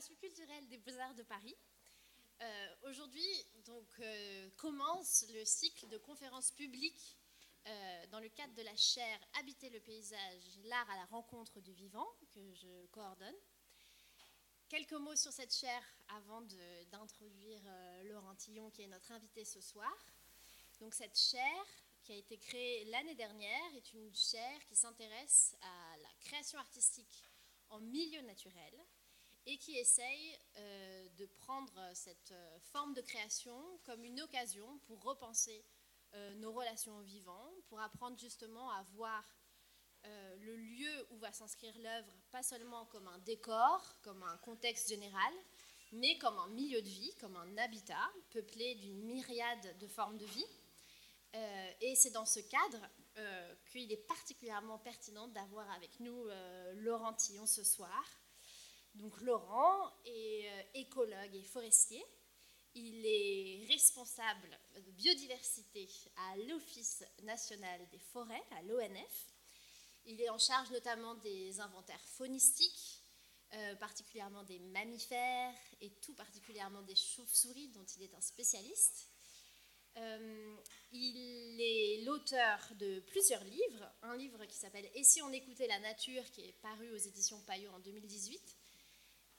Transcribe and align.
Programmation 0.00 0.14
culturelle 0.14 0.66
des 0.68 0.78
Beaux-Arts 0.78 1.14
de 1.14 1.22
Paris. 1.24 1.54
Euh, 2.40 2.74
aujourd'hui, 2.88 3.46
donc, 3.66 3.86
euh, 3.98 4.48
commence 4.56 5.26
le 5.34 5.44
cycle 5.44 5.86
de 5.88 5.98
conférences 5.98 6.52
publiques 6.52 7.18
euh, 7.66 8.06
dans 8.06 8.18
le 8.18 8.30
cadre 8.30 8.54
de 8.54 8.62
la 8.62 8.74
chaire 8.76 9.20
Habiter 9.38 9.68
le 9.68 9.78
paysage, 9.80 10.58
l'art 10.64 10.88
à 10.88 10.96
la 10.96 11.04
rencontre 11.04 11.60
du 11.60 11.74
vivant, 11.74 12.06
que 12.30 12.54
je 12.54 12.86
coordonne. 12.86 13.34
Quelques 14.70 14.94
mots 14.94 15.16
sur 15.16 15.32
cette 15.32 15.54
chaire 15.54 15.84
avant 16.16 16.40
d'introduire 16.90 17.62
Laurent 18.04 18.34
Tillon, 18.36 18.70
qui 18.70 18.82
est 18.82 18.88
notre 18.88 19.12
invité 19.12 19.44
ce 19.44 19.60
soir. 19.60 19.94
Donc, 20.80 20.94
cette 20.94 21.18
chaire, 21.18 21.66
qui 22.04 22.12
a 22.12 22.16
été 22.16 22.38
créée 22.38 22.86
l'année 22.86 23.16
dernière, 23.16 23.74
est 23.74 23.92
une 23.92 24.14
chaire 24.14 24.64
qui 24.66 24.76
s'intéresse 24.76 25.56
à 25.60 25.96
la 25.98 26.08
création 26.20 26.58
artistique 26.58 27.22
en 27.68 27.80
milieu 27.80 28.22
naturel 28.22 28.74
et 29.46 29.56
qui 29.58 29.76
essaye 29.76 30.38
euh, 30.56 31.08
de 31.16 31.26
prendre 31.26 31.90
cette 31.94 32.32
euh, 32.32 32.58
forme 32.72 32.94
de 32.94 33.00
création 33.00 33.56
comme 33.84 34.04
une 34.04 34.20
occasion 34.20 34.78
pour 34.86 35.02
repenser 35.02 35.64
euh, 36.14 36.34
nos 36.34 36.52
relations 36.52 36.96
au 36.98 37.02
vivant, 37.02 37.50
pour 37.68 37.80
apprendre 37.80 38.18
justement 38.18 38.70
à 38.70 38.82
voir 38.94 39.24
le 40.02 40.56
lieu 40.56 41.06
où 41.10 41.18
va 41.18 41.30
s'inscrire 41.30 41.76
l'œuvre, 41.78 42.10
pas 42.30 42.42
seulement 42.42 42.86
comme 42.86 43.06
un 43.06 43.18
décor, 43.18 43.98
comme 44.00 44.22
un 44.22 44.38
contexte 44.38 44.88
général, 44.88 45.34
mais 45.92 46.16
comme 46.16 46.38
un 46.38 46.48
milieu 46.48 46.80
de 46.80 46.88
vie, 46.88 47.14
comme 47.20 47.36
un 47.36 47.58
habitat 47.58 48.10
peuplé 48.30 48.76
d'une 48.76 49.02
myriade 49.02 49.78
de 49.78 49.86
formes 49.86 50.16
de 50.16 50.24
vie. 50.24 50.46
et 51.82 51.94
c'est 51.96 52.12
dans 52.12 52.24
ce 52.24 52.40
cadre 52.40 52.80
euh, 53.20 53.54
qu'il 53.70 53.90
est 53.92 54.06
particulièrement 54.06 54.78
pertinent 54.78 55.26
d'avoir 55.28 55.68
avec 55.72 55.98
nous 55.98 56.28
euh, 56.28 56.72
Laurent 56.76 57.12
Tillon 57.12 57.44
ce 57.44 57.64
soir. 57.64 58.02
Donc 58.94 59.20
Laurent 59.20 59.92
est 60.04 60.48
euh, 60.48 60.62
écologue 60.74 61.34
et 61.34 61.42
forestier. 61.42 62.04
Il 62.74 63.04
est 63.04 63.66
responsable 63.68 64.58
de 64.76 64.90
biodiversité 64.92 65.88
à 66.16 66.36
l'Office 66.48 67.04
national 67.24 67.80
des 67.90 67.98
forêts, 67.98 68.42
à 68.52 68.62
l'ONF. 68.62 69.34
Il 70.04 70.20
est 70.20 70.30
en 70.30 70.38
charge 70.38 70.70
notamment 70.70 71.14
des 71.16 71.58
inventaires 71.60 72.04
faunistiques, 72.16 73.02
particulièrement 73.80 74.44
des 74.44 74.60
mammifères 74.60 75.52
et 75.80 75.90
tout 76.00 76.14
particulièrement 76.14 76.82
des 76.82 76.94
chauves-souris 76.94 77.70
dont 77.70 77.84
il 77.96 78.04
est 78.04 78.14
un 78.14 78.20
spécialiste. 78.20 79.10
Euh, 79.96 80.56
il 80.92 81.60
est 81.60 82.04
l'auteur 82.04 82.58
de 82.78 83.00
plusieurs 83.00 83.44
livres. 83.44 83.92
Un 84.02 84.16
livre 84.16 84.44
qui 84.46 84.56
s'appelle 84.56 84.88
Et 84.94 85.04
si 85.04 85.22
on 85.22 85.32
écoutait 85.32 85.66
la 85.66 85.78
nature, 85.80 86.28
qui 86.30 86.42
est 86.42 86.60
paru 86.60 86.90
aux 86.90 86.96
éditions 86.96 87.40
Payot 87.42 87.70
en 87.72 87.80
2018. 87.80 88.56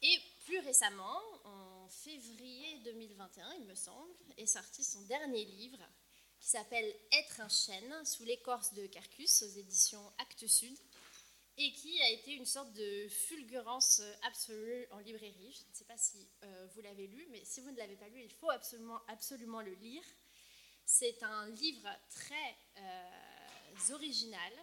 Et 0.03 0.19
plus 0.45 0.59
récemment, 0.59 1.21
en 1.43 1.87
février 1.89 2.79
2021, 2.85 3.53
il 3.59 3.65
me 3.65 3.75
semble, 3.75 4.11
est 4.37 4.47
sorti 4.47 4.83
son 4.83 5.01
dernier 5.01 5.45
livre 5.45 5.79
qui 6.39 6.49
s'appelle 6.49 6.91
Être 7.11 7.41
un 7.41 7.49
chêne 7.49 8.05
sous 8.05 8.23
l'écorce 8.23 8.73
de 8.73 8.87
Carcus 8.87 9.43
aux 9.43 9.59
éditions 9.59 10.11
Actes 10.17 10.47
Sud 10.47 10.75
et 11.57 11.71
qui 11.73 12.01
a 12.01 12.09
été 12.09 12.33
une 12.33 12.45
sorte 12.45 12.73
de 12.73 13.07
fulgurance 13.09 14.01
absolue 14.23 14.87
en 14.89 14.97
librairie. 14.99 15.53
Je 15.53 15.69
ne 15.69 15.73
sais 15.73 15.85
pas 15.85 15.97
si 15.97 16.27
euh, 16.43 16.67
vous 16.73 16.81
l'avez 16.81 17.05
lu, 17.05 17.27
mais 17.29 17.43
si 17.45 17.61
vous 17.61 17.69
ne 17.69 17.77
l'avez 17.77 17.97
pas 17.97 18.07
lu, 18.07 18.23
il 18.23 18.31
faut 18.31 18.49
absolument, 18.49 18.99
absolument 19.07 19.61
le 19.61 19.73
lire. 19.75 20.03
C'est 20.83 21.21
un 21.21 21.49
livre 21.49 21.87
très 22.09 22.57
euh, 22.77 23.93
original, 23.93 24.53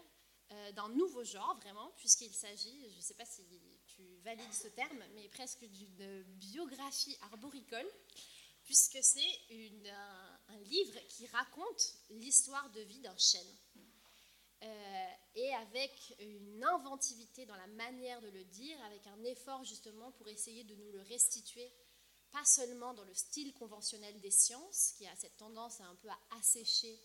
euh, 0.50 0.72
d'un 0.72 0.88
nouveau 0.88 1.22
genre 1.22 1.56
vraiment, 1.60 1.92
puisqu'il 1.96 2.34
s'agit, 2.34 2.90
je 2.90 2.96
ne 2.96 3.02
sais 3.02 3.14
pas 3.14 3.26
si 3.26 3.44
tu 4.28 4.36
valides 4.36 4.52
ce 4.52 4.68
terme, 4.68 5.04
mais 5.14 5.28
presque 5.28 5.64
d'une 5.64 6.22
biographie 6.22 7.16
arboricole, 7.22 7.88
puisque 8.64 8.98
c'est 9.02 9.40
un, 9.50 10.38
un, 10.48 10.58
livre 10.64 10.98
qui 11.08 11.26
raconte 11.28 11.94
l'histoire 12.10 12.68
de 12.70 12.80
vie 12.82 13.00
d'un 13.00 13.16
chêne. 13.16 13.56
Euh, 14.62 15.06
et 15.36 15.54
avec 15.54 16.14
une 16.18 16.64
inventivité 16.64 17.46
dans 17.46 17.54
la 17.54 17.66
manière 17.68 18.20
de 18.20 18.28
le 18.28 18.44
dire, 18.44 18.78
avec 18.84 19.06
un 19.06 19.24
effort 19.24 19.64
justement 19.64 20.10
pour 20.12 20.28
essayer 20.28 20.64
de 20.64 20.74
nous 20.74 20.90
le 20.90 21.00
restituer 21.02 21.72
pas 22.30 22.44
seulement 22.44 22.92
dans 22.92 23.04
le 23.04 23.14
style 23.14 23.54
conventionnel 23.54 24.20
des 24.20 24.30
sciences, 24.30 24.92
qui 24.98 25.06
a 25.06 25.16
cette 25.16 25.38
tendance 25.38 25.80
à 25.80 25.84
un 25.84 25.94
peu 25.94 26.08
à 26.08 26.18
assécher 26.38 27.00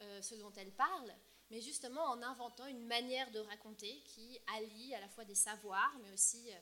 euh, 0.00 0.22
ce 0.22 0.34
dont 0.34 0.52
elle 0.56 0.72
parle, 0.72 1.14
mais 1.54 1.60
justement 1.60 2.02
en 2.06 2.20
inventant 2.20 2.66
une 2.66 2.84
manière 2.84 3.30
de 3.30 3.38
raconter 3.38 4.02
qui 4.06 4.40
allie 4.56 4.92
à 4.92 5.00
la 5.00 5.08
fois 5.08 5.24
des 5.24 5.36
savoirs, 5.36 5.96
mais 6.02 6.10
aussi 6.10 6.50
euh, 6.50 6.56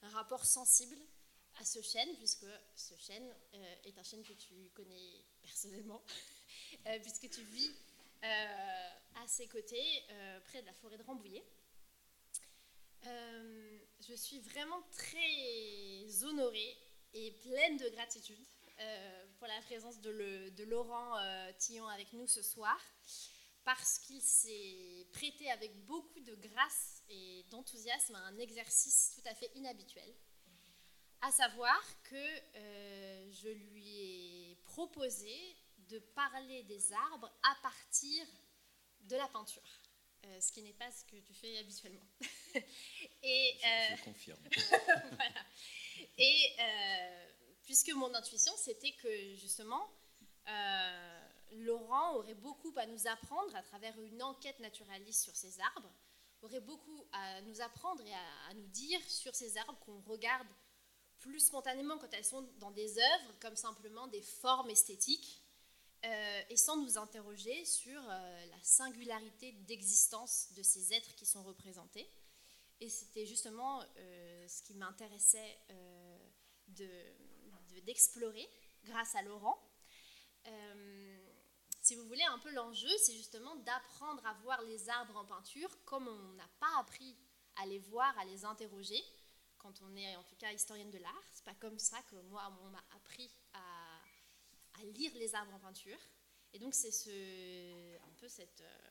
un 0.00 0.08
rapport 0.08 0.46
sensible 0.46 0.96
à 1.60 1.64
ce 1.66 1.82
chêne, 1.82 2.08
puisque 2.16 2.46
ce 2.74 2.94
chêne 2.96 3.30
euh, 3.52 3.74
est 3.84 3.98
un 3.98 4.02
chêne 4.02 4.24
que 4.24 4.32
tu 4.32 4.70
connais 4.74 5.22
personnellement, 5.42 6.02
puisque 7.02 7.28
tu 7.28 7.42
vis 7.42 7.70
à 8.22 9.26
ses 9.26 9.46
côtés, 9.46 10.02
près 10.46 10.62
de 10.62 10.66
la 10.66 10.72
forêt 10.72 10.96
de 10.96 11.02
Rambouillet. 11.02 11.44
je 13.04 14.14
suis 14.14 14.40
vraiment 14.40 14.82
très 14.92 16.24
honorée 16.24 16.76
et 17.12 17.32
pleine 17.32 17.76
de 17.76 17.88
gratitude 17.90 18.44
euh, 18.80 19.24
pour 19.38 19.48
la 19.48 19.60
présence 19.62 20.00
de, 20.00 20.64
Laurent 20.64 21.18
euh, 21.18 21.50
Tillon 21.58 21.88
avec 21.88 22.12
nous 22.12 22.28
ce 22.28 22.42
soir, 22.42 22.78
parce 23.68 23.98
qu'il 23.98 24.22
s'est 24.22 25.06
prêté 25.12 25.50
avec 25.50 25.84
beaucoup 25.84 26.20
de 26.20 26.34
grâce 26.36 27.02
et 27.10 27.44
d'enthousiasme 27.50 28.14
à 28.14 28.20
un 28.20 28.38
exercice 28.38 29.12
tout 29.14 29.28
à 29.28 29.34
fait 29.34 29.50
inhabituel, 29.56 30.10
à 31.20 31.30
savoir 31.30 31.78
que 32.04 32.16
euh, 32.56 33.30
je 33.30 33.50
lui 33.50 34.52
ai 34.52 34.56
proposé 34.64 35.54
de 35.90 35.98
parler 35.98 36.62
des 36.62 36.94
arbres 36.94 37.30
à 37.42 37.54
partir 37.62 38.26
de 39.02 39.16
la 39.16 39.28
peinture. 39.28 39.82
ce 40.40 40.50
qui 40.50 40.62
n'est 40.62 40.72
pas 40.72 40.90
ce 40.90 41.04
que 41.04 41.16
tu 41.16 41.34
fais 41.34 41.58
habituellement. 41.58 42.08
et, 43.22 43.58
je, 43.60 44.02
confirme. 44.02 44.42
voilà. 45.12 45.44
Et 46.16 46.56
euh, 46.58 47.28
puisque 47.64 47.92
mon 47.92 48.14
intuition, 48.14 48.54
c'était 48.56 48.92
que 48.92 49.34
justement, 49.34 49.92
euh, 50.48 51.17
Laurent 51.52 52.16
aurait 52.16 52.34
beaucoup 52.34 52.72
à 52.76 52.86
nous 52.86 53.06
apprendre 53.06 53.54
à 53.56 53.62
travers 53.62 53.98
une 54.00 54.22
enquête 54.22 54.58
naturaliste 54.60 55.22
sur 55.22 55.36
ces 55.36 55.60
arbres, 55.60 55.92
aurait 56.42 56.60
beaucoup 56.60 57.06
à 57.12 57.40
nous 57.42 57.60
apprendre 57.60 58.02
et 58.04 58.12
à, 58.12 58.54
nous 58.54 58.66
dire 58.68 59.00
sur 59.08 59.34
ces 59.34 59.56
arbres 59.56 59.78
qu'on 59.80 60.00
regarde 60.02 60.46
plus 61.18 61.40
spontanément 61.40 61.98
quand 61.98 62.12
elles 62.12 62.24
sont 62.24 62.42
dans 62.58 62.70
des 62.70 62.98
œuvres, 62.98 63.34
comme 63.40 63.56
simplement 63.56 64.06
des 64.06 64.22
formes 64.22 64.70
esthétiques, 64.70 65.42
euh, 66.04 66.42
et 66.48 66.56
sans 66.56 66.76
nous 66.76 66.96
interroger 66.96 67.64
sur 67.64 68.00
la 68.00 68.62
singularité 68.62 69.50
d'existence 69.66 70.52
de 70.52 70.62
ces 70.62 70.94
êtres 70.94 71.12
qui 71.16 71.26
sont 71.26 71.42
représentés. 71.42 72.08
Et 72.80 72.88
c'était 72.88 73.26
justement 73.26 73.82
ce 74.46 74.62
qui 74.62 74.74
m'intéressait 74.74 75.58
d'explorer 77.84 78.48
de, 78.84 78.88
grâce 78.88 79.16
à 79.16 79.22
Laurent. 79.22 79.58
Euh, 80.46 80.97
si 81.88 81.94
vous 81.94 82.04
voulez, 82.04 82.24
un 82.24 82.38
peu 82.38 82.50
l'enjeu, 82.50 82.90
c'est 82.98 83.14
justement 83.14 83.56
d'apprendre 83.56 84.24
à 84.26 84.34
voir 84.42 84.60
les 84.60 84.90
arbres 84.90 85.16
en 85.16 85.24
peinture 85.24 85.70
comme 85.86 86.06
on 86.06 86.32
n'a 86.34 86.48
pas 86.60 86.78
appris 86.80 87.16
à 87.56 87.64
les 87.64 87.78
voir, 87.78 88.16
à 88.18 88.26
les 88.26 88.44
interroger 88.44 89.02
quand 89.56 89.72
on 89.80 89.96
est 89.96 90.14
en 90.16 90.22
tout 90.24 90.36
cas 90.36 90.52
historienne 90.52 90.90
de 90.90 90.98
l'art. 90.98 91.24
C'est 91.30 91.46
pas 91.46 91.54
comme 91.54 91.78
ça 91.78 91.96
que 92.10 92.16
moi, 92.28 92.54
on 92.62 92.68
m'a 92.68 92.84
appris 92.94 93.30
à, 93.54 94.00
à, 94.80 94.84
lire 94.84 95.12
les 95.14 95.34
arbres 95.34 95.54
en 95.54 95.60
peinture. 95.60 95.98
Et 96.52 96.58
donc 96.58 96.74
c'est 96.74 96.90
ce, 96.90 97.96
un 97.96 98.12
peu 98.18 98.28
cette, 98.28 98.60
euh, 98.60 98.88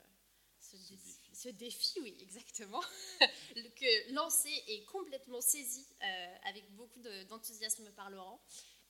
ce, 1.34 1.50
défi. 1.50 2.00
oui, 2.02 2.18
exactement, 2.20 2.82
que 3.22 4.14
lancé 4.14 4.50
et 4.70 4.86
complètement 4.86 5.40
saisi 5.40 5.86
euh, 6.02 6.36
avec 6.46 6.68
beaucoup 6.74 7.00
d'enthousiasme 7.30 7.92
par 7.92 8.10
Laurent, 8.10 8.42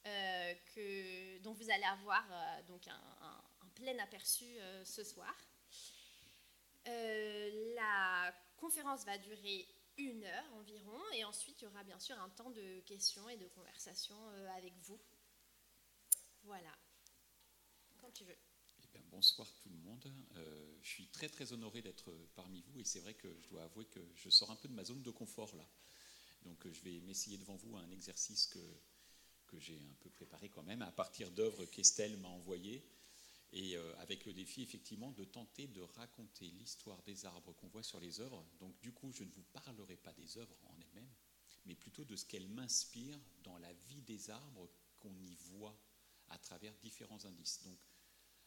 euh, 0.08 0.54
que, 0.74 1.40
dont 1.40 1.52
vous 1.52 1.70
allez 1.70 1.84
avoir 1.84 2.24
euh, 2.32 2.62
donc 2.68 2.88
un, 2.88 3.44
plein 3.80 3.98
aperçu 4.00 4.46
ce 4.84 5.04
soir. 5.04 5.36
la 6.86 8.34
conférence 8.58 9.06
va 9.06 9.18
durer 9.18 9.68
une 9.98 10.24
heure 10.24 10.54
environ, 10.54 11.00
et 11.14 11.24
ensuite 11.24 11.62
il 11.62 11.66
y 11.66 11.68
aura 11.68 11.84
bien 11.84 12.00
sûr 12.00 12.20
un 12.20 12.30
temps 12.30 12.52
de 12.52 12.80
questions 12.82 13.28
et 13.30 13.38
de 13.38 13.48
conversation 13.48 14.16
avec 14.56 14.74
vous. 14.84 15.00
Voilà, 16.44 16.76
quand 18.00 18.12
tu 18.12 18.24
veux 18.24 18.38
bonsoir 19.12 19.52
tout 19.62 19.70
le 19.70 19.78
monde. 19.78 20.14
Euh, 20.36 20.78
je 20.82 20.90
suis 20.90 21.08
très 21.08 21.30
très 21.30 21.52
honoré 21.54 21.82
d'être 21.82 22.14
parmi 22.36 22.62
vous 22.62 22.80
et 22.80 22.84
c'est 22.84 23.00
vrai 23.00 23.14
que 23.14 23.28
je 23.42 23.48
dois 23.50 23.64
avouer 23.64 23.86
que 23.86 24.00
je 24.16 24.30
sors 24.30 24.52
un 24.52 24.56
peu 24.56 24.68
de 24.68 24.74
ma 24.74 24.84
zone 24.84 25.02
de 25.02 25.12
confort 25.12 25.56
là. 25.56 25.68
Donc 26.44 26.66
euh, 26.66 26.72
je 26.72 26.82
vais 26.82 27.00
m'essayer 27.02 27.38
devant 27.38 27.56
vous 27.56 27.78
un 27.78 27.90
exercice 27.90 28.48
que, 28.48 28.60
que 29.48 29.60
j'ai 29.60 29.76
un 29.76 29.96
peu 30.02 30.10
préparé 30.10 30.50
quand 30.50 30.64
même 30.64 30.82
à 30.82 30.92
partir 30.92 31.32
d'œuvres 31.32 31.66
qu'Estelle 31.66 32.18
m'a 32.18 32.28
envoyées 32.28 32.84
et 33.54 33.78
euh, 33.78 33.96
avec 33.98 34.26
le 34.26 34.34
défi 34.34 34.62
effectivement 34.62 35.12
de 35.12 35.24
tenter 35.24 35.68
de 35.68 35.82
raconter 35.82 36.50
l'histoire 36.52 37.02
des 37.04 37.26
arbres 37.26 37.54
qu'on 37.54 37.68
voit 37.68 37.84
sur 37.84 38.00
les 38.00 38.20
œuvres. 38.20 38.46
Donc 38.60 38.78
du 38.80 38.92
coup 38.92 39.12
je 39.12 39.24
ne 39.24 39.32
vous 39.32 39.44
parlerai 39.54 39.96
pas 39.98 40.14
des 40.14 40.38
œuvres 40.38 40.58
en 40.66 40.76
elles-mêmes, 40.80 41.14
mais 41.66 41.76
plutôt 41.76 42.06
de 42.06 42.16
ce 42.16 42.26
qu'elle 42.26 42.50
m'inspire 42.50 43.20
dans 43.44 43.58
la 43.58 43.74
vie 43.74 44.02
des 44.02 44.30
arbres 44.30 44.70
qu'on 45.00 45.16
y 45.22 45.36
voit 45.36 45.80
à 46.30 46.38
travers 46.38 46.74
différents 46.78 47.24
indices. 47.26 47.64
Donc, 47.64 47.80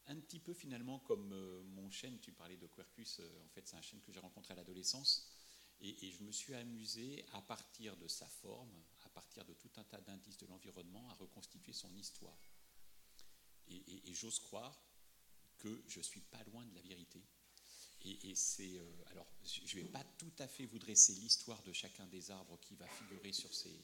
un 0.07 0.17
petit 0.17 0.41
peu 0.41 0.55
finalement 0.55 0.99
comme 1.01 1.33
euh, 1.33 1.63
mon 1.63 1.91
chêne, 1.91 2.19
tu 2.21 2.33
parlais 2.33 2.57
de 2.57 2.67
Quercus, 2.67 3.21
euh, 3.21 3.45
en 3.45 3.49
fait 3.51 3.67
c'est 3.67 3.77
un 3.77 3.83
chêne 3.83 4.01
que 4.01 4.13
j'ai 4.13 4.21
rencontré 4.21 4.53
à 4.53 4.57
l'adolescence, 4.57 5.31
et, 5.83 6.13
je 6.13 6.23
me 6.23 6.31
suis 6.31 6.55
amusé 6.55 7.25
à 7.33 7.41
partir 7.41 7.97
de 7.97 8.07
sa 8.07 8.27
forme, 8.27 8.85
à 9.03 9.09
partir 9.09 9.47
de 9.47 9.55
tout 9.55 9.71
un 9.77 9.85
tas 9.85 10.01
d'indices 10.03 10.37
de 10.37 10.47
l'environnement, 10.47 11.09
à 11.09 11.15
reconstituer 11.15 11.73
son 11.73 11.95
histoire. 11.97 12.39
Et, 13.67 14.13
j'ose 14.13 14.41
croire 14.41 14.79
que 15.61 15.83
je 15.89 16.01
suis 16.01 16.21
pas 16.21 16.43
loin 16.45 16.65
de 16.67 16.75
la 16.75 16.83
vérité. 16.83 17.23
Et, 18.03 18.35
c'est 18.35 18.79
euh, 18.79 19.05
alors 19.11 19.27
je 19.45 19.77
ne 19.77 19.83
vais 19.83 19.89
pas 19.89 20.05
tout 20.17 20.33
à 20.39 20.49
fait 20.49 20.65
vous 20.65 20.79
dresser 20.79 21.13
l'histoire 21.15 21.63
de 21.65 21.73
chacun 21.73 22.07
des 22.07 22.31
arbres 22.31 22.59
qui 22.61 22.75
va 22.75 22.87
figurer 22.89 23.33
sur 23.33 23.53
ces 23.53 23.79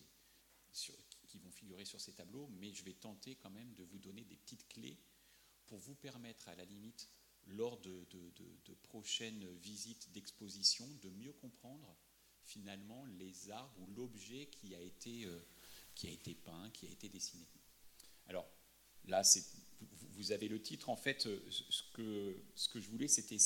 qui 1.26 1.38
vont 1.38 1.50
figurer 1.50 1.84
sur 1.84 2.00
ces 2.00 2.12
tableaux, 2.12 2.49
mais 2.61 2.73
je 2.73 2.84
vais 2.84 2.93
tenter 2.93 3.34
quand 3.37 3.50
même 3.50 3.73
de 3.75 3.82
vous 3.84 3.99
donner 3.99 4.25
des 4.25 4.37
petites 4.37 4.69
clés 4.69 4.99
pour 5.67 5.78
vous 5.78 5.94
permettre, 5.94 6.49
à 6.49 6.55
la 6.55 6.64
limite, 6.64 7.08
lors 7.46 7.79
de, 7.81 8.06
prochaines 8.82 9.46
visites 9.56 10.11
d'exposition, 10.12 10.87
de 11.02 11.11
mieux 11.11 11.32
comprendre 11.32 11.96
finalement 12.44 13.05
les 13.06 13.50
arbres 13.50 13.81
ou 13.81 13.87
l'objet 13.94 14.46
qui, 14.46 14.75
a 14.75 14.81
été, 14.81 15.25
euh, 15.25 15.38
qui 15.94 16.06
a 16.06 16.11
été 16.11 16.34
peint, 16.34 16.70
qui 16.70 16.87
a 16.87 16.90
été 16.90 17.08
dessiné. 17.08 17.46
Alors 18.26 18.49
là, 19.05 19.25
vous 20.16 20.32
avez 20.32 20.48
le 20.48 20.60
titre. 20.60 20.88
En 20.88 20.96
fait, 20.96 21.26
euh, 21.26 21.40
ce 21.50 22.68
que, 22.68 22.80
je 22.80 22.88
voulais, 22.88 23.08
c'était 23.08 23.36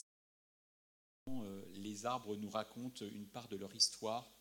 euh, 1.29 1.65
les 1.75 2.07
arbres 2.07 2.37
nous 2.37 2.51
racontent 2.51 3.05
une 3.05 3.27
part 3.27 3.49
de 3.49 3.57
leur 3.57 3.75
histoire 3.75 4.33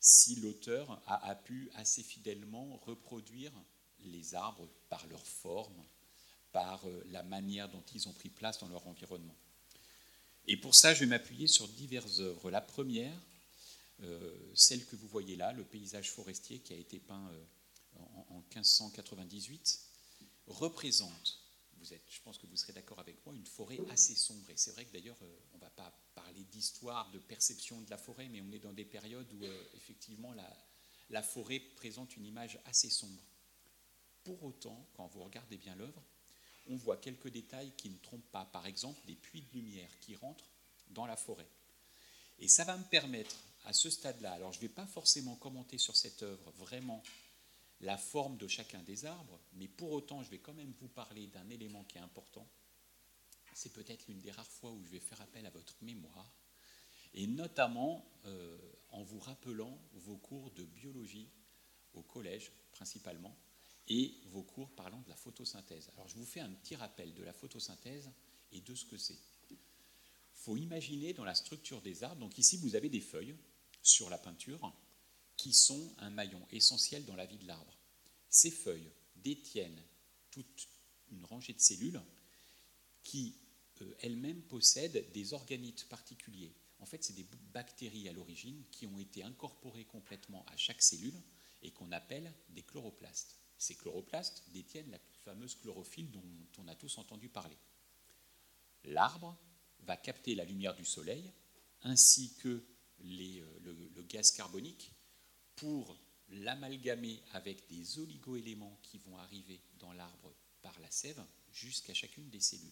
si 0.00 0.34
l'auteur 0.36 1.00
a, 1.06 1.34
pu 1.36 1.70
assez 1.74 2.02
fidèlement 2.02 2.76
reproduire 2.78 3.52
les 4.00 4.34
arbres 4.34 4.68
par 4.88 5.06
leur 5.06 5.24
forme, 5.24 5.80
par 6.50 6.84
euh, 6.88 7.04
la 7.10 7.22
manière 7.22 7.68
dont 7.68 7.84
ils 7.94 8.08
ont 8.08 8.12
pris 8.12 8.28
place 8.28 8.58
dans 8.58 8.68
leur 8.68 8.86
environnement. 8.88 9.36
Et 10.48 10.56
pour 10.56 10.74
ça, 10.74 10.92
je 10.92 11.00
vais 11.00 11.06
m'appuyer 11.06 11.46
sur 11.46 11.68
diverses 11.68 12.18
œuvres. 12.18 12.50
La 12.50 12.60
première, 12.60 13.16
celle 14.54 14.84
que 14.86 14.96
vous 14.96 15.06
voyez 15.06 15.36
là, 15.36 15.52
le 15.52 15.64
paysage 15.64 16.10
forestier 16.10 16.58
qui 16.58 16.72
a 16.72 16.76
été 16.76 16.98
peint 16.98 17.30
en, 17.94 18.42
1598, 18.52 19.80
représente, 20.46 21.41
je 21.84 22.20
pense 22.22 22.38
que 22.38 22.46
vous 22.46 22.56
serez 22.56 22.72
d'accord 22.72 22.98
avec 22.98 23.24
moi, 23.24 23.34
une 23.34 23.46
forêt 23.46 23.80
assez 23.90 24.14
sombre. 24.14 24.48
Et 24.50 24.56
c'est 24.56 24.72
vrai 24.72 24.84
que 24.84 24.92
d'ailleurs, 24.92 25.16
on 25.52 25.56
ne 25.56 25.60
va 25.60 25.70
pas 25.70 25.92
parler 26.14 26.44
d'histoire, 26.44 27.10
de 27.10 27.18
perception 27.18 27.80
de 27.80 27.90
la 27.90 27.98
forêt, 27.98 28.28
mais 28.28 28.40
on 28.40 28.52
est 28.52 28.58
dans 28.58 28.72
des 28.72 28.84
périodes 28.84 29.32
où 29.34 29.44
effectivement 29.74 30.32
la, 30.32 30.48
la 31.10 31.22
forêt 31.22 31.60
présente 31.60 32.16
une 32.16 32.26
image 32.26 32.58
assez 32.64 32.90
sombre. 32.90 33.22
Pour 34.24 34.42
autant, 34.42 34.88
quand 34.94 35.06
vous 35.08 35.22
regardez 35.24 35.56
bien 35.56 35.74
l'œuvre, 35.74 36.02
on 36.68 36.76
voit 36.76 36.96
quelques 36.96 37.28
détails 37.28 37.72
qui 37.76 37.90
ne 37.90 37.98
trompent 37.98 38.30
pas. 38.30 38.44
Par 38.44 38.66
exemple, 38.66 39.00
des 39.06 39.16
puits 39.16 39.42
de 39.42 39.58
lumière 39.58 39.90
qui 40.00 40.14
rentrent 40.14 40.48
dans 40.90 41.06
la 41.06 41.16
forêt. 41.16 41.48
Et 42.38 42.48
ça 42.48 42.64
va 42.64 42.76
me 42.76 42.84
permettre, 42.84 43.36
à 43.64 43.72
ce 43.72 43.90
stade-là, 43.90 44.32
alors 44.32 44.52
je 44.52 44.58
ne 44.58 44.62
vais 44.62 44.68
pas 44.68 44.86
forcément 44.86 45.36
commenter 45.36 45.78
sur 45.78 45.96
cette 45.96 46.22
œuvre 46.22 46.50
vraiment 46.58 47.02
la 47.82 47.98
forme 47.98 48.36
de 48.36 48.46
chacun 48.46 48.82
des 48.82 49.04
arbres, 49.04 49.40
mais 49.54 49.68
pour 49.68 49.90
autant, 49.90 50.22
je 50.22 50.30
vais 50.30 50.38
quand 50.38 50.54
même 50.54 50.72
vous 50.80 50.88
parler 50.88 51.26
d'un 51.26 51.48
élément 51.50 51.84
qui 51.84 51.98
est 51.98 52.02
important. 52.02 52.48
C'est 53.54 53.72
peut-être 53.72 54.06
l'une 54.06 54.20
des 54.20 54.30
rares 54.30 54.46
fois 54.46 54.70
où 54.70 54.82
je 54.84 54.90
vais 54.90 55.00
faire 55.00 55.20
appel 55.20 55.44
à 55.46 55.50
votre 55.50 55.76
mémoire, 55.82 56.32
et 57.14 57.26
notamment 57.26 58.08
euh, 58.24 58.56
en 58.90 59.02
vous 59.02 59.18
rappelant 59.18 59.78
vos 59.94 60.16
cours 60.16 60.50
de 60.52 60.64
biologie 60.64 61.28
au 61.92 62.02
collège 62.02 62.52
principalement, 62.72 63.36
et 63.88 64.14
vos 64.26 64.42
cours 64.42 64.70
parlant 64.70 65.00
de 65.00 65.08
la 65.08 65.16
photosynthèse. 65.16 65.90
Alors 65.94 66.08
je 66.08 66.14
vous 66.14 66.24
fais 66.24 66.40
un 66.40 66.50
petit 66.50 66.76
rappel 66.76 67.12
de 67.14 67.22
la 67.24 67.32
photosynthèse 67.32 68.10
et 68.52 68.60
de 68.60 68.74
ce 68.74 68.84
que 68.84 68.96
c'est. 68.96 69.18
Il 69.50 69.58
faut 70.34 70.56
imaginer 70.56 71.12
dans 71.12 71.24
la 71.24 71.34
structure 71.34 71.82
des 71.82 72.04
arbres, 72.04 72.20
donc 72.20 72.38
ici 72.38 72.56
vous 72.56 72.76
avez 72.76 72.88
des 72.88 73.00
feuilles 73.00 73.36
sur 73.82 74.08
la 74.08 74.18
peinture 74.18 74.72
qui 75.42 75.52
sont 75.52 75.92
un 75.98 76.10
maillon 76.10 76.40
essentiel 76.52 77.04
dans 77.04 77.16
la 77.16 77.26
vie 77.26 77.36
de 77.38 77.48
l'arbre. 77.48 77.76
Ces 78.28 78.52
feuilles 78.52 78.92
détiennent 79.16 79.82
toute 80.30 80.68
une 81.10 81.24
rangée 81.24 81.52
de 81.52 81.58
cellules 81.58 82.00
qui 83.02 83.34
euh, 83.80 83.92
elles-mêmes 84.02 84.42
possèdent 84.42 85.10
des 85.10 85.32
organites 85.34 85.88
particuliers. 85.88 86.54
En 86.78 86.86
fait, 86.86 87.02
c'est 87.02 87.14
des 87.14 87.26
bactéries 87.52 88.08
à 88.08 88.12
l'origine 88.12 88.62
qui 88.70 88.86
ont 88.86 89.00
été 89.00 89.24
incorporées 89.24 89.84
complètement 89.84 90.46
à 90.46 90.56
chaque 90.56 90.80
cellule 90.80 91.20
et 91.62 91.72
qu'on 91.72 91.90
appelle 91.90 92.32
des 92.50 92.62
chloroplastes. 92.62 93.40
Ces 93.58 93.74
chloroplastes 93.74 94.44
détiennent 94.52 94.92
la 94.92 95.00
fameuse 95.24 95.56
chlorophylle 95.56 96.12
dont 96.12 96.22
on 96.58 96.68
a 96.68 96.76
tous 96.76 96.98
entendu 96.98 97.28
parler. 97.28 97.58
L'arbre 98.84 99.36
va 99.80 99.96
capter 99.96 100.36
la 100.36 100.44
lumière 100.44 100.76
du 100.76 100.84
soleil 100.84 101.32
ainsi 101.82 102.32
que 102.36 102.64
euh, 103.04 103.58
le, 103.64 104.02
gaz 104.04 104.30
carbonique 104.30 104.92
pour 105.56 105.96
l'amalgamer 106.28 107.22
avec 107.32 107.66
des 107.68 107.98
oligoéléments 107.98 108.78
qui 108.82 108.98
vont 108.98 109.18
arriver 109.18 109.60
dans 109.78 109.92
l'arbre 109.92 110.34
par 110.62 110.78
la 110.80 110.90
sève 110.90 111.22
jusqu'à 111.52 111.94
chacune 111.94 112.30
des 112.30 112.40
cellules. 112.40 112.70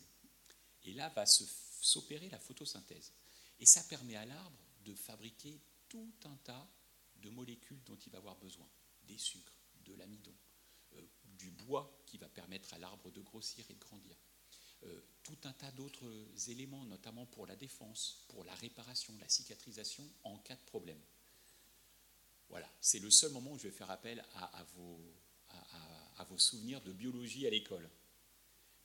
Et 0.85 0.93
là 0.95 1.09
va 1.11 1.27
s'opérer 1.27 2.29
la 2.31 2.39
photosynthèse. 2.39 3.13
Et 3.59 3.67
ça 3.67 3.83
permet 3.85 4.17
à 4.17 4.25
l'arbre 4.25 4.59
de 4.85 4.95
fabriquer 4.95 5.61
tout 5.89 6.13
un 6.25 6.37
tas 6.37 6.67
de 7.17 7.29
molécules 7.29 7.83
dont 7.85 7.97
il 7.97 8.13
va 8.13 8.19
avoir 8.19 8.37
besoin. 8.37 8.69
Des 9.03 9.19
sucres, 9.19 9.61
de 9.85 9.95
l'amidon, 9.95 10.35
euh, 10.95 11.03
du 11.25 11.51
bois 11.51 12.03
qui 12.07 12.17
va 12.17 12.29
permettre 12.29 12.73
à 12.73 12.79
l'arbre 12.79 13.11
de 13.11 13.21
grossir 13.21 13.65
et 13.69 13.75
de 13.75 13.79
grandir. 13.79 14.17
Euh, 14.85 15.01
tout 15.23 15.37
un 15.45 15.53
tas 15.53 15.71
d'autres 15.73 16.11
éléments, 16.49 16.85
notamment 16.85 17.27
pour 17.27 17.47
la 17.47 17.57
défense, 17.57 18.25
pour 18.29 18.45
la 18.45 18.55
réparation, 18.55 19.15
la 19.19 19.29
cicatrisation 19.29 20.09
en 20.25 20.39
cas 20.39 20.57
de 20.57 20.65
problème. 20.65 21.01
Voilà, 22.51 22.69
c'est 22.81 22.99
le 22.99 23.11
seul 23.11 23.33
moment 23.33 23.53
où 23.53 23.59
je 23.59 23.65
vais 23.65 23.71
faire 23.71 23.91
appel 23.91 24.25
à, 24.35 24.65
vos, 24.77 26.39
souvenirs 26.39 26.81
de 26.83 26.93
biologie 26.93 27.47
à 27.47 27.51
l'école. 27.51 27.89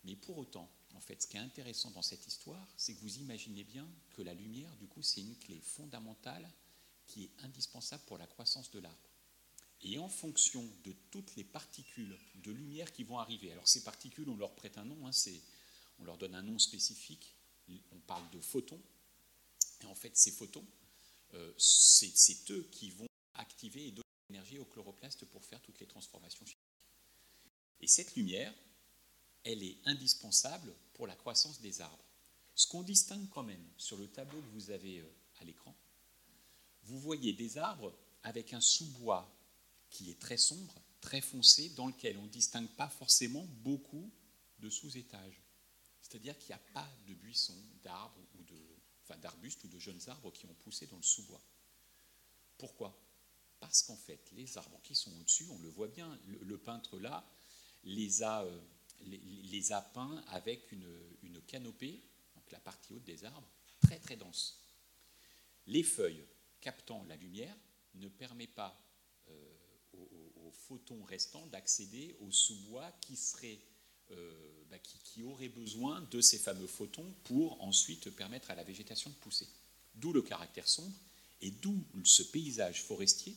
Mais 0.03 0.15
pour 0.15 0.37
autant, 0.37 0.69
en 0.93 1.01
fait, 1.01 1.21
ce 1.21 1.27
qui 1.27 1.37
est 1.37 1.41
intéressant 1.41 1.91
dans 1.91 2.01
cette 2.01 2.25
histoire, 2.27 2.67
c'est 2.77 2.93
que 2.93 3.01
vous 3.01 3.17
imaginez 3.17 3.63
bien 3.63 3.87
que 4.11 4.21
la 4.21 4.33
lumière, 4.33 4.75
du 4.77 4.87
coup, 4.87 5.01
c'est 5.01 5.21
une 5.21 5.35
clé 5.37 5.59
fondamentale 5.59 6.49
qui 7.07 7.25
est 7.25 7.31
indispensable 7.43 8.03
pour 8.05 8.17
la 8.17 8.27
croissance 8.27 8.71
de 8.71 8.79
l'arbre 8.79 9.09
et 9.81 9.97
en 9.99 10.09
fonction 10.09 10.67
de 10.83 10.93
toutes 11.11 11.35
les 11.35 11.43
particules 11.43 12.17
de 12.35 12.51
lumière 12.51 12.91
qui 12.91 13.03
vont 13.03 13.19
arriver. 13.19 13.51
Alors 13.51 13.67
ces 13.67 13.83
particules, 13.83 14.27
on 14.29 14.37
leur 14.37 14.55
prête 14.55 14.77
un 14.77 14.85
nom, 14.85 15.07
hein, 15.07 15.11
on 15.99 16.03
leur 16.03 16.17
donne 16.17 16.35
un 16.35 16.41
nom 16.41 16.57
spécifique, 16.57 17.35
on 17.69 17.99
parle 18.07 18.27
de 18.31 18.39
photons, 18.39 18.81
et 19.81 19.85
en 19.85 19.95
fait 19.95 20.15
ces 20.17 20.31
photons, 20.31 20.65
euh, 21.33 21.53
c'est 21.57 22.51
eux 22.51 22.67
qui 22.71 22.89
vont 22.91 23.07
activer 23.35 23.87
et 23.87 23.91
donner 23.91 24.03
l'énergie 24.29 24.59
au 24.59 24.65
chloroplaste 24.65 25.25
pour 25.25 25.43
faire 25.43 25.61
toutes 25.61 25.79
les 25.79 25.87
transformations 25.87 26.45
chimiques. 26.45 26.59
Et 27.81 27.87
cette 27.87 28.15
lumière, 28.15 28.53
elle 29.43 29.63
est 29.63 29.77
indispensable 29.85 30.73
pour 30.93 31.07
la 31.07 31.15
croissance 31.15 31.61
des 31.61 31.81
arbres. 31.81 32.03
Ce 32.55 32.67
qu'on 32.67 32.83
distingue 32.83 33.29
quand 33.29 33.43
même 33.43 33.65
sur 33.77 33.97
le 33.97 34.07
tableau 34.07 34.39
que 34.39 34.47
vous 34.53 34.71
avez 34.71 34.99
euh, 34.99 35.15
à 35.39 35.43
l'écran, 35.43 35.75
vous 36.83 36.99
voyez 36.99 37.33
des 37.33 37.57
arbres 37.57 37.93
avec 38.23 38.53
un 38.53 38.61
sous-bois 38.61 39.29
qui 39.89 40.09
est 40.09 40.19
très 40.19 40.37
sombre, 40.37 40.81
très 41.01 41.21
foncé, 41.21 41.69
dans 41.69 41.87
lequel 41.87 42.17
on 42.17 42.23
ne 42.23 42.29
distingue 42.29 42.69
pas 42.69 42.89
forcément 42.89 43.45
beaucoup 43.63 44.11
de 44.59 44.69
sous-étages. 44.69 45.41
C'est-à-dire 46.01 46.37
qu'il 46.37 46.49
n'y 46.49 46.61
a 46.61 46.73
pas 46.73 46.89
de 47.07 47.13
buissons, 47.13 47.61
d'arbres 47.83 48.21
ou 48.35 48.43
de, 48.43 48.59
enfin, 49.03 49.17
d'arbustes 49.17 49.63
ou 49.63 49.67
de 49.67 49.79
jeunes 49.79 50.01
arbres 50.07 50.31
qui 50.31 50.45
ont 50.45 50.53
poussé 50.63 50.87
dans 50.87 50.97
le 50.97 51.03
sous-bois. 51.03 51.41
Pourquoi? 52.57 52.97
Parce 53.65 53.81
qu'en 53.81 53.95
fait, 53.95 54.31
les 54.33 54.59
arbres 54.59 54.79
qui 54.83 54.93
sont 54.93 55.11
au-dessus, 55.19 55.47
on 55.49 55.57
le 55.57 55.69
voit 55.69 55.87
bien, 55.87 56.19
le, 56.27 56.55
peintre 56.55 56.99
là 56.99 57.27
les 57.83 58.21
a, 58.21 58.43
euh, 58.43 58.61
les, 59.07 59.71
a 59.71 59.81
peints 59.81 60.23
avec 60.27 60.71
une, 60.71 61.41
canopée, 61.47 61.99
donc 62.35 62.51
la 62.51 62.59
partie 62.59 62.93
haute 62.93 63.03
des 63.05 63.25
arbres, 63.25 63.47
très 63.81 63.97
très 63.97 64.17
dense. 64.17 64.59
Les 65.65 65.81
feuilles 65.81 66.23
captant 66.61 67.03
la 67.05 67.15
lumière 67.15 67.55
ne 67.95 68.07
permettent 68.07 68.53
pas 68.53 68.79
aux, 69.93 70.51
photons 70.51 71.03
restants 71.03 71.47
d'accéder 71.47 72.15
au 72.19 72.31
sous-bois 72.31 72.91
qui, 73.01 73.15
serait, 73.15 73.59
euh, 74.11 74.63
bah, 74.69 74.77
qui, 74.77 75.23
aurait 75.23 75.49
besoin 75.49 76.01
de 76.11 76.21
ces 76.21 76.37
fameux 76.37 76.67
photons 76.67 77.15
pour 77.23 77.59
ensuite 77.63 78.11
permettre 78.11 78.51
à 78.51 78.55
la 78.55 78.63
végétation 78.63 79.09
de 79.09 79.15
pousser. 79.15 79.47
D'où 79.95 80.13
le 80.13 80.21
caractère 80.21 80.67
sombre 80.67 80.95
et 81.41 81.49
d'où 81.49 81.83
ce 82.03 82.21
paysage 82.21 82.83
forestier 82.83 83.35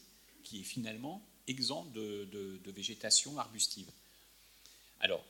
qui 0.48 0.60
est 0.60 0.64
finalement 0.64 1.22
exempt 1.46 1.86
de, 1.92 2.60
végétation 2.70 3.38
arbustive. 3.38 3.90
Alors, 5.00 5.24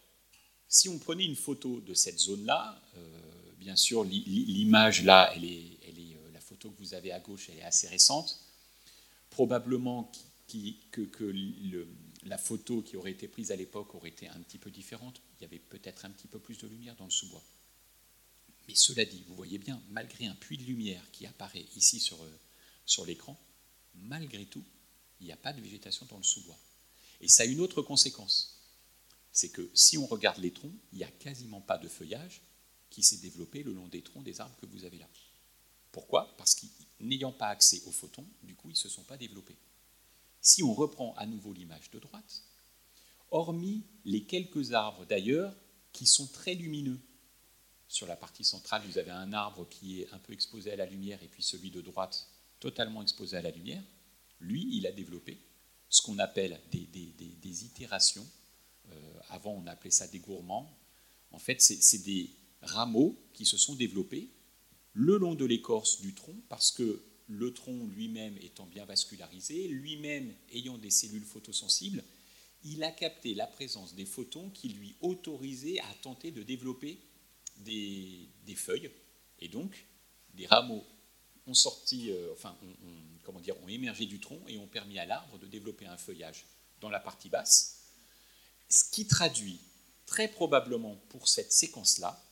si 0.69 0.89
on 0.89 0.99
prenait 0.99 1.25
une 1.25 1.37
photo 1.37 1.81
de 1.81 1.95
cette 1.95 2.19
zone-là, 2.19 2.81
euh, 2.97 3.53
bien 3.59 3.75
sûr, 3.75 4.05
l'image 4.05 5.03
là, 5.03 5.33
elle 5.35 5.45
est, 5.45 5.79
euh, 5.89 6.31
la 6.33 6.41
photo 6.41 6.71
que 6.71 6.79
vous 6.79 6.95
avez 6.95 7.11
à 7.11 7.21
gauche, 7.21 7.49
elle 7.49 7.59
est 7.59 7.63
assez 7.63 7.89
récente. 7.89 8.39
Probablement 9.31 10.11
que, 10.93 11.35
la 12.25 12.39
photo 12.39 12.83
qui 12.83 12.97
aurait 12.97 13.13
été 13.13 13.27
prise 13.27 13.51
à 13.51 13.57
l'époque 13.57 13.95
aurait 13.95 14.11
été 14.11 14.29
un 14.29 14.41
petit 14.41 14.59
peu 14.59 14.71
différente. 14.71 15.21
Il 15.39 15.43
y 15.43 15.47
avait 15.47 15.59
peut-être 15.59 16.05
un 16.05 16.11
petit 16.11 16.29
peu 16.29 16.39
plus 16.39 16.59
de 16.59 16.69
lumière 16.69 16.95
dans 16.97 17.05
le 17.07 17.11
sous-bois. 17.11 17.43
Mais 18.69 18.75
cela 18.75 19.05
dit, 19.05 19.25
vous 19.27 19.35
voyez 19.35 19.59
bien, 19.59 19.81
malgré 19.91 20.27
un 20.27 20.35
puits 20.35 20.59
de 20.59 20.65
lumière 20.65 21.03
qui 21.11 21.27
apparaît 21.27 21.67
ici 21.75 21.99
sur, 21.99 22.23
euh, 22.23 22.39
sur 22.85 23.07
l'écran, 23.07 23.39
malgré 23.95 24.45
tout, 24.45 24.65
il 25.21 25.27
n'y 25.27 25.33
a 25.33 25.37
pas 25.37 25.53
de 25.53 25.61
végétation 25.61 26.07
dans 26.07 26.17
le 26.17 26.23
sous-bois. 26.23 26.59
Et 27.21 27.29
ça 27.29 27.43
a 27.43 27.47
une 27.47 27.61
autre 27.61 27.83
conséquence. 27.83 28.61
C'est 29.33 29.51
que 29.51 29.71
si 29.75 29.99
on 29.99 30.07
regarde 30.07 30.39
les 30.39 30.53
troncs, 30.53 30.75
il 30.93 30.99
n'y 30.99 31.05
a 31.05 31.11
quasiment 31.11 31.61
pas 31.61 31.79
de 31.79 31.89
feuillage 31.89 32.43
qui 32.91 33.03
s'est 33.03 33.19
développé 33.19 33.63
le 33.63 33.73
long 33.73 33.89
des 33.89 34.03
troncs 34.03 34.25
des 34.25 34.41
arbres 34.41 34.57
que 34.61 34.67
vous 34.67 34.85
avez 34.85 34.99
là. 34.99 35.09
Pourquoi? 35.93 36.35
Parce 36.37 36.55
qu'ils 36.55 36.71
n'ayant 37.01 37.33
pas 37.33 37.49
accès 37.49 37.83
aux 37.87 37.93
photons, 37.93 38.27
du 38.43 38.55
coup, 38.55 38.69
ils 38.69 38.73
ne 38.73 38.77
se 38.77 38.89
sont 38.89 39.05
pas 39.05 39.17
développés. 39.17 39.57
Si 40.41 40.63
on 40.63 40.75
reprend 40.75 41.15
à 41.17 41.27
nouveau 41.27 41.53
l'image 41.53 41.91
de 41.91 41.99
droite, 41.99 42.43
hormis 43.31 43.85
les 44.05 44.25
quelques 44.25 44.73
arbres 44.73 45.05
d'ailleurs 45.05 45.55
qui 45.93 46.07
sont 46.07 46.27
très 46.29 46.55
lumineux, 46.55 47.01
sur 47.89 48.07
la 48.07 48.17
partie 48.17 48.45
centrale, 48.45 48.83
vous 48.87 48.99
avez 48.99 49.11
un 49.11 49.33
arbre 49.33 49.67
qui 49.69 50.03
est 50.03 50.13
un 50.13 50.19
peu 50.19 50.35
exposé 50.35 50.71
à 50.71 50.77
la 50.77 50.85
lumière 50.85 51.23
et 51.23 51.29
puis 51.29 51.43
celui 51.43 51.71
de 51.71 51.81
droite 51.81 52.29
totalement 52.61 53.03
exposé 53.03 53.37
à 53.37 53.43
la 53.43 53.51
lumière. 53.51 53.83
Lui, 54.41 54.69
il 54.73 54.87
a 54.87 54.93
développé 54.93 55.39
ce 55.89 56.03
qu'on 56.03 56.19
appelle 56.19 56.61
des, 56.71 57.65
itérations. 57.65 58.27
Euh, 58.91 59.21
avant, 59.31 59.53
on 59.53 59.67
appelait 59.67 59.91
ça 59.91 60.07
des 60.07 60.19
gourmands. 60.19 60.71
En 61.31 61.39
fait, 61.39 61.61
c'est 61.61 62.05
des 62.05 62.31
rameaux 62.63 63.19
qui 63.33 63.47
se 63.47 63.57
sont 63.57 63.75
développés 63.75 64.29
le 64.93 65.17
long 65.17 65.35
de 65.35 65.45
l'écorce 65.45 66.01
du 66.01 66.15
tronc, 66.15 66.35
parce 66.49 66.73
que 66.73 67.03
le 67.29 67.53
tronc 67.53 67.87
lui-même 67.95 68.37
étant 68.41 68.67
bien 68.67 68.85
vascularisé, 68.85 69.69
lui-même 69.69 70.35
ayant 70.53 70.79
des 70.79 70.91
cellules 70.91 71.25
photosensibles, 71.25 72.03
il 72.65 72.83
a 72.83 72.91
capté 72.91 73.35
la 73.35 73.47
présence 73.47 73.95
des 73.95 74.07
photons 74.07 74.51
qui 74.51 74.71
lui 74.71 74.97
autorisaient 75.01 75.79
à 75.81 75.95
tenter 76.03 76.33
de 76.33 76.43
développer 76.43 76.99
des, 77.59 78.29
feuilles. 78.57 78.91
Et 79.41 79.49
donc, 79.49 79.87
des 80.35 80.47
rameaux 80.47 80.85
ont 81.49 81.55
sorti, 81.55 82.11
euh, 82.11 82.33
enfin, 82.33 82.57
comment 83.25 83.41
ont 83.63 83.69
émergé 83.69 84.07
du 84.07 84.21
tronc 84.21 84.41
et 84.49 84.59
ont 84.59 84.67
permis 84.67 84.99
à 84.99 85.07
l'arbre 85.07 85.39
de 85.39 85.47
développer 85.47 85.87
un 85.87 85.97
feuillage 85.97 86.45
dans 86.81 86.91
la 86.91 87.01
partie 87.01 87.29
basse, 87.29 87.83
ce 88.69 88.85
qui 88.91 89.07
traduit 89.07 89.61
très 90.07 90.29
probablement 90.29 90.97
pour 91.09 91.29
cette 91.29 91.53
séquence-là 91.53 92.23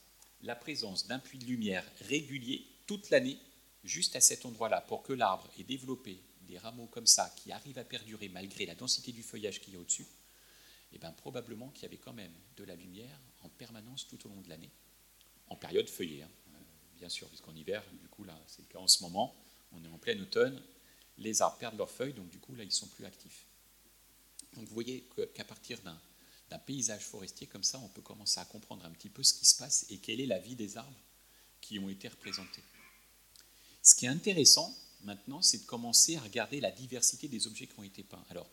la 0.43 0.55
présence 0.55 1.07
d'un 1.07 1.19
puits 1.19 1.39
de 1.39 1.45
lumière 1.45 1.83
régulier 2.01 2.65
toute 2.85 3.09
l'année, 3.09 3.39
juste 3.83 4.15
à 4.15 4.21
cet 4.21 4.45
endroit-là, 4.45 4.81
pour 4.81 5.01
que 5.03 5.13
l'arbre 5.13 5.49
ait 5.59 5.63
développé 5.63 6.21
des 6.41 6.57
rameaux 6.57 6.87
comme 6.87 7.07
ça, 7.07 7.33
qui 7.35 7.51
arrivent 7.51 7.79
à 7.79 7.83
perdurer 7.83 8.29
malgré 8.29 8.65
la 8.65 8.75
densité 8.75 9.11
du 9.11 9.23
feuillage 9.23 9.59
qu'il 9.59 9.73
y 9.73 9.77
a 9.77 9.79
au-dessus, 9.79 10.03
et 10.03 10.95
eh 10.95 10.97
bien 10.99 11.11
probablement 11.11 11.69
qu'il 11.69 11.83
y 11.83 11.85
avait 11.85 11.97
quand 11.97 12.13
même 12.13 12.31
de 12.55 12.63
la 12.63 12.75
lumière 12.75 13.19
en 13.41 13.49
permanence 13.49 14.07
tout 14.07 14.25
au 14.25 14.29
long 14.29 14.41
de 14.41 14.47
l'année, 14.47 14.71
en 15.49 15.55
période 15.55 15.89
feuillée, 15.89 16.23
hein. 16.23 16.29
Bien 16.97 17.09
sûr, 17.09 17.27
puisqu'en 17.27 17.55
hiver, 17.55 17.83
du 18.01 18.07
coup 18.09 18.23
là, 18.23 18.39
c'est 18.47 18.61
le 18.61 18.67
cas 18.67 18.79
en 18.79 18.87
ce 18.87 19.03
moment, 19.03 19.35
on 19.71 19.83
est 19.83 19.87
en 19.87 19.97
plein 19.97 20.19
automne, 20.19 20.61
les 21.17 21.41
arbres 21.41 21.57
perdent 21.57 21.77
leurs 21.77 21.89
feuilles, 21.89 22.13
donc 22.13 22.29
du 22.29 22.39
coup 22.39 22.55
là, 22.55 22.63
ils 22.63 22.71
sont 22.71 22.87
plus 22.87 23.05
actifs. 23.05 23.45
Donc 24.53 24.67
vous 24.67 24.73
voyez 24.73 25.07
qu'à 25.33 25.43
partir 25.43 25.79
d'un 25.81 25.99
d'un 26.49 26.59
paysage 26.59 27.03
forestier 27.03 27.47
comme 27.47 27.63
ça, 27.63 27.79
on 27.79 27.89
peut 27.89 28.01
commencer 28.01 28.39
à 28.39 28.45
comprendre 28.45 28.85
un 28.85 28.91
petit 28.91 29.09
peu 29.09 29.23
ce 29.23 29.33
qui 29.33 29.45
se 29.45 29.57
passe 29.57 29.85
et 29.89 29.97
quelle 29.97 30.21
est 30.21 30.25
la 30.25 30.39
vie 30.39 30.55
des 30.55 30.77
arbres 30.77 30.99
qui 31.61 31.79
ont 31.79 31.89
été 31.89 32.07
représentés. 32.07 32.63
Ce 33.81 33.95
qui 33.95 34.05
est 34.05 34.09
intéressant 34.09 34.73
maintenant, 35.03 35.41
c'est 35.41 35.59
de 35.59 35.65
commencer 35.65 36.15
à 36.15 36.21
regarder 36.21 36.59
la 36.59 36.71
diversité 36.71 37.27
des 37.27 37.47
objets 37.47 37.67
qui 37.67 37.79
ont 37.79 37.83
été 37.83 38.03
peints. 38.03 38.23
Alors 38.29 38.47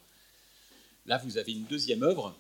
là, 1.07 1.19
vous 1.19 1.39
avez 1.39 1.53
une 1.53 1.65
deuxième 1.65 2.03
œuvre. 2.03 2.37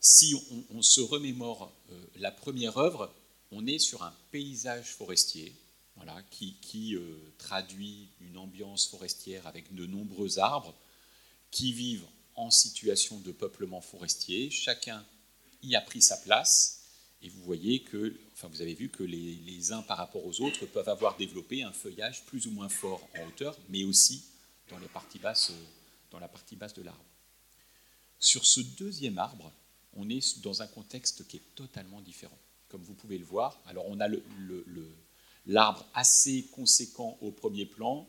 Si 0.00 0.34
on, 0.70 0.82
se 0.82 1.00
remémore 1.00 1.72
euh, 1.90 2.06
la 2.16 2.32
première 2.32 2.76
œuvre, 2.76 3.14
on 3.52 3.66
est 3.66 3.78
sur 3.78 4.02
un 4.02 4.14
paysage 4.30 4.86
forestier, 4.86 5.54
voilà, 5.96 6.20
qui, 6.30 6.96
euh, 6.96 7.16
traduit 7.38 8.08
une 8.20 8.38
ambiance 8.38 8.86
forestière 8.86 9.46
avec 9.46 9.74
de 9.74 9.86
nombreux 9.86 10.38
arbres 10.38 10.74
qui 11.50 11.72
vivent 11.72 12.06
en 12.34 12.50
situation 12.50 13.18
de 13.20 13.30
peuplement 13.30 13.82
forestier. 13.82 14.50
Chacun 14.50 15.04
y 15.62 15.76
a 15.76 15.82
pris 15.82 16.00
sa 16.00 16.16
place. 16.16 16.78
Et 17.20 17.28
vous 17.28 17.42
voyez 17.44 17.82
que, 17.82 18.18
enfin, 18.32 18.48
vous 18.48 18.62
avez 18.62 18.74
vu 18.74 18.88
que 18.88 19.04
les, 19.04 19.70
uns 19.70 19.82
par 19.82 19.98
rapport 19.98 20.26
aux 20.26 20.40
autres 20.40 20.66
peuvent 20.66 20.88
avoir 20.88 21.16
développé 21.16 21.62
un 21.62 21.72
feuillage 21.72 22.24
plus 22.24 22.46
ou 22.46 22.50
moins 22.50 22.68
fort 22.68 23.06
en 23.16 23.28
hauteur, 23.28 23.56
mais 23.68 23.84
aussi 23.84 24.24
dans, 24.68 24.78
la 24.78 24.88
partie 24.88 25.20
basse 25.20 25.52
de 26.74 26.82
l'arbre. 26.82 27.04
Sur 28.18 28.44
ce 28.44 28.60
deuxième 28.60 29.18
arbre, 29.18 29.52
on 29.94 30.08
est 30.08 30.40
dans 30.40 30.62
un 30.62 30.66
contexte 30.66 31.28
qui 31.28 31.36
est 31.36 31.54
totalement 31.54 32.00
différent. 32.00 32.38
Comme 32.72 32.82
vous 32.82 32.94
pouvez 32.94 33.18
le 33.18 33.24
voir, 33.26 33.60
alors 33.66 33.84
on 33.86 34.00
a 34.00 34.08
l'arbre 35.44 35.86
assez 35.92 36.44
conséquent 36.52 37.18
au 37.20 37.30
premier 37.30 37.66
plan, 37.66 38.08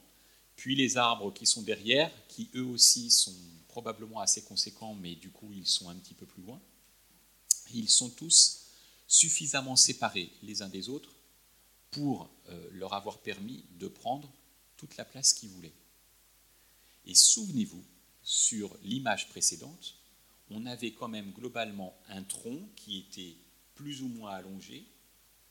puis 0.56 0.74
les 0.74 0.96
arbres 0.96 1.34
qui 1.34 1.46
sont 1.46 1.64
derrière, 1.64 2.10
qui 2.30 2.50
eux 2.56 2.64
aussi 2.64 3.12
sont 3.12 3.36
probablement 3.68 4.22
assez 4.22 4.42
conséquents, 4.44 4.96
mais 4.96 5.16
du 5.16 5.32
coup 5.32 5.52
ils 5.52 5.68
sont 5.68 5.90
un 5.90 5.96
petit 5.96 6.14
peu 6.14 6.26
plus 6.26 6.44
loin. 6.44 6.62
Ils 7.74 7.90
sont 7.90 8.10
tous 8.10 8.68
suffisamment 9.06 9.76
séparés 9.76 10.32
les 10.44 10.62
uns 10.62 10.70
des 10.70 10.88
autres 10.88 11.14
pour 11.92 12.30
euh, 12.48 12.70
leur 12.72 12.94
avoir 12.94 13.18
permis 13.20 13.66
de 13.78 13.90
prendre 13.90 14.32
toute 14.78 14.96
la 14.96 15.04
place 15.04 15.34
qu'ils 15.34 15.50
voulaient. 15.50 15.76
Et 17.06 17.16
souvenez-vous, 17.16 17.84
sur 18.24 18.74
l'image 18.84 19.28
précédente, 19.28 19.96
on 20.50 20.66
avait 20.66 20.94
quand 20.94 21.10
même 21.10 21.32
globalement 21.32 21.94
un 22.08 22.24
tronc 22.24 22.62
qui 22.78 23.00
était 23.00 23.36
plus 23.76 24.02
ou 24.02 24.08
moins 24.08 24.32
allongé, 24.32 24.86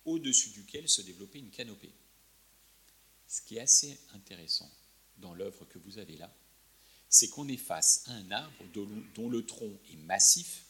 au-dessus 0.04 0.50
duquel 0.50 0.88
se 0.88 1.02
développait 1.02 1.38
une 1.38 1.50
canopée. 1.50 1.92
Ce 3.26 3.40
qui 3.40 3.56
est 3.56 3.60
assez 3.60 3.98
intéressant 4.14 4.70
dans 5.18 5.34
l'œuvre 5.34 5.64
que 5.64 5.78
vous 5.78 5.98
avez 5.98 6.16
là, 6.16 6.32
c'est 7.08 7.28
qu'on 7.28 7.48
est 7.48 7.56
face 7.56 8.04
à 8.06 8.12
un 8.12 8.30
arbre 8.30 8.64
dont 9.14 9.28
le 9.28 9.44
tronc 9.44 9.78
est 9.92 9.96
massif 9.96 10.64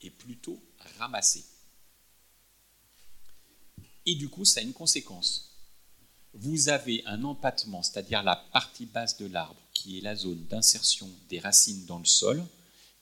et 0.00 0.10
plutôt 0.10 0.60
ramassé. 0.98 1.44
Et 4.06 4.14
du 4.14 4.28
coup, 4.28 4.44
ça 4.44 4.60
a 4.60 4.62
une 4.62 4.72
conséquence. 4.72 5.52
Vous 6.32 6.68
avez 6.68 7.02
un 7.06 7.24
empattement, 7.24 7.82
c'est-à-dire 7.82 8.22
la 8.22 8.36
partie 8.36 8.86
basse 8.86 9.16
de 9.16 9.26
l'arbre, 9.26 9.60
qui 9.72 9.98
est 9.98 10.02
la 10.02 10.14
zone 10.14 10.46
d'insertion 10.46 11.10
des 11.28 11.40
racines 11.40 11.86
dans 11.86 11.98
le 11.98 12.04
sol, 12.04 12.44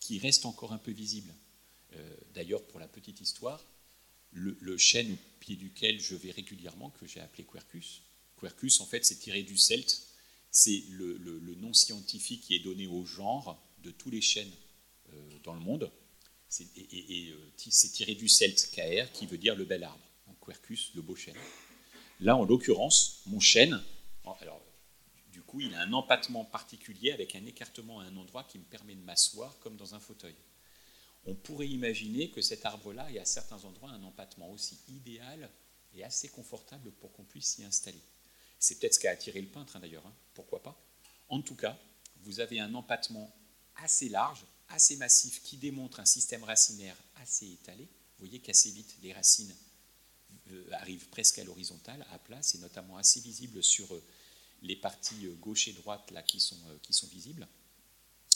qui 0.01 0.19
reste 0.19 0.47
encore 0.47 0.73
un 0.73 0.79
peu 0.79 0.93
visible. 0.93 1.35
Euh, 1.95 2.17
d'ailleurs, 2.35 2.63
pour 2.67 2.81
la 2.81 2.89
petite 2.89 3.21
histoire, 3.21 3.65
le, 4.35 4.77
chêne 4.77 5.13
au 5.13 5.19
pied 5.41 5.57
duquel 5.57 6.01
je 6.01 6.15
vais 6.15 6.31
régulièrement, 6.31 6.91
que 6.91 7.07
j'ai 7.07 7.21
appelé 7.21 7.45
Quercus, 7.45 8.03
Quercus, 8.41 8.81
en 8.81 8.87
fait, 8.87 9.05
c'est 9.05 9.17
tiré 9.17 9.43
du 9.43 9.57
celte 9.57 10.15
c'est 10.55 10.85
le, 10.91 11.57
nom 11.57 11.75
scientifique 11.75 12.43
qui 12.43 12.55
est 12.55 12.61
donné 12.61 12.87
au 12.87 13.05
genre 13.05 13.61
de 13.83 13.91
tous 13.91 14.09
les 14.09 14.21
chênes 14.21 14.53
euh, 15.13 15.39
dans 15.43 15.53
le 15.53 15.61
monde. 15.61 15.91
et, 16.77 17.31
euh, 17.31 17.53
c'est 17.57 17.89
tiré 17.91 18.15
du 18.15 18.29
celte 18.29 18.71
KR 18.73 19.11
qui 19.13 19.27
veut 19.27 19.37
dire 19.37 19.57
le 19.57 19.65
bel 19.65 19.83
arbre. 19.83 20.01
Quercus, 20.41 20.93
le 20.95 21.03
beau 21.03 21.17
chêne. 21.17 21.37
Là, 22.21 22.37
en 22.37 22.45
l'occurrence, 22.45 23.23
mon 23.27 23.41
chêne, 23.41 23.83
alors, 24.41 24.63
du 25.33 25.43
coup, 25.43 25.61
il 25.61 25.75
a 25.75 25.81
un 25.81 25.93
empattement 25.93 26.45
particulier 26.45 27.11
avec 27.11 27.35
un 27.35 27.45
écartement 27.47 28.01
à 28.01 28.05
un 28.05 28.17
endroit 28.17 28.45
qui 28.45 28.59
me 28.59 28.65
permet 28.65 28.95
de 28.95 29.01
m'asseoir 29.01 29.59
comme 29.59 29.77
dans 29.77 29.95
un 29.95 30.01
fauteuil. 30.01 30.37
On 31.27 31.35
pourrait 31.35 31.69
imaginer 31.69 32.31
que 32.31 32.43
cet 32.43 32.67
arbre-là 32.67 33.11
ait 33.11 33.19
à 33.19 33.25
certains 33.25 33.65
endroits 33.65 33.91
un 33.91 34.03
empattement 34.03 34.51
aussi 34.51 34.79
idéal 34.89 35.51
et 35.95 36.05
assez 36.05 36.29
confortable 36.29 36.91
pour 36.93 37.13
qu'on 37.13 37.25
puisse 37.25 37.55
s'y 37.55 37.65
installer. 37.65 38.01
C'est 38.59 38.79
peut-être 38.79 38.95
ce 38.95 38.99
qui 39.01 39.09
a 39.09 39.13
attiré 39.13 39.41
le 39.41 39.49
peintre 39.49 39.77
hein, 39.77 39.81
d'ailleurs, 39.81 40.07
hein. 40.07 40.15
pourquoi 40.35 40.63
pas? 40.63 40.79
En 41.29 41.41
tout 41.41 41.55
cas, 41.55 41.79
vous 42.23 42.41
avez 42.41 42.61
un 42.61 42.75
empattement 42.75 43.35
assez 43.77 44.09
large, 44.09 44.45
assez 44.69 44.97
massif, 44.97 45.43
qui 45.43 45.57
démontre 45.57 46.01
un 46.01 46.05
système 46.05 46.45
racinaire 46.45 46.97
assez 47.17 47.47
étalé. 47.47 47.85
Vous 47.85 48.27
voyez 48.27 48.41
qu'assez 48.41 48.71
vite, 48.71 48.97
les 49.03 49.13
racines 49.13 49.55
euh, 50.51 50.69
arrivent 50.73 51.09
presque 51.09 51.39
à 51.39 51.45
l'horizontale, 51.45 52.07
à 52.13 52.19
plat. 52.19 52.43
C'est 52.43 52.59
notamment 52.59 52.97
assez 52.97 53.21
visible 53.21 53.63
sur 53.63 53.93
euh, 53.95 54.03
les 54.63 54.77
parties 54.77 55.27
euh, 55.27 55.35
gauche 55.35 55.69
et 55.69 55.73
droite 55.73 56.11
là, 56.11 56.23
qui, 56.23 56.41
sont, 56.41 56.61
qui 56.83 56.93
sont 56.93 57.07
visibles. 57.09 57.49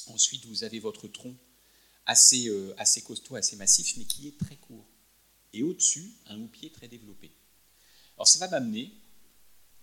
Ensuite, 0.06 0.46
vous 0.46 0.64
avez 0.64 0.80
votre 0.80 1.08
tronc 1.08 1.36
assez, 2.08 2.50
assez 2.76 3.02
costaud, 3.02 3.36
assez 3.36 3.54
massif, 3.54 3.96
mais 3.96 4.04
qui 4.04 4.26
est 4.26 4.38
très 4.38 4.56
court. 4.56 4.84
Et 5.52 5.62
au-dessus, 5.62 6.12
un 6.26 6.40
houppier 6.40 6.70
très 6.70 6.88
développé. 6.88 7.30
Alors 8.16 8.26
ça 8.26 8.44
va 8.44 8.48
m'amener 8.48 8.92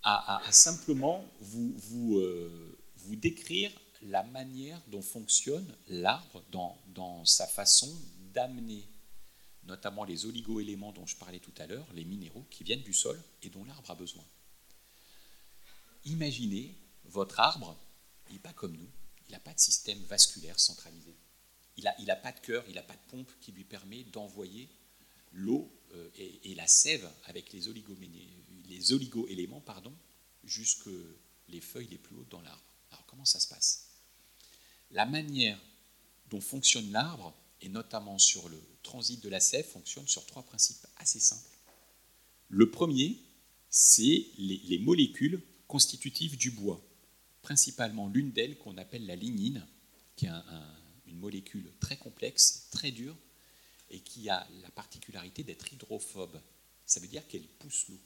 à, 0.04 0.42
simplement 0.52 1.26
euh, 1.56 2.78
vous, 2.98 3.16
décrire 3.16 3.72
la 4.04 4.24
manière 4.24 4.80
dont 4.88 5.02
fonctionne 5.02 5.66
l'arbre 5.88 6.44
dans, 6.52 6.78
dans, 6.88 7.26
sa 7.26 7.48
façon 7.48 7.92
d'amener 8.34 8.88
notamment 9.64 10.04
les 10.04 10.28
oligo-éléments 10.28 10.92
dont 10.92 11.08
je 11.08 11.16
parlais 11.16 11.40
tout 11.40 11.54
à 11.58 11.66
l'heure, 11.66 11.88
les 11.94 12.04
minéraux 12.04 12.46
qui 12.52 12.64
viennent 12.64 12.84
du 12.84 12.94
sol 12.94 13.20
et 13.42 13.50
dont 13.50 13.64
l'arbre 13.64 13.90
a 13.90 13.96
besoin. 13.96 14.24
Imaginez 16.06 16.76
votre 17.06 17.40
arbre, 17.40 17.76
il 18.28 18.34
n'est 18.34 18.40
pas 18.40 18.54
comme 18.54 18.78
nous, 18.78 18.90
il 19.28 19.32
n'a 19.32 19.40
pas 19.40 19.54
de 19.54 19.60
système 19.60 19.98
vasculaire 20.04 20.60
centralisé. 20.60 21.16
Il 21.78 22.06
n'a 22.06 22.16
pas 22.16 22.32
de 22.32 22.40
cœur, 22.40 22.64
il 22.68 22.76
n'a 22.76 22.84
pas 22.84 22.96
de 22.96 23.10
pompe 23.10 23.32
qui 23.42 23.52
lui 23.52 23.64
permet 23.64 24.04
d'envoyer 24.06 24.70
l'eau 25.34 25.70
euh, 25.94 26.10
et, 26.16 26.56
la 26.56 26.68
sève 26.68 27.10
avec 27.26 27.52
les, 27.52 27.62
les 28.70 28.94
oligo-éléments 28.94 29.64
jusque 30.46 30.90
les 31.50 31.62
feuilles 31.62 31.88
les 31.88 31.98
plus 31.98 32.16
hautes 32.16 32.30
dans 32.30 32.42
l'arbre. 32.42 32.64
Alors 32.92 33.06
comment 33.06 33.26
ça 33.26 33.40
se 33.40 33.48
passe? 33.48 33.90
La 34.92 35.06
manière 35.06 35.60
dont 36.30 36.42
fonctionne 36.42 36.92
l'arbre, 36.92 37.36
et 37.62 37.70
notamment 37.70 38.18
sur 38.20 38.48
le 38.50 38.62
transit 38.84 39.22
de 39.22 39.30
la 39.30 39.40
sève, 39.40 39.66
fonctionne 39.66 40.08
sur 40.08 40.26
trois 40.26 40.44
principes 40.44 40.86
assez 40.98 41.20
simples. 41.20 41.50
Le 42.50 42.70
premier, 42.70 43.20
c'est 43.70 44.28
les, 44.38 44.80
molécules 44.80 45.42
constitutives 45.68 46.38
du 46.38 46.52
bois, 46.52 46.82
principalement 47.42 48.08
l'une 48.08 48.32
d'elles 48.32 48.58
qu'on 48.58 48.78
appelle 48.78 49.06
la 49.06 49.16
lignine, 49.16 49.66
qui 50.16 50.28
est 50.28 50.32
une 51.16 51.22
molécule 51.22 51.72
très 51.80 51.98
complexe, 51.98 52.68
très 52.72 52.92
dure, 52.92 53.16
et 53.90 54.02
qui 54.02 54.30
a 54.30 54.48
la 54.62 54.70
particularité 54.72 55.44
d'être 55.44 55.72
hydrophobe. 55.72 56.42
Ça 56.86 57.00
veut 57.00 57.08
dire 57.08 57.26
qu'elle 57.28 57.48
pousse 57.48 57.88
l'eau. 57.88 58.00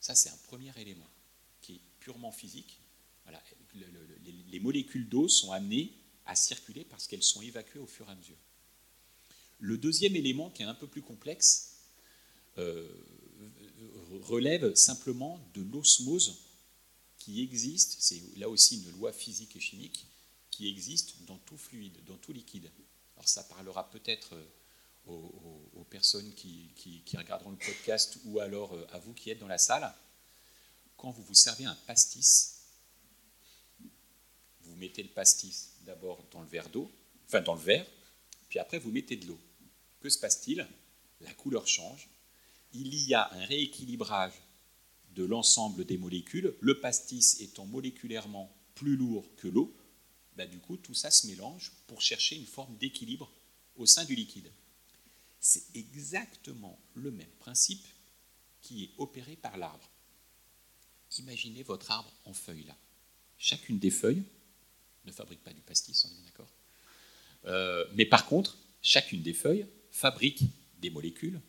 Ça, 0.00 0.14
c'est 0.14 0.30
un 0.30 0.36
premier 0.48 0.72
élément 0.78 1.08
qui 1.60 1.76
est 1.76 1.80
purement 2.00 2.32
physique. 2.32 2.80
Voilà. 3.24 3.42
les 4.50 4.60
molécules 4.60 5.08
d'eau 5.08 5.28
sont 5.28 5.52
amenées 5.52 5.92
à 6.26 6.34
circuler 6.34 6.84
parce 6.84 7.06
qu'elles 7.06 7.22
sont 7.22 7.42
évacuées 7.42 7.80
au 7.80 7.86
fur 7.86 8.08
et 8.08 8.12
à 8.12 8.14
mesure. 8.14 8.36
Le 9.60 9.78
deuxième 9.78 10.16
élément, 10.16 10.50
qui 10.50 10.62
est 10.62 10.66
un 10.66 10.74
peu 10.74 10.86
plus 10.86 11.02
complexe, 11.02 11.76
euh, 12.58 12.88
relève 14.22 14.74
simplement 14.74 15.40
de 15.54 15.62
l'osmose 15.62 16.42
qui 17.18 17.42
existe, 17.42 17.96
c'est 18.00 18.20
là 18.36 18.48
aussi 18.48 18.82
une 18.82 18.90
loi 18.98 19.12
physique 19.12 19.56
et 19.56 19.60
chimique, 19.60 20.06
qui 20.54 20.68
existe 20.68 21.24
dans 21.26 21.38
tout 21.38 21.58
fluide, 21.58 21.98
dans 22.04 22.16
tout 22.16 22.32
liquide. 22.32 22.70
Alors 23.16 23.28
ça 23.28 23.42
parlera 23.42 23.90
peut-être 23.90 24.34
euh, 24.34 24.44
aux, 25.06 25.86
personnes 25.90 26.32
qui, 26.34 27.02
regarderont 27.16 27.50
le 27.50 27.56
podcast 27.56 28.18
ou 28.24 28.38
alors 28.40 28.74
euh, 28.74 28.86
à 28.92 28.98
vous 28.98 29.12
qui 29.14 29.30
êtes 29.30 29.38
dans 29.38 29.48
la 29.48 29.58
salle. 29.58 29.92
Quand 30.96 31.10
vous 31.10 31.22
vous 31.24 31.34
servez 31.34 31.64
un 31.64 31.74
pastis, 31.86 32.60
vous 34.60 34.76
mettez 34.76 35.02
le 35.02 35.08
pastis 35.10 35.72
d'abord 35.82 36.24
dans 36.30 36.40
le 36.40 36.48
verre 36.48 36.68
d'eau, 36.68 36.90
enfin 37.26 37.40
dans 37.40 37.54
le 37.54 37.60
verre, 37.60 37.86
puis 38.48 38.58
après 38.58 38.78
vous 38.78 38.90
mettez 38.90 39.16
de 39.16 39.26
l'eau. 39.26 39.40
Que 40.00 40.08
se 40.08 40.18
passe-t-il? 40.18 40.66
La 41.20 41.32
couleur 41.34 41.66
change. 41.66 42.08
Il 42.72 42.94
y 42.94 43.14
a 43.14 43.32
un 43.32 43.44
rééquilibrage 43.44 44.32
de 45.14 45.24
l'ensemble 45.24 45.84
des 45.84 45.98
molécules. 45.98 46.54
Le 46.60 46.80
pastis 46.80 47.40
étant 47.40 47.66
moléculairement 47.66 48.54
plus 48.74 48.96
lourd 48.96 49.24
que 49.36 49.48
l'eau, 49.48 49.74
bah, 50.36 50.46
du 50.46 50.58
coup 50.58 50.76
tout 50.76 50.94
ça 50.94 51.10
se 51.10 51.26
mélange 51.26 51.72
pour 51.86 52.00
chercher 52.00 52.36
une 52.36 52.46
forme 52.46 52.76
d'équilibre 52.76 53.30
au 53.76 53.86
sein 53.86 54.04
du 54.04 54.14
liquide. 54.14 54.50
C'est 55.40 55.64
exactement 55.74 56.78
le 56.94 57.10
même 57.10 57.30
principe 57.38 57.86
qui 58.60 58.84
est 58.84 58.90
opéré 58.98 59.36
par 59.36 59.56
l'arbre. 59.56 59.90
Imaginez 61.18 61.62
votre 61.62 61.90
arbre 61.90 62.12
en 62.24 62.32
feuilles 62.32 62.64
là. 62.64 62.76
Chacune 63.38 63.78
des 63.78 63.90
feuilles 63.90 64.22
ne 65.04 65.12
fabrique 65.12 65.42
pas 65.42 65.52
du 65.52 65.60
pastis, 65.60 66.04
on 66.04 66.08
est 66.08 66.14
bien 66.14 66.24
d'accord. 66.24 66.50
Euh, 67.46 67.84
mais 67.94 68.06
par 68.06 68.26
contre, 68.26 68.56
chacune 68.80 69.22
des 69.22 69.34
feuilles 69.34 69.66
fabrique 69.90 70.42
des 70.78 70.90
molécules 70.90 71.40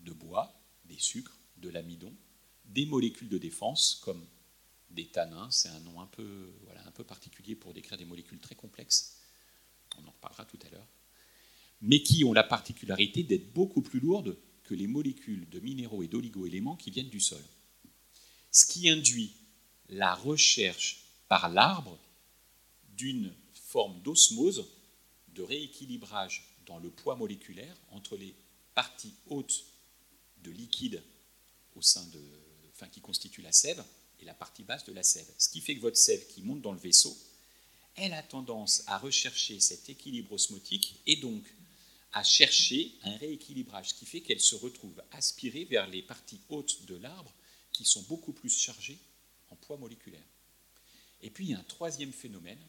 de 0.00 0.12
bois, 0.12 0.60
des 0.84 0.98
sucres, 0.98 1.38
de 1.58 1.68
l'amidon, 1.68 2.12
des 2.66 2.86
molécules 2.86 3.28
de 3.28 3.38
défense 3.38 4.00
comme 4.02 4.26
des 4.90 5.06
tanins, 5.06 5.50
c'est 5.50 5.68
un 5.68 5.80
nom 5.80 6.00
un 6.00 6.06
peu, 6.06 6.52
voilà, 6.64 6.86
un 6.86 6.90
peu 6.90 7.04
particulier 7.04 7.54
pour 7.54 7.74
décrire 7.74 7.98
des 7.98 8.04
molécules 8.04 8.38
très 8.38 8.54
complexes, 8.54 9.20
on 9.98 10.06
en 10.06 10.10
reparlera 10.10 10.44
tout 10.44 10.58
à 10.66 10.70
l'heure, 10.70 10.86
mais 11.80 12.02
qui 12.02 12.24
ont 12.24 12.32
la 12.32 12.44
particularité 12.44 13.22
d'être 13.22 13.52
beaucoup 13.52 13.82
plus 13.82 14.00
lourdes 14.00 14.36
que 14.64 14.74
les 14.74 14.86
molécules 14.86 15.48
de 15.48 15.60
minéraux 15.60 16.02
et 16.02 16.08
d'oligo-éléments 16.08 16.76
qui 16.76 16.90
viennent 16.90 17.10
du 17.10 17.20
sol. 17.20 17.42
Ce 18.50 18.66
qui 18.66 18.88
induit 18.88 19.34
la 19.88 20.14
recherche 20.14 21.04
par 21.28 21.48
l'arbre 21.48 21.98
d'une 22.96 23.34
forme 23.52 24.00
d'osmose, 24.02 24.66
de 25.28 25.42
rééquilibrage 25.42 26.56
dans 26.66 26.78
le 26.78 26.90
poids 26.90 27.16
moléculaire 27.16 27.76
entre 27.90 28.16
les 28.16 28.34
parties 28.74 29.14
hautes 29.26 29.64
de 30.42 30.50
liquide 30.50 31.02
au 31.74 31.82
sein 31.82 32.04
de, 32.06 32.20
qui 32.90 33.00
constitue 33.00 33.42
la 33.42 33.52
sève 33.52 33.84
et 34.20 34.24
la 34.24 34.34
partie 34.34 34.64
basse 34.64 34.84
de 34.84 34.92
la 34.92 35.02
sève. 35.02 35.30
Ce 35.38 35.48
qui 35.48 35.60
fait 35.60 35.76
que 35.76 35.80
votre 35.80 35.96
sève 35.96 36.26
qui 36.28 36.42
monte 36.42 36.62
dans 36.62 36.72
le 36.72 36.78
vaisseau, 36.78 37.16
elle 37.96 38.12
a 38.12 38.22
tendance 38.22 38.82
à 38.86 38.98
rechercher 38.98 39.60
cet 39.60 39.88
équilibre 39.88 40.32
osmotique 40.32 41.00
et 41.06 41.16
donc 41.16 41.44
à 42.12 42.22
chercher 42.22 42.92
un 43.02 43.16
rééquilibrage, 43.16 43.90
ce 43.90 43.94
qui 43.94 44.06
fait 44.06 44.20
qu'elle 44.20 44.40
se 44.40 44.54
retrouve 44.54 45.02
aspirée 45.12 45.64
vers 45.64 45.86
les 45.86 46.02
parties 46.02 46.40
hautes 46.48 46.84
de 46.86 46.94
l'arbre 46.96 47.32
qui 47.72 47.84
sont 47.84 48.02
beaucoup 48.02 48.32
plus 48.32 48.50
chargées 48.50 48.98
en 49.50 49.56
poids 49.56 49.76
moléculaire. 49.76 50.24
Et 51.22 51.30
puis 51.30 51.46
il 51.46 51.50
y 51.50 51.54
a 51.54 51.58
un 51.58 51.64
troisième 51.64 52.12
phénomène 52.12 52.60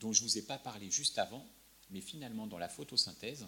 dont 0.00 0.12
je 0.12 0.22
ne 0.22 0.28
vous 0.28 0.38
ai 0.38 0.42
pas 0.42 0.58
parlé 0.58 0.90
juste 0.90 1.18
avant, 1.18 1.46
mais 1.90 2.00
finalement 2.00 2.46
dans 2.46 2.58
la 2.58 2.68
photosynthèse, 2.68 3.46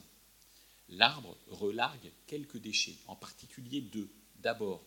l'arbre 0.88 1.36
relargue 1.48 2.12
quelques 2.26 2.58
déchets, 2.58 2.96
en 3.06 3.16
particulier 3.16 3.80
deux. 3.80 4.10
D'abord 4.36 4.84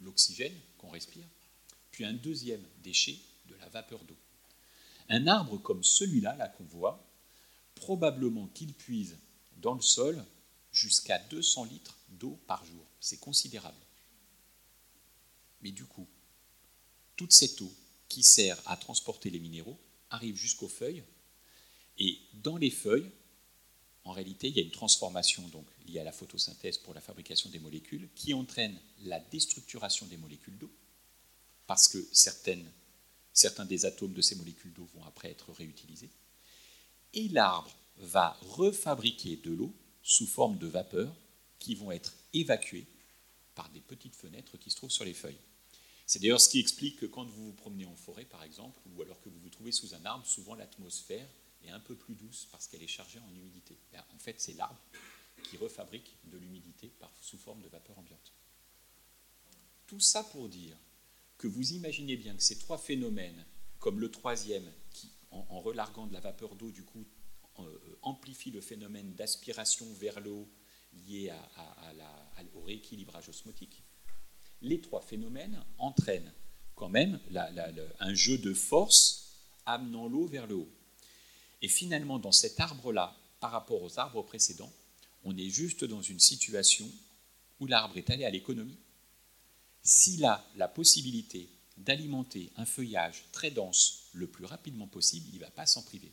l'oxygène 0.00 0.54
qu'on 0.78 0.90
respire, 0.90 1.26
puis 1.90 2.04
un 2.04 2.12
deuxième 2.12 2.64
déchet 2.82 3.18
de 3.46 3.54
la 3.56 3.68
vapeur 3.68 4.02
d'eau. 4.04 4.16
Un 5.08 5.26
arbre 5.26 5.58
comme 5.58 5.82
celui-là, 5.82 6.36
là, 6.36 6.48
qu'on 6.48 6.64
voit, 6.64 7.04
probablement 7.74 8.46
qu'il 8.48 8.74
puise 8.74 9.18
dans 9.56 9.74
le 9.74 9.80
sol 9.80 10.24
jusqu'à 10.72 11.18
200 11.18 11.64
litres 11.64 11.96
d'eau 12.08 12.38
par 12.46 12.64
jour. 12.64 12.84
C'est 13.00 13.20
considérable. 13.20 13.78
Mais 15.62 15.70
du 15.70 15.84
coup, 15.84 16.06
toute 17.16 17.32
cette 17.32 17.60
eau 17.60 17.72
qui 18.08 18.22
sert 18.22 18.60
à 18.66 18.76
transporter 18.76 19.30
les 19.30 19.40
minéraux, 19.40 19.78
arrive 20.10 20.36
jusqu'aux 20.36 20.68
feuilles. 20.68 21.04
Et 21.98 22.18
dans 22.34 22.56
les 22.56 22.70
feuilles, 22.70 23.10
en 24.08 24.12
réalité, 24.12 24.48
il 24.48 24.56
y 24.56 24.60
a 24.60 24.62
une 24.62 24.70
transformation 24.70 25.46
donc, 25.48 25.66
liée 25.86 25.98
à 25.98 26.04
la 26.04 26.12
photosynthèse 26.12 26.78
pour 26.78 26.94
la 26.94 27.02
fabrication 27.02 27.50
des 27.50 27.58
molécules 27.58 28.08
qui 28.14 28.32
entraîne 28.32 28.74
la 29.02 29.20
déstructuration 29.20 30.06
des 30.06 30.16
molécules 30.16 30.56
d'eau, 30.56 30.70
parce 31.66 31.88
que 31.88 31.98
certains 32.10 33.66
des 33.66 33.84
atomes 33.84 34.14
de 34.14 34.22
ces 34.22 34.36
molécules 34.36 34.72
d'eau 34.72 34.88
vont 34.94 35.04
après 35.04 35.30
être 35.30 35.52
réutilisés. 35.52 36.08
Et 37.12 37.28
l'arbre 37.28 37.70
va 37.98 38.38
refabriquer 38.40 39.36
de 39.36 39.50
l'eau 39.50 39.74
sous 40.02 40.26
forme 40.26 40.56
de 40.56 40.66
vapeur 40.66 41.14
qui 41.58 41.74
vont 41.74 41.92
être 41.92 42.14
évacuées 42.32 42.86
par 43.54 43.68
des 43.70 43.80
petites 43.80 44.16
fenêtres 44.16 44.56
qui 44.56 44.70
se 44.70 44.76
trouvent 44.76 44.90
sur 44.90 45.04
les 45.04 45.12
feuilles. 45.12 45.40
C'est 46.06 46.20
d'ailleurs 46.20 46.40
ce 46.40 46.48
qui 46.48 46.60
explique 46.60 47.00
que 47.00 47.06
quand 47.06 47.26
vous 47.26 47.46
vous 47.46 47.52
promenez 47.52 47.84
en 47.84 47.96
forêt, 47.96 48.24
par 48.24 48.42
exemple, 48.42 48.80
ou 48.86 49.02
alors 49.02 49.20
que 49.20 49.28
vous 49.28 49.40
vous 49.40 49.50
trouvez 49.50 49.72
sous 49.72 49.94
un 49.94 50.04
arbre, 50.06 50.26
souvent 50.26 50.54
l'atmosphère 50.54 51.28
est 51.64 51.70
un 51.70 51.80
peu 51.80 51.96
plus 51.96 52.14
douce 52.14 52.48
parce 52.50 52.66
qu'elle 52.68 52.82
est 52.82 52.88
chargée 52.88 53.18
en 53.18 53.34
humidité. 53.34 53.78
en 54.14 54.18
fait, 54.18 54.40
c'est 54.40 54.54
l'arbre 54.54 54.80
qui 55.42 55.56
refabrique 55.56 56.16
de 56.24 56.36
l'humidité 56.36 56.92
sous 57.20 57.38
forme 57.38 57.62
de 57.62 57.68
vapeur 57.68 57.98
ambiante. 57.98 58.32
Tout 59.86 60.00
ça 60.00 60.22
pour 60.22 60.48
dire 60.48 60.76
que 61.38 61.46
vous 61.46 61.72
imaginez 61.72 62.16
bien 62.16 62.34
que 62.34 62.42
ces 62.42 62.58
trois 62.58 62.78
phénomènes, 62.78 63.44
comme 63.78 64.00
le 64.00 64.10
troisième, 64.10 64.70
qui, 64.92 65.10
en, 65.30 65.60
relarguant 65.60 66.06
de 66.06 66.12
la 66.12 66.20
vapeur 66.20 66.56
d'eau, 66.56 66.70
du 66.70 66.84
coup, 66.84 67.06
euh, 67.60 67.98
amplifie 68.02 68.50
le 68.50 68.60
phénomène 68.60 69.14
d'aspiration 69.14 69.86
vers 69.94 70.20
l'eau 70.20 70.48
lié 71.06 71.32
au 72.54 72.60
rééquilibrage 72.62 73.28
osmotique, 73.28 73.82
les 74.62 74.80
trois 74.80 75.02
phénomènes 75.02 75.62
entraînent 75.78 76.32
quand 76.74 76.88
même 76.88 77.20
un 78.00 78.14
jeu 78.14 78.38
de 78.38 78.54
force 78.54 79.32
amenant 79.66 80.08
l'eau 80.08 80.26
vers 80.26 80.46
le 80.46 80.56
haut. 80.56 80.77
Et 81.62 81.68
finalement, 81.68 82.18
dans 82.18 82.32
cet 82.32 82.60
arbre-là, 82.60 83.16
par 83.40 83.50
rapport 83.50 83.82
aux 83.82 83.98
arbres 83.98 84.22
précédents, 84.22 84.72
on 85.24 85.36
est 85.36 85.50
juste 85.50 85.84
dans 85.84 86.02
une 86.02 86.20
situation 86.20 86.88
où 87.60 87.66
l'arbre 87.66 87.96
est 87.96 88.10
allé 88.10 88.24
à 88.24 88.30
l'économie. 88.30 88.78
S'il 89.82 90.24
a 90.24 90.44
la 90.56 90.68
possibilité 90.68 91.48
d'alimenter 91.76 92.50
un 92.56 92.66
feuillage 92.66 93.24
très 93.32 93.50
dense 93.50 94.08
le 94.12 94.26
plus 94.26 94.44
rapidement 94.44 94.86
possible, 94.86 95.26
il 95.32 95.36
ne 95.36 95.44
va 95.44 95.50
pas 95.50 95.66
s'en 95.66 95.82
priver. 95.82 96.12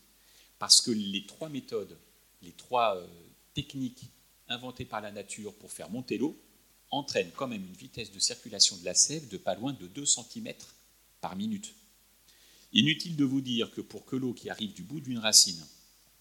Parce 0.60 0.82
que 0.82 0.92
les 0.92 1.26
trois 1.26 1.50
méthodes, 1.50 1.98
les 2.42 2.54
trois 2.54 2.96
euh, 2.96 3.08
techniques 3.54 4.06
inventées 4.48 4.86
par 4.86 5.02
la 5.02 5.12
nature 5.12 5.54
pour 5.56 5.72
faire 5.72 5.90
monter 5.90 6.18
l'eau 6.18 6.40
entraîne 6.92 7.32
quand 7.36 7.48
même 7.48 7.66
une 7.66 7.74
vitesse 7.74 8.12
de 8.12 8.20
circulation 8.20 8.78
de 8.78 8.86
la 8.86 8.94
sève 8.94 9.28
de 9.28 9.38
pas 9.38 9.56
loin 9.56 9.74
de 9.74 9.88
2 9.88 10.06
cm 10.06 10.54
par 11.20 11.36
minute. 11.36 11.74
Inutile 12.76 13.16
de 13.16 13.24
vous 13.24 13.40
dire 13.40 13.72
que 13.72 13.80
pour 13.80 14.06
que 14.06 14.18
l'eau 14.18 14.34
qui 14.34 14.50
arrive 14.50 14.74
du 14.74 14.84
bout 14.84 15.00
d'une 15.00 15.18
racine, 15.18 15.66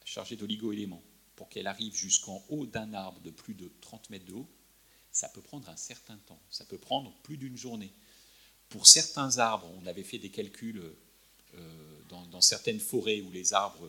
chargée 0.04 0.36
d'oligo-éléments, 0.36 1.02
pour 1.34 1.48
qu'elle 1.48 1.66
arrive 1.66 1.96
jusqu'en 1.96 2.44
haut 2.48 2.64
d'un 2.64 2.94
arbre 2.94 3.20
de 3.22 3.30
plus 3.30 3.54
de 3.54 3.72
30 3.80 4.08
mètres 4.10 4.24
de 4.24 4.34
haut, 4.34 4.48
ça 5.10 5.28
peut 5.28 5.40
prendre 5.40 5.68
un 5.68 5.76
certain 5.76 6.16
temps, 6.16 6.40
ça 6.50 6.64
peut 6.64 6.78
prendre 6.78 7.12
plus 7.24 7.38
d'une 7.38 7.56
journée. 7.56 7.92
Pour 8.68 8.86
certains 8.86 9.38
arbres, 9.38 9.68
on 9.82 9.86
avait 9.86 10.04
fait 10.04 10.18
des 10.18 10.30
calculs 10.30 10.80
euh, 11.54 12.00
dans, 12.08 12.40
certaines 12.40 12.78
forêts 12.78 13.20
où 13.20 13.32
les 13.32 13.52
arbres, 13.52 13.88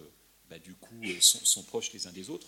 bah, 0.49 0.58
du 0.58 0.73
coup, 0.73 1.04
sont, 1.21 1.62
proches 1.62 1.93
les 1.93 2.08
uns 2.08 2.12
des 2.12 2.32
autres, 2.32 2.47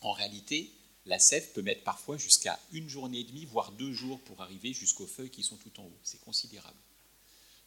en 0.00 0.12
réalité, 0.12 0.70
la 1.06 1.18
sève 1.18 1.52
peut 1.54 1.62
mettre 1.62 1.82
parfois 1.82 2.18
jusqu'à 2.18 2.56
une 2.70 2.88
journée 2.88 3.18
et 3.18 3.24
demie, 3.24 3.46
voire 3.46 3.72
deux 3.72 3.92
jours 3.92 4.20
pour 4.20 4.42
arriver 4.42 4.72
jusqu'aux 4.72 5.08
feuilles 5.08 5.30
qui 5.30 5.42
sont 5.42 5.56
tout 5.56 5.80
en 5.80 5.84
haut. 5.86 5.98
C'est 6.04 6.20
considérable. 6.20 6.78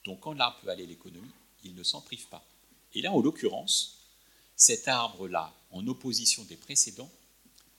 Donc 0.06 0.22
quand 0.22 0.34
l'arbre 0.34 0.58
peut 0.62 0.70
aller 0.70 0.86
l'économie, 0.86 1.30
il 1.64 1.76
ne 1.76 1.84
s'en 1.84 2.02
prive 2.02 2.28
pas. 2.28 2.46
Et 2.94 3.02
là, 3.02 3.12
en 3.12 3.22
l'occurrence, 3.22 4.00
cet 4.56 4.88
arbre-là, 4.88 5.56
en 5.72 5.88
opposition 5.88 6.44
des 6.44 6.58
précédents, 6.58 7.12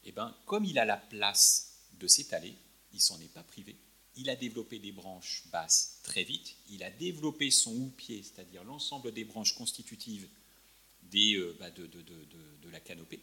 eh 0.04 0.12
ben, 0.12 0.34
comme 0.46 0.64
il 0.64 0.78
a 0.78 0.84
la 0.84 0.96
place 0.96 1.74
de 2.00 2.06
s'étaler, 2.06 2.54
il 2.92 3.00
s'en 3.00 3.20
est 3.20 3.32
pas 3.32 3.42
privé. 3.42 3.76
Il 4.16 4.28
a 4.28 4.36
développé 4.36 4.78
des 4.78 4.92
branches 4.92 5.44
basses 5.50 5.98
très 6.02 6.24
vite. 6.24 6.54
Il 6.70 6.82
a 6.82 6.90
développé 6.90 7.50
son 7.50 7.74
houppier, 7.74 8.22
c'est-à-dire 8.22 8.64
l'ensemble 8.64 9.12
des 9.12 9.24
branches 9.24 9.54
constitutives 9.54 10.28
euh, 11.14 11.56
bah, 11.58 11.70
de, 11.70 12.70
la 12.70 12.80
canopée. 12.80 13.20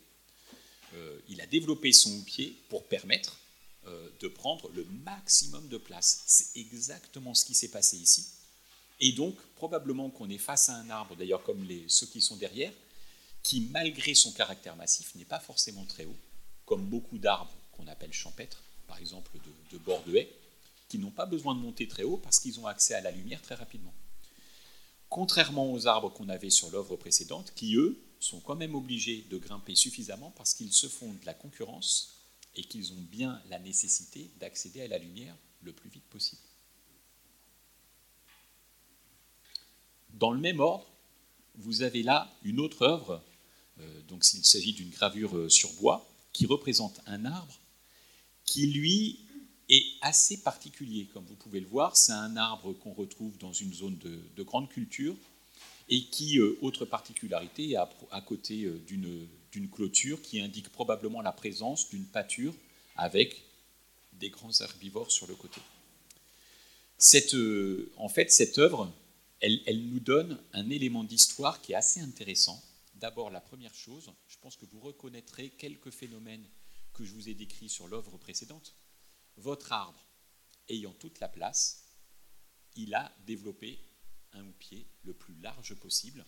Euh, 0.93 1.19
il 1.27 1.41
a 1.41 1.47
développé 1.47 1.91
son 1.91 2.11
houppier 2.11 2.55
pour 2.69 2.85
permettre 2.85 3.39
euh, 3.87 4.09
de 4.19 4.27
prendre 4.27 4.69
le 4.75 4.85
maximum 5.05 5.67
de 5.69 5.77
place. 5.77 6.23
C'est 6.27 6.59
exactement 6.59 7.33
ce 7.33 7.45
qui 7.45 7.55
s'est 7.55 7.69
passé 7.69 7.97
ici. 7.97 8.27
Et 8.99 9.13
donc, 9.13 9.35
probablement 9.55 10.09
qu'on 10.09 10.29
est 10.29 10.37
face 10.37 10.69
à 10.69 10.75
un 10.75 10.89
arbre, 10.89 11.15
d'ailleurs 11.15 11.43
comme 11.43 11.65
ceux 11.87 12.07
qui 12.07 12.21
sont 12.21 12.35
derrière, 12.35 12.73
qui, 13.43 13.61
malgré 13.71 14.13
son 14.13 14.31
caractère 14.33 14.75
massif, 14.75 15.15
n'est 15.15 15.25
pas 15.25 15.39
forcément 15.39 15.85
très 15.85 16.05
haut, 16.05 16.17
comme 16.65 16.85
beaucoup 16.85 17.17
d'arbres 17.17 17.55
qu'on 17.71 17.87
appelle 17.87 18.11
champêtres, 18.11 18.61
par 18.87 18.97
exemple 18.97 19.31
de, 19.37 19.77
de 19.77 19.83
bord 19.83 20.03
de 20.03 20.15
haie, 20.15 20.35
qui 20.89 20.97
n'ont 20.97 21.11
pas 21.11 21.25
besoin 21.25 21.55
de 21.55 21.61
monter 21.61 21.87
très 21.87 22.03
haut 22.03 22.17
parce 22.17 22.39
qu'ils 22.39 22.59
ont 22.59 22.67
accès 22.67 22.95
à 22.95 23.01
la 23.01 23.11
lumière 23.11 23.41
très 23.41 23.55
rapidement. 23.55 23.93
Contrairement 25.07 25.71
aux 25.71 25.87
arbres 25.87 26.11
qu'on 26.11 26.29
avait 26.29 26.49
sur 26.49 26.69
l'œuvre 26.71 26.95
précédente, 26.97 27.53
qui, 27.55 27.75
eux, 27.75 27.99
sont 28.19 28.39
quand 28.41 28.55
même 28.55 28.75
obligés 28.75 29.25
de 29.29 29.37
grimper 29.37 29.75
suffisamment 29.75 30.31
parce 30.35 30.53
qu'ils 30.53 30.73
se 30.73 30.87
font 30.87 31.13
de 31.13 31.25
la 31.25 31.33
concurrence 31.33 32.15
et 32.55 32.63
qu'ils 32.63 32.91
ont 32.91 33.01
bien 33.09 33.41
la 33.49 33.59
nécessité 33.59 34.29
d'accéder 34.39 34.81
à 34.81 34.87
la 34.87 34.97
lumière 34.97 35.35
le 35.61 35.71
plus 35.71 35.89
vite 35.89 36.07
possible. 36.09 36.41
Dans 40.19 40.31
le 40.31 40.39
même 40.39 40.59
ordre, 40.59 40.85
vous 41.55 41.81
avez 41.81 42.03
là 42.03 42.29
une 42.43 42.59
autre 42.59 42.81
œuvre, 42.81 43.23
euh, 43.79 44.01
donc 44.09 44.25
s'il 44.25 44.43
s'agit 44.43 44.73
d'une 44.73 44.89
gravure 44.89 45.35
euh, 45.35 45.49
sur 45.49 45.71
bois, 45.73 46.05
qui 46.33 46.45
représente 46.45 46.99
un 47.05 47.23
arbre 47.25 47.57
qui, 48.43 48.67
lui, 48.67 49.19
est 49.69 49.85
assez 50.01 50.41
particulier. 50.41 51.07
Comme 51.13 51.23
vous 51.25 51.35
pouvez 51.35 51.61
le 51.61 51.67
voir, 51.67 51.95
c'est 51.95 52.11
un 52.11 52.35
arbre 52.35 52.73
qu'on 52.73 52.91
retrouve 52.91 53.37
dans 53.37 53.53
une 53.53 53.73
zone 53.73 53.97
de, 53.97 54.43
grande 54.43 54.67
culture 54.67 55.15
et 55.87 56.03
qui, 56.05 56.37
euh, 56.37 56.57
autre 56.61 56.83
particularité, 56.83 57.71
est 57.71 57.75
à, 57.77 58.21
côté 58.21 58.69
d'une 58.87 59.69
clôture 59.69 60.21
qui 60.21 60.41
indique 60.41 60.69
probablement 60.69 61.21
la 61.21 61.31
présence 61.31 61.89
d'une 61.89 62.05
pâture 62.05 62.53
avec 62.97 63.41
des 64.13 64.29
grands 64.29 64.51
herbivores 64.59 65.11
sur 65.11 65.27
le 65.27 65.35
côté. 65.35 65.61
Cette, 66.97 67.35
en 67.95 68.09
fait, 68.09 68.31
cette 68.31 68.57
œuvre 68.57 68.91
elle, 69.41 69.89
nous 69.89 69.99
donne 69.99 70.41
un 70.53 70.69
élément 70.69 71.03
d'histoire 71.03 71.61
qui 71.61 71.71
est 71.71 71.75
assez 71.75 72.01
intéressant. 72.01 72.61
D'abord, 72.95 73.29
la 73.29 73.41
première 73.41 73.73
chose, 73.73 74.11
je 74.27 74.37
pense 74.37 74.57
que 74.57 74.65
vous 74.65 74.79
reconnaîtrez 74.79 75.51
quelques 75.51 75.91
phénomènes 75.91 76.47
que 76.93 77.05
je 77.05 77.13
vous 77.13 77.29
ai 77.29 77.33
décrits 77.33 77.69
sur 77.69 77.87
l'œuvre 77.87 78.17
précédente. 78.17 78.75
Votre 79.37 79.71
arbre 79.71 80.05
ayant 80.67 80.93
toute 80.93 81.19
la 81.19 81.29
place, 81.29 81.85
il 82.75 82.93
a 82.93 83.15
développé 83.25 83.79
un 84.33 84.45
houppier 84.45 84.87
le 85.03 85.13
plus 85.13 85.35
large 85.39 85.73
possible. 85.75 86.25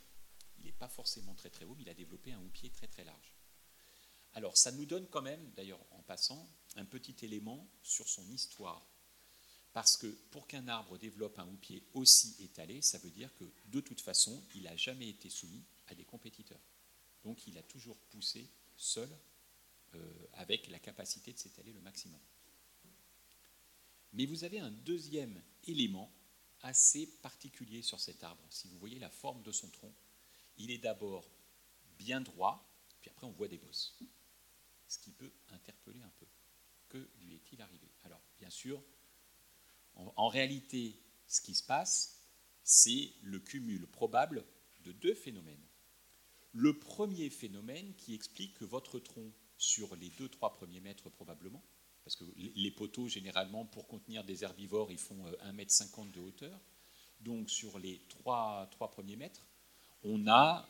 Il 0.58 0.65
n'est 0.65 0.71
pas 0.71 0.88
forcément 0.88 1.36
très 1.36 1.50
très 1.50 1.65
haut, 1.65 1.76
mais 1.76 1.84
il 1.84 1.89
a 1.89 1.93
développé 1.93 2.32
un 2.32 2.39
houppier 2.39 2.69
très 2.69 2.88
très 2.88 3.04
large. 3.04 3.36
Alors 4.34 4.58
ça 4.58 4.71
nous 4.71 4.86
donne 4.86 5.08
quand 5.08 5.21
même, 5.21 5.52
d'ailleurs 5.56 5.86
en 5.91 6.02
passant, 6.04 6.50
un 6.78 6.86
petit 6.86 7.15
élément 7.24 7.69
sur 7.84 8.08
son 8.08 8.26
histoire. 8.32 8.88
Parce 9.73 9.95
que 9.95 10.07
pour 10.31 10.47
qu'un 10.47 10.67
arbre 10.67 10.97
développe 10.97 11.39
un 11.39 11.47
houppier 11.47 11.84
aussi 11.93 12.36
étalé, 12.39 12.81
ça 12.81 12.97
veut 12.97 13.10
dire 13.10 13.34
que 13.36 13.45
de 13.67 13.79
toute 13.79 14.01
façon, 14.01 14.43
il 14.55 14.63
n'a 14.63 14.75
jamais 14.75 15.07
été 15.07 15.29
soumis 15.29 15.63
à 15.88 15.95
des 15.95 16.03
compétiteurs. 16.03 16.60
Donc 17.23 17.47
il 17.47 17.57
a 17.57 17.63
toujours 17.63 17.97
poussé 18.10 18.49
seul 18.75 19.10
euh, 19.95 20.27
avec 20.34 20.67
la 20.67 20.79
capacité 20.79 21.31
de 21.31 21.38
s'étaler 21.38 21.71
le 21.71 21.81
maximum. 21.81 22.19
Mais 24.13 24.25
vous 24.25 24.43
avez 24.43 24.60
un 24.60 24.71
deuxième 24.71 25.41
élément 25.65 26.12
assez 26.62 27.07
particulier 27.21 27.81
sur 27.81 27.99
cet 27.99 28.23
arbre. 28.23 28.43
Si 28.49 28.67
vous 28.67 28.77
voyez 28.77 28.99
la 28.99 29.10
forme 29.10 29.41
de 29.43 29.51
son 29.51 29.69
tronc, 29.69 29.93
il 30.57 30.71
est 30.71 30.77
d'abord 30.77 31.29
bien 31.97 32.21
droit, 32.21 32.67
puis 32.99 33.10
après 33.10 33.25
on 33.25 33.31
voit 33.31 33.47
des 33.47 33.57
bosses. 33.57 33.97
Ce 34.88 34.99
qui 34.99 35.12
peut 35.12 35.31
interpeller 35.49 36.01
un 36.01 36.12
peu. 36.19 36.25
Que 36.89 37.10
lui 37.21 37.36
est-il 37.36 37.62
arrivé? 37.62 37.89
Alors, 38.03 38.21
bien 38.38 38.49
sûr, 38.49 38.84
en, 40.15 40.27
réalité, 40.27 40.99
ce 41.27 41.41
qui 41.41 41.55
se 41.55 41.63
passe, 41.63 42.21
c'est 42.63 43.13
le 43.21 43.39
cumul 43.39 43.87
probable 43.87 44.45
de 44.83 44.91
deux 44.91 45.13
phénomènes. 45.13 45.63
Le 46.53 46.77
premier 46.77 47.29
phénomène 47.29 47.93
qui 47.95 48.13
explique 48.13 48.55
que 48.55 48.65
votre 48.65 48.99
tronc, 48.99 49.31
sur 49.57 49.95
les 49.95 50.09
deux, 50.09 50.27
trois 50.27 50.53
premiers 50.53 50.79
mètres 50.79 51.09
probablement, 51.09 51.63
parce 52.03 52.15
que 52.15 52.25
les 52.35 52.71
poteaux, 52.71 53.07
généralement, 53.07 53.65
pour 53.65 53.87
contenir 53.87 54.23
des 54.23 54.43
herbivores, 54.43 54.91
ils 54.91 54.97
font 54.97 55.23
1,50 55.43 56.01
m 56.01 56.11
de 56.11 56.19
hauteur. 56.19 56.59
Donc, 57.19 57.49
sur 57.49 57.77
les 57.77 58.01
trois, 58.09 58.67
trois 58.71 58.89
premiers 58.89 59.15
mètres, 59.15 59.45
on 60.03 60.27
a, 60.27 60.67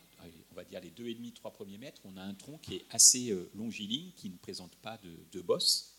on 0.52 0.56
va 0.56 0.66
dire 0.66 0.82
les 0.82 0.92
2,5, 0.92 1.34
3 1.34 1.52
premiers 1.52 1.78
mètres, 1.78 2.02
on 2.04 2.18
a 2.18 2.22
un 2.22 2.34
tronc 2.34 2.58
qui 2.58 2.76
est 2.76 2.86
assez 2.90 3.32
euh, 3.32 3.50
longiligne, 3.54 4.12
qui 4.18 4.30
ne 4.30 4.38
présente 4.38 4.76
pas 4.76 4.98
de, 4.98 5.16
de 5.32 5.42
bosse 5.42 5.91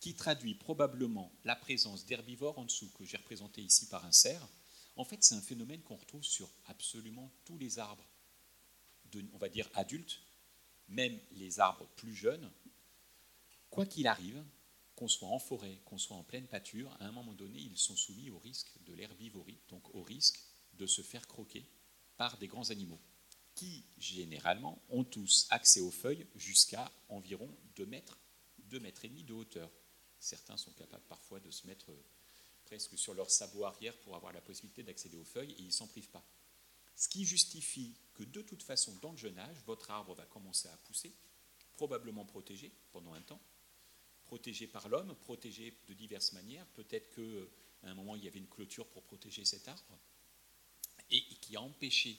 qui 0.00 0.14
traduit 0.14 0.54
probablement 0.54 1.30
la 1.44 1.54
présence 1.54 2.06
d'herbivores 2.06 2.58
en 2.58 2.64
dessous, 2.64 2.90
que 2.98 3.04
j'ai 3.04 3.18
représenté 3.18 3.60
ici 3.60 3.86
par 3.86 4.04
un 4.04 4.12
cerf. 4.12 4.46
En 4.96 5.04
fait, 5.04 5.22
c'est 5.22 5.34
un 5.34 5.42
phénomène 5.42 5.82
qu'on 5.82 5.96
retrouve 5.96 6.24
sur 6.24 6.50
absolument 6.66 7.30
tous 7.44 7.58
les 7.58 7.78
arbres, 7.78 8.06
on 9.32 9.38
va 9.38 9.48
dire 9.48 9.68
adultes, 9.74 10.20
même 10.88 11.18
les 11.32 11.60
arbres 11.60 11.86
plus 11.96 12.14
jeunes. 12.14 12.50
Quoi 13.68 13.86
qu'il 13.86 14.06
arrive, 14.06 14.42
qu'on 14.96 15.08
soit 15.08 15.28
en 15.28 15.38
forêt, 15.38 15.78
qu'on 15.84 15.98
soit 15.98 16.16
en 16.16 16.24
pleine 16.24 16.46
pâture, 16.46 16.90
à 17.00 17.06
un 17.06 17.12
moment 17.12 17.34
donné, 17.34 17.58
ils 17.58 17.78
sont 17.78 17.96
soumis 17.96 18.30
au 18.30 18.38
risque 18.38 18.72
de 18.86 18.94
l'herbivorie, 18.94 19.58
donc 19.68 19.94
au 19.94 20.02
risque 20.02 20.40
de 20.74 20.86
se 20.86 21.02
faire 21.02 21.26
croquer 21.26 21.64
par 22.16 22.38
des 22.38 22.48
grands 22.48 22.70
animaux, 22.70 23.00
qui 23.54 23.84
généralement 23.98 24.82
ont 24.88 25.04
tous 25.04 25.46
accès 25.50 25.80
aux 25.80 25.90
feuilles 25.90 26.26
jusqu'à 26.36 26.90
environ 27.08 27.48
2 27.76 27.86
mètres, 27.86 28.18
2 28.64 28.80
mètres 28.80 29.04
et 29.04 29.08
demi 29.08 29.24
de 29.24 29.32
hauteur. 29.32 29.70
Certains 30.20 30.56
sont 30.56 30.72
capables 30.72 31.04
parfois 31.08 31.40
de 31.40 31.50
se 31.50 31.66
mettre 31.66 31.90
presque 32.66 32.96
sur 32.96 33.14
leur 33.14 33.30
sabot 33.30 33.64
arrière 33.64 33.96
pour 34.00 34.14
avoir 34.14 34.32
la 34.32 34.40
possibilité 34.40 34.82
d'accéder 34.82 35.16
aux 35.16 35.24
feuilles 35.24 35.52
et 35.52 35.60
ils 35.60 35.66
ne 35.66 35.72
s'en 35.72 35.88
privent 35.88 36.10
pas. 36.10 36.24
Ce 36.94 37.08
qui 37.08 37.24
justifie 37.24 37.94
que 38.14 38.22
de 38.22 38.42
toute 38.42 38.62
façon, 38.62 38.94
dans 39.00 39.12
le 39.12 39.16
jeune 39.16 39.38
âge, 39.38 39.56
votre 39.66 39.90
arbre 39.90 40.14
va 40.14 40.26
commencer 40.26 40.68
à 40.68 40.76
pousser, 40.76 41.12
probablement 41.76 42.26
protégé 42.26 42.70
pendant 42.92 43.14
un 43.14 43.22
temps, 43.22 43.40
protégé 44.26 44.66
par 44.66 44.88
l'homme, 44.88 45.16
protégé 45.16 45.74
de 45.88 45.94
diverses 45.94 46.32
manières. 46.32 46.66
Peut-être 46.74 47.10
qu'à 47.14 47.88
un 47.88 47.94
moment, 47.94 48.14
il 48.16 48.22
y 48.22 48.28
avait 48.28 48.38
une 48.38 48.48
clôture 48.48 48.86
pour 48.86 49.02
protéger 49.02 49.44
cet 49.44 49.66
arbre 49.66 49.98
et 51.10 51.22
qui 51.40 51.56
a 51.56 51.62
empêché 51.62 52.18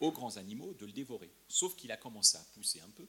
aux 0.00 0.12
grands 0.12 0.36
animaux 0.36 0.72
de 0.74 0.86
le 0.86 0.92
dévorer. 0.92 1.30
Sauf 1.48 1.76
qu'il 1.76 1.92
a 1.92 1.96
commencé 1.96 2.38
à 2.38 2.44
pousser 2.54 2.80
un 2.80 2.90
peu, 2.90 3.06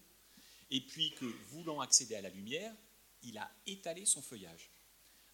et 0.71 0.81
puis 0.81 1.11
que, 1.11 1.25
voulant 1.49 1.79
accéder 1.79 2.15
à 2.15 2.21
la 2.21 2.29
lumière, 2.29 2.75
il 3.23 3.37
a 3.37 3.51
étalé 3.65 4.05
son 4.05 4.21
feuillage, 4.21 4.71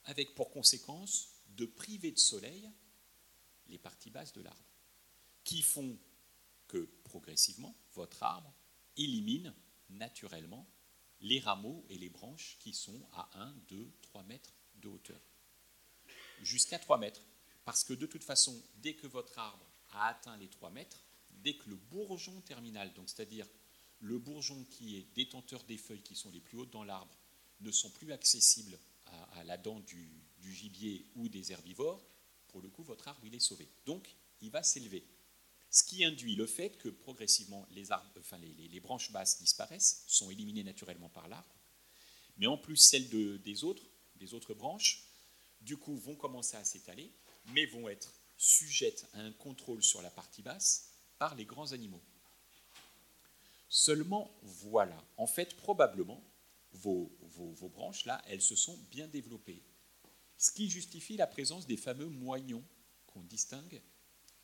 avec 0.06 0.36
pour 0.36 0.50
conséquence 0.52 1.30
de 1.50 1.65
priver 1.65 2.12
de 2.12 2.19
soleil 2.19 2.69
les 3.67 3.78
parties 3.78 4.10
basses 4.10 4.34
de 4.34 4.41
l'arbre, 4.41 4.65
qui 5.43 5.62
font 5.62 5.97
que 6.67 6.89
progressivement, 7.04 7.76
votre 7.93 8.23
arbre 8.23 8.54
élimine 8.97 9.54
naturellement 9.89 10.67
les 11.21 11.39
rameaux 11.39 11.86
et 11.89 11.97
les 11.97 12.10
branches 12.10 12.58
qui 12.60 12.73
sont 12.73 13.02
à 13.13 13.30
1, 13.39 13.54
2, 13.69 13.91
3 14.04 14.23
mètres 14.23 14.54
de 14.76 14.88
hauteur. 14.88 15.19
Jusqu'à 16.41 16.80
3 16.80 16.97
mètres. 16.97 17.21
Parce 17.65 17.84
que 17.84 17.93
de 17.93 18.06
toute 18.06 18.23
façon, 18.23 18.62
dès 18.76 18.93
que 18.93 19.08
votre 19.08 19.38
arbre 19.39 19.65
a 19.91 20.08
atteint 20.08 20.38
les 20.38 20.47
3 20.47 20.69
mètres, 20.69 21.04
dès 21.32 21.56
que 21.56 21.69
le 21.69 21.76
bourgeon 21.76 22.39
terminal, 22.41 22.93
donc 22.93 23.10
c'est-à-dire 23.10 23.47
le 24.00 24.19
bourgeon 24.19 24.63
qui 24.65 24.97
est 24.97 25.08
détenteur 25.15 25.63
des 25.63 25.78
feuilles 25.78 26.04
qui 26.04 26.15
sont 26.15 26.30
les 26.30 26.39
plus 26.39 26.58
hautes 26.58 26.71
dans 26.71 26.84
l'arbre, 26.84 27.17
ne 27.61 27.71
sont 27.71 27.89
plus 27.89 28.11
accessibles 28.11 28.77
à, 29.05 29.43
la 29.43 29.57
dent 29.57 29.79
du, 29.81 30.09
gibier 30.43 31.05
ou 31.15 31.27
des 31.27 31.51
herbivores, 31.51 32.05
pour 32.47 32.61
le 32.61 32.69
coup, 32.69 32.83
votre 32.83 33.07
arbre, 33.07 33.25
est 33.25 33.39
sauvé. 33.39 33.67
Donc, 33.85 34.15
il 34.41 34.49
va 34.49 34.63
s'élever. 34.63 35.05
Ce 35.69 35.83
qui 35.83 36.05
induit 36.05 36.35
le 36.35 36.47
fait 36.47 36.77
que 36.77 36.89
progressivement, 36.89 37.67
les, 37.71 38.79
branches 38.79 39.11
basses 39.11 39.39
disparaissent, 39.39 40.03
sont 40.07 40.31
éliminées 40.31 40.63
naturellement 40.63 41.09
par 41.09 41.27
l'arbre, 41.27 41.55
mais 42.37 42.47
en 42.47 42.57
plus, 42.57 42.77
celles 42.77 43.09
de, 43.09 43.37
des, 43.37 43.63
autres, 43.63 43.83
des 44.15 44.33
autres 44.33 44.53
branches, 44.53 45.03
du 45.61 45.75
coup, 45.75 45.97
vont 45.97 46.15
commencer 46.15 46.55
à 46.55 46.63
s'étaler, 46.63 47.11
mais 47.47 47.65
vont 47.65 47.89
être 47.89 48.13
sujette 48.37 49.07
à 49.13 49.19
un 49.19 49.33
contrôle 49.33 49.83
sur 49.83 50.01
la 50.01 50.11
partie 50.11 50.41
basse 50.41 50.91
par 51.17 51.35
les 51.35 51.45
grands 51.45 51.71
animaux. 51.71 52.01
Seulement, 53.69 54.31
voilà, 54.43 55.03
en 55.17 55.27
fait, 55.27 55.57
probablement, 55.57 56.23
vos, 56.81 57.11
vos, 57.21 57.69
branches, 57.69 58.05
là, 58.05 58.21
elles 58.27 58.41
se 58.41 58.55
sont 58.55 58.77
bien 58.91 59.07
développées. 59.07 59.63
Ce 60.37 60.51
qui 60.51 60.69
justifie 60.69 61.17
la 61.17 61.27
présence 61.27 61.65
des 61.65 61.77
fameux 61.77 62.07
moignons 62.07 62.63
qu'on 63.07 63.23
distingue 63.23 63.81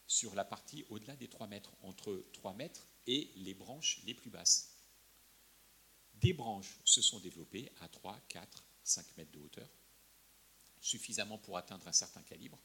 sur 0.08 0.36
la 0.36 0.46
partie 0.46 0.86
au-delà 0.90 1.16
des 1.16 1.28
3 1.28 1.48
mètres, 1.48 1.74
entre 1.82 2.26
3 2.34 2.54
mètres 2.54 2.88
et 3.08 3.32
les 3.36 3.54
branches 3.54 4.02
les 4.06 4.14
plus 4.14 4.30
basses. 4.30 4.78
Des 6.16 6.34
branches 6.34 6.80
se 6.84 7.02
sont 7.02 7.20
développées 7.20 7.72
à 7.82 7.88
3, 7.88 8.20
4, 8.30 8.64
5 8.84 9.18
mètres 9.18 9.32
de 9.32 9.40
hauteur, 9.40 9.70
suffisamment 10.80 11.38
pour 11.38 11.58
atteindre 11.58 11.88
un 11.88 11.94
certain 11.94 12.22
calibre, 12.24 12.60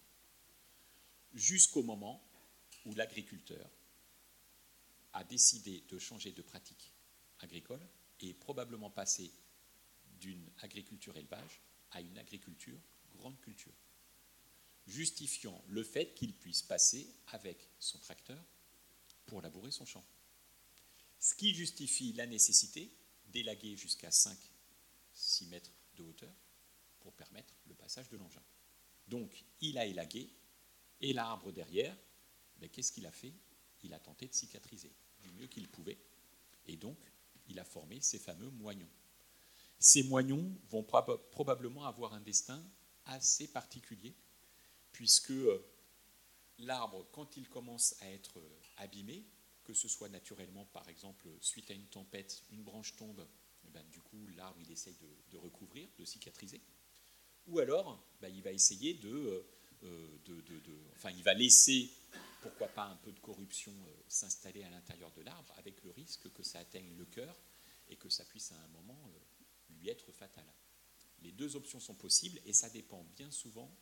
jusqu'au 1.35 1.83
moment 1.83 2.23
où 2.85 2.95
l'agriculteur 2.95 3.71
a 5.13 5.25
décidé 5.25 5.85
de 5.89 5.99
changer 5.99 6.33
de 6.33 6.43
pratique 6.43 6.93
agricole 7.41 7.85
et 8.21 8.35
probablement 8.35 8.91
passer 8.91 9.33
d'une 10.21 10.51
agriculture 10.59 11.17
élevage 11.17 11.61
à 11.91 12.01
une 12.01 12.19
agriculture 12.19 12.81
grande 13.17 13.41
culture, 13.41 13.75
justifiant 14.87 15.63
le 15.69 15.83
fait 15.83 16.15
qu'il 16.15 16.35
puisse 16.35 16.63
passer 16.63 17.09
avec 17.29 17.69
son 17.79 17.99
tracteur 17.99 18.43
pour 19.27 19.43
labourer 19.43 19.71
son 19.71 19.85
champ. 19.85 20.05
Ce 21.19 21.35
qui 21.35 21.55
justifie 21.55 22.13
la 22.13 22.27
nécessité 22.27 22.91
d'élaguer 23.27 23.77
jusqu'à 23.77 24.11
5-6 24.11 25.49
mètres 25.49 25.73
de 25.97 26.03
hauteur 26.03 26.33
pour 27.01 27.13
permettre 27.13 27.55
le 27.67 27.75
passage 27.75 28.09
de 28.09 28.17
l'engin. 28.17 28.43
Donc, 29.09 29.45
il 29.61 29.79
a 29.79 29.87
élagué, 29.87 30.31
et 31.01 31.13
l'arbre 31.13 31.53
derrière, 31.53 31.97
mais 32.61 32.69
qu'est-ce 32.69 32.93
qu'il 32.93 33.07
a 33.07 33.13
fait? 33.13 33.33
Il 33.83 33.95
a 33.95 34.01
tenté 34.01 34.27
de 34.27 34.35
cicatriser 34.35 34.93
du 35.23 35.31
mieux 35.31 35.47
qu'il 35.47 35.69
pouvait, 35.69 35.99
et 36.67 36.77
donc 36.77 36.99
il 37.49 37.59
a 37.59 37.65
formé 37.65 38.01
ces 38.01 38.19
fameux 38.19 38.51
moignons. 38.51 38.91
Ces 39.79 40.03
moignons 40.03 40.51
vont 40.71 40.83
probablement 40.83 41.87
avoir 41.87 42.13
un 42.13 42.21
destin 42.21 42.63
assez 43.05 43.49
particulier, 43.49 44.15
puisque 44.93 45.31
euh, 45.31 45.65
l'arbre, 46.59 47.07
quand 47.13 47.37
il 47.37 47.49
commence 47.49 47.95
à 48.01 48.11
être 48.11 48.39
euh, 48.39 48.61
abîmé, 48.79 49.25
que 49.65 49.75
ce 49.75 49.87
soit 49.87 50.09
naturellement, 50.09 50.65
par 50.67 50.89
exemple, 50.89 51.29
suite 51.41 51.71
à 51.71 51.75
une 51.75 51.87
tempête, 51.87 52.43
une 52.51 52.65
branche 52.65 52.97
tombe, 52.97 53.27
eh 53.67 53.71
ben, 53.71 53.85
du 53.91 54.01
coup, 54.01 54.27
l'arbre, 54.37 54.59
il 54.61 54.71
essaye 54.73 54.97
de, 55.31 55.37
recouvrir, 55.37 55.89
de 55.99 56.05
cicatriser. 56.05 56.61
Ou 57.47 57.61
alors, 57.61 58.03
ben, 58.21 58.35
il 58.35 58.43
va 58.43 58.51
essayer 58.51 58.99
euh, 59.05 59.45
de, 59.83 60.43
Enfin, 60.97 61.11
il 61.11 61.23
va 61.23 61.35
laisser, 61.35 61.91
pourquoi 62.43 62.69
pas, 62.69 62.87
un 62.87 62.97
peu 62.97 63.13
de 63.13 63.21
corruption 63.21 63.73
s'installer 64.09 64.65
à 64.65 64.71
l'intérieur 64.71 65.13
de 65.13 65.23
l'arbre, 65.23 65.55
avec 65.57 65.83
le 65.85 65.91
risque 65.93 66.33
que 66.33 66.43
ça 66.43 66.59
atteigne 66.59 66.97
le 66.97 67.05
cœur 67.05 67.37
et 67.89 67.97
que 67.97 68.09
ça 68.09 68.25
puisse 68.25 68.51
à 68.53 68.57
un 68.57 68.69
moment 68.69 68.99
lui 69.81 69.89
être 69.89 70.13
fatal. 70.13 70.47
Les 71.21 71.33
deux 71.33 71.57
options 71.57 71.81
sont 71.81 71.95
possibles 71.95 72.41
et 72.45 72.53
ça 72.53 72.71
dépend 72.71 73.05
bien 73.17 73.31
souvent 73.31 73.75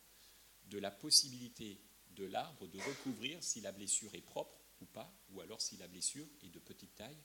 de 0.65 0.79
la 0.79 0.91
possibilité 0.91 1.79
de 2.11 2.25
l'arbre 2.25 2.67
de 2.67 2.79
recouvrir 2.79 3.43
si 3.43 3.61
la 3.61 3.71
blessure 3.71 4.13
est 4.15 4.21
propre 4.21 4.59
ou 4.81 4.85
pas, 4.85 5.11
ou 5.29 5.41
alors 5.41 5.61
si 5.61 5.77
la 5.77 5.87
blessure 5.87 6.27
est 6.41 6.49
de 6.49 6.59
petite 6.59 6.95
taille 6.95 7.17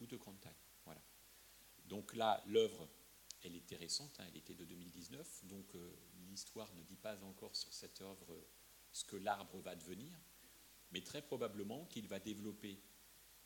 ou 0.00 0.06
de 0.06 0.16
grande 0.16 0.40
taille. 0.40 0.52
Voilà. 0.84 1.02
Donc 1.86 2.14
là, 2.14 2.42
l'œuvre, 2.46 2.88
elle 3.42 3.56
était 3.56 3.76
récente, 3.76 4.18
hein, 4.20 4.24
elle 4.28 4.36
était 4.36 4.54
de 4.54 4.64
2019, 4.64 5.44
donc 5.46 5.74
euh, 5.74 5.96
l'histoire 6.28 6.72
ne 6.74 6.82
dit 6.82 6.96
pas 6.96 7.22
encore 7.24 7.56
sur 7.56 7.72
cette 7.72 8.00
œuvre 8.00 8.46
ce 8.92 9.04
que 9.04 9.16
l'arbre 9.16 9.60
va 9.60 9.74
devenir, 9.74 10.18
mais 10.92 11.02
très 11.02 11.22
probablement 11.22 11.86
qu'il 11.86 12.06
va 12.06 12.20
développer 12.20 12.80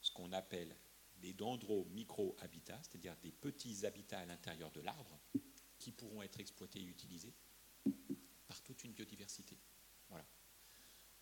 ce 0.01 0.13
qu'on 0.13 0.33
appelle 0.33 0.77
des 1.19 1.33
dendro-micro-habitats, 1.33 2.81
c'est-à-dire 2.83 3.17
des 3.23 3.33
petits 3.33 3.87
habitats 3.87 4.21
à 4.21 4.27
l'intérieur 4.27 4.71
de 4.73 4.81
l'arbre 4.81 5.19
qui 5.79 5.93
pourront 5.93 6.23
être 6.23 6.41
exploités 6.41 6.81
et 6.81 6.85
utilisés 6.85 7.35
par 8.47 8.61
toute 8.63 8.85
une 8.85 8.93
biodiversité. 8.93 9.59
Voilà. 10.09 10.27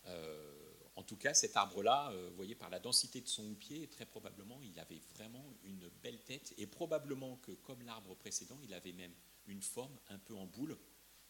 Euh, 0.06 0.72
en 0.94 1.02
tout 1.02 1.16
cas, 1.16 1.34
cet 1.34 1.56
arbre-là, 1.56 2.10
euh, 2.12 2.30
vous 2.30 2.36
voyez, 2.36 2.54
par 2.54 2.70
la 2.70 2.80
densité 2.80 3.20
de 3.20 3.28
son 3.28 3.44
houppier, 3.50 3.88
très 3.88 4.06
probablement, 4.06 4.62
il 4.62 4.78
avait 4.78 5.02
vraiment 5.14 5.44
une 5.64 5.88
belle 6.02 6.22
tête, 6.24 6.54
et 6.56 6.66
probablement 6.66 7.36
que, 7.38 7.52
comme 7.52 7.82
l'arbre 7.82 8.14
précédent, 8.16 8.58
il 8.62 8.72
avait 8.72 8.92
même 8.92 9.14
une 9.46 9.62
forme 9.62 9.98
un 10.08 10.18
peu 10.18 10.34
en 10.34 10.46
boule, 10.46 10.78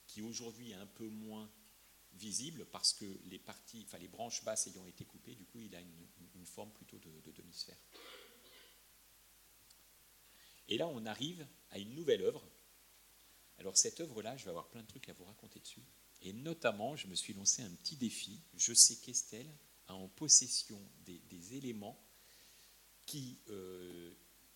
qui 0.06 0.22
aujourd'hui 0.22 0.70
est 0.70 0.76
un 0.76 0.86
peu 0.86 1.08
moins 1.08 1.50
visible 2.12 2.64
parce 2.66 2.94
que 2.94 3.04
les 3.24 3.38
parties, 3.38 3.86
les 4.00 4.08
branches 4.08 4.42
basses 4.44 4.68
ayant 4.68 4.86
été 4.86 5.04
coupées, 5.04 5.34
du 5.34 5.44
coup, 5.44 5.60
il 5.60 5.74
a 5.74 5.80
une, 5.80 6.46
forme 6.46 6.70
plutôt 6.70 6.98
de 6.98 7.32
demi-sphère. 7.32 7.76
Et 10.68 10.78
là, 10.78 10.88
on 10.88 11.06
arrive 11.06 11.46
à 11.70 11.78
une 11.78 11.94
nouvelle 11.94 12.22
œuvre 12.22 12.46
alors 13.58 13.76
cette 13.76 14.00
œuvre-là, 14.00 14.36
je 14.36 14.44
vais 14.44 14.50
avoir 14.50 14.68
plein 14.68 14.82
de 14.82 14.86
trucs 14.86 15.08
à 15.08 15.12
vous 15.14 15.24
raconter 15.24 15.60
dessus. 15.60 15.82
Et 16.22 16.32
notamment, 16.32 16.96
je 16.96 17.06
me 17.06 17.14
suis 17.14 17.34
lancé 17.34 17.62
un 17.62 17.70
petit 17.70 17.96
défi. 17.96 18.40
Je 18.56 18.72
sais 18.72 18.96
qu'Estelle 18.96 19.50
a 19.88 19.94
en 19.94 20.08
possession 20.08 20.80
des, 21.04 21.54
éléments 21.54 21.98
qui, 23.06 23.38
euh, 23.48 24.12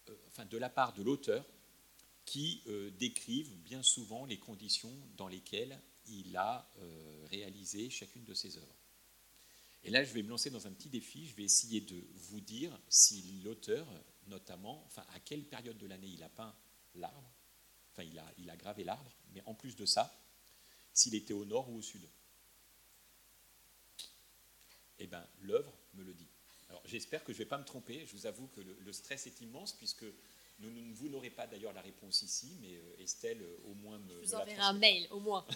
euh, 0.09 0.16
enfin, 0.29 0.44
de 0.44 0.57
la 0.59 0.68
part 0.68 0.92
de 0.92 1.03
l'auteur, 1.03 1.44
qui 2.25 2.62
euh, 2.66 2.90
décrivent 2.90 3.57
bien 3.59 3.83
souvent 3.83 4.25
les 4.27 4.38
conditions 4.38 4.94
dans 5.16 5.29
lesquelles 5.29 5.81
il 6.07 6.37
a 6.37 6.68
réalisé 7.31 7.88
chacune 7.88 8.25
de 8.25 8.35
ses 8.35 8.57
œuvres. 8.57 8.80
Et 9.85 9.90
là, 9.90 10.05
je 10.05 10.12
vais 10.12 10.23
me 10.23 10.29
lancer 10.29 10.51
dans 10.51 10.66
un 10.66 10.73
petit 10.73 10.88
défi. 10.88 11.27
Je 11.27 11.35
vais 11.35 11.45
essayer 11.45 11.81
de 11.81 12.03
vous 12.14 12.40
dire 12.40 12.79
si 12.88 13.40
l'auteur, 13.43 13.87
notamment, 14.27 14.83
enfin, 14.87 15.05
à 15.14 15.21
quelle 15.21 15.45
période 15.45 15.79
de 15.79 15.87
l'année 15.87 16.09
il 16.09 16.23
a 16.23 16.29
peint 16.29 16.55
l'arbre, 16.95 17.33
enfin 17.93 18.03
il 18.03 18.19
a, 18.19 18.33
il 18.38 18.51
a 18.51 18.57
gravé 18.57 18.85
l'arbre, 18.85 19.11
mais 19.33 19.43
en 19.47 19.55
plus 19.55 19.77
de 19.77 19.87
ça, 19.87 20.14
s'il 20.93 21.14
était 21.14 21.33
au 21.33 21.45
nord 21.45 21.71
ou 21.71 21.79
au 21.79 21.83
sud. 21.83 22.07
Eh 24.99 25.07
bien, 25.07 25.27
l'œuvre 25.40 25.73
me 25.95 26.05
le 26.05 26.12
dit. 26.12 26.29
Alors 26.69 26.83
j'espère 26.85 27.25
que 27.25 27.33
je 27.33 27.38
ne 27.38 27.45
vais 27.45 27.49
pas 27.49 27.59
me 27.59 27.64
tromper, 27.64 28.05
je 28.07 28.12
vous 28.12 28.27
avoue 28.27 28.49
que 28.49 28.61
le, 28.61 28.93
stress 28.93 29.27
est 29.27 29.40
immense, 29.40 29.73
puisque 29.73 30.05
nous, 30.59 30.71
vous 30.95 31.09
n'aurez 31.09 31.31
pas 31.31 31.47
d'ailleurs 31.47 31.73
la 31.73 31.81
réponse 31.81 32.23
ici, 32.23 32.59
mais 32.61 32.77
euh, 32.77 33.03
Estelle 33.03 33.43
euh, 33.43 33.57
au 33.64 33.75
moins 33.75 33.99
me... 33.99 34.21
Je 34.23 34.29
vous 34.29 34.35
enverrai 34.35 34.61
un 34.61 34.75
mail, 34.75 35.09
au 35.11 35.21
moins. 35.21 35.47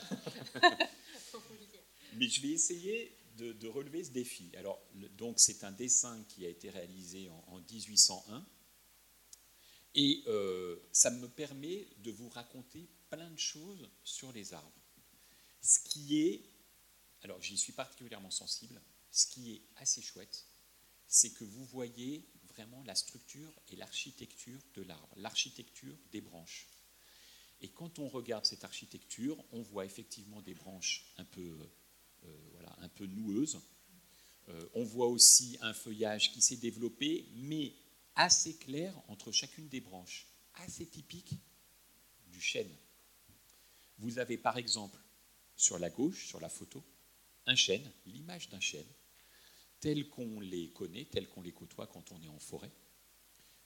mais 2.15 2.29
je 2.29 2.41
vais 2.41 2.49
essayer 2.49 3.15
de, 3.37 3.67
relever 3.69 4.05
ce 4.05 4.11
défi. 4.11 4.51
Alors, 4.57 4.81
donc 5.17 5.41
c'est 5.41 5.65
un 5.65 5.73
dessin 5.73 6.23
qui 6.29 6.47
a 6.47 6.49
été 6.49 6.71
réalisé 6.71 7.29
en, 7.29 7.45
en 7.49 7.59
1801 7.59 8.47
et 9.95 10.25
euh, 10.27 10.77
ça 10.93 11.11
me 11.11 11.29
permet 11.29 11.87
de 11.99 12.11
vous 12.11 12.29
raconter 12.29 12.89
plein 13.11 13.31
de 13.31 13.39
choses 13.39 13.89
sur 14.03 14.33
les 14.33 14.53
arbres. 14.53 14.73
Ce 15.63 15.79
qui 15.79 16.21
est, 16.21 16.45
alors 17.23 17.41
j'y 17.41 17.57
suis 17.57 17.73
particulièrement 17.73 18.31
sensible, 18.31 18.81
ce 19.13 19.27
qui 19.29 19.53
est 19.53 19.63
assez 19.77 20.03
chouette, 20.03 20.47
c'est 21.07 21.31
que 21.31 21.45
vous 21.45 21.65
voyez 21.67 22.29
vraiment 22.49 22.83
la 22.85 22.95
structure 22.95 23.53
et 23.69 23.77
l'architecture 23.77 24.59
de 24.75 24.83
l'arbre, 24.83 25.15
l'architecture 25.17 25.97
des 26.11 26.21
branches. 26.21 26.67
Et 27.61 27.69
quand 27.71 27.99
on 28.01 28.09
regarde 28.09 28.45
cette 28.45 28.65
architecture, 28.65 29.43
on 29.53 29.63
voit 29.63 29.85
effectivement 29.85 30.43
des 30.43 30.55
branches 30.55 31.07
un 31.19 31.25
peu, 31.25 31.41
euh, 31.41 31.73
voilà, 32.53 32.77
un 32.81 32.89
peu 32.89 33.07
noueuses. 33.07 33.61
Euh, 34.49 34.69
on 34.75 34.85
voit 34.85 35.09
aussi 35.09 35.57
un 35.61 35.73
feuillage 35.73 36.33
qui 36.33 36.43
s'est 36.43 36.57
développé, 36.57 37.27
mais 37.35 37.75
assez 38.15 38.57
clair 38.57 38.95
entre 39.09 39.33
chacune 39.33 39.69
des 39.69 39.81
branches, 39.81 40.27
assez 40.55 40.87
typique 40.87 41.35
du 42.27 42.41
chêne. 42.41 42.71
Vous 43.99 44.19
avez 44.19 44.37
par 44.37 44.59
exemple 44.59 44.99
sur 45.57 45.79
la 45.79 45.89
gauche, 45.89 46.27
sur 46.27 46.41
la 46.41 46.49
photo, 46.49 46.85
un 47.47 47.57
chêne, 47.57 47.91
l'image 48.07 48.49
d'un 48.49 48.61
chêne, 48.61 48.87
tel 49.81 50.09
qu'on 50.09 50.41
les 50.41 50.71
connaît, 50.71 51.05
tel 51.05 51.29
qu'on 51.29 51.43
les 51.43 51.53
côtoie 51.53 51.87
quand 51.87 52.13
on 52.13 52.21
est 52.23 52.29
en 52.29 52.39
forêt. 52.39 52.73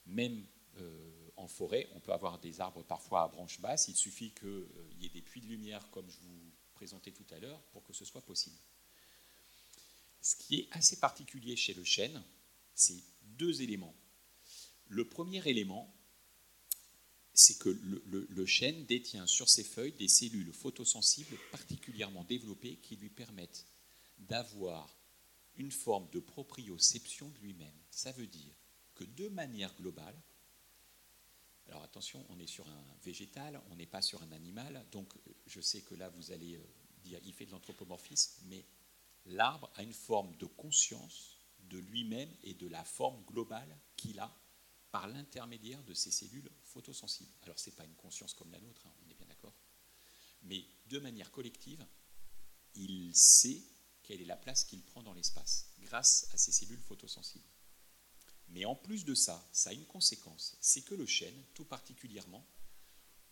Même 0.07 0.47
euh, 0.79 1.31
en 1.37 1.49
forêt, 1.49 1.89
on 1.95 2.01
peut 2.01 2.13
avoir 2.13 2.39
des 2.39 2.61
arbres 2.61 2.83
parfois 2.83 3.23
à 3.23 3.29
branches 3.29 3.61
basses, 3.61 3.89
il 3.89 3.97
suffit 3.97 4.33
qu'il 4.33 4.49
euh, 4.49 4.91
y 5.01 5.07
ait 5.07 5.11
des 5.11 5.23
puits 5.23 5.41
de 5.41 5.47
lumière 5.47 5.91
comme 5.91 6.09
je 6.11 6.19
vous 6.21 6.53
présentais 6.79 7.11
tout 7.11 7.27
à 7.33 7.41
l'heure 7.41 7.61
pour 7.73 7.83
que 7.83 7.93
ce 7.93 8.05
soit 8.05 8.23
possible. 8.23 8.57
Ce 10.23 10.37
qui 10.37 10.61
est 10.61 10.69
assez 10.71 10.97
particulier 11.01 11.57
chez 11.57 11.75
le 11.75 11.83
chêne, 11.83 12.23
c'est 12.77 13.03
deux 13.37 13.63
éléments. 13.63 13.95
Le 14.87 15.05
premier 15.09 15.47
élément, 15.49 15.93
c'est 17.35 17.59
que 17.59 17.69
le, 17.69 18.47
chêne 18.47 18.87
détient 18.87 19.27
sur 19.27 19.49
ses 19.49 19.65
feuilles 19.65 19.99
des 19.99 20.07
cellules 20.09 20.53
photosensibles 20.53 21.37
particulièrement 21.51 22.25
développées 22.25 22.77
qui 22.77 22.95
lui 22.95 23.11
permettent 23.11 23.67
d'avoir 24.19 24.97
une 25.57 25.73
forme 25.73 26.09
de 26.13 26.21
proprioception 26.21 27.29
de 27.29 27.39
lui-même. 27.41 27.81
Ça 27.91 28.13
veut 28.13 28.27
dire 28.29 28.55
que 28.95 29.05
de 29.05 29.29
manière 29.29 29.75
globale, 29.77 30.17
alors 31.69 31.83
attention, 31.83 32.25
on 32.31 32.39
est 32.39 32.47
sur 32.47 32.67
un 32.67 32.85
végétal, 33.03 33.61
on 33.71 33.77
n'est 33.77 33.87
pas 33.87 34.01
sur 34.01 34.23
un 34.23 34.33
animal, 34.33 34.87
donc 34.91 35.13
je 35.47 35.61
sais 35.61 35.83
que 35.83 35.95
là 35.95 36.09
vous 36.09 36.33
allez 36.33 36.57
euh, 36.57 36.67
dire 37.05 37.21
il 37.25 37.35
fait 37.35 37.45
de 37.45 37.51
l'anthropomorphisme, 37.51 38.43
mais 38.47 38.65
l'arbre 39.27 39.71
a 39.75 39.83
une 39.83 39.93
forme 39.93 40.35
de 40.37 40.47
conscience 40.47 41.37
de 41.61 41.79
lui-même 41.79 42.35
et 42.43 42.55
de 42.55 42.67
la 42.67 42.85
forme 42.85 43.23
globale 43.25 43.79
qu'il 43.97 44.19
a 44.19 44.35
par 44.91 45.09
l'intermédiaire 45.09 45.83
de 45.83 45.93
ses 45.93 46.11
cellules 46.11 46.51
photosensibles. 46.63 47.35
Alors 47.43 47.59
ce 47.59 47.69
n'est 47.69 47.77
pas 47.77 47.85
une 47.85 47.97
conscience 47.97 48.33
comme 48.33 48.51
la 48.51 48.61
nôtre, 48.61 48.87
hein, 48.87 48.95
on 49.05 49.11
est 49.11 49.15
bien 49.15 49.27
d'accord, 49.27 49.55
mais 50.45 50.65
de 50.87 50.99
manière 50.99 51.31
collective, 51.31 51.85
il 52.77 53.15
sait 53.15 53.61
quelle 54.03 54.23
est 54.23 54.27
la 54.27 54.37
place 54.37 54.65
qu'il 54.65 54.83
prend 54.83 55.03
dans 55.03 55.13
l'espace 55.13 55.71
grâce 55.81 56.29
à 56.33 56.39
ses 56.39 56.53
cellules 56.53 56.81
photosensibles. 56.81 57.45
Mais 58.51 58.65
en 58.65 58.75
plus 58.75 59.05
de 59.05 59.15
ça, 59.15 59.47
ça 59.53 59.71
a 59.71 59.73
une 59.75 59.87
conséquence, 59.87 60.57
c'est 60.61 60.83
que 60.83 60.95
le 60.95 61.07
chêne, 61.07 61.45
tout 61.55 61.65
particulièrement, 61.65 62.47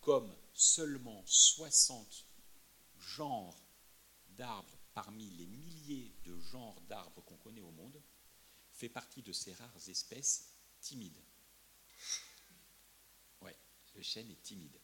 comme 0.01 0.33
seulement 0.53 1.23
60 1.25 2.25
genres 2.99 3.57
d'arbres 4.29 4.77
parmi 4.93 5.29
les 5.31 5.47
milliers 5.47 6.11
de 6.25 6.39
genres 6.39 6.79
d'arbres 6.81 7.21
qu'on 7.23 7.37
connaît 7.37 7.61
au 7.61 7.71
monde, 7.71 8.01
fait 8.73 8.89
partie 8.89 9.21
de 9.21 9.33
ces 9.33 9.53
rares 9.53 9.89
espèces 9.89 10.49
timides. 10.81 11.21
Ouais, 13.41 13.55
le 13.95 14.01
chêne 14.01 14.29
est 14.29 14.41
timide. 14.43 14.79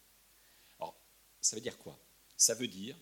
Alors, 0.80 1.00
ça 1.42 1.56
veut 1.56 1.62
dire 1.62 1.78
quoi? 1.78 2.00
Ça 2.36 2.56
veut 2.56 2.68
dire 2.68 2.98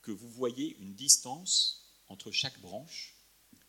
que 0.00 0.12
vous 0.12 0.30
voyez 0.30 0.76
une 0.78 0.94
distance 0.94 1.92
entre 2.08 2.30
chaque 2.30 2.60
branche 2.60 3.15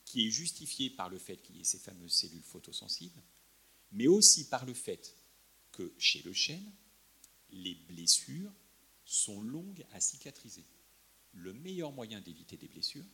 qui 0.08 0.26
est 0.26 0.32
justifiée 0.32 0.89
par 0.89 1.10
le 1.10 1.20
fait 1.20 1.36
qu'il 1.41 1.58
y 1.58 1.60
ait 1.60 1.65
ces 1.65 1.80
fameuses 1.80 2.13
cellules 2.13 2.41
photosensibles, 2.41 3.22
mais 3.91 4.08
aussi 4.08 4.48
par 4.48 4.65
le 4.65 4.74
fait 4.74 5.13
que 5.74 5.93
chez 5.98 6.22
le 6.22 6.32
chêne, 6.32 6.72
les 7.50 7.76
blessures 7.76 8.54
sont 9.04 9.41
longues 9.41 9.86
à 9.91 10.00
cicatriser. 10.00 10.63
Le 11.34 11.54
meilleur 11.54 11.91
moyen 11.91 12.22
d'éviter 12.22 12.56
des 12.56 12.70
blessures, 12.70 13.06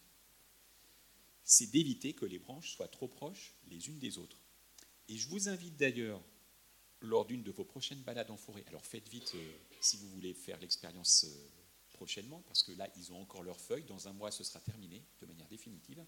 c'est 1.43 1.71
d'éviter 1.71 2.13
que 2.13 2.25
les 2.25 2.37
branches 2.37 2.75
soient 2.75 2.87
trop 2.87 3.07
proches 3.07 3.55
les 3.69 3.87
unes 3.87 3.99
des 3.99 4.19
autres. 4.19 4.37
Et 5.09 5.17
je 5.17 5.27
vous 5.29 5.49
invite 5.49 5.75
d'ailleurs, 5.75 6.23
lors 7.01 7.25
d'une 7.25 7.43
de 7.43 7.51
vos 7.51 7.65
prochaines 7.65 8.03
balades 8.03 8.29
en 8.29 8.37
forêt, 8.37 8.63
alors 8.67 8.85
faites 8.85 9.09
vite 9.09 9.31
euh, 9.33 9.57
si 9.81 9.97
vous 9.97 10.09
voulez 10.09 10.35
faire 10.35 10.59
l'expérience 10.59 11.25
euh, 11.25 11.49
prochainement, 11.89 12.43
parce 12.43 12.61
que 12.61 12.71
là, 12.73 12.87
ils 12.97 13.11
ont 13.11 13.19
encore 13.19 13.41
leurs 13.41 13.59
feuilles, 13.59 13.83
dans 13.85 14.07
un 14.07 14.13
mois, 14.13 14.29
ce 14.29 14.43
sera 14.43 14.59
terminé 14.59 15.03
de 15.21 15.25
manière 15.25 15.47
définitive. 15.47 16.05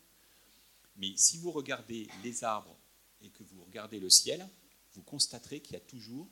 Mais 0.95 1.15
si 1.17 1.38
vous 1.38 1.51
regardez 1.51 2.08
les 2.23 2.43
arbres 2.43 2.77
et 3.21 3.29
que 3.29 3.43
vous 3.43 3.63
regardez 3.63 3.99
le 3.99 4.10
ciel, 4.10 4.47
vous 4.93 5.03
constaterez 5.03 5.62
qu'il 5.62 5.73
y 5.73 5.77
a 5.77 5.81
toujours 5.81 6.29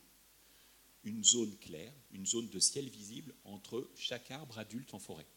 une 1.04 1.23
zone 1.23 1.58
claire, 1.58 1.93
une 2.12 2.26
zone 2.26 2.49
de 2.49 2.60
ciel 2.60 2.88
visible 2.89 3.36
entre 3.43 3.89
chaque 3.95 4.32
arbre 4.32 4.58
adulte 4.58 4.93
en 4.93 4.99
forêt. 4.99 5.28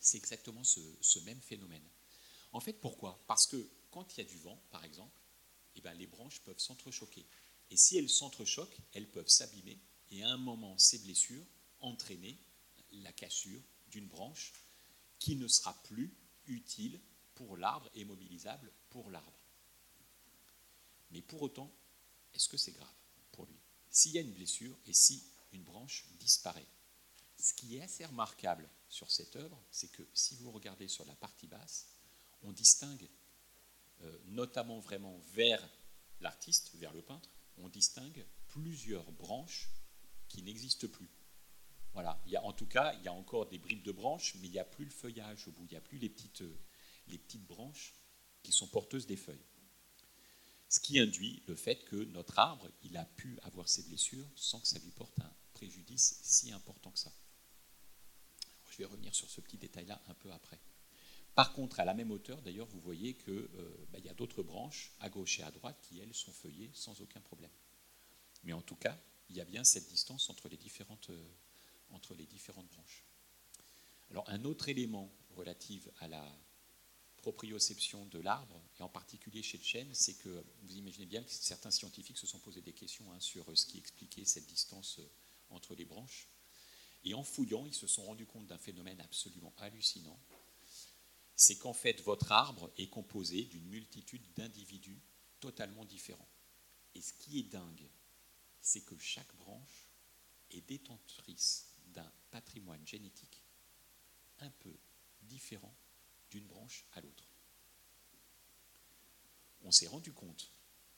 C'est 0.00 0.18
exactement 0.18 0.62
ce, 0.62 1.18
même 1.20 1.40
phénomène. 1.40 1.88
En 2.52 2.60
fait, 2.60 2.74
pourquoi? 2.74 3.22
Parce 3.26 3.46
que 3.46 3.68
quand 3.90 4.14
il 4.14 4.18
y 4.18 4.20
a 4.20 4.28
du 4.28 4.38
vent, 4.38 4.62
par 4.70 4.84
exemple, 4.84 5.20
eh 5.76 5.80
ben, 5.80 5.94
les 5.94 6.06
branches 6.06 6.40
peuvent 6.40 6.58
s'entrechoquer. 6.58 7.26
Et 7.70 7.76
si 7.76 7.96
elles 7.96 8.10
s'entrechoquent, 8.10 8.78
elles 8.92 9.10
peuvent 9.10 9.28
s'abîmer 9.28 9.78
et 10.10 10.22
à 10.22 10.30
un 10.30 10.38
moment, 10.38 10.76
ces 10.78 10.98
blessures 10.98 11.44
entraîner 11.80 12.38
la 12.92 13.12
cassure 13.12 13.60
d'une 13.90 14.08
branche 14.08 14.52
qui 15.18 15.36
ne 15.36 15.48
sera 15.48 15.74
plus 15.84 16.14
utile 16.46 17.00
pour 17.38 17.56
l'arbre 17.56 17.88
et 17.94 18.04
mobilisable 18.04 18.72
pour 18.90 19.10
l'arbre. 19.10 19.38
Mais 21.12 21.22
pour 21.22 21.40
autant, 21.42 21.72
est-ce 22.34 22.48
que 22.48 22.56
c'est 22.56 22.72
grave 22.72 22.92
pour 23.30 23.46
lui? 23.46 23.56
S'il 23.90 24.12
y 24.12 24.18
a 24.18 24.22
une 24.22 24.32
blessure 24.32 24.76
et 24.86 24.92
si 24.92 25.22
une 25.52 25.62
branche 25.62 26.04
disparaît. 26.18 26.66
Ce 27.38 27.54
qui 27.54 27.76
est 27.76 27.82
assez 27.82 28.04
remarquable 28.04 28.68
sur 28.88 29.08
cette 29.10 29.36
œuvre, 29.36 29.62
c'est 29.70 29.90
que 29.92 30.02
si 30.12 30.34
vous 30.34 30.50
regardez 30.50 30.88
sur 30.88 31.04
la 31.04 31.14
partie 31.14 31.46
basse, 31.46 31.86
on 32.42 32.50
distingue, 32.50 33.08
euh, 34.02 34.18
notamment 34.26 34.80
vraiment 34.80 35.16
vers 35.32 35.66
l'artiste, 36.20 36.74
vers 36.74 36.92
le 36.92 37.02
peintre, 37.02 37.30
on 37.58 37.68
distingue 37.68 38.26
plusieurs 38.48 39.10
branches 39.12 39.68
qui 40.28 40.42
n'existent 40.42 40.88
plus. 40.88 41.08
Voilà, 41.92 42.20
en 42.42 42.52
tout 42.52 42.66
cas, 42.66 42.94
il 42.94 43.04
y 43.04 43.08
a 43.08 43.12
encore 43.12 43.46
des 43.46 43.58
bribes 43.58 43.84
de 43.84 43.92
branches, 43.92 44.34
mais 44.36 44.48
il 44.48 44.52
n'y 44.52 44.58
a 44.58 44.64
plus 44.64 44.84
le 44.84 44.90
feuillage 44.90 45.46
au 45.46 45.52
bout, 45.52 45.64
il 45.66 45.70
n'y 45.70 45.76
a 45.76 45.80
plus 45.80 45.98
les 45.98 46.08
petites, 46.08 46.42
les 47.08 47.18
petites 47.18 47.46
branches 47.46 47.94
qui 48.42 48.52
sont 48.52 48.66
porteuses 48.66 49.06
des 49.06 49.16
feuilles 49.16 49.44
ce 50.68 50.80
qui 50.80 50.98
induit 50.98 51.42
le 51.46 51.54
fait 51.54 51.84
que 51.84 51.96
notre 51.96 52.38
arbre, 52.38 52.70
il 52.82 52.96
a 52.96 53.04
pu 53.04 53.38
avoir 53.42 53.68
ses 53.68 53.82
blessures 53.84 54.28
sans 54.36 54.60
que 54.60 54.68
ça 54.68 54.78
lui 54.78 54.90
porte 54.90 55.18
un 55.20 55.32
préjudice 55.54 56.20
si 56.22 56.52
important 56.52 56.90
que 56.90 56.98
ça. 56.98 57.12
je 58.70 58.78
vais 58.78 58.84
revenir 58.84 59.14
sur 59.14 59.28
ce 59.30 59.40
petit 59.40 59.56
détail-là 59.56 60.00
un 60.08 60.14
peu 60.14 60.30
après. 60.30 60.60
Par 61.34 61.52
contre, 61.52 61.80
à 61.80 61.84
la 61.84 61.94
même 61.94 62.10
hauteur, 62.10 62.42
d'ailleurs, 62.42 62.66
vous 62.66 62.80
voyez 62.80 63.14
qu'il 63.14 63.32
euh, 63.32 63.86
bah, 63.90 63.98
y 63.98 64.08
a 64.08 64.14
d'autres 64.14 64.42
branches 64.42 64.92
à 65.00 65.08
gauche 65.08 65.38
et 65.40 65.42
à 65.42 65.50
droite 65.50 65.78
qui, 65.82 66.00
elles, 66.00 66.14
sont 66.14 66.32
feuillées 66.32 66.70
sans 66.74 67.00
aucun 67.00 67.20
problème. 67.20 67.50
Mais 68.44 68.52
en 68.52 68.60
tout 68.62 68.76
cas, 68.76 69.00
il 69.30 69.36
y 69.36 69.40
a 69.40 69.44
bien 69.44 69.64
cette 69.64 69.88
distance 69.88 70.28
entre 70.30 70.48
les 70.48 70.56
différentes, 70.56 71.10
euh, 71.10 71.28
entre 71.90 72.14
les 72.14 72.26
différentes 72.26 72.68
branches. 72.68 73.04
Alors, 74.10 74.28
un 74.28 74.44
autre 74.44 74.68
élément 74.68 75.12
relatif 75.30 75.88
à 76.00 76.08
la 76.08 76.38
proprioception 77.18 78.06
de 78.06 78.18
l'arbre, 78.18 78.62
et 78.78 78.82
en 78.82 78.88
particulier 78.88 79.42
chez 79.42 79.58
le 79.58 79.64
chêne, 79.64 79.94
c'est 79.94 80.14
que 80.14 80.44
vous 80.62 80.76
imaginez 80.76 81.06
bien 81.06 81.22
que 81.22 81.30
certains 81.30 81.70
scientifiques 81.70 82.18
se 82.18 82.26
sont 82.26 82.38
posés 82.38 82.62
des 82.62 82.72
questions 82.72 83.12
hein, 83.12 83.20
sur 83.20 83.44
ce 83.56 83.66
qui 83.66 83.78
expliquait 83.78 84.24
cette 84.24 84.46
distance 84.46 84.98
euh, 84.98 85.10
entre 85.50 85.74
les 85.74 85.84
branches. 85.84 86.28
Et 87.04 87.14
en 87.14 87.22
fouillant, 87.22 87.66
ils 87.66 87.74
se 87.74 87.86
sont 87.86 88.04
rendus 88.04 88.26
compte 88.26 88.46
d'un 88.46 88.58
phénomène 88.58 89.00
absolument 89.00 89.54
hallucinant. 89.58 90.18
C'est 91.36 91.56
qu'en 91.56 91.72
fait, 91.72 92.02
votre 92.02 92.32
arbre 92.32 92.70
est 92.76 92.88
composé 92.88 93.44
d'une 93.44 93.68
multitude 93.68 94.22
d'individus 94.34 95.00
totalement 95.40 95.84
différents. 95.84 96.28
Et 96.94 97.00
ce 97.00 97.12
qui 97.12 97.38
est 97.38 97.44
dingue, 97.44 97.88
c'est 98.60 98.84
que 98.84 98.98
chaque 98.98 99.34
branche 99.36 99.88
est 100.50 100.66
détentrice 100.68 101.68
d'un 101.86 102.10
patrimoine 102.30 102.84
génétique 102.86 103.44
un 104.40 104.50
peu 104.50 104.76
différent 105.22 105.74
d'une 106.30 106.46
branche 106.46 106.84
à 106.92 107.00
l'autre. 107.00 107.24
On 109.62 109.70
s'est 109.70 109.88
rendu 109.88 110.12
compte, 110.12 110.50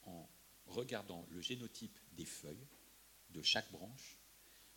en 0.03 0.29
regardant 0.67 1.27
le 1.31 1.41
génotype 1.41 1.99
des 2.13 2.25
feuilles 2.25 2.67
de 3.31 3.43
chaque 3.43 3.71
branche, 3.73 4.17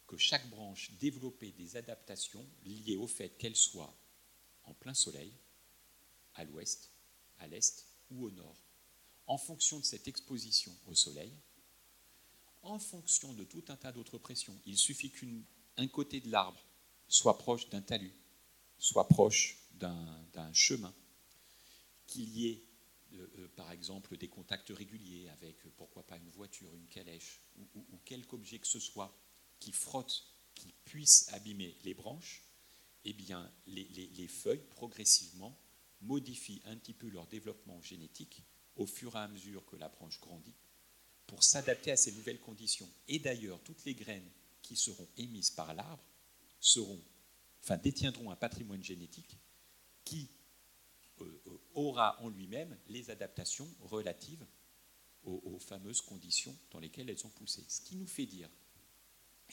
que 0.07 0.17
chaque 0.17 0.49
branche 0.49 0.91
développait 0.99 1.51
des 1.51 1.75
adaptations 1.75 2.45
liées 2.63 2.97
au 2.97 3.07
fait 3.07 3.29
qu'elle 3.37 3.55
soit 3.55 3.95
en 4.65 4.73
plein 4.73 4.93
soleil, 4.93 5.33
à 6.35 6.43
l'ouest, 6.43 6.91
à 7.39 7.47
l'est 7.47 7.85
ou 8.11 8.25
au 8.25 8.31
nord, 8.31 8.61
en 9.27 9.37
fonction 9.37 9.79
de 9.79 9.85
cette 9.85 10.07
exposition 10.07 10.75
au 10.87 10.95
soleil, 10.95 11.33
en 12.61 12.79
fonction 12.79 13.33
de 13.33 13.43
tout 13.43 13.63
un 13.67 13.75
tas 13.75 13.91
d'autres 13.91 14.17
pressions. 14.17 14.57
Il 14.65 14.77
suffit 14.77 15.11
qu'un 15.11 15.87
côté 15.87 16.21
de 16.21 16.31
l'arbre 16.31 16.63
soit 17.07 17.37
proche 17.37 17.69
d'un 17.69 17.81
talus, 17.81 18.15
soit 18.77 19.07
proche 19.07 19.57
d'un 19.73 20.53
chemin, 20.53 20.93
qu'il 22.07 22.29
y 22.29 22.47
ait 22.47 22.63
euh, 23.13 23.27
euh, 23.37 23.47
par 23.55 23.71
exemple 23.71 24.17
des 24.17 24.27
contacts 24.27 24.69
réguliers 24.69 25.29
avec, 25.29 25.65
euh, 25.65 25.69
pourquoi 25.77 26.03
pas, 26.05 26.17
une 26.17 26.29
voiture, 26.29 26.73
une 26.75 26.87
calèche 26.87 27.41
ou, 27.75 27.97
quelque 28.05 28.33
objet 28.33 28.59
que 28.59 28.67
ce 28.67 28.79
soit 28.79 29.15
qui 29.59 29.71
frotte, 29.71 30.25
qui 30.55 30.73
puisse 30.85 31.31
abîmer 31.31 31.77
les 31.83 31.93
branches, 31.93 32.41
eh 33.05 33.13
bien, 33.13 33.51
les, 33.67 33.83
les, 33.85 34.27
feuilles, 34.27 34.63
progressivement, 34.71 35.57
modifient 36.01 36.61
un 36.65 36.75
petit 36.75 36.93
peu 36.93 37.07
leur 37.09 37.27
développement 37.27 37.81
génétique 37.81 38.43
au 38.75 38.85
fur 38.85 39.15
et 39.15 39.19
à 39.19 39.27
mesure 39.27 39.65
que 39.65 39.75
la 39.75 39.89
branche 39.89 40.19
grandit 40.19 40.55
pour 41.27 41.43
s'adapter 41.43 41.91
à 41.91 41.97
ces 41.97 42.11
nouvelles 42.13 42.39
conditions. 42.39 42.89
Et 43.07 43.19
d'ailleurs, 43.19 43.61
toutes 43.63 43.85
les 43.85 43.93
graines 43.93 44.29
qui 44.61 44.75
seront 44.75 45.07
émises 45.17 45.51
par 45.51 45.73
l'arbre 45.73 46.03
seront, 46.59 47.01
enfin, 47.61 47.77
détiendront 47.77 48.31
un 48.31 48.35
patrimoine 48.35 48.83
génétique 48.83 49.37
qui 50.05 50.29
euh, 51.21 51.41
euh, 51.47 51.61
aura 51.73 52.21
en 52.21 52.29
lui-même 52.29 52.77
les 52.87 53.09
adaptations 53.09 53.69
relatives 53.81 54.45
aux, 55.25 55.57
fameuses 55.59 56.01
conditions 56.01 56.53
dans 56.71 56.79
lesquelles 56.79 57.09
elles 57.09 57.25
ont 57.25 57.29
poussé. 57.29 57.63
Ce 57.69 57.79
qui 57.79 57.95
nous 57.95 58.07
fait 58.07 58.25
dire, 58.25 58.49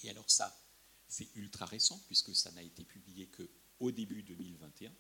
et 0.03 0.11
alors 0.11 0.29
ça, 0.29 0.53
c'est 1.07 1.29
ultra 1.37 1.65
récent, 1.65 2.03
puisque 2.07 2.35
ça 2.35 2.51
n'a 2.53 2.63
été 2.63 2.85
publié 2.85 3.29
qu'au 3.29 3.93
début 3.93 4.25
2021, 4.25 4.93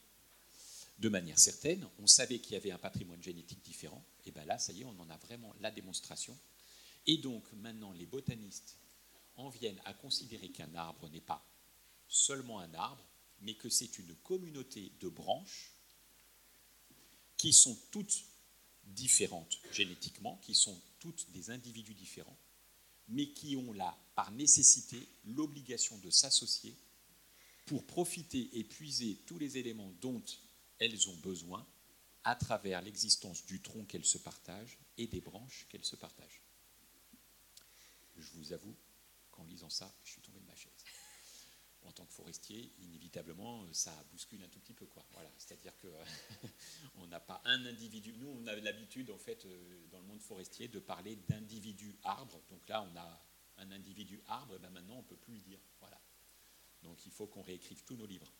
de 0.98 1.08
manière 1.08 1.38
certaine, 1.38 1.88
on 1.98 2.06
savait 2.06 2.38
qu'il 2.38 2.52
y 2.52 2.56
avait 2.56 2.70
un 2.70 2.78
patrimoine 2.78 3.22
génétique 3.22 3.62
différent, 3.62 4.04
et 4.24 4.30
bien 4.30 4.44
là, 4.44 4.58
ça 4.58 4.72
y 4.72 4.82
est, 4.82 4.84
on 4.84 5.00
en 5.00 5.10
a 5.10 5.16
vraiment 5.16 5.52
la 5.60 5.72
démonstration. 5.72 6.38
Et 7.06 7.16
donc 7.16 7.50
maintenant, 7.54 7.92
les 7.92 8.06
botanistes 8.06 8.76
en 9.36 9.48
viennent 9.48 9.80
à 9.86 9.94
considérer 9.94 10.50
qu'un 10.50 10.74
arbre 10.74 11.08
n'est 11.08 11.20
pas 11.20 11.44
seulement 12.06 12.60
un 12.60 12.74
arbre, 12.74 13.09
mais 13.40 13.54
que 13.54 13.68
c'est 13.68 13.98
une 13.98 14.14
communauté 14.16 14.92
de 15.00 15.08
branches 15.08 15.72
qui 17.36 17.52
sont 17.52 17.78
toutes 17.90 18.24
différentes 18.84 19.58
génétiquement, 19.72 20.36
qui 20.42 20.54
sont 20.54 20.80
toutes 20.98 21.30
des 21.30 21.50
individus 21.50 21.94
différents, 21.94 22.38
mais 23.08 23.30
qui 23.32 23.56
ont 23.56 23.72
là, 23.72 23.96
par 24.14 24.30
nécessité, 24.32 25.08
l'obligation 25.24 25.98
de 25.98 26.10
s'associer 26.10 26.74
pour 27.66 27.86
profiter 27.86 28.50
et 28.58 28.64
puiser 28.64 29.16
tous 29.26 29.38
les 29.38 29.56
éléments 29.56 29.92
dont 30.00 30.22
elles 30.78 31.08
ont 31.08 31.16
besoin, 31.16 31.66
à 32.24 32.34
travers 32.34 32.82
l'existence 32.82 33.46
du 33.46 33.60
tronc 33.60 33.84
qu'elles 33.84 34.04
se 34.04 34.18
partagent 34.18 34.78
et 34.98 35.06
des 35.06 35.20
branches 35.20 35.66
qu'elles 35.70 35.84
se 35.84 35.96
partagent. 35.96 36.42
Je 38.18 38.30
vous 38.34 38.52
avoue 38.52 38.74
qu'en 39.30 39.44
lisant 39.44 39.70
ça, 39.70 39.94
je 40.04 40.12
suis 40.12 40.20
tombé 40.20 40.40
de 40.40 40.46
ma 40.46 40.54
chaise. 40.54 40.79
En 41.84 41.92
tant 41.92 42.04
que 42.04 42.12
forestier, 42.12 42.72
inévitablement, 42.78 43.64
ça 43.72 43.92
bouscule 44.12 44.42
un 44.42 44.48
tout 44.48 44.60
petit 44.60 44.74
peu. 44.74 44.86
Quoi. 44.86 45.04
Voilà. 45.12 45.30
C'est-à-dire 45.38 45.72
qu'on 45.78 47.06
n'a 47.08 47.20
pas 47.20 47.40
un 47.44 47.64
individu. 47.66 48.14
Nous, 48.18 48.28
on 48.28 48.46
a 48.46 48.54
l'habitude, 48.56 49.10
en 49.10 49.18
fait, 49.18 49.44
euh, 49.46 49.86
dans 49.90 49.98
le 50.00 50.06
monde 50.06 50.20
forestier, 50.20 50.68
de 50.68 50.78
parler 50.78 51.16
d'individus 51.28 51.96
arbres. 52.04 52.40
Donc 52.50 52.68
là, 52.68 52.82
on 52.82 52.96
a 52.96 53.22
un 53.60 53.70
individu 53.72 54.22
arbre, 54.26 54.58
ben 54.58 54.70
maintenant, 54.70 54.96
on 54.96 55.02
ne 55.02 55.06
peut 55.06 55.16
plus 55.16 55.34
le 55.34 55.40
dire. 55.40 55.58
Voilà. 55.80 56.00
Donc 56.82 57.04
il 57.06 57.12
faut 57.12 57.26
qu'on 57.26 57.42
réécrive 57.42 57.84
tous 57.84 57.96
nos 57.96 58.06
livres. 58.06 58.32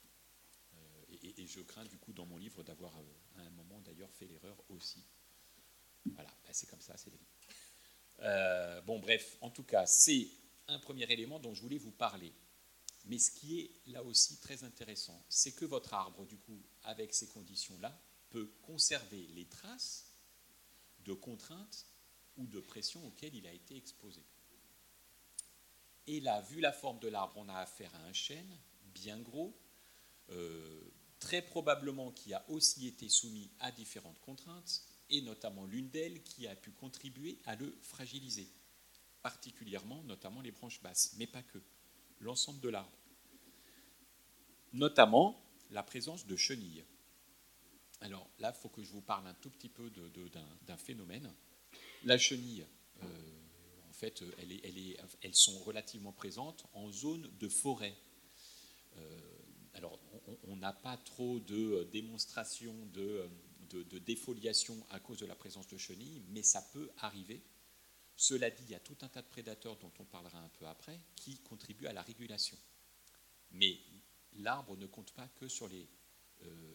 Euh, 0.74 1.16
et, 1.22 1.47
je 1.47 1.61
crains, 1.61 1.84
du 1.84 1.99
coup, 1.99 2.12
dans 2.12 2.26
mon 2.26 2.38
livre, 2.38 2.62
d'avoir, 2.62 2.97
euh, 2.99 3.38
à 3.38 3.43
un 3.43 3.51
moment, 3.51 3.80
d'ailleurs, 3.80 4.11
fait 4.12 4.26
l'erreur 4.26 4.57
aussi. 4.68 5.05
Voilà, 6.14 6.30
ben, 6.45 6.53
c'est 6.53 6.68
comme 6.68 6.80
ça, 6.80 6.97
c'est 6.97 7.11
la 7.11 8.80
bon, 8.82 8.99
bref, 8.99 9.36
en 9.41 9.51
tout 9.51 9.64
cas, 9.64 9.86
c'est 9.86 10.28
un 10.68 10.78
premier 10.78 11.05
élément 11.05 11.38
dont 11.38 11.55
je 11.55 11.62
voulais 11.62 11.78
vous 11.78 11.91
parler. 11.91 12.32
Mais 13.07 13.18
ce 13.18 13.30
qui 13.30 13.61
est 13.61 13.70
là 13.86 14.03
aussi 14.03 14.38
très 14.38 14.64
intéressant, 14.64 15.24
c'est 15.28 15.53
que 15.53 15.64
votre 15.64 15.94
arbre, 15.94 16.26
du 16.26 16.36
coup, 16.36 16.62
avec 16.84 17.14
ces 17.14 17.28
conditions-là, 17.28 17.98
peut 18.30 18.53
conserver 18.62 19.26
les 19.34 19.46
traces 19.46 20.12
de 21.05 21.12
contraintes 21.12 21.86
ou 22.36 22.46
de 22.46 22.61
pressions 22.61 23.07
auxquelles 23.07 23.34
il 23.34 23.46
a 23.46 23.53
été 23.53 23.76
exposé. 23.76 24.22
Et 26.07 26.20
là, 26.20 26.40
vu 26.42 26.61
la 26.61 26.72
forme 26.72 26.98
de 27.01 27.09
l'arbre, 27.09 27.36
on 27.36 27.48
a 27.48 27.55
affaire 27.55 27.94
à 27.94 28.05
un 28.05 28.12
chêne 28.12 28.59
bien 28.94 29.18
gros, 29.18 29.57
euh, 30.30 30.90
très 31.18 31.42
probablement 31.42 32.12
qui 32.12 32.32
a 32.34 32.44
aussi 32.48 32.86
été 32.86 33.09
soumis 33.09 33.51
à 33.61 33.72
différentes 33.72 34.20
contraintes, 34.20 34.82
et 35.11 35.22
notamment 35.22 35.66
l'une 35.66 35.90
d'elles 35.90 36.22
qui 36.22 36.46
a 36.46 36.55
pu 36.55 36.70
contribuer 36.70 37.40
à 37.44 37.57
le 37.57 37.76
fragiliser 37.82 38.48
particulièrement 39.22 40.03
notamment 40.05 40.40
les 40.40 40.51
branches 40.51 40.80
basses, 40.82 41.14
mais 41.16 41.26
pas 41.26 41.42
que, 41.42 41.59
l'ensemble 42.21 42.61
de 42.61 42.68
l'arbre. 42.68 42.91
Notamment 44.73 45.43
la 45.71 45.83
présence 45.83 46.27
de 46.27 46.37
chenilles. 46.37 46.85
Alors 48.01 48.29
là, 48.39 48.53
il 48.55 48.61
faut 48.61 48.68
que 48.68 48.83
je 48.83 48.93
vous 48.93 49.03
parle 49.03 49.27
un 49.27 49.35
tout 49.35 49.51
petit 49.51 49.68
peu 49.68 49.91
d'un 50.66 50.77
phénomène. 50.77 51.33
La 52.05 52.16
chenille, 52.16 52.66
euh, 53.03 53.07
en 53.89 53.93
fait, 53.93 54.23
elles 55.23 55.35
sont 55.35 55.59
relativement 55.61 56.12
présentes 56.12 56.64
en 56.73 56.91
zone 56.91 57.31
de 57.39 57.49
forêt. 57.49 57.95
Euh, 58.97 59.21
alors, 59.75 59.99
on 60.45 60.57
n'a 60.57 60.73
pas 60.73 60.97
trop 60.97 61.39
de 61.41 61.89
démonstrations 61.93 62.75
de, 62.93 63.29
de, 63.71 63.99
défoliation 63.99 64.77
à 64.91 64.99
cause 64.99 65.18
de 65.18 65.27
la 65.27 65.35
présence 65.35 65.68
de 65.68 65.77
chenilles, 65.77 66.23
mais 66.31 66.43
ça 66.43 66.62
peut 66.73 66.91
arriver. 66.99 67.43
Cela 68.21 68.51
dit, 68.51 68.64
il 68.64 68.73
y 68.73 68.75
a 68.75 68.81
tout 68.81 68.99
un 69.01 69.09
tas 69.09 69.23
de 69.23 69.29
prédateurs 69.29 69.79
dont 69.79 69.93
on 69.99 70.05
parlera 70.05 70.41
un 70.41 70.51
peu 70.51 70.66
après 70.66 71.01
qui 71.16 71.39
contribuent 71.39 71.87
à 71.87 71.95
la 71.95 72.03
régulation. 72.03 72.59
Mais 73.53 73.81
l'arbre 74.35 74.77
ne 74.77 74.85
compte 74.85 75.12
pas 75.12 75.27
que 75.37 75.49
sur 75.49 75.66
les, 75.68 75.89
euh, 76.43 76.75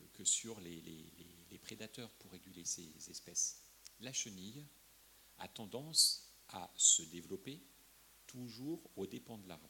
prédateurs 1.62 2.10
pour 2.14 2.32
réguler 2.32 2.66
ces 2.66 2.92
espèces. 3.12 3.62
La 4.00 4.12
chenille 4.12 4.66
a 5.38 5.48
tendance 5.48 6.34
à 6.50 6.74
se 6.76 7.04
développer 7.04 7.62
toujours 8.26 8.82
aux 8.96 9.06
dépens 9.06 9.38
de 9.38 9.48
l'arbre. 9.48 9.70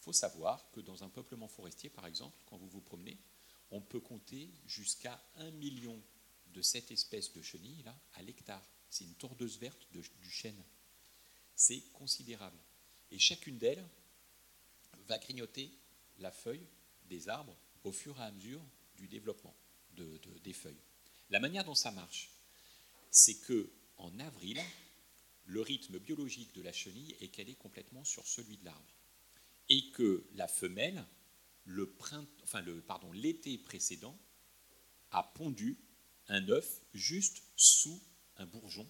Il 0.00 0.04
faut 0.04 0.14
savoir 0.14 0.70
que 0.70 0.80
dans 0.80 1.04
un 1.04 1.10
peuplement 1.10 1.48
forestier, 1.48 1.90
par 1.90 2.06
exemple, 2.06 2.42
quand 2.46 2.56
vous 2.56 2.70
vous 2.70 2.80
promenez, 2.80 3.18
on 3.70 3.82
peut 3.82 4.00
compter 4.00 4.50
jusqu'à 4.64 5.22
un 5.36 5.50
million 5.50 6.02
de 6.46 6.62
cette 6.62 6.90
espèce 6.90 7.34
de 7.34 7.42
chenille 7.42 7.84
à 8.14 8.22
l'hectare 8.22 8.66
c'est 8.92 9.04
une 9.04 9.14
tordeuse 9.14 9.58
verte 9.58 9.88
du 9.90 10.30
chêne. 10.30 10.62
C'est 11.54 11.80
considérable. 11.94 12.58
Et 13.10 13.18
chacune 13.18 13.56
d'elles 13.56 13.88
va 15.08 15.18
grignoter 15.18 15.72
la 16.18 16.30
feuille 16.30 16.66
des 17.06 17.30
arbres 17.30 17.56
au 17.84 17.92
fur 17.92 18.20
et 18.20 18.22
à 18.22 18.30
mesure 18.30 18.62
du 18.96 19.08
développement 19.08 19.56
des 19.96 20.52
feuilles. 20.52 20.82
La 21.30 21.40
manière 21.40 21.64
dont 21.64 21.74
ça 21.74 21.90
marche, 21.90 22.32
c'est 23.10 23.38
que 23.40 23.72
en 23.96 24.18
avril, 24.20 24.60
le 25.46 25.62
rythme 25.62 25.98
biologique 25.98 26.54
de 26.54 26.60
la 26.60 26.72
chenille 26.72 27.16
est 27.20 27.28
calé 27.28 27.54
complètement 27.54 28.04
sur 28.04 28.26
celui 28.26 28.58
de 28.58 28.66
l'arbre, 28.66 28.94
et 29.70 29.90
que 29.92 30.26
la 30.34 30.48
femelle, 30.48 31.02
le 31.64 31.96
enfin 32.42 32.60
le, 32.60 32.82
pardon, 32.82 33.10
l'été 33.12 33.56
précédent, 33.56 34.18
a 35.12 35.22
pondu 35.22 35.78
un 36.28 36.46
œuf 36.50 36.82
juste 36.92 37.42
sous 37.56 38.02
un 38.36 38.46
bourgeon 38.46 38.88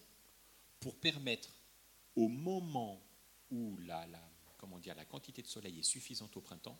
pour 0.79 0.99
permettre 0.99 1.55
au 2.15 2.27
moment 2.27 3.01
où 3.51 3.77
la, 3.77 4.07
quantité 5.09 5.41
de 5.41 5.47
soleil 5.47 5.79
est 5.79 5.83
suffisante 5.83 6.35
au 6.37 6.41
printemps, 6.41 6.79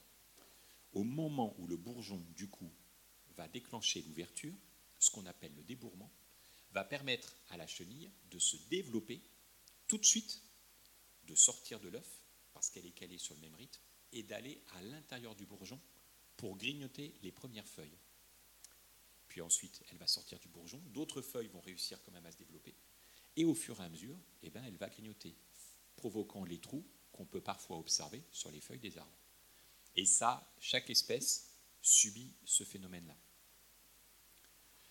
au 0.94 1.04
moment 1.04 1.56
où 1.58 1.68
le 1.68 1.78
bourgeon, 1.78 2.24
du 2.36 2.50
coup, 2.50 2.72
va 3.36 3.48
déclencher 3.48 4.02
l'ouverture, 4.04 4.54
ce 5.00 5.12
qu'on 5.12 5.26
appelle 5.26 5.54
le 5.56 5.64
débourrement, 5.64 6.12
va 6.72 6.84
permettre 6.84 7.36
à 7.50 7.58
la 7.58 7.68
chenille 7.68 8.12
de 8.32 8.40
se 8.40 8.58
développer 8.70 9.22
tout 9.88 9.98
de 9.98 10.06
suite, 10.06 10.42
de 11.28 11.36
sortir 11.36 11.80
de 11.80 11.90
l'œuf, 11.90 12.22
parce 12.54 12.70
qu'elle 12.70 12.86
est 12.86 12.92
calée 12.92 13.18
sur 13.18 13.36
le 13.36 13.42
même 13.42 13.56
rythme, 13.56 13.82
et 14.12 14.24
d'aller 14.24 14.64
à 14.76 14.82
l'intérieur 14.82 15.36
du 15.36 15.46
bourgeon 15.46 15.80
pour 16.38 16.58
grignoter 16.58 17.14
les 17.22 17.32
premières 17.32 17.68
feuilles. 17.68 17.98
Puis 19.34 19.42
ensuite, 19.42 19.82
elle 19.90 19.98
va 19.98 20.06
sortir 20.06 20.38
du 20.38 20.48
bourgeon, 20.48 20.80
d'autres 20.94 21.24
feuilles 21.24 21.48
vont 21.48 21.60
réussir 21.62 22.00
quand 22.04 22.12
même 22.12 22.28
à 22.28 22.32
se 22.32 22.38
développer, 22.38 22.76
et 23.36 23.46
au 23.46 23.56
fur 23.56 23.82
et 23.82 23.84
à 23.84 23.90
mesure, 23.90 24.16
eh 24.44 24.52
ben, 24.52 24.64
elle 24.64 24.78
va 24.78 24.90
grignoter, 24.90 25.36
provoquant 25.96 26.46
les 26.46 26.60
trous 26.60 26.86
qu'on 27.12 27.26
peut 27.26 27.42
parfois 27.42 27.80
observer 27.80 28.22
sur 28.32 28.52
les 28.52 28.62
feuilles 28.62 28.78
des 28.78 28.96
arbres. 28.96 29.18
Et 29.96 30.06
ça, 30.06 30.48
chaque 30.60 30.92
espèce 30.92 31.50
subit 31.82 32.32
ce 32.46 32.64
phénomène-là. 32.64 33.18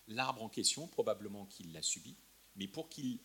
L'arbre 0.07 0.43
en 0.43 0.49
question, 0.49 0.89
probablement 0.89 1.45
qu'il 1.45 1.71
l'a 1.71 1.81
subi, 1.81 2.17
mais 2.57 2.67
pour 2.67 2.89
qu'il 2.89 3.19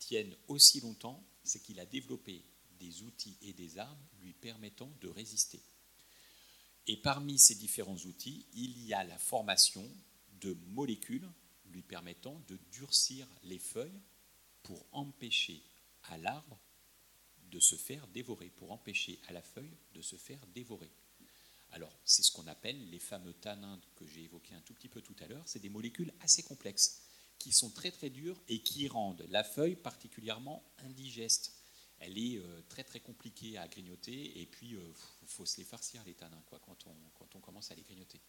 tienne 0.00 0.36
aussi 0.48 0.80
longtemps, 0.80 1.24
c'est 1.44 1.62
qu'il 1.62 1.78
a 1.78 1.86
développé 1.86 2.44
des 2.80 3.04
outils 3.04 3.38
et 3.42 3.52
des 3.52 3.78
armes 3.78 4.04
lui 4.20 4.32
permettant 4.32 4.90
de 5.00 5.06
résister. 5.06 5.62
Et 6.88 6.96
parmi 6.96 7.38
ces 7.38 7.54
différents 7.54 7.98
outils, 7.98 8.46
il 8.54 8.84
y 8.84 8.92
a 8.92 9.04
la 9.04 9.16
formation 9.16 9.88
de 10.40 10.56
molécules 10.68 11.28
lui 11.66 11.82
permettant 11.82 12.40
de 12.48 12.58
durcir 12.72 13.26
les 13.44 13.58
feuilles 13.58 14.00
pour 14.62 14.84
empêcher 14.92 15.62
à 16.04 16.18
l'arbre 16.18 16.58
de 17.50 17.60
se 17.60 17.76
faire 17.76 18.06
dévorer, 18.08 18.48
pour 18.50 18.72
empêcher 18.72 19.18
à 19.28 19.32
la 19.32 19.42
feuille 19.42 19.76
de 19.94 20.02
se 20.02 20.16
faire 20.16 20.44
dévorer. 20.54 20.90
Alors, 21.72 21.96
c'est 22.04 22.22
ce 22.22 22.32
qu'on 22.32 22.46
appelle 22.46 22.90
les 22.90 22.98
fameux 22.98 23.34
tanins 23.34 23.80
que 23.96 24.06
j'ai 24.06 24.24
évoqués 24.24 24.54
un 24.54 24.60
tout 24.62 24.74
petit 24.74 24.88
peu 24.88 25.02
tout 25.02 25.16
à 25.20 25.26
l'heure. 25.26 25.42
C'est 25.46 25.60
des 25.60 25.68
molécules 25.68 26.12
assez 26.20 26.42
complexes 26.42 27.02
qui 27.38 27.52
sont 27.52 27.70
très 27.70 27.90
très 27.90 28.10
dures 28.10 28.40
et 28.48 28.60
qui 28.60 28.88
rendent 28.88 29.24
la 29.30 29.44
feuille 29.44 29.76
particulièrement 29.76 30.64
indigeste. 30.78 31.54
Elle 31.98 32.18
est 32.18 32.38
euh, 32.38 32.62
très 32.68 32.84
très 32.84 33.00
compliquée 33.00 33.56
à 33.58 33.68
grignoter 33.68 34.40
et 34.40 34.46
puis 34.46 34.70
il 34.70 34.76
euh, 34.76 34.92
faut 35.26 35.46
se 35.46 35.58
les 35.58 35.64
farcir 35.64 36.02
les 36.04 36.14
tanins 36.14 36.42
quand, 36.46 36.86
on, 36.86 36.94
quand 37.14 37.36
on 37.36 37.40
commence 37.40 37.70
à 37.70 37.74
les 37.74 37.82
grignoter. 37.82 38.20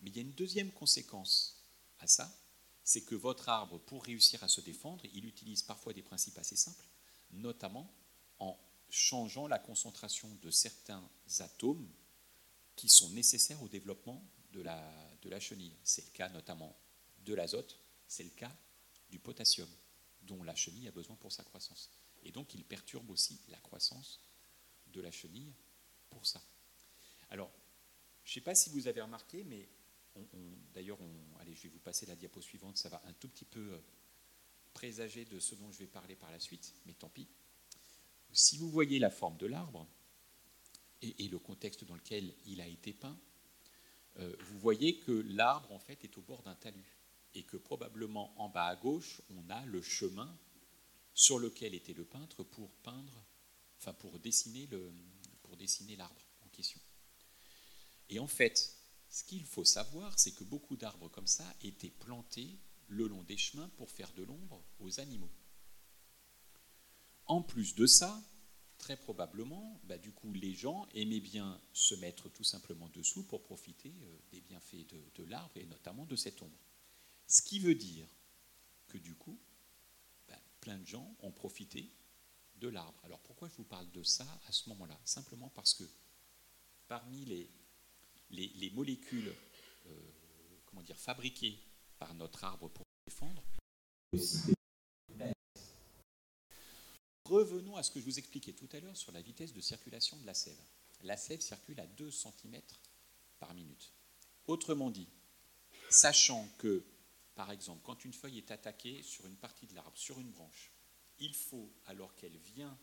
Mais 0.00 0.10
il 0.10 0.16
y 0.16 0.18
a 0.18 0.22
une 0.22 0.32
deuxième 0.32 0.72
conséquence 0.72 1.64
à 1.98 2.06
ça, 2.06 2.32
c'est 2.84 3.02
que 3.02 3.14
votre 3.14 3.48
arbre, 3.48 3.78
pour 3.80 4.04
réussir 4.04 4.42
à 4.42 4.48
se 4.48 4.60
défendre, 4.60 5.04
il 5.12 5.26
utilise 5.26 5.62
parfois 5.62 5.92
des 5.92 6.02
principes 6.02 6.38
assez 6.38 6.56
simples, 6.56 6.86
notamment 7.32 7.92
en 8.38 8.58
changeant 8.88 9.46
la 9.46 9.58
concentration 9.58 10.34
de 10.36 10.50
certains 10.50 11.06
atomes 11.40 11.88
qui 12.76 12.88
sont 12.88 13.10
nécessaires 13.10 13.62
au 13.62 13.68
développement 13.68 14.24
de 14.52 14.62
la, 14.62 14.90
de 15.22 15.28
la 15.28 15.40
chenille. 15.40 15.76
C'est 15.84 16.04
le 16.04 16.10
cas 16.12 16.28
notamment 16.30 16.78
de 17.24 17.34
l'azote, 17.34 17.78
c'est 18.06 18.24
le 18.24 18.30
cas 18.30 18.56
du 19.10 19.18
potassium, 19.18 19.68
dont 20.22 20.42
la 20.42 20.54
chenille 20.54 20.88
a 20.88 20.92
besoin 20.92 21.16
pour 21.16 21.32
sa 21.32 21.44
croissance. 21.44 21.90
Et 22.22 22.32
donc 22.32 22.54
il 22.54 22.64
perturbe 22.64 23.10
aussi 23.10 23.40
la 23.48 23.58
croissance 23.58 24.20
de 24.86 25.00
la 25.00 25.10
chenille 25.10 25.52
pour 26.10 26.26
ça. 26.26 26.42
Alors, 27.30 27.50
je 28.24 28.30
ne 28.30 28.34
sais 28.34 28.40
pas 28.40 28.54
si 28.54 28.70
vous 28.70 28.86
avez 28.88 29.00
remarqué, 29.00 29.44
mais 29.44 29.68
D'ailleurs, 30.74 30.98
allez, 31.40 31.54
je 31.54 31.64
vais 31.64 31.68
vous 31.68 31.78
passer 31.78 32.06
la 32.06 32.16
diapo 32.16 32.40
suivante, 32.40 32.76
ça 32.76 32.88
va 32.88 33.02
un 33.06 33.12
tout 33.12 33.28
petit 33.28 33.44
peu 33.44 33.72
euh, 33.72 33.78
présager 34.74 35.24
de 35.24 35.38
ce 35.38 35.54
dont 35.54 35.70
je 35.72 35.78
vais 35.78 35.86
parler 35.86 36.16
par 36.16 36.30
la 36.30 36.40
suite, 36.40 36.74
mais 36.86 36.94
tant 36.94 37.08
pis. 37.08 37.28
Si 38.32 38.56
vous 38.58 38.70
voyez 38.70 38.98
la 38.98 39.10
forme 39.10 39.36
de 39.38 39.46
l'arbre 39.46 39.86
et, 41.02 41.28
le 41.28 41.38
contexte 41.38 41.84
dans 41.84 41.94
lequel 41.94 42.34
il 42.46 42.60
a 42.60 42.66
été 42.66 42.92
peint, 42.92 43.18
euh, 44.18 44.36
vous 44.40 44.58
voyez 44.58 44.98
que 44.98 45.12
l'arbre 45.12 45.72
en 45.72 45.78
fait 45.78 46.04
est 46.04 46.18
au 46.18 46.22
bord 46.22 46.42
d'un 46.42 46.54
talus 46.54 46.98
et 47.34 47.44
que 47.44 47.56
probablement 47.56 48.32
en 48.40 48.48
bas 48.48 48.66
à 48.66 48.76
gauche, 48.76 49.22
on 49.30 49.48
a 49.50 49.64
le 49.66 49.82
chemin 49.82 50.36
sur 51.14 51.38
lequel 51.38 51.74
était 51.74 51.94
le 51.94 52.04
peintre 52.04 52.42
pour 52.42 52.70
peindre, 52.70 53.24
enfin 53.78 53.96
dessiner 54.22 54.68
pour 55.42 55.56
dessiner 55.56 55.96
l'arbre 55.96 56.22
en 56.44 56.48
question. 56.48 56.80
Et 58.10 58.18
en 58.18 58.26
fait, 58.26 58.77
Ce 59.18 59.24
qu'il 59.24 59.44
faut 59.44 59.64
savoir, 59.64 60.16
c'est 60.16 60.30
que 60.30 60.44
beaucoup 60.44 60.76
d'arbres 60.76 61.08
comme 61.08 61.26
ça 61.26 61.44
étaient 61.62 61.90
plantés 61.90 62.56
le 62.86 63.08
long 63.08 63.24
des 63.24 63.36
chemins 63.36 63.68
pour 63.70 63.90
faire 63.90 64.12
de 64.12 64.22
l'ombre 64.22 64.62
aux 64.78 65.00
animaux. 65.00 65.32
En 67.26 67.42
plus 67.42 67.74
de 67.74 67.84
ça, 67.84 68.22
très 68.78 68.96
probablement, 68.96 69.80
bah, 69.82 69.98
du 69.98 70.12
coup, 70.12 70.32
les 70.32 70.54
gens 70.54 70.86
aimaient 70.94 71.18
bien 71.18 71.60
se 71.72 71.96
mettre 71.96 72.28
tout 72.28 72.44
simplement 72.44 72.88
dessous 72.90 73.24
pour 73.24 73.42
profiter 73.42 73.92
euh, 74.02 74.18
des 74.30 74.40
bienfaits 74.40 74.86
de, 75.16 75.24
l'arbre 75.24 75.56
et 75.56 75.66
notamment 75.66 76.06
de 76.06 76.14
cette 76.14 76.40
ombre. 76.40 76.60
Ce 77.26 77.42
qui 77.42 77.58
veut 77.58 77.74
dire 77.74 78.06
que 78.86 78.98
du 78.98 79.16
coup, 79.16 79.36
bah, 80.28 80.40
plein 80.60 80.78
de 80.78 80.86
gens 80.86 81.12
ont 81.22 81.32
profité 81.32 81.90
de 82.60 82.68
l'arbre. 82.68 83.04
Alors 83.04 83.18
pourquoi 83.22 83.48
je 83.48 83.56
vous 83.56 83.64
parle 83.64 83.90
de 83.90 84.04
ça 84.04 84.40
à 84.46 84.52
ce 84.52 84.68
moment-là? 84.68 85.00
Simplement 85.04 85.50
parce 85.56 85.74
que 85.74 85.90
parmi 86.86 87.24
les, 87.24 87.50
les, 88.30 88.70
molécules 88.70 89.34
euh, 89.86 89.90
comment 90.66 90.82
dire, 90.82 90.98
fabriquées 90.98 91.58
par 91.98 92.14
notre 92.14 92.44
arbre 92.44 92.68
pour 92.68 92.84
défendre, 93.06 93.42
Revenons 97.28 97.76
à 97.76 97.82
ce 97.82 97.90
que 97.90 98.00
je 98.00 98.06
vous 98.06 98.18
expliquais 98.18 98.54
tout 98.54 98.70
à 98.72 98.80
l'heure 98.80 98.96
sur 98.96 99.12
la 99.12 99.20
vitesse 99.20 99.52
de 99.52 99.60
circulation 99.60 100.16
de 100.16 100.24
la 100.24 100.32
sève. 100.32 100.58
La 101.02 101.18
sève 101.18 101.42
circule 101.42 101.78
à 101.78 101.86
2 101.86 102.10
cm 102.10 102.58
par 103.38 103.52
minute. 103.52 103.92
Autrement 104.46 104.90
dit, 104.90 105.10
sachant 105.90 106.48
que, 106.56 106.86
par 107.34 107.50
exemple, 107.50 107.82
quand 107.84 108.06
une 108.06 108.14
feuille 108.14 108.38
est 108.38 108.50
attaquée 108.50 109.02
sur 109.02 109.26
une 109.26 109.36
partie 109.36 109.66
de 109.66 109.74
l'arbre, 109.74 109.98
sur 109.98 110.18
une 110.18 110.30
branche, 110.30 110.72
il 111.18 111.34
faut, 111.34 111.70
alors 111.84 112.14
qu'elle 112.14 112.38
vient 112.38 112.78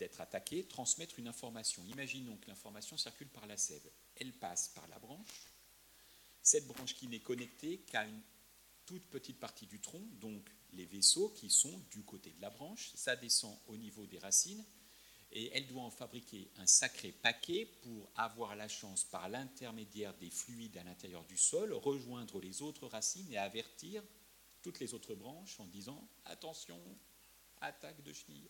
d'être 0.00 0.20
attaquée, 0.20 0.64
transmettre 0.64 1.18
une 1.18 1.28
information. 1.28 1.84
Imaginons 1.84 2.36
que 2.38 2.48
l'information 2.48 2.96
circule 2.96 3.28
par 3.28 3.46
la 3.46 3.56
sève. 3.56 3.88
Elle 4.16 4.32
passe 4.32 4.68
par 4.68 4.88
la 4.88 4.98
branche. 4.98 5.52
Cette 6.42 6.66
branche 6.66 6.94
qui 6.94 7.06
n'est 7.06 7.20
connectée 7.20 7.80
qu'à 7.80 8.06
une 8.06 8.20
toute 8.86 9.04
petite 9.04 9.38
partie 9.38 9.66
du 9.66 9.78
tronc, 9.78 10.02
donc 10.20 10.50
les 10.72 10.86
vaisseaux 10.86 11.28
qui 11.28 11.50
sont 11.50 11.78
du 11.90 12.02
côté 12.02 12.32
de 12.32 12.40
la 12.40 12.50
branche. 12.50 12.90
Ça 12.94 13.14
descend 13.14 13.56
au 13.68 13.76
niveau 13.76 14.06
des 14.06 14.18
racines 14.18 14.64
et 15.32 15.50
elle 15.54 15.66
doit 15.66 15.82
en 15.82 15.90
fabriquer 15.90 16.50
un 16.56 16.66
sacré 16.66 17.12
paquet 17.12 17.66
pour 17.82 18.10
avoir 18.16 18.56
la 18.56 18.68
chance, 18.68 19.04
par 19.04 19.28
l'intermédiaire 19.28 20.14
des 20.14 20.30
fluides 20.30 20.76
à 20.78 20.82
l'intérieur 20.82 21.24
du 21.24 21.36
sol, 21.36 21.72
rejoindre 21.72 22.40
les 22.40 22.62
autres 22.62 22.88
racines 22.88 23.32
et 23.32 23.36
avertir 23.36 24.02
toutes 24.62 24.80
les 24.80 24.94
autres 24.94 25.14
branches 25.14 25.60
en 25.60 25.66
disant 25.66 26.08
attention, 26.24 26.80
attaque 27.60 28.02
de 28.02 28.12
chenille. 28.12 28.48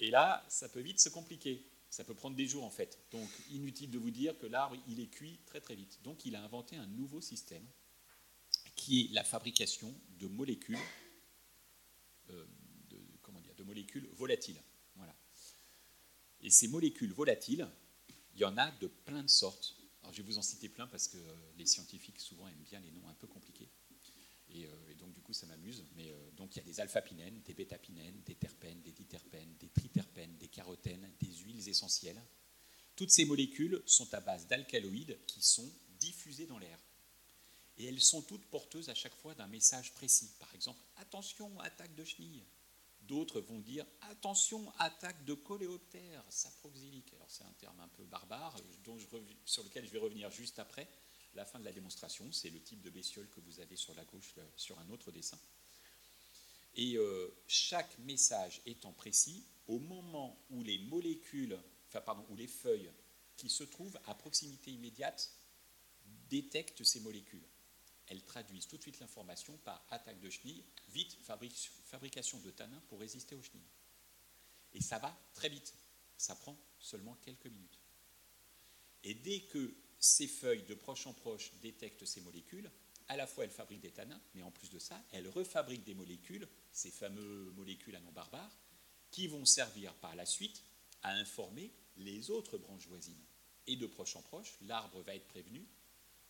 Et 0.00 0.10
là, 0.10 0.44
ça 0.48 0.68
peut 0.68 0.80
vite 0.80 0.98
se 0.98 1.10
compliquer. 1.10 1.64
Ça 1.90 2.04
peut 2.04 2.14
prendre 2.14 2.36
des 2.36 2.46
jours 2.46 2.64
en 2.64 2.70
fait. 2.70 2.98
Donc 3.10 3.28
inutile 3.50 3.90
de 3.90 3.98
vous 3.98 4.10
dire 4.10 4.38
que 4.38 4.46
l'arbre, 4.46 4.76
il 4.88 5.00
est 5.00 5.08
cuit 5.08 5.38
très 5.46 5.60
très 5.60 5.74
vite. 5.74 5.98
Donc 6.02 6.24
il 6.24 6.34
a 6.36 6.42
inventé 6.42 6.76
un 6.76 6.86
nouveau 6.86 7.20
système 7.20 7.66
qui 8.76 9.02
est 9.02 9.12
la 9.12 9.24
fabrication 9.24 9.92
de 10.18 10.26
molécules, 10.26 10.78
euh, 12.30 12.46
comment 13.22 13.40
de 13.56 13.62
molécules 13.64 14.08
volatiles. 14.12 14.60
Voilà. 14.94 15.14
Et 16.40 16.50
ces 16.50 16.68
molécules 16.68 17.12
volatiles, 17.12 17.68
il 18.34 18.40
y 18.40 18.44
en 18.44 18.56
a 18.56 18.70
de 18.70 18.86
plein 18.86 19.22
de 19.22 19.28
sortes. 19.28 19.76
Alors 20.02 20.14
je 20.14 20.22
vais 20.22 20.28
vous 20.28 20.38
en 20.38 20.42
citer 20.42 20.68
plein 20.68 20.86
parce 20.86 21.08
que 21.08 21.18
euh, 21.18 21.34
les 21.58 21.66
scientifiques 21.66 22.20
souvent 22.20 22.48
aiment 22.48 22.64
bien 22.70 22.80
les 22.80 22.90
noms 22.92 23.08
un 23.08 23.14
peu 23.14 23.26
compliqués. 23.26 23.68
Et, 24.52 24.66
euh, 24.66 24.94
donc 24.98 25.12
du 25.12 25.20
coup 25.20 25.32
ça 25.32 25.46
m'amuse. 25.46 25.84
Mais 25.96 26.14
donc 26.36 26.54
il 26.54 26.58
y 26.58 26.62
a 26.62 26.64
des 26.64 26.80
alpha-pinènes, 26.80 27.40
des 27.42 27.54
bêta-pinènes, 27.54 28.22
des 28.24 28.34
terpènes, 28.34 28.80
des 28.82 28.92
diterpènes, 28.92 29.54
des 29.58 29.68
triterpènes, 29.68 30.36
des 30.36 30.48
carotènes, 30.48 31.10
des 31.20 31.34
huiles 31.34 31.68
essentielles. 31.68 32.22
Toutes 32.96 33.10
ces 33.10 33.24
molécules 33.24 33.82
sont 33.86 34.12
à 34.12 34.20
base 34.20 34.46
d'alcaloïdes 34.46 35.18
qui 35.26 35.42
sont 35.42 35.70
diffusés 35.98 36.46
dans 36.46 36.58
l'air 36.58 36.78
et 37.80 37.86
elles 37.86 38.00
sont 38.00 38.20
toutes 38.20 38.44
porteuses 38.46 38.90
à 38.90 38.94
chaque 38.94 39.14
fois 39.14 39.34
d'un 39.34 39.46
message 39.46 39.94
précis. 39.94 40.30
Par 40.38 40.54
exemple, 40.54 40.82
attention, 40.96 41.58
attaque 41.60 41.94
de 41.94 42.04
chenille. 42.04 42.44
D'autres 43.00 43.40
vont 43.40 43.58
dire 43.58 43.86
attention, 44.02 44.70
attaque 44.78 45.24
de 45.24 45.32
coléoptère 45.32 46.22
saproxylique. 46.28 47.14
Alors 47.14 47.30
c'est 47.30 47.44
un 47.44 47.52
terme 47.58 47.80
un 47.80 47.88
peu 47.88 48.04
barbare 48.04 48.54
dont 48.84 48.98
sur 49.46 49.64
lequel 49.64 49.86
je 49.86 49.90
vais 49.90 49.98
revenir 49.98 50.30
juste 50.30 50.58
après 50.58 50.86
la 51.34 51.44
fin 51.44 51.58
de 51.58 51.64
la 51.64 51.72
démonstration. 51.72 52.30
C'est 52.32 52.50
le 52.50 52.60
type 52.60 52.82
de 52.82 52.90
bestiole 52.90 53.28
que 53.28 53.40
vous 53.40 53.60
avez 53.60 53.76
sur 53.76 53.94
la 53.94 54.04
gauche 54.04 54.34
sur 54.56 54.78
un 54.78 54.90
autre 54.90 55.10
dessin. 55.10 55.38
Et 56.76 56.96
euh, 56.96 57.28
chaque 57.46 57.98
message 58.00 58.62
étant 58.66 58.92
précis, 58.92 59.44
au 59.66 59.78
moment 59.78 60.38
où 60.50 60.62
les 60.62 60.78
molécules, 60.78 61.58
enfin 61.88 62.00
pardon, 62.00 62.24
où 62.30 62.36
les 62.36 62.46
feuilles 62.46 62.90
qui 63.36 63.50
se 63.50 63.64
trouvent 63.64 63.98
à 64.06 64.14
proximité 64.14 64.70
immédiate 64.70 65.32
détectent 66.28 66.84
ces 66.84 67.00
molécules 67.00 67.46
elles 68.10 68.24
traduisent 68.24 68.66
tout 68.66 68.76
de 68.76 68.82
suite 68.82 68.98
l'information 68.98 69.56
par 69.58 69.82
attaque 69.88 70.18
de 70.20 70.28
chenille, 70.28 70.64
vite, 70.88 71.16
fabrication 71.22 72.40
de 72.40 72.50
tanins 72.50 72.82
pour 72.88 72.98
résister 72.98 73.36
aux 73.36 73.42
chenilles. 73.42 73.70
Et 74.74 74.80
ça 74.80 74.98
va 74.98 75.16
très 75.32 75.48
vite, 75.48 75.72
ça 76.16 76.34
prend 76.34 76.58
seulement 76.80 77.16
quelques 77.24 77.46
minutes. 77.46 77.78
Et 79.04 79.14
dès 79.14 79.42
que 79.42 79.74
ces 80.00 80.26
feuilles 80.26 80.64
de 80.64 80.74
proche 80.74 81.06
en 81.06 81.12
proche 81.12 81.52
détectent 81.62 82.06
ces 82.06 82.22
molécules, 82.22 82.70
à 83.08 83.16
la 83.16 83.26
fois 83.26 83.44
elles 83.44 83.50
fabriquent 83.50 83.82
des 83.82 83.90
tanins, 83.90 84.20
mais 84.34 84.42
en 84.42 84.50
plus 84.50 84.70
de 84.70 84.78
ça, 84.78 85.00
elles 85.12 85.28
refabriquent 85.28 85.84
des 85.84 85.94
molécules, 85.94 86.48
ces 86.72 86.90
fameuses 86.90 87.52
molécules 87.54 87.96
à 87.96 88.00
nom 88.00 88.12
barbare, 88.12 88.56
qui 89.10 89.26
vont 89.26 89.44
servir 89.44 89.94
par 89.94 90.16
la 90.16 90.24
suite 90.24 90.64
à 91.02 91.12
informer 91.12 91.72
les 91.96 92.30
autres 92.30 92.56
branches 92.56 92.86
voisines. 92.86 93.22
Et 93.66 93.76
de 93.76 93.86
proche 93.86 94.16
en 94.16 94.22
proche, 94.22 94.54
l'arbre 94.62 95.02
va 95.02 95.14
être 95.14 95.28
prévenu 95.28 95.66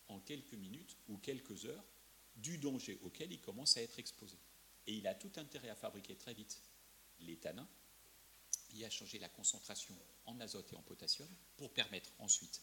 en 0.08 0.18
quelques 0.18 0.54
minutes 0.54 0.96
ou 1.08 1.16
quelques 1.18 1.64
heures 1.66 1.84
du 2.36 2.58
danger 2.58 2.98
auquel 3.02 3.30
il 3.32 3.40
commence 3.40 3.76
à 3.76 3.82
être 3.82 3.98
exposé. 3.98 4.36
Et 4.86 4.94
il 4.94 5.06
a 5.06 5.14
tout 5.14 5.30
intérêt 5.36 5.68
à 5.68 5.76
fabriquer 5.76 6.16
très 6.16 6.34
vite 6.34 6.60
les 7.20 7.36
tanins 7.36 7.68
et 8.74 8.84
à 8.84 8.90
changer 8.90 9.18
la 9.18 9.28
concentration 9.28 9.96
en 10.26 10.40
azote 10.40 10.72
et 10.72 10.76
en 10.76 10.82
potassium 10.82 11.28
pour 11.56 11.72
permettre 11.72 12.10
ensuite 12.18 12.62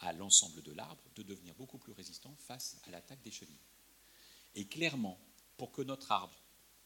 à 0.00 0.12
l'ensemble 0.12 0.62
de 0.62 0.72
l'arbre 0.72 1.02
de 1.16 1.22
devenir 1.22 1.54
beaucoup 1.54 1.78
plus 1.78 1.92
résistant 1.92 2.34
face 2.38 2.76
à 2.84 2.90
l'attaque 2.90 3.22
des 3.22 3.30
chenilles. 3.30 3.60
Et 4.54 4.66
clairement, 4.66 5.18
pour 5.56 5.72
que 5.72 5.82
notre 5.82 6.12
arbre 6.12 6.38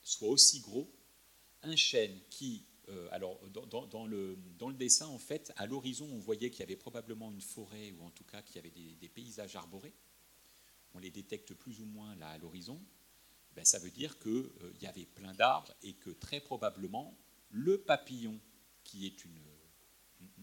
soit 0.02 0.28
aussi 0.28 0.60
gros, 0.60 0.90
un 1.62 1.76
chêne 1.76 2.18
qui 2.30 2.64
euh, 2.90 3.08
alors, 3.10 3.38
dans, 3.50 4.06
le, 4.06 4.36
dessin, 4.74 5.06
en 5.06 5.18
fait, 5.18 5.52
à 5.56 5.66
l'horizon, 5.66 6.08
on 6.10 6.18
voyait 6.18 6.50
qu'il 6.50 6.60
y 6.60 6.62
avait 6.62 6.76
probablement 6.76 7.30
une 7.30 7.40
forêt, 7.40 7.92
ou 7.92 8.02
en 8.04 8.10
tout 8.10 8.24
cas 8.24 8.42
qu'il 8.42 8.56
y 8.56 8.58
avait 8.58 8.70
des, 8.70 9.08
paysages 9.08 9.56
arborés. 9.56 9.92
On 10.94 10.98
les 10.98 11.10
détecte 11.10 11.54
plus 11.54 11.80
ou 11.80 11.84
moins 11.84 12.14
là 12.16 12.30
à 12.30 12.38
l'horizon. 12.38 12.80
Ben, 13.54 13.64
ça 13.64 13.78
veut 13.78 13.90
dire 13.90 14.18
qu'il 14.18 14.32
euh, 14.32 14.72
y 14.80 14.86
avait 14.86 15.04
plein 15.04 15.34
d'arbres 15.34 15.74
et 15.82 15.94
que 15.94 16.10
très 16.10 16.40
probablement, 16.40 17.18
le 17.50 17.78
papillon, 17.78 18.40
qui 18.84 19.06
est 19.06 19.24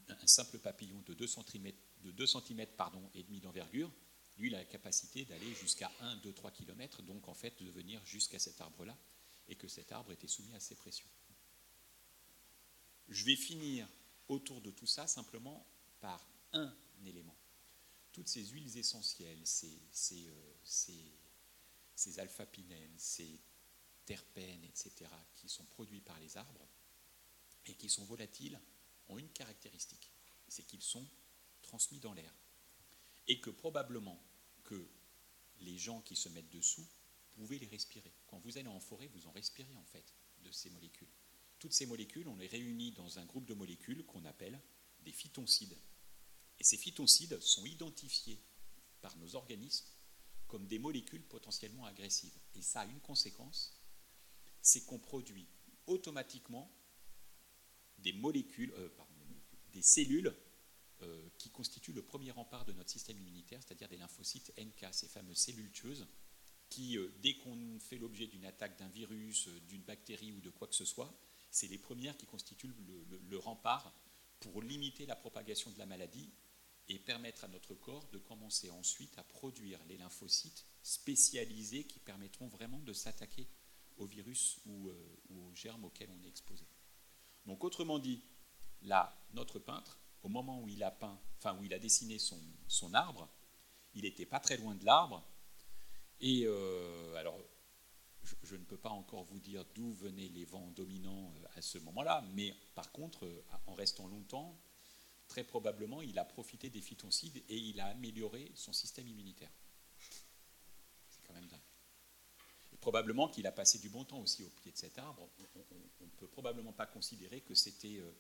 un 0.10 0.28
simple 0.28 0.60
papillon 0.60 1.02
de 1.06 1.14
2 1.14 1.26
cm, 1.26 1.72
de 2.06 2.12
2 2.12 2.28
cm 2.28 2.66
pardon, 2.78 3.02
et 3.16 3.24
demi 3.24 3.40
d'envergure, 3.42 3.92
lui, 4.38 4.50
il 4.50 4.56
a 4.56 4.60
la 4.60 4.66
capacité 4.66 5.26
d'aller 5.26 5.54
jusqu'à 5.56 5.92
1, 6.02 6.18
2, 6.18 6.34
3 6.34 6.52
km, 6.52 7.02
donc 7.02 7.28
en 7.28 7.34
fait 7.34 7.62
de 7.64 7.70
venir 7.72 8.04
jusqu'à 8.06 8.40
cet 8.40 8.62
arbre-là, 8.62 8.96
et 9.48 9.56
que 9.56 9.68
cet 9.68 9.92
arbre 9.92 10.12
était 10.12 10.28
soumis 10.28 10.54
à 10.56 10.60
ces 10.60 10.76
pressions. 10.76 11.08
Je 13.10 13.24
vais 13.26 13.36
finir 13.36 13.88
autour 14.28 14.62
de 14.62 14.72
tout 14.72 14.88
ça 14.88 15.08
simplement 15.08 15.66
par 16.00 16.28
un 16.54 16.74
élément. 17.06 17.36
Toutes 18.12 18.28
ces 18.28 18.46
huiles 18.46 18.78
essentielles, 18.78 19.42
ces, 19.44 19.78
ces, 19.92 20.28
euh, 20.28 20.54
ces, 21.96 22.20
alpha-pinènes, 22.20 22.98
ces 22.98 23.40
terpènes, 24.06 24.64
etc., 24.64 25.10
qui 25.36 25.50
sont 25.50 25.66
produits 25.66 26.02
par 26.02 26.20
les 26.20 26.38
arbres 26.38 26.68
et 27.68 27.74
qui 27.74 27.90
sont 27.90 28.06
volatiles, 28.06 28.60
ont 29.10 29.18
une 29.18 29.30
caractéristique, 29.30 30.12
c'est 30.48 30.66
qu'ils 30.66 30.82
sont 30.82 31.06
transmis 31.66 32.00
dans 32.00 32.14
l'air. 32.14 32.34
Et 33.28 33.42
que 33.42 33.50
probablement 33.50 34.22
que 34.64 34.88
les 35.60 35.78
gens 35.78 36.02
qui 36.02 36.16
se 36.16 36.30
mettent 36.30 36.50
dessous 36.52 36.88
pouvaient 37.34 37.58
les 37.58 37.68
respirer. 37.68 38.14
Quand 38.28 38.40
vous 38.40 38.58
allez 38.58 38.68
en 38.68 38.80
forêt, 38.80 39.08
vous 39.08 39.28
en 39.28 39.32
respirez 39.32 39.76
en 39.76 39.84
fait 39.86 40.14
de 40.44 40.52
ces 40.52 40.70
molécules. 40.70 41.10
Toutes 41.60 41.74
ces 41.74 41.86
molécules, 41.86 42.28
on 42.28 42.36
les 42.36 42.48
réunit 42.48 42.92
dans 42.92 43.20
un 43.20 43.26
groupe 43.26 43.46
de 43.46 43.54
molécules 43.54 44.06
qu'on 44.06 44.26
appelle 44.26 44.62
des 45.04 45.12
phytoncides. 45.12 45.78
Et 46.60 46.64
ces 46.64 46.78
phytoncides 46.78 47.40
sont 47.42 47.66
identifiés 47.66 48.40
par 49.02 49.16
nos 49.18 49.36
organismes 49.36 49.88
comme 50.48 50.68
des 50.68 50.80
molécules 50.80 51.24
potentiellement 51.24 51.86
agressives. 51.86 52.38
Et 52.56 52.62
ça 52.62 52.82
a 52.82 52.86
une 52.86 53.02
conséquence, 53.02 53.80
c'est 54.62 54.86
qu'on 54.86 55.00
produit 55.00 55.48
automatiquement 55.88 56.72
des 57.98 58.14
molécules, 58.14 58.72
euh, 58.78 58.90
des 59.74 59.82
cellules 59.82 60.36
euh, 61.02 61.30
qui 61.38 61.50
constituent 61.50 61.94
le 61.94 62.04
premier 62.04 62.32
rempart 62.32 62.66
de 62.66 62.74
notre 62.74 62.90
système 62.90 63.18
immunitaire, 63.18 63.62
c'est-à-dire 63.62 63.90
des 63.90 63.98
lymphocytes 63.98 64.54
NK, 64.58 64.94
ces 64.94 65.08
fameuses 65.08 65.38
cellules 65.38 65.72
tueuses, 65.72 66.08
qui, 66.70 66.98
euh, 66.98 67.12
dès 67.22 67.36
qu'on 67.36 67.80
fait 67.80 67.98
l'objet 67.98 68.28
d'une 68.28 68.46
attaque 68.46 68.78
d'un 68.78 68.88
virus, 68.88 69.48
d'une 69.68 69.84
bactérie 69.84 70.32
ou 70.32 70.42
de 70.42 70.50
quoi 70.50 70.68
que 70.68 70.76
ce 70.76 70.86
soit, 70.86 71.14
c'est 71.52 71.68
les 71.68 71.78
premières 71.78 72.18
qui 72.18 72.26
constituent 72.26 72.74
le, 73.30 73.38
rempart 73.38 73.94
pour 74.40 74.62
limiter 74.62 75.06
la 75.06 75.16
propagation 75.16 75.72
de 75.72 75.78
la 75.78 75.86
maladie 75.86 76.30
et 76.88 77.00
permettre 77.00 77.46
à 77.46 77.48
notre 77.48 77.74
corps 77.74 78.08
de 78.12 78.18
commencer 78.18 78.70
ensuite 78.70 79.18
à 79.18 79.24
produire 79.24 79.80
les 79.86 79.98
lymphocytes 79.98 80.66
spécialisés 80.84 81.86
qui 81.86 82.00
permettront 82.00 82.48
vraiment 82.48 82.80
de 82.80 82.94
s'attaquer 82.94 83.48
au 83.98 84.06
virus 84.06 84.60
ou, 84.66 84.90
euh, 84.90 85.18
ou, 85.30 85.48
aux 85.48 85.56
germes 85.56 85.86
auxquels 85.86 86.10
on 86.12 86.24
est 86.24 86.28
exposé. 86.28 86.66
Donc 87.46 87.64
autrement 87.64 88.00
dit, 88.00 88.22
là, 88.82 89.18
notre 89.34 89.60
peintre, 89.60 90.00
au 90.26 90.28
moment 90.28 90.60
où 90.60 90.68
il 90.68 90.84
a 90.84 90.90
peint, 90.90 91.20
enfin 91.38 91.56
où 91.60 91.64
il 91.64 91.74
a 91.74 91.78
dessiné 91.78 92.18
son, 92.18 92.94
arbre, 92.94 93.30
il 93.94 94.02
n'était 94.02 94.26
pas 94.26 94.40
très 94.40 94.58
loin 94.58 94.74
de 94.74 94.84
l'arbre. 94.84 95.24
Et 96.20 96.46
euh, 96.46 97.16
alors, 97.16 97.40
je, 98.42 98.56
ne 98.56 98.64
peux 98.64 98.78
pas 98.78 98.90
encore 98.90 99.24
vous 99.26 99.40
dire 99.40 99.64
d'où 99.76 99.94
venaient 99.94 100.30
les 100.30 100.46
vents 100.46 100.72
dominants 100.72 101.32
euh, 101.36 101.48
à 101.56 101.62
ce 101.62 101.78
moment-là, 101.78 102.26
mais 102.34 102.56
par 102.74 102.92
contre, 102.92 103.30
en 103.68 103.76
restant 103.76 104.08
longtemps, 104.08 104.60
très 105.28 105.44
probablement, 105.44 106.02
il 106.02 106.18
a 106.18 106.26
profité 106.26 106.72
des 106.72 106.82
phytoncides 106.82 107.44
et 107.48 107.58
il 107.58 107.80
a 107.80 107.86
amélioré 107.88 108.52
son 108.56 108.74
système 108.74 109.08
immunitaire. 109.08 109.52
C'est 111.12 111.22
quand 111.28 111.34
même 111.34 111.48
dingue. 111.48 111.60
Et 112.74 112.78
probablement 112.78 113.30
qu'il 113.30 113.46
a 113.46 113.52
passé 113.52 113.78
du 113.78 113.90
bon 113.90 114.06
temps 114.06 114.22
aussi 114.22 114.44
au 114.44 114.50
pied 114.50 114.72
de 114.72 114.78
cet 114.78 114.98
arbre. 114.98 115.30
On 116.02 116.06
ne 116.06 116.10
peut 116.18 116.28
probablement 116.28 116.74
pas 116.74 116.88
considérer 116.88 117.42
que 117.42 117.54
c'était 117.54 118.00
euh, 118.00 118.12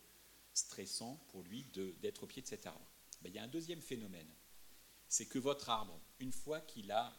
stressant 0.55 1.17
pour 1.27 1.43
lui 1.43 1.63
d'être 2.01 2.23
au 2.23 2.27
pied 2.27 2.41
de 2.41 2.47
cet 2.47 2.65
arbre. 2.65 2.87
Ben, 3.21 3.29
il 3.29 3.35
y 3.35 3.39
a 3.39 3.43
un 3.43 3.47
deuxième 3.47 3.81
phénomène. 3.81 4.33
C'est 5.07 5.27
que 5.27 5.37
votre 5.39 5.69
arbre, 5.69 6.01
une 6.19 6.31
fois 6.31 6.61
qu'il 6.61 6.91
a 6.91 7.15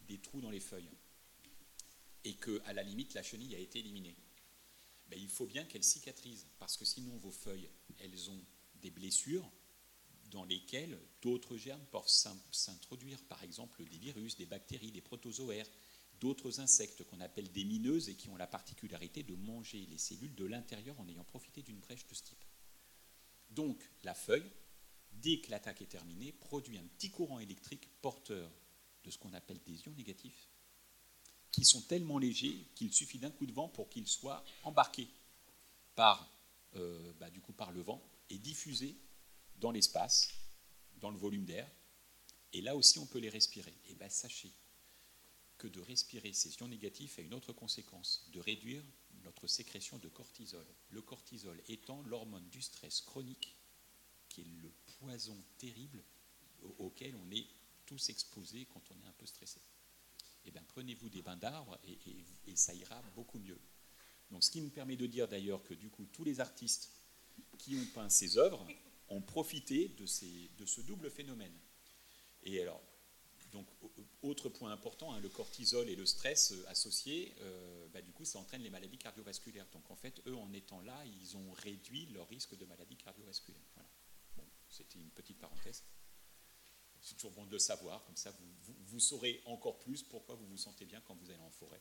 des 0.00 0.18
trous 0.18 0.40
dans 0.40 0.50
les 0.50 0.60
feuilles, 0.60 0.96
et 2.24 2.34
que, 2.34 2.60
à 2.64 2.72
la 2.72 2.82
limite, 2.82 3.14
la 3.14 3.22
chenille 3.22 3.54
a 3.54 3.58
été 3.58 3.78
éliminée, 3.78 4.16
ben, 5.06 5.18
il 5.18 5.28
faut 5.28 5.46
bien 5.46 5.64
qu'elle 5.64 5.84
cicatrise, 5.84 6.46
parce 6.58 6.76
que 6.76 6.84
sinon 6.84 7.16
vos 7.18 7.30
feuilles, 7.30 7.70
elles 7.98 8.30
ont 8.30 8.44
des 8.76 8.90
blessures 8.90 9.48
dans 10.30 10.44
lesquelles 10.44 10.98
d'autres 11.22 11.56
germes 11.56 11.84
peuvent 11.90 12.08
s'introduire, 12.50 13.22
par 13.24 13.42
exemple 13.42 13.84
des 13.84 13.98
virus, 13.98 14.36
des 14.36 14.46
bactéries, 14.46 14.92
des 14.92 15.00
protozoaires, 15.00 15.68
d'autres 16.20 16.60
insectes 16.60 17.04
qu'on 17.04 17.20
appelle 17.20 17.50
des 17.52 17.64
mineuses 17.64 18.08
et 18.08 18.14
qui 18.14 18.28
ont 18.28 18.36
la 18.36 18.46
particularité 18.46 19.22
de 19.22 19.34
manger 19.34 19.86
les 19.86 19.98
cellules 19.98 20.34
de 20.34 20.44
l'intérieur 20.44 20.98
en 21.00 21.08
ayant 21.08 21.24
profité 21.24 21.62
d'une 21.62 21.78
brèche 21.78 22.06
de 22.06 22.14
ce 22.14 22.22
type. 22.22 22.44
Donc 23.50 23.82
la 24.02 24.14
feuille, 24.14 24.50
dès 25.12 25.40
que 25.40 25.50
l'attaque 25.50 25.82
est 25.82 25.86
terminée, 25.86 26.32
produit 26.32 26.78
un 26.78 26.84
petit 26.84 27.10
courant 27.10 27.38
électrique 27.38 27.88
porteur 28.00 28.50
de 29.04 29.10
ce 29.10 29.18
qu'on 29.18 29.32
appelle 29.32 29.60
des 29.64 29.80
ions 29.82 29.94
négatifs, 29.96 30.48
qui 31.50 31.64
sont 31.64 31.82
tellement 31.82 32.18
légers 32.18 32.66
qu'il 32.74 32.92
suffit 32.92 33.18
d'un 33.18 33.30
coup 33.30 33.46
de 33.46 33.52
vent 33.52 33.68
pour 33.68 33.88
qu'ils 33.88 34.08
soient 34.08 34.44
embarqués 34.64 35.08
par, 35.94 36.30
euh, 36.76 37.12
bah, 37.14 37.28
le 37.30 37.80
vent 37.80 38.02
et 38.30 38.38
diffusés 38.38 38.96
dans 39.56 39.70
l'espace, 39.70 40.32
dans 41.00 41.10
le 41.10 41.18
volume 41.18 41.44
d'air. 41.44 41.68
Et 42.52 42.60
là 42.60 42.76
aussi, 42.76 42.98
on 42.98 43.06
peut 43.06 43.18
les 43.18 43.28
respirer. 43.28 43.74
Et 43.88 43.94
bien, 43.94 44.08
sachez 44.08 44.52
que 45.56 45.66
de 45.66 45.80
respirer 45.80 46.32
ces 46.32 46.54
ions 46.54 46.68
négatifs 46.68 47.18
a 47.18 47.22
une 47.22 47.34
autre 47.34 47.52
conséquence, 47.52 48.28
de 48.32 48.40
réduire 48.40 48.84
notre 49.24 49.46
sécrétion 49.46 49.98
de 49.98 50.08
cortisol. 50.08 50.66
Le 50.90 51.02
cortisol 51.02 51.60
étant 51.68 52.02
l'hormone 52.02 52.48
du 52.50 52.62
stress 52.62 53.00
chronique, 53.00 53.56
qui 54.28 54.42
est 54.42 54.62
le 54.62 54.72
poison 54.98 55.36
terrible 55.58 56.02
auquel 56.78 57.14
on 57.16 57.30
est 57.30 57.46
tous 57.86 58.08
exposés 58.10 58.66
quand 58.66 58.82
on 58.90 59.04
est 59.04 59.08
un 59.08 59.12
peu 59.12 59.26
stressé. 59.26 59.60
Eh 60.44 60.50
bien, 60.50 60.62
prenez-vous 60.68 61.08
des 61.08 61.22
bains 61.22 61.36
d'arbres 61.36 61.78
et, 61.84 62.56
ça 62.56 62.74
ira 62.74 63.00
beaucoup 63.14 63.38
mieux. 63.38 63.58
Donc, 64.30 64.42
ce 64.42 64.50
qui 64.50 64.60
me 64.60 64.70
permet 64.70 64.96
de 64.96 65.06
dire 65.06 65.28
d'ailleurs 65.28 65.62
que 65.62 65.74
du 65.74 65.90
coup, 65.90 66.06
tous 66.06 66.24
les 66.24 66.40
artistes 66.40 66.90
qui 67.58 67.76
ont 67.76 67.86
peint 67.94 68.08
ces 68.08 68.36
œuvres 68.36 68.66
ont 69.08 69.22
profité 69.22 69.88
de, 69.88 70.04
de 70.56 70.66
ce 70.66 70.80
double 70.80 71.10
phénomène. 71.10 71.56
Et 72.42 72.60
alors, 72.60 72.82
donc, 73.52 73.66
autre 74.22 74.48
point 74.48 74.70
important, 74.72 75.12
hein, 75.12 75.20
le 75.20 75.28
cortisol 75.28 75.88
et 75.88 75.96
le 75.96 76.06
stress 76.06 76.52
euh, 76.52 76.64
associés, 76.68 77.34
euh, 77.40 77.88
bah, 77.92 78.02
du 78.02 78.12
coup, 78.12 78.24
ça 78.24 78.38
entraîne 78.38 78.62
les 78.62 78.70
maladies 78.70 78.98
cardiovasculaires. 78.98 79.66
Donc, 79.72 79.90
en 79.90 79.96
fait, 79.96 80.20
eux, 80.26 80.36
en 80.36 80.52
étant 80.52 80.80
là, 80.82 81.02
ils 81.06 81.36
ont 81.36 81.52
réduit 81.52 82.06
leur 82.06 82.28
risque 82.28 82.56
de 82.56 82.64
maladies 82.64 82.96
cardiovasculaires. 82.96 83.60
Voilà. 83.74 83.88
C'était 84.68 84.98
une 84.98 85.10
petite 85.10 85.38
parenthèse. 85.38 85.82
C'est 87.00 87.14
toujours 87.14 87.32
bon 87.32 87.46
de 87.46 87.52
le 87.52 87.58
savoir, 87.58 88.04
comme 88.04 88.16
ça, 88.16 88.34
vous, 88.86 89.00
saurez 89.00 89.40
encore 89.46 89.78
plus 89.78 90.02
pourquoi 90.02 90.34
vous 90.34 90.46
vous 90.46 90.58
sentez 90.58 90.84
bien 90.84 91.00
quand 91.00 91.14
vous 91.14 91.30
allez 91.30 91.40
en 91.40 91.50
forêt. 91.50 91.80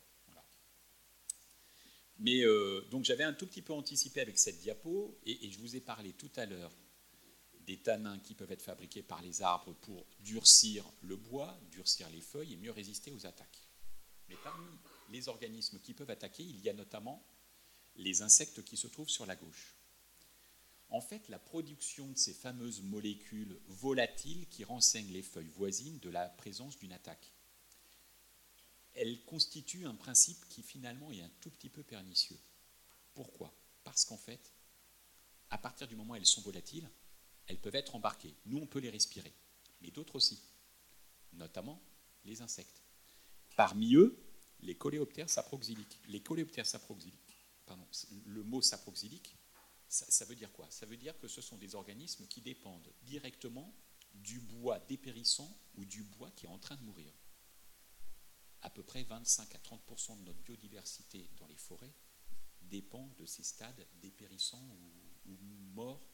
Mais 2.19 2.41
euh, 2.41 2.81
donc 2.89 3.03
j'avais 3.05 3.23
un 3.23 3.33
tout 3.33 3.45
petit 3.45 3.61
peu 3.61 3.73
anticipé 3.73 4.21
avec 4.21 4.39
cette 4.39 4.59
diapo, 4.59 5.19
et 5.23 5.51
je 5.51 5.59
vous 5.59 5.75
ai 5.75 5.79
parlé 5.79 6.13
tout 6.13 6.31
à 6.35 6.47
l'heure 6.47 6.71
des 7.67 7.77
tanins 7.77 8.19
qui 8.19 8.33
peuvent 8.33 8.51
être 8.51 8.61
fabriqués 8.61 9.03
par 9.03 9.21
les 9.21 9.41
arbres 9.41 9.73
pour 9.81 10.05
durcir 10.21 10.85
le 11.01 11.15
bois, 11.15 11.59
durcir 11.71 12.09
les 12.09 12.21
feuilles 12.21 12.53
et 12.53 12.57
mieux 12.57 12.71
résister 12.71 13.11
aux 13.11 13.25
attaques. 13.25 13.67
Mais 14.29 14.37
parmi 14.43 14.65
les 15.09 15.27
organismes 15.27 15.79
qui 15.79 15.93
peuvent 15.93 16.09
attaquer, 16.09 16.43
il 16.43 16.59
y 16.61 16.69
a 16.69 16.73
notamment 16.73 17.23
les 17.95 18.21
insectes 18.21 18.63
qui 18.63 18.77
se 18.77 18.87
trouvent 18.87 19.09
sur 19.09 19.25
la 19.25 19.35
gauche. 19.35 19.75
En 20.89 21.01
fait, 21.01 21.27
la 21.27 21.39
production 21.39 22.07
de 22.07 22.17
ces 22.17 22.33
fameuses 22.33 22.81
molécules 22.81 23.59
volatiles 23.67 24.47
qui 24.47 24.63
renseignent 24.63 25.11
les 25.11 25.21
feuilles 25.21 25.49
voisines 25.49 25.99
de 25.99 26.09
la 26.09 26.29
présence 26.29 26.77
d'une 26.77 26.93
attaque 26.93 27.33
elle 28.97 29.23
constitue 29.25 29.85
un 29.85 29.93
principe 29.93 30.43
qui 30.49 30.63
finalement 30.63 31.11
est 31.11 31.21
un 31.21 31.31
tout 31.39 31.51
petit 31.51 31.69
peu 31.69 31.83
pernicieux. 31.83 32.39
Pourquoi? 33.13 33.53
Parce 33.83 34.03
qu'en 34.05 34.17
fait, 34.17 34.51
à 35.51 35.57
partir 35.57 35.87
du 35.87 35.95
moment 35.95 36.13
où 36.13 36.15
elles 36.15 36.25
sont 36.25 36.41
volatiles, 36.41 36.89
elles 37.47 37.59
peuvent 37.59 37.75
être 37.75 37.95
embarquées. 37.95 38.35
Nous, 38.45 38.57
on 38.57 38.67
peut 38.67 38.79
les 38.79 38.89
respirer, 38.89 39.33
mais 39.81 39.91
d'autres 39.91 40.15
aussi, 40.15 40.41
notamment 41.33 41.81
les 42.25 42.41
insectes. 42.41 42.81
Parmi 43.55 43.95
eux, 43.95 44.17
les 44.61 44.75
coléoptères 44.75 45.29
saproxyliques. 45.29 45.99
Les 46.07 46.21
coléoptères 46.21 46.65
saproxyliques, 46.65 47.37
pardon, 47.65 47.87
le 48.25 48.43
mot 48.43 48.61
saproxylique, 48.61 49.35
ça, 49.89 50.25
veut 50.25 50.35
dire 50.35 50.51
quoi? 50.51 50.69
Ça 50.69 50.85
veut 50.85 50.97
dire 50.97 51.17
que 51.17 51.27
ce 51.27 51.41
sont 51.41 51.57
des 51.57 51.73
organismes 51.73 52.27
qui 52.27 52.41
dépendent 52.41 52.91
directement 53.03 53.73
du 54.13 54.39
bois 54.39 54.79
dépérissant 54.79 55.57
ou 55.75 55.85
du 55.85 56.03
bois 56.03 56.31
qui 56.31 56.45
est 56.45 56.49
en 56.49 56.57
train 56.57 56.75
de 56.75 56.83
mourir 56.83 57.13
à 58.61 58.69
peu 58.69 58.83
près 58.83 59.03
25 59.03 59.55
à 59.55 59.59
30% 59.59 60.19
de 60.19 60.23
notre 60.23 60.41
biodiversité 60.41 61.29
dans 61.37 61.47
les 61.47 61.55
forêts 61.55 61.93
dépend 62.61 63.07
de 63.17 63.25
ces 63.25 63.43
stades 63.43 63.87
dépérissants 64.01 64.67
ou 65.25 65.37
morts. 65.73 66.05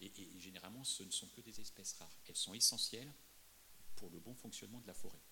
Et, 0.00 0.12
généralement, 0.38 0.84
ce 0.84 1.02
ne 1.02 1.10
sont 1.10 1.28
que 1.28 1.40
des 1.40 1.60
espèces 1.60 1.94
rares. 1.94 2.20
Elles 2.28 2.36
sont 2.36 2.54
essentielles 2.54 3.12
pour 3.96 4.10
le 4.10 4.18
bon 4.18 4.34
fonctionnement 4.34 4.80
de 4.80 4.86
la 4.86 4.94
forêt. 4.94 5.22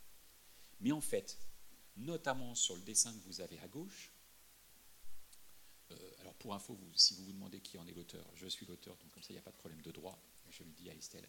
Mais 0.80 0.92
en 0.92 1.00
fait, 1.00 1.38
notamment 1.96 2.54
sur 2.54 2.74
le 2.74 2.82
dessin 2.82 3.12
que 3.12 3.24
vous 3.26 3.40
avez 3.40 3.58
à 3.60 3.68
gauche, 3.68 4.10
euh, 5.90 6.10
alors 6.20 6.34
pour 6.34 6.54
info, 6.54 6.78
si 6.94 7.14
vous 7.14 7.24
vous 7.24 7.32
demandez 7.32 7.60
qui 7.60 7.78
en 7.78 7.86
est 7.86 7.92
l'auteur, 7.92 8.26
je 8.34 8.46
suis 8.46 8.66
l'auteur, 8.66 8.96
donc 8.96 9.10
comme 9.12 9.22
ça 9.22 9.28
il 9.30 9.34
n'y 9.34 9.38
a 9.38 9.42
pas 9.42 9.52
de 9.52 9.56
problème 9.56 9.82
de 9.82 9.90
droit, 9.90 10.18
je 10.48 10.62
le 10.62 10.70
dis 10.70 10.88
à 10.88 10.94
Estelle. 10.94 11.28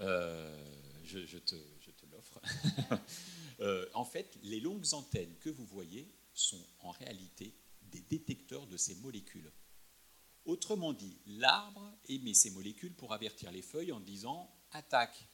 Euh, 0.00 1.00
je, 1.04 1.26
je, 1.26 1.38
te, 1.38 1.54
je, 1.80 1.90
te, 1.90 2.06
l'offre. 2.06 2.40
euh, 3.60 3.88
en 3.94 4.04
fait, 4.04 4.38
les 4.42 4.60
longues 4.60 4.94
antennes 4.94 5.34
que 5.40 5.50
vous 5.50 5.66
voyez 5.66 6.08
sont 6.34 6.64
en 6.80 6.90
réalité 6.90 7.54
des 7.82 8.00
détecteurs 8.00 8.66
de 8.66 8.76
ces 8.76 8.94
molécules. 8.96 9.50
Autrement 10.44 10.92
dit, 10.92 11.16
l'arbre 11.26 11.96
émet 12.06 12.34
ces 12.34 12.50
molécules 12.50 12.94
pour 12.94 13.12
avertir 13.12 13.50
les 13.52 13.62
feuilles 13.62 13.92
en 13.92 14.00
disant 14.00 14.52
attaque, 14.72 15.28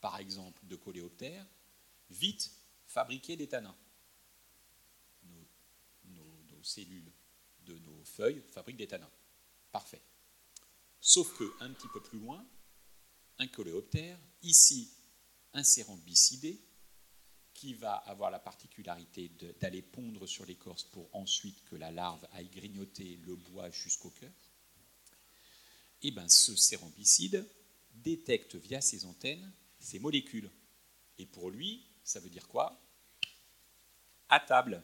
par 0.00 0.18
exemple, 0.18 0.64
de 0.66 0.76
coléoptères, 0.76 1.46
vite, 2.10 2.52
fabriquez 2.86 3.36
des 3.36 3.48
tanins. 3.48 3.76
Nos, 5.24 6.62
cellules 6.62 7.12
de 7.64 7.78
nos 7.78 8.04
feuilles 8.04 8.42
fabriquent 8.48 8.76
des 8.76 8.88
tanins. 8.88 9.10
Parfait. 9.72 10.02
Sauf 11.00 11.36
que, 11.36 11.52
un 11.60 11.72
petit 11.72 11.88
peu 11.92 12.00
plus 12.00 12.18
loin, 12.18 12.44
un 13.38 13.46
coléoptère, 13.46 14.18
ici 14.42 14.92
un 15.52 15.64
cérambycidé, 15.64 16.60
qui 17.56 17.72
va 17.72 17.94
avoir 17.94 18.30
la 18.30 18.38
particularité 18.38 19.30
d'aller 19.60 19.80
pondre 19.80 20.26
sur 20.26 20.44
l'écorce 20.44 20.84
pour 20.84 21.08
ensuite 21.14 21.64
que 21.64 21.76
la 21.76 21.90
larve 21.90 22.26
aille 22.32 22.50
grignoter 22.50 23.18
le 23.24 23.34
bois 23.34 23.70
jusqu'au 23.70 24.10
cœur. 24.10 24.30
Et 26.02 26.08
eh 26.08 26.10
bien 26.10 26.28
ce 26.28 26.54
cérambicide 26.54 27.48
détecte 27.94 28.56
via 28.56 28.82
ses 28.82 29.06
antennes 29.06 29.50
ces 29.78 29.98
molécules. 29.98 30.50
Et 31.18 31.26
pour 31.26 31.50
lui, 31.50 31.86
ça 32.04 32.20
veut 32.20 32.28
dire 32.28 32.46
quoi? 32.48 32.78
À 34.28 34.40
table. 34.40 34.82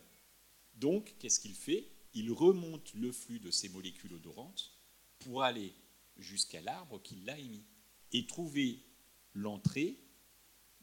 Donc, 0.74 1.14
qu'est-ce 1.18 1.40
qu'il 1.40 1.54
fait? 1.54 1.90
Il 2.14 2.32
remonte 2.32 2.94
le 2.94 3.12
flux 3.12 3.40
de 3.40 3.50
ces 3.50 3.68
molécules 3.68 4.14
odorantes 4.14 4.72
pour 5.18 5.42
aller 5.42 5.74
jusqu'à 6.16 6.60
l'arbre 6.60 7.02
qui 7.02 7.16
l'a 7.16 7.38
émis 7.38 7.64
et 8.12 8.26
trouver 8.26 8.82
l'entrée, 9.34 9.98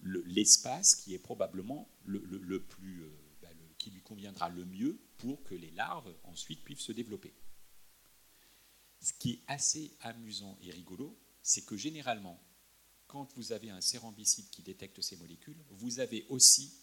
l'espace 0.04 0.96
qui 0.96 1.14
est 1.14 1.20
probablement 1.20 1.90
le, 2.06 2.20
le, 2.20 2.64
plus, 2.64 3.04
euh, 3.04 3.10
bah, 3.42 3.50
qui 3.78 3.92
lui 3.92 4.02
conviendra 4.02 4.50
le 4.50 4.66
mieux 4.66 5.00
pour 5.18 5.44
que 5.44 5.56
les 5.56 5.72
larves 5.72 6.14
ensuite 6.24 6.64
puissent 6.64 6.82
se 6.82 6.92
développer. 6.92 7.34
Ce 9.02 9.14
qui 9.14 9.32
est 9.32 9.42
assez 9.48 9.96
amusant 10.02 10.58
et 10.62 10.72
rigolo, 10.72 11.18
c'est 11.42 11.66
que 11.66 11.78
généralement, 11.78 12.42
quand 13.08 13.34
vous 13.36 13.52
avez 13.52 13.70
un 13.70 13.82
cérambicide 13.82 14.50
qui 14.50 14.62
détecte 14.62 15.02
ces 15.02 15.18
molécules, 15.18 15.64
vous 15.70 16.00
avez 16.00 16.26
aussi 16.30 16.74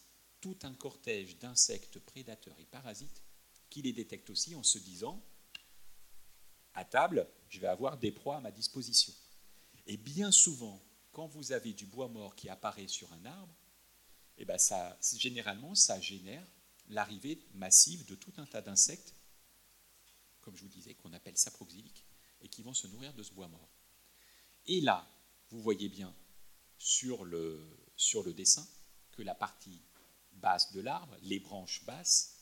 tout 0.41 0.57
un 0.62 0.75
cortège 0.75 1.39
d'insectes 1.39 1.99
prédateurs 1.99 2.59
et 2.59 2.64
parasites 2.64 3.23
qui 3.71 3.83
les 3.83 3.93
détectent 3.93 4.31
aussi 4.31 4.55
en 4.55 4.62
se 4.62 4.79
disant, 4.79 5.23
à 6.75 6.85
table, 6.85 7.29
je 7.49 7.61
vais 7.61 7.67
avoir 7.67 7.99
des 7.99 8.12
proies 8.12 8.37
à 8.37 8.41
ma 8.41 8.51
disposition. 8.51 9.12
Et 9.87 9.97
bien 9.97 10.31
souvent, 10.31 10.83
quand 11.17 11.29
vous 11.29 11.53
avez 11.53 11.73
du 11.73 11.87
bois 11.87 12.09
mort 12.09 12.37
qui 12.37 12.51
apparaît 12.51 12.89
sur 12.89 13.11
un 13.14 13.25
arbre, 13.25 13.57
eh 14.37 14.45
ben 14.45 14.59
ça, 14.59 14.99
généralement, 15.17 15.75
ça 15.75 15.99
génère 15.99 16.47
l'arrivée 16.89 17.41
massive 17.55 18.05
de 18.05 18.14
tout 18.14 18.35
un 18.37 18.45
tas 18.45 18.61
d'insectes, 18.61 19.14
comme 20.43 20.55
je 20.55 20.61
vous 20.61 20.69
disais, 20.69 20.93
qu'on 20.93 21.14
appelle 21.14 21.39
saproxyliques, 21.39 22.05
et 22.43 22.51
qui 22.51 22.61
vont 22.61 22.75
se 22.75 22.87
nourrir 22.89 23.14
de 23.14 23.23
ce 23.23 23.33
bois 23.33 23.49
mort. 23.49 23.71
Et 24.67 24.83
là, 24.83 25.11
vous 25.49 25.62
voyez 25.62 25.89
bien 25.89 26.14
sur 26.77 27.25
le, 27.25 27.67
sur 27.97 28.23
le 28.23 28.35
dessin 28.35 28.69
que 29.12 29.23
la 29.23 29.35
partie 29.35 29.81
basse 30.33 30.71
de 30.73 30.83
l'arbre, 30.83 31.17
les 31.23 31.41
branches 31.41 31.83
basses, 31.87 32.37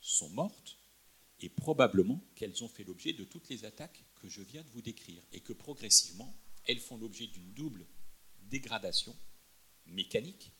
sont 0.00 0.28
mortes, 0.28 0.76
et 1.40 1.48
probablement 1.48 2.22
qu'elles 2.34 2.62
ont 2.62 2.68
fait 2.68 2.84
l'objet 2.84 3.14
de 3.14 3.24
toutes 3.24 3.48
les 3.48 3.64
attaques 3.64 4.04
que 4.16 4.28
je 4.28 4.42
viens 4.42 4.62
de 4.62 4.68
vous 4.68 4.82
décrire, 4.82 5.24
et 5.32 5.40
que 5.40 5.54
progressivement, 5.54 6.36
elles 6.64 6.78
font 6.78 6.98
l'objet 6.98 7.26
d'une 7.26 7.54
double 7.54 7.86
dégradation 8.52 9.16
mécanique 9.86 10.52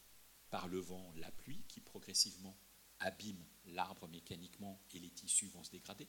par 0.49 0.66
le 0.66 0.78
vent, 0.78 1.12
la 1.16 1.30
pluie, 1.30 1.62
qui 1.68 1.80
progressivement 1.80 2.59
abîme 3.01 3.45
l'arbre 3.66 4.09
mécaniquement 4.09 4.80
et 4.95 4.99
les 4.99 5.11
tissus 5.11 5.49
vont 5.49 5.62
se 5.62 5.70
dégrader, 5.70 6.09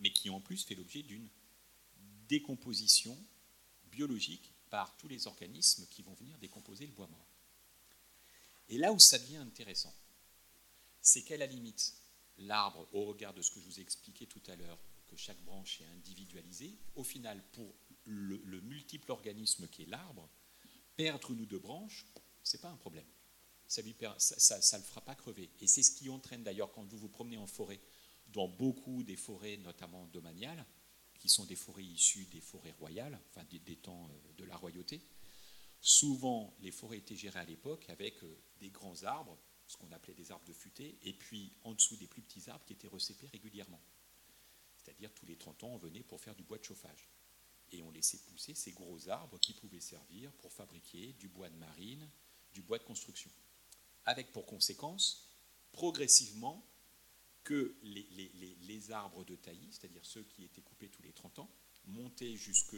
mais 0.00 0.10
qui 0.10 0.30
en 0.30 0.40
plus 0.40 0.64
fait 0.64 0.74
l'objet 0.74 1.02
d'une 1.02 1.28
décomposition 2.28 3.16
biologique 3.84 4.54
par 4.70 4.96
tous 4.96 5.08
les 5.08 5.26
organismes 5.26 5.86
qui 5.88 6.02
vont 6.02 6.14
venir 6.14 6.38
décomposer 6.38 6.86
le 6.86 6.92
bois 6.92 7.08
mort. 7.08 7.28
Et 8.70 8.78
là 8.78 8.92
où 8.92 8.98
ça 8.98 9.18
devient 9.18 9.36
intéressant, 9.36 9.94
c'est 11.02 11.24
qu'à 11.24 11.36
la 11.36 11.46
limite, 11.46 11.94
l'arbre, 12.38 12.88
au 12.92 13.04
regard 13.04 13.34
de 13.34 13.42
ce 13.42 13.50
que 13.50 13.60
je 13.60 13.66
vous 13.66 13.78
ai 13.78 13.82
expliqué 13.82 14.26
tout 14.26 14.42
à 14.46 14.56
l'heure, 14.56 14.78
que 15.08 15.16
chaque 15.16 15.42
branche 15.42 15.80
est 15.82 15.86
individualisée, 15.86 16.78
au 16.94 17.04
final, 17.04 17.42
pour 17.52 17.74
le, 18.04 18.60
multiple 18.62 19.10
organisme 19.10 19.68
qui 19.68 19.82
est 19.82 19.86
l'arbre, 19.86 20.28
perdre 20.98 21.30
une 21.30 21.42
ou 21.42 21.46
deux 21.46 21.60
branches, 21.60 22.04
ce 22.42 22.56
n'est 22.56 22.60
pas 22.60 22.70
un 22.70 22.76
problème. 22.76 23.06
Ça 23.68 23.82
ne 23.82 23.88
le 23.88 24.84
fera 24.84 25.00
pas 25.00 25.14
crever. 25.14 25.48
Et 25.60 25.68
c'est 25.68 25.84
ce 25.84 25.92
qui 25.92 26.10
entraîne 26.10 26.42
d'ailleurs 26.42 26.72
quand 26.72 26.84
vous 26.84 26.98
vous 26.98 27.08
promenez 27.08 27.38
en 27.38 27.46
forêt, 27.46 27.80
dans 28.32 28.48
beaucoup 28.48 29.04
des 29.04 29.16
forêts, 29.16 29.58
notamment 29.58 30.06
domaniales, 30.08 30.66
qui 31.20 31.28
sont 31.28 31.44
des 31.44 31.56
forêts 31.56 31.84
issues 31.84 32.26
des 32.26 32.40
forêts 32.40 32.72
royales, 32.72 33.18
enfin 33.30 33.44
des, 33.44 33.76
temps 33.76 34.08
euh, 34.10 34.32
de 34.36 34.44
la 34.44 34.56
royauté. 34.56 35.00
Souvent, 35.80 36.56
les 36.60 36.72
forêts 36.72 36.98
étaient 36.98 37.16
gérées 37.16 37.40
à 37.40 37.44
l'époque 37.44 37.88
avec 37.90 38.22
euh, 38.24 38.38
des 38.58 38.70
grands 38.70 39.02
arbres, 39.04 39.38
ce 39.68 39.76
qu'on 39.76 39.92
appelait 39.92 40.14
des 40.14 40.32
arbres 40.32 40.46
de 40.46 40.52
futaie, 40.52 40.96
et 41.02 41.12
puis 41.12 41.52
en 41.62 41.74
dessous 41.74 41.96
des 41.96 42.06
plus 42.08 42.22
petits 42.22 42.50
arbres 42.50 42.64
qui 42.64 42.72
étaient 42.72 42.88
recépés 42.88 43.28
régulièrement. 43.28 43.80
C'est-à-dire 44.76 45.12
tous 45.14 45.26
les 45.26 45.36
30 45.36 45.64
ans, 45.64 45.68
on 45.74 45.78
venait 45.78 46.02
pour 46.02 46.20
faire 46.20 46.34
du 46.34 46.42
bois 46.42 46.58
de 46.58 46.64
chauffage. 46.64 47.08
Et 47.72 47.82
on 47.82 47.90
laissait 47.90 48.18
pousser 48.18 48.54
ces 48.54 48.72
gros 48.72 49.08
arbres 49.08 49.38
qui 49.38 49.52
pouvaient 49.52 49.80
servir 49.80 50.32
pour 50.34 50.52
fabriquer 50.52 51.12
du 51.14 51.28
bois 51.28 51.50
de 51.50 51.56
marine, 51.56 52.08
du 52.52 52.62
bois 52.62 52.78
de 52.78 52.84
construction. 52.84 53.30
Avec 54.04 54.32
pour 54.32 54.46
conséquence, 54.46 55.28
progressivement, 55.72 56.64
que 57.48 57.78
les, 57.82 58.90
arbres 58.90 59.24
de 59.24 59.34
taillis, 59.34 59.72
c'est-à-dire 59.72 60.04
ceux 60.04 60.22
qui 60.22 60.44
étaient 60.44 60.60
coupés 60.60 60.90
tous 60.90 61.02
les 61.02 61.14
30 61.14 61.38
ans, 61.38 61.50
montaient 61.86 62.36
jusque 62.36 62.76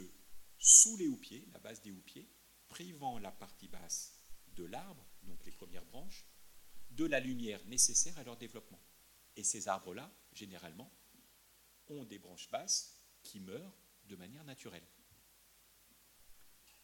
sous 0.58 0.96
les 0.96 1.08
houppiers, 1.08 1.44
la 1.52 1.58
base 1.58 1.82
des 1.82 1.90
houppiers, 1.90 2.28
privant 2.68 3.18
la 3.18 3.32
partie 3.32 3.66
basse 3.66 4.12
de 4.54 4.64
l'arbre, 4.64 5.04
donc 5.24 5.44
les 5.44 5.50
premières 5.50 5.84
branches, 5.86 6.24
de 6.92 7.04
la 7.04 7.18
lumière 7.18 7.64
nécessaire 7.66 8.16
à 8.18 8.22
leur 8.22 8.36
développement. 8.36 8.80
Et 9.34 9.42
ces 9.42 9.66
arbres-là, 9.66 10.08
généralement, 10.32 10.92
ont 11.88 12.04
des 12.04 12.20
branches 12.20 12.48
basses 12.50 12.94
qui 13.24 13.40
meurent 13.40 13.74
de 14.10 14.16
manière 14.16 14.44
naturelle. 14.44 14.86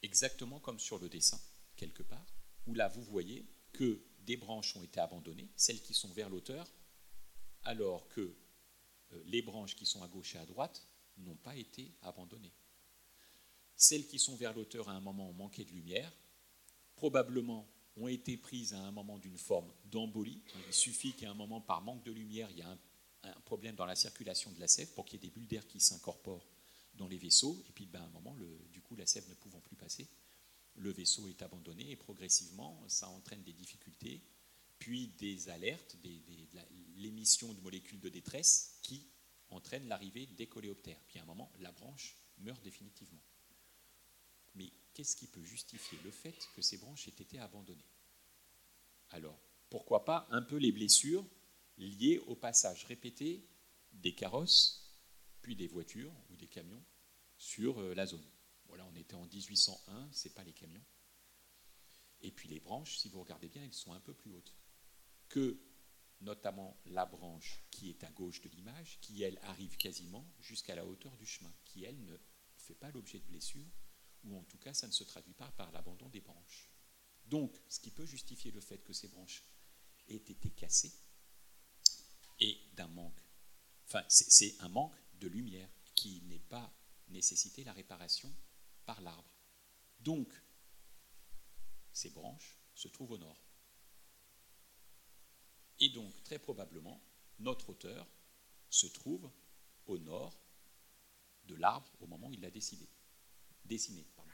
Exactement 0.02 0.60
comme 0.60 0.78
sur 0.78 0.98
le 0.98 1.08
dessin, 1.08 1.40
quelque 1.76 2.02
part, 2.02 2.26
où 2.66 2.74
là 2.74 2.88
vous 2.88 3.02
voyez 3.02 3.46
que 3.72 4.00
des 4.20 4.36
branches 4.36 4.76
ont 4.76 4.82
été 4.82 5.00
abandonnées, 5.00 5.50
celles 5.56 5.82
qui 5.82 5.94
sont 5.94 6.12
vers 6.12 6.30
l'auteur, 6.30 6.66
alors 7.64 8.08
que 8.08 8.36
euh, 9.12 9.22
les 9.26 9.42
branches 9.42 9.76
qui 9.76 9.86
sont 9.86 10.02
à 10.02 10.08
gauche 10.08 10.34
et 10.34 10.38
à 10.38 10.46
droite 10.46 10.86
n'ont 11.18 11.36
pas 11.36 11.56
été 11.56 11.92
abandonnées. 12.02 12.54
Celles 13.76 14.06
qui 14.06 14.18
sont 14.18 14.36
vers 14.36 14.54
l'auteur 14.54 14.88
à 14.88 14.92
un 14.92 15.00
moment 15.00 15.28
ont 15.28 15.34
manqué 15.34 15.64
de 15.64 15.70
lumière, 15.70 16.12
probablement 16.94 17.68
ont 17.96 18.08
été 18.08 18.36
prises 18.36 18.74
à 18.74 18.80
un 18.80 18.90
moment 18.90 19.18
d'une 19.18 19.38
forme 19.38 19.72
d'embolie. 19.84 20.42
Il 20.66 20.72
suffit 20.72 21.12
qu'à 21.12 21.30
un 21.30 21.34
moment, 21.34 21.60
par 21.60 21.82
manque 21.82 22.04
de 22.04 22.12
lumière, 22.12 22.50
il 22.50 22.58
y 22.58 22.62
a 22.62 22.70
un, 22.70 22.78
problème 23.44 23.74
dans 23.74 23.86
la 23.86 23.96
circulation 23.96 24.52
de 24.52 24.60
la 24.60 24.68
sève 24.68 24.92
pour 24.94 25.04
qu'il 25.04 25.20
y 25.20 25.26
ait 25.26 25.28
des 25.28 25.34
bulles 25.34 25.48
d'air 25.48 25.66
qui 25.66 25.80
s'incorporent 25.80 26.46
dans 26.96 27.08
les 27.08 27.18
vaisseaux. 27.18 27.62
Et 27.68 27.72
puis, 27.72 27.86
ben, 27.86 28.00
à 28.00 28.04
un 28.04 28.08
moment, 28.08 28.36
du 28.72 28.82
coup, 28.82 28.96
la 28.96 29.06
sève 29.06 29.28
ne 29.28 29.34
pouvant 29.34 29.60
plus 29.60 29.76
passer, 29.76 30.08
le 30.76 30.90
vaisseau 30.90 31.28
est 31.28 31.42
abandonné 31.42 31.90
et 31.90 31.96
progressivement, 31.96 32.82
ça 32.88 33.08
entraîne 33.08 33.42
des 33.42 33.52
difficultés, 33.52 34.22
puis 34.78 35.08
des 35.18 35.48
alertes, 35.48 35.96
l'émission 36.96 37.52
de 37.52 37.60
molécules 37.60 38.00
de 38.00 38.08
détresse 38.08 38.78
qui 38.82 39.06
entraînent 39.48 39.88
l'arrivée 39.88 40.26
des 40.26 40.46
coléoptères. 40.46 41.00
Puis 41.08 41.18
à 41.18 41.22
un 41.22 41.26
moment, 41.26 41.50
la 41.60 41.72
branche 41.72 42.16
meurt 42.38 42.62
définitivement. 42.62 43.22
Mais 44.54 44.70
qu'est-ce 44.92 45.16
qui 45.16 45.26
peut 45.26 45.44
justifier 45.44 45.98
le 46.04 46.10
fait 46.10 46.48
que 46.54 46.62
ces 46.62 46.78
branches 46.78 47.08
aient 47.08 47.22
été 47.22 47.38
abandonnées? 47.38 47.88
Alors, 49.10 49.38
pourquoi 49.70 50.04
pas 50.04 50.26
un 50.30 50.42
peu 50.42 50.56
les 50.56 50.72
blessures 50.72 51.24
liées 51.78 52.18
au 52.26 52.34
passage 52.34 52.84
répété 52.84 53.46
des 53.92 54.14
carrosses, 54.14 54.85
des 55.54 55.68
voitures 55.68 56.12
ou 56.30 56.36
des 56.36 56.48
camions 56.48 56.84
sur 57.38 57.80
euh, 57.80 57.94
la 57.94 58.06
zone. 58.06 58.26
Voilà, 58.66 58.84
on 58.86 58.94
était 58.96 59.14
en 59.14 59.26
1801, 59.26 60.12
ce 60.12 60.28
n'est 60.28 60.34
pas 60.34 60.44
les 60.44 60.52
camions. 60.52 60.84
Et 62.20 62.32
puis 62.32 62.48
les 62.48 62.60
branches, 62.60 62.98
si 62.98 63.08
vous 63.08 63.20
regardez 63.20 63.48
bien, 63.48 63.62
elles 63.62 63.74
sont 63.74 63.92
un 63.92 64.00
peu 64.00 64.14
plus 64.14 64.32
hautes 64.32 64.54
que 65.28 65.60
notamment 66.20 66.80
la 66.86 67.04
branche 67.04 67.62
qui 67.70 67.90
est 67.90 68.04
à 68.04 68.10
gauche 68.10 68.40
de 68.40 68.48
l'image, 68.48 68.98
qui 69.00 69.22
elle 69.22 69.38
arrive 69.42 69.76
quasiment 69.76 70.26
jusqu'à 70.40 70.74
la 70.74 70.86
hauteur 70.86 71.16
du 71.16 71.26
chemin, 71.26 71.52
qui 71.64 71.84
elle 71.84 72.02
ne 72.04 72.16
fait 72.56 72.74
pas 72.74 72.90
l'objet 72.90 73.18
de 73.18 73.26
blessures, 73.26 73.70
ou 74.24 74.36
en 74.36 74.44
tout 74.44 74.58
cas 74.58 74.72
ça 74.74 74.86
ne 74.86 74.92
se 74.92 75.04
traduit 75.04 75.34
pas 75.34 75.50
par 75.52 75.70
l'abandon 75.72 76.08
des 76.08 76.20
branches. 76.20 76.70
Donc, 77.26 77.60
ce 77.68 77.80
qui 77.80 77.90
peut 77.90 78.06
justifier 78.06 78.50
le 78.50 78.60
fait 78.60 78.78
que 78.78 78.92
ces 78.92 79.08
branches 79.08 79.44
aient 80.08 80.16
été 80.16 80.50
cassées, 80.50 80.94
et 82.38 82.58
d'un 82.74 82.88
manque, 82.88 83.20
enfin 83.86 84.04
c'est 84.08 84.60
un 84.60 84.68
manque 84.68 84.96
de 85.20 85.28
lumière 85.28 85.68
qui 85.94 86.22
n'est 86.22 86.38
pas 86.38 86.72
nécessité 87.08 87.64
la 87.64 87.72
réparation 87.72 88.32
par 88.84 89.00
l'arbre. 89.00 89.30
Donc, 90.00 90.32
ces 91.92 92.10
branches 92.10 92.58
se 92.74 92.88
trouvent 92.88 93.12
au 93.12 93.18
nord. 93.18 93.42
Et 95.80 95.88
donc, 95.90 96.22
très 96.24 96.38
probablement, 96.38 97.02
notre 97.38 97.70
auteur 97.70 98.06
se 98.70 98.86
trouve 98.86 99.30
au 99.86 99.98
nord 99.98 100.38
de 101.44 101.54
l'arbre 101.54 101.90
au 102.00 102.06
moment 102.06 102.28
où 102.28 102.32
il 102.32 102.40
l'a 102.40 102.50
décidé. 102.50 102.88
Dessiné, 103.64 104.06
pardon. 104.14 104.30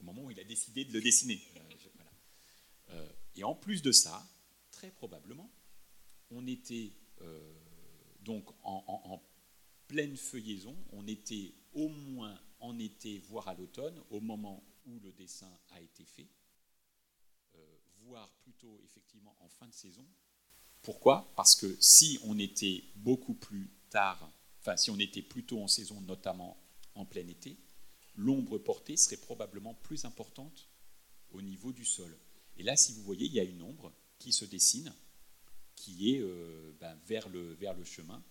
Au 0.00 0.04
moment 0.04 0.24
où 0.24 0.30
il 0.30 0.40
a 0.40 0.44
décidé 0.44 0.84
de 0.84 0.92
le 0.92 1.00
dessiner. 1.00 1.40
Euh, 1.56 1.76
euh, 2.90 3.12
et 3.34 3.44
en 3.44 3.54
plus 3.54 3.82
de 3.82 3.92
ça, 3.92 4.26
très 4.70 4.90
probablement, 4.90 5.50
on 6.30 6.46
était 6.46 6.92
euh, 7.22 7.54
donc 8.20 8.50
en, 8.62 9.22
pleine 9.88 10.16
feuillaison, 10.16 10.76
on 10.92 11.06
était 11.06 11.54
au 11.74 11.88
moins 11.88 12.38
en 12.60 12.78
été, 12.78 13.18
voire 13.18 13.48
à 13.48 13.54
l'automne, 13.54 14.00
au 14.10 14.20
moment 14.20 14.62
où 14.86 14.98
le 15.00 15.12
dessin 15.12 15.50
a 15.70 15.80
été 15.80 16.04
fait, 16.04 16.28
voire 18.06 18.30
plutôt 18.42 18.80
effectivement 18.84 19.36
en 19.40 19.48
fin 19.48 19.66
de 19.66 19.74
saison. 19.74 20.04
Pourquoi? 20.82 21.32
Parce 21.36 21.56
que 21.56 21.76
si 21.80 22.18
on 22.24 22.38
était 22.38 22.84
beaucoup 22.96 23.34
plus 23.34 23.70
tard, 23.90 24.32
enfin 24.60 24.76
si 24.76 24.90
on 24.90 24.98
était 24.98 25.22
plutôt 25.22 25.60
en 25.60 25.68
saison, 25.68 26.00
notamment 26.02 26.56
en 26.94 27.04
plein 27.04 27.26
été, 27.26 27.58
l'ombre 28.14 28.58
portée 28.58 28.96
serait 28.96 29.16
probablement 29.16 29.74
plus 29.74 30.04
importante 30.04 30.68
au 31.32 31.42
niveau 31.42 31.72
du 31.72 31.84
sol. 31.84 32.16
Et 32.56 32.62
là, 32.62 32.76
si 32.76 32.92
vous 32.92 33.02
voyez, 33.02 33.26
il 33.26 33.34
y 33.34 33.40
a 33.40 33.44
une 33.44 33.62
ombre 33.62 33.92
qui 34.18 34.32
se 34.32 34.44
dessine, 34.44 34.92
qui 35.74 36.14
est 36.14 36.20
euh, 36.20 36.72
ben, 36.80 36.94
vers, 37.06 37.28
le, 37.28 37.52
vers 37.54 37.74
le 37.74 37.84
chemin, 37.84 38.24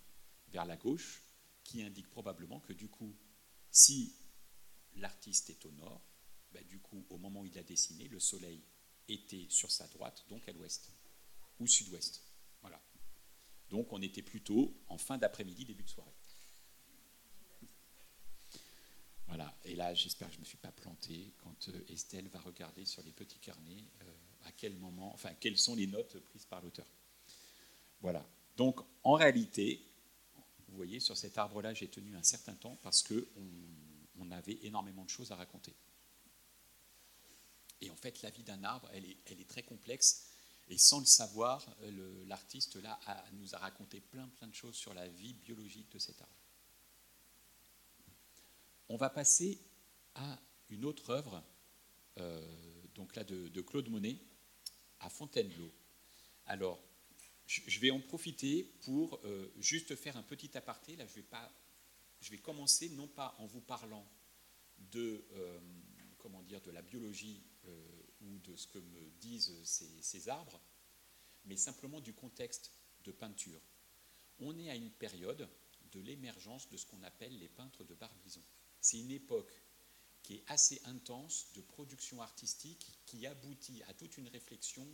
vers 0.52 0.66
la 0.66 0.78
gauche, 0.78 1.22
qui 1.66 1.82
indique 1.82 2.10
probablement 2.10 2.62
que 2.62 2.72
du 2.72 2.88
coup, 2.88 3.14
si 3.72 4.16
l'artiste 4.96 5.50
est 5.50 5.66
au 5.66 5.72
nord, 5.72 6.02
ben, 6.54 6.66
du 6.66 6.80
coup, 6.80 7.06
au 7.10 7.18
moment 7.18 7.42
où 7.42 7.46
il 7.46 7.58
a 7.58 7.64
dessiné, 7.64 8.08
le 8.08 8.20
soleil 8.20 8.64
était 9.10 9.48
sur 9.50 9.70
sa 9.70 9.88
droite, 9.88 10.24
donc 10.30 10.48
à 10.48 10.54
l'ouest, 10.54 10.90
ou 11.60 11.68
sud-ouest. 11.68 12.24
Voilà. 12.62 12.82
Donc 13.70 13.92
on 13.92 14.02
était 14.02 14.22
plutôt 14.22 14.74
en 14.88 14.98
fin 14.98 15.18
d'après-midi, 15.18 15.66
début 15.66 15.84
de 15.84 15.90
soirée. 15.90 16.14
Voilà, 19.28 19.58
et 19.66 19.76
là 19.76 19.94
j'espère 19.96 20.28
que 20.28 20.36
je 20.36 20.40
ne 20.40 20.44
me 20.44 20.48
suis 20.48 20.58
pas 20.58 20.72
planté 20.72 21.34
quand 21.40 21.70
euh, 21.70 21.84
Estelle 21.90 22.28
va 22.28 22.40
regarder 22.40 22.86
sur 22.86 23.02
les 23.02 23.12
petits 23.12 23.40
carnets 23.40 23.84
euh, 24.04 24.16
à 24.44 24.52
quel 24.52 24.78
moment, 24.78 25.12
enfin 25.14 25.34
quelles 25.34 25.58
sont 25.58 25.76
les 25.76 25.88
notes 25.88 26.20
prises 26.20 26.46
par 26.46 26.62
l'auteur. 26.62 26.86
Voilà, 28.02 28.26
donc 28.56 28.80
en 29.04 29.14
réalité, 29.14 29.84
vous 30.76 30.80
voyez, 30.82 31.00
sur 31.00 31.16
cet 31.16 31.38
arbre-là, 31.38 31.74
j'ai 31.74 31.88
tenu 31.88 32.18
un 32.18 32.24
certain 32.24 32.54
temps 32.54 32.78
parce 32.84 33.02
qu'on 33.02 33.24
on 34.20 34.30
avait 34.32 34.60
énormément 34.64 35.06
de 35.06 35.10
choses 35.10 35.32
à 35.32 35.38
raconter. 35.38 35.74
Et 37.80 37.90
en 37.90 37.96
fait, 37.96 38.22
la 38.22 38.30
vie 38.30 38.44
d'un 38.44 38.62
arbre, 38.66 38.90
elle 38.94 39.06
est, 39.06 39.48
très 39.48 39.64
complexe. 39.64 40.28
Et 40.68 40.78
sans 40.78 41.00
le 41.00 41.06
savoir, 41.06 41.66
l'artiste 42.28 42.76
là 42.76 43.00
nous 43.34 43.56
a 43.56 43.58
raconté 43.58 44.02
plein 44.02 44.28
plein 44.28 44.48
de 44.48 44.54
choses 44.54 44.76
sur 44.76 44.94
la 44.94 45.08
vie 45.08 45.34
biologique 45.34 45.90
de 45.94 46.00
cet 46.00 46.22
arbre. 46.22 46.36
On 48.90 48.98
va 48.98 49.10
passer 49.10 49.58
à 50.16 50.38
une 50.70 50.84
autre 50.84 51.12
œuvre, 51.12 51.42
euh, 52.18 52.82
donc 52.96 53.16
là 53.16 53.24
de, 53.24 53.62
Claude 53.62 53.90
Monet, 53.90 54.18
à 55.00 55.10
Fontainebleau. 55.10 55.72
Alors, 56.48 56.80
je 57.48 57.80
vais 57.80 57.92
en 57.92 58.00
profiter 58.00 58.64
pour 58.82 59.20
euh, 59.24 59.52
juste 59.60 59.96
faire 59.96 60.18
un 60.18 60.24
petit 60.24 60.58
aparté. 60.58 60.96
Là, 60.96 61.06
je 61.06 61.14
vais, 61.14 61.24
pas, 61.24 61.52
je 62.22 62.32
vais 62.32 62.40
commencer 62.40 62.90
non 62.90 63.08
pas 63.08 63.36
en 63.40 63.46
vous 63.46 63.62
parlant 63.62 64.06
de, 64.92 65.26
euh, 65.34 65.60
comment 66.18 66.42
dire, 66.44 66.62
de 66.62 66.72
la 66.72 66.82
biologie 66.82 67.42
ou 68.22 68.38
de 68.40 68.56
ce 68.56 68.68
que 68.68 68.78
me 68.78 69.10
disent 69.20 69.54
ces, 69.64 69.90
ces, 70.02 70.30
arbres, 70.30 70.62
mais 71.46 71.58
simplement 71.58 72.00
du 72.00 72.14
contexte 72.14 72.72
de 73.04 73.12
peinture. 73.12 73.62
On 74.40 74.58
est 74.60 74.70
à 74.70 74.76
une 74.76 74.92
période 74.92 75.50
de 75.92 76.00
l'émergence 76.00 76.70
de 76.70 76.78
ce 76.78 76.86
qu'on 76.86 77.02
appelle 77.04 77.38
les 77.40 77.48
peintres 77.48 77.84
de 77.84 77.96
Barbizon. 77.96 78.44
C'est 78.82 79.00
une 79.00 79.12
époque 79.12 79.52
qui 80.22 80.36
est 80.36 80.44
assez 80.48 80.82
intense 80.86 81.48
de 81.54 81.62
production 81.62 82.22
artistique 82.22 82.98
qui 83.06 83.28
aboutit 83.28 83.84
à 83.88 83.94
toute 83.94 84.18
une 84.18 84.28
réflexion 84.28 84.88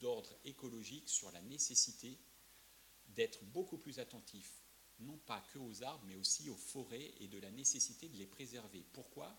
d'ordre 0.00 0.34
écologique 0.44 1.08
sur 1.08 1.30
la 1.32 1.40
nécessité 1.42 2.18
d'être 3.08 3.44
beaucoup 3.46 3.78
plus 3.78 3.98
attentif, 3.98 4.62
non 5.00 5.16
pas 5.18 5.40
que 5.52 5.58
aux 5.58 5.82
arbres, 5.82 6.04
mais 6.06 6.16
aussi 6.16 6.48
aux 6.50 6.56
forêts 6.56 7.14
et 7.20 7.28
de 7.28 7.38
la 7.38 7.50
nécessité 7.50 8.08
de 8.08 8.16
les 8.16 8.26
préserver. 8.26 8.84
Pourquoi? 8.92 9.34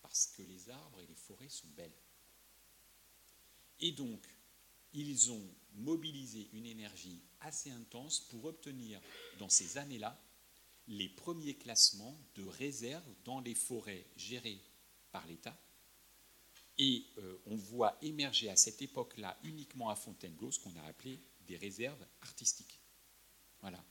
Parce 0.00 0.26
que 0.28 0.42
les 0.42 0.70
arbres 0.70 1.00
et 1.00 1.06
les 1.06 1.14
forêts 1.14 1.48
sont 1.48 1.68
belles. 1.68 1.96
Et 3.80 3.92
donc, 3.92 4.26
ils 4.92 5.30
ont 5.30 5.54
mobilisé 5.74 6.48
une 6.52 6.66
énergie 6.66 7.22
assez 7.40 7.70
intense 7.70 8.20
pour 8.20 8.44
obtenir, 8.44 9.00
dans 9.38 9.48
ces 9.48 9.78
années-là, 9.78 10.20
les 10.88 11.08
premiers 11.08 11.56
classements 11.56 12.18
de 12.34 12.44
réserves 12.44 13.14
dans 13.24 13.40
les 13.40 13.54
forêts 13.54 14.06
gérées 14.16 14.62
par 15.10 15.26
l'État. 15.26 15.58
Et 16.78 17.04
euh, 17.18 17.38
on 17.46 17.56
voit 17.56 17.98
émerger 18.02 18.48
à 18.48 18.56
cette 18.56 18.82
époque-là, 18.82 19.38
uniquement 19.44 19.90
à 19.90 19.96
Fontainebleau, 19.96 20.50
ce 20.50 20.58
qu'on 20.58 20.74
a 20.76 20.82
appelé 20.82 21.20
des 21.46 21.56
réserves 21.56 22.04
artistiques. 22.22 22.80
Voilà. 23.60 23.84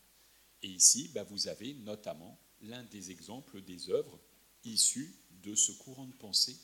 Et 0.63 0.69
ici, 0.69 1.09
bah, 1.13 1.23
vous 1.23 1.47
avez 1.47 1.73
notamment 1.75 2.39
l'un 2.61 2.83
des 2.83 3.11
exemples 3.11 3.61
des 3.61 3.89
œuvres 3.89 4.19
issues 4.63 5.15
de 5.43 5.55
ce 5.55 5.71
courant 5.71 6.05
de 6.05 6.13
pensée 6.13 6.57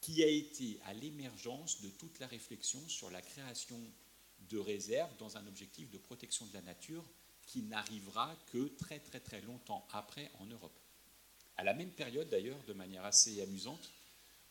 qui 0.00 0.22
a 0.22 0.28
été 0.28 0.78
à 0.84 0.94
l'émergence 0.94 1.80
de 1.80 1.88
toute 1.88 2.18
la 2.18 2.26
réflexion 2.26 2.80
sur 2.88 3.10
la 3.10 3.22
création 3.22 3.80
de 4.48 4.58
réserves 4.58 5.16
dans 5.18 5.36
un 5.36 5.46
objectif 5.46 5.90
de 5.90 5.98
protection 5.98 6.46
de 6.46 6.54
la 6.54 6.62
nature 6.62 7.04
qui 7.46 7.62
n'arrivera 7.62 8.36
que 8.46 8.68
très 8.78 9.00
très 9.00 9.20
très 9.20 9.40
longtemps 9.40 9.86
après 9.92 10.30
en 10.38 10.46
Europe. 10.46 10.78
À 11.56 11.64
la 11.64 11.74
même 11.74 11.90
période 11.90 12.28
d'ailleurs, 12.28 12.62
de 12.64 12.72
manière 12.72 13.04
assez 13.04 13.40
amusante, 13.40 13.92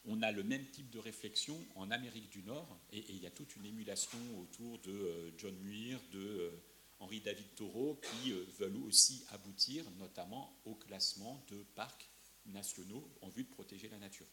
on 0.07 0.21
a 0.21 0.31
le 0.31 0.43
même 0.43 0.65
type 0.67 0.89
de 0.91 0.99
réflexion 0.99 1.57
en 1.75 1.89
Amérique 1.91 2.29
du 2.29 2.43
Nord, 2.43 2.79
et, 2.91 3.03
il 3.09 3.17
y 3.17 3.25
a 3.25 3.31
toute 3.31 3.55
une 3.55 3.65
émulation 3.65 4.19
autour 4.39 4.79
de 4.79 4.91
euh, 4.91 5.31
John 5.37 5.55
Muir, 5.59 5.99
de 6.11 6.19
euh, 6.19 6.51
Henri 6.99 7.21
David 7.21 7.55
Thoreau, 7.55 7.99
qui 8.01 8.31
euh, 8.31 8.45
veulent 8.59 8.77
aussi 8.77 9.25
aboutir 9.29 9.89
notamment 9.97 10.59
au 10.65 10.75
classement 10.75 11.43
de 11.49 11.63
parcs 11.75 12.09
nationaux 12.45 13.09
en 13.21 13.29
vue 13.29 13.43
de 13.43 13.49
protéger 13.49 13.89
la 13.89 13.97
nature. 13.97 14.27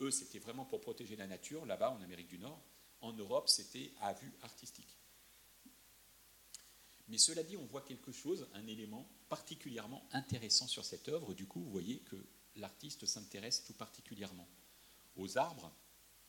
Eux, 0.00 0.10
c'était 0.10 0.38
vraiment 0.38 0.64
pour 0.64 0.80
protéger 0.80 1.16
la 1.16 1.26
nature, 1.26 1.64
là-bas 1.64 1.90
en 1.90 2.02
Amérique 2.02 2.28
du 2.28 2.38
Nord. 2.38 2.60
En 3.00 3.12
Europe, 3.12 3.48
c'était 3.48 3.92
à 4.00 4.12
vue 4.12 4.32
artistique. 4.42 4.96
Mais 7.08 7.18
cela 7.18 7.42
dit, 7.42 7.56
on 7.56 7.64
voit 7.66 7.82
quelque 7.82 8.12
chose, 8.12 8.48
un 8.54 8.66
élément 8.66 9.08
particulièrement 9.28 10.06
intéressant 10.12 10.66
sur 10.66 10.84
cette 10.84 11.08
œuvre. 11.08 11.34
Du 11.34 11.46
coup, 11.46 11.60
vous 11.60 11.70
voyez 11.70 11.98
que 12.00 12.16
l'artiste 12.56 13.06
s'intéresse 13.06 13.64
tout 13.64 13.72
particulièrement 13.72 14.48
aux 15.16 15.38
arbres, 15.38 15.72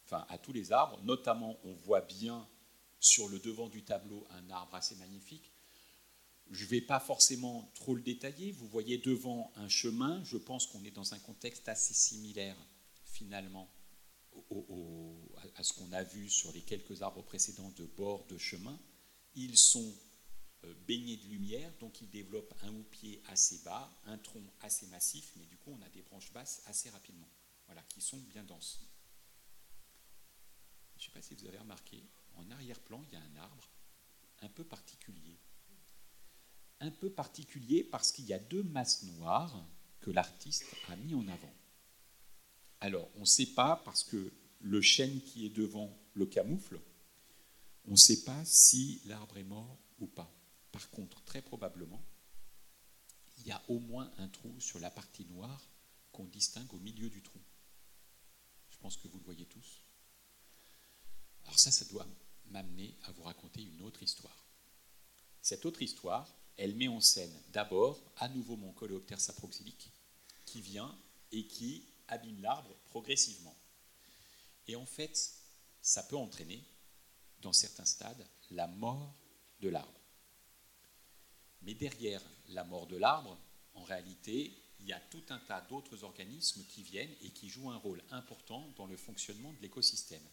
enfin 0.06 0.26
à 0.30 0.38
tous 0.38 0.54
les 0.54 0.72
arbres. 0.72 1.02
Notamment, 1.04 1.58
on 1.64 1.74
voit 1.74 2.02
bien 2.02 2.48
sur 3.00 3.28
le 3.30 3.40
devant 3.40 3.68
du 3.68 3.84
tableau 3.84 4.26
un 4.32 4.50
arbre 4.50 4.76
assez 4.76 4.96
magnifique. 4.96 5.52
Je 6.52 6.66
ne 6.66 6.70
vais 6.70 6.82
pas 6.82 7.00
forcément 7.00 7.72
trop 7.74 7.96
le 7.96 8.02
détailler. 8.02 8.52
Vous 8.52 8.68
voyez 8.68 8.98
devant 8.98 9.52
un 9.56 9.70
chemin. 9.70 10.24
Je 10.24 10.38
pense 10.38 10.68
qu'on 10.68 10.84
est 10.84 10.92
dans 10.92 11.14
un 11.14 11.20
contexte 11.20 11.68
assez 11.70 11.94
similaire, 11.94 12.58
finalement, 13.06 13.70
à 15.56 15.64
ce 15.64 15.74
qu'on 15.74 15.92
a 15.94 16.04
vu 16.04 16.30
sur 16.30 16.52
les 16.52 16.62
quelques 16.62 17.02
arbres 17.02 17.24
précédents 17.24 17.72
de 17.78 17.86
bord 17.86 18.26
de 18.28 18.38
chemin. 18.38 18.78
Ils 19.36 19.58
sont 19.58 19.94
euh, 20.66 20.74
baigné 20.88 21.18
de 21.18 21.28
lumière, 21.28 21.72
donc 21.80 22.02
il 22.02 22.10
développe 22.10 22.54
un 22.62 22.70
houppier 22.70 23.22
assez 23.28 23.60
bas, 23.66 23.90
un 24.06 24.18
tronc 24.18 24.44
assez 24.62 24.86
massif, 24.88 25.34
mais 25.36 25.46
du 25.46 25.58
coup 25.58 25.72
on 25.78 25.82
a 25.82 25.90
des 25.90 26.02
branches 26.02 26.32
basses 26.32 26.62
assez 26.68 26.90
rapidement, 26.90 27.28
voilà, 27.66 27.82
qui 27.84 28.02
sont 28.02 28.20
bien 28.20 28.44
denses. 28.44 28.82
Je 30.98 31.02
ne 31.02 31.06
sais 31.06 31.12
pas 31.12 31.22
si 31.22 31.36
vous 31.36 31.46
avez 31.46 31.58
remarqué, 31.58 32.04
en 32.36 32.50
arrière-plan, 32.52 33.04
il 33.04 33.14
y 33.14 33.16
a 33.16 33.22
un 33.22 33.36
arbre 33.38 33.70
un 34.42 34.50
peu 34.50 34.64
particulier. 34.64 35.40
Un 36.80 36.92
peu 36.92 37.10
particulier 37.10 37.84
parce 37.84 38.12
qu'il 38.12 38.26
y 38.26 38.34
a 38.34 38.40
deux 38.40 38.64
masses 38.64 39.04
noires 39.04 39.66
que 40.00 40.12
l'artiste 40.12 40.66
a 40.90 40.96
mis 40.98 41.16
en 41.16 41.28
avant. 41.28 41.54
Alors, 42.82 43.10
on 43.16 43.22
ne 43.22 43.26
sait 43.26 43.54
pas 43.54 43.82
parce 43.86 44.04
que 44.04 44.34
le 44.60 44.82
chêne 44.82 45.22
qui 45.22 45.46
est 45.46 45.50
devant 45.50 45.98
le 46.14 46.26
camoufle, 46.26 46.82
on 47.86 47.92
ne 47.92 47.98
sait 47.98 48.24
pas 48.24 48.44
si 48.46 49.02
l'arbre 49.06 49.38
est 49.38 49.44
mort 49.44 49.78
ou 50.00 50.08
pas. 50.08 50.34
Par 50.72 50.90
contre, 50.90 51.24
très 51.24 51.42
probablement, 51.42 52.04
il 53.38 53.48
y 53.48 53.52
a 53.52 53.62
au 53.68 53.80
moins 53.80 54.12
un 54.18 54.28
trou 54.28 54.60
sur 54.60 54.80
la 54.80 54.90
partie 54.90 55.26
noire 55.26 55.70
qu'on 56.12 56.26
distingue 56.26 56.74
au 56.74 56.80
milieu 56.80 57.10
du 57.10 57.22
trou. 57.22 57.40
Pense 58.84 58.98
que 58.98 59.08
vous 59.08 59.18
le 59.18 59.24
voyez 59.24 59.46
tous. 59.46 59.82
Alors 61.46 61.58
ça, 61.58 61.72
ça 61.72 61.86
doit 61.86 62.06
m'amener 62.48 62.94
à 63.04 63.14
vous 63.14 63.24
raconter 63.24 63.62
une 63.62 63.82
autre 63.82 64.04
histoire. 64.04 64.46
Cette 65.42 65.66
autre 65.66 65.82
histoire, 65.82 66.30
elle 66.58 66.76
met 66.76 66.90
en 66.90 67.00
scène 67.00 67.34
d'abord 67.54 68.04
à 68.18 68.28
nouveau 68.28 68.58
mon 68.58 68.74
coléoptère 68.74 69.22
saproxylique 69.22 69.90
qui 70.46 70.60
vient 70.60 70.94
et 71.32 71.48
qui 71.48 71.88
abîme 72.10 72.42
l'arbre 72.42 72.76
progressivement. 72.88 73.56
Et 74.68 74.76
en 74.76 74.86
fait, 74.86 75.32
ça 75.82 76.04
peut 76.04 76.18
entraîner, 76.18 76.62
dans 77.40 77.54
certains 77.54 77.86
stades, 77.86 78.28
la 78.52 78.68
mort 78.68 79.16
de 79.62 79.70
l'arbre. 79.70 80.02
Mais 81.62 81.74
derrière 81.74 82.22
la 82.50 82.66
mort 82.66 82.88
de 82.88 82.98
l'arbre, 82.98 83.38
en 83.76 83.84
réalité, 83.84 84.62
il 84.84 84.90
y 84.90 84.94
a 84.94 85.00
tout 85.00 85.24
un 85.30 85.40
tas 85.40 85.62
d'autres 85.62 86.04
organismes 86.04 86.66
qui 86.66 86.84
viennent 86.84 87.16
et 87.22 87.30
qui 87.30 87.48
jouent 87.48 87.72
un 87.72 87.78
rôle 87.78 88.04
important 88.12 88.68
dans 88.76 88.86
le 88.86 88.98
fonctionnement 88.98 89.54
de 89.54 89.62
l'écosystème. 89.62 90.28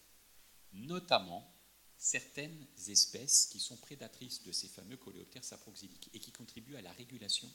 Notamment 0.73 1.49
certaines 1.97 2.67
espèces 2.89 3.47
qui 3.47 3.61
sont 3.61 3.77
prédatrices 3.77 4.43
de 4.43 4.51
ces 4.51 4.67
fameux 4.67 4.97
coléoptères 4.97 5.45
saproxyliques 5.45 6.11
et 6.15 6.19
qui 6.19 6.33
contribuent 6.33 6.75
à 6.75 6.83
la 6.83 6.93
régulation 6.93 7.49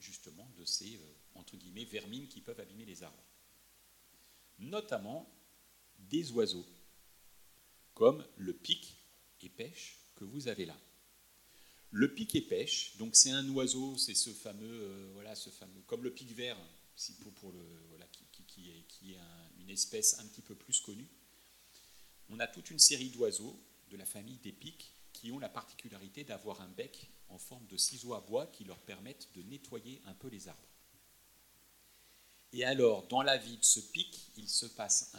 justement 0.00 0.48
de 0.58 0.64
ces 0.64 0.96
euh, 0.96 1.14
entre 1.36 1.56
guillemets 1.56 1.84
vermines 1.84 2.26
qui 2.26 2.40
peuvent 2.40 2.58
abîmer 2.58 2.84
les 2.84 3.04
arbres. 3.04 3.24
Notamment 4.58 5.32
des 5.98 6.32
oiseaux 6.32 6.66
comme 7.94 8.26
le 8.36 8.54
pic 8.54 8.96
et 9.40 9.48
pêche 9.48 9.98
que 10.16 10.24
vous 10.24 10.48
avez 10.48 10.66
là. 10.66 10.76
Le 11.90 12.12
piquet 12.12 12.42
pêche, 12.42 12.96
donc 12.98 13.16
c'est 13.16 13.30
un 13.30 13.48
oiseau, 13.48 13.96
c'est 13.96 14.14
ce 14.14 14.30
fameux, 14.30 14.82
euh, 14.82 15.10
voilà, 15.14 15.34
ce 15.34 15.48
fameux, 15.48 15.80
comme 15.86 16.02
le 16.02 16.12
pic 16.12 16.30
vert, 16.34 16.58
pour, 17.36 17.52
le, 17.52 17.60
voilà, 17.88 18.06
qui 18.46 18.70
est 18.70 19.18
une 19.60 19.70
espèce 19.70 20.18
un 20.18 20.26
petit 20.26 20.42
peu 20.42 20.54
plus 20.54 20.80
connue. 20.80 21.08
On 22.28 22.40
a 22.40 22.46
toute 22.46 22.70
une 22.70 22.78
série 22.78 23.10
d'oiseaux 23.10 23.58
de 23.90 23.96
la 23.96 24.04
famille 24.04 24.38
des 24.38 24.52
pics 24.52 24.92
qui 25.12 25.32
ont 25.32 25.38
la 25.38 25.48
particularité 25.48 26.24
d'avoir 26.24 26.60
un 26.60 26.68
bec 26.68 27.10
en 27.28 27.38
forme 27.38 27.66
de 27.66 27.76
ciseaux 27.76 28.14
à 28.14 28.20
bois 28.20 28.46
qui 28.46 28.64
leur 28.64 28.78
permettent 28.78 29.28
de 29.34 29.42
nettoyer 29.42 30.02
un 30.06 30.14
peu 30.14 30.28
les 30.28 30.48
arbres. 30.48 30.68
Et 32.52 32.64
alors, 32.64 33.06
dans 33.08 33.22
la 33.22 33.36
vie 33.36 33.58
de 33.58 33.64
ce 33.64 33.80
pic, 33.80 34.30
il 34.36 34.48
se 34.48 34.66
passe 34.66 35.12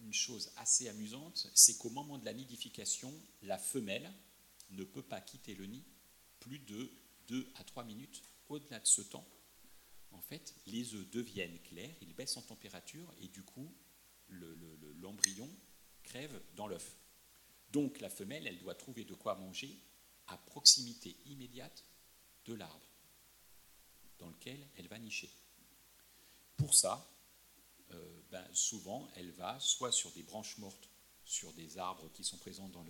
une 0.00 0.14
chose 0.14 0.50
assez 0.56 0.88
amusante, 0.88 1.50
c'est 1.54 1.76
qu'au 1.76 1.90
moment 1.90 2.18
de 2.18 2.24
la 2.24 2.32
nidification, 2.32 3.12
la 3.42 3.58
femelle 3.58 4.10
ne 4.70 4.84
peut 4.84 5.02
pas 5.02 5.20
quitter 5.20 5.54
le 5.54 5.66
nid 5.66 5.84
plus 6.40 6.58
de 6.58 6.90
2 7.28 7.52
à 7.56 7.64
3 7.64 7.84
minutes. 7.84 8.22
Au-delà 8.48 8.80
de 8.80 8.86
ce 8.86 9.02
temps, 9.02 9.26
en 10.10 10.20
fait, 10.20 10.54
les 10.66 10.94
œufs 10.94 11.08
deviennent 11.10 11.60
clairs, 11.60 11.94
ils 12.00 12.14
baissent 12.14 12.36
en 12.36 12.42
température 12.42 13.12
et 13.20 13.28
du 13.28 13.42
coup, 13.44 13.72
l'embryon 14.28 15.48
crève 16.02 16.42
dans 16.56 16.66
l'œuf. 16.66 16.96
Donc 17.70 18.00
la 18.00 18.10
femelle, 18.10 18.46
elle 18.46 18.58
doit 18.58 18.74
trouver 18.74 19.04
de 19.04 19.14
quoi 19.14 19.36
manger 19.36 19.78
à 20.26 20.36
proximité 20.36 21.16
immédiate 21.26 21.84
de 22.46 22.54
l'arbre 22.54 22.86
dans 24.18 24.28
lequel 24.28 24.66
elle 24.76 24.88
va 24.88 24.98
nicher. 24.98 25.30
Pour 26.56 26.74
ça, 26.74 27.08
euh, 27.92 28.22
ben, 28.30 28.46
souvent, 28.52 29.08
elle 29.14 29.30
va 29.32 29.58
soit 29.60 29.92
sur 29.92 30.10
des 30.12 30.22
branches 30.22 30.58
mortes, 30.58 30.90
sur 31.24 31.52
des 31.52 31.78
arbres 31.78 32.10
qui 32.12 32.24
sont 32.24 32.38
présents 32.38 32.68
dans 32.68 32.84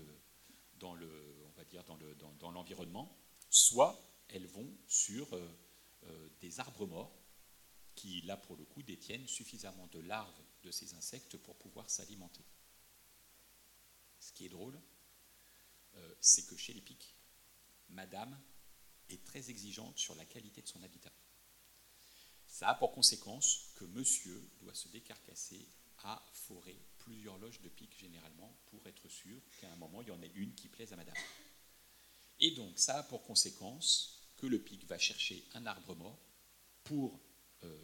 dans, 0.80 2.50
l'environnement, 2.50 3.14
soit 3.50 4.00
elles 4.28 4.46
vont 4.46 4.72
sur 4.86 5.34
euh, 5.34 5.58
euh, 6.04 6.28
des 6.40 6.60
arbres 6.60 6.86
morts 6.86 7.20
qui, 7.94 8.22
là 8.22 8.36
pour 8.36 8.56
le 8.56 8.64
coup, 8.64 8.82
détiennent 8.82 9.26
suffisamment 9.26 9.86
de 9.88 9.98
larves 9.98 10.42
de 10.62 10.70
ces 10.70 10.94
insectes 10.94 11.36
pour 11.36 11.56
pouvoir 11.58 11.90
s'alimenter. 11.90 12.44
Ce 14.20 14.32
qui 14.32 14.46
est 14.46 14.50
drôle, 14.50 14.80
c'est 16.20 16.46
que 16.46 16.56
chez 16.56 16.72
les 16.72 16.80
pics, 16.80 17.16
Madame 17.88 18.38
est 19.08 19.24
très 19.24 19.50
exigeante 19.50 19.98
sur 19.98 20.14
la 20.14 20.24
qualité 20.24 20.62
de 20.62 20.68
son 20.68 20.82
habitat. 20.82 21.12
Ça 22.46 22.68
a 22.68 22.74
pour 22.74 22.92
conséquence 22.92 23.70
que 23.76 23.84
monsieur 23.84 24.50
doit 24.60 24.74
se 24.74 24.88
décarcasser 24.88 25.68
à 26.02 26.22
forer 26.32 26.78
plusieurs 26.98 27.38
loges 27.38 27.60
de 27.60 27.68
pique 27.68 27.98
généralement 27.98 28.56
pour 28.66 28.86
être 28.86 29.08
sûr 29.08 29.40
qu'à 29.60 29.70
un 29.70 29.76
moment 29.76 30.02
il 30.02 30.08
y 30.08 30.12
en 30.12 30.22
ait 30.22 30.32
une 30.34 30.54
qui 30.54 30.68
plaise 30.68 30.92
à 30.92 30.96
madame. 30.96 31.16
Et 32.40 32.52
donc 32.52 32.78
ça 32.78 32.98
a 32.98 33.02
pour 33.02 33.22
conséquence 33.22 34.20
que 34.36 34.46
le 34.46 34.58
pic 34.58 34.86
va 34.86 34.98
chercher 34.98 35.44
un 35.54 35.66
arbre 35.66 35.94
mort 35.94 36.18
pour 36.84 37.20
euh, 37.64 37.78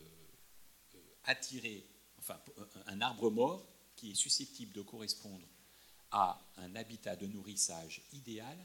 euh, 0.94 0.98
attirer, 1.24 1.86
enfin 2.18 2.40
un 2.86 3.00
arbre 3.00 3.30
mort 3.30 3.66
qui 3.94 4.12
est 4.12 4.14
susceptible 4.14 4.72
de 4.72 4.82
correspondre 4.82 5.46
à 6.10 6.40
un 6.56 6.74
habitat 6.76 7.16
de 7.16 7.26
nourrissage 7.26 8.02
idéal 8.12 8.58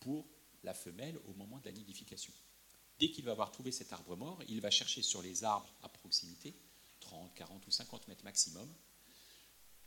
pour 0.00 0.26
la 0.62 0.74
femelle 0.74 1.18
au 1.26 1.32
moment 1.34 1.58
de 1.58 1.66
la 1.66 1.72
nidification. 1.72 2.32
Dès 2.98 3.10
qu'il 3.10 3.24
va 3.24 3.32
avoir 3.32 3.50
trouvé 3.50 3.72
cet 3.72 3.92
arbre 3.92 4.16
mort, 4.16 4.42
il 4.48 4.60
va 4.60 4.70
chercher 4.70 5.00
sur 5.00 5.22
les 5.22 5.44
arbres 5.44 5.72
à 5.82 5.88
proximité, 5.88 6.54
30, 7.00 7.34
40 7.34 7.66
ou 7.66 7.70
50 7.70 8.08
mètres 8.08 8.24
maximum, 8.24 8.68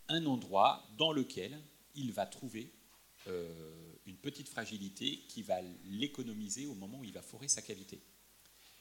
un 0.07 0.25
endroit 0.25 0.83
dans 0.97 1.11
lequel 1.11 1.61
il 1.93 2.11
va 2.11 2.25
trouver 2.25 2.63
euh, 2.63 2.82
une 3.27 4.17
petite 4.17 4.49
fragilité 4.49 5.19
qui 5.29 5.43
va 5.43 5.61
l'économiser 5.85 6.65
au 6.65 6.75
moment 6.75 6.99
où 6.99 7.03
il 7.03 7.13
va 7.13 7.21
forer 7.21 7.47
sa 7.47 7.61
cavité. 7.61 8.01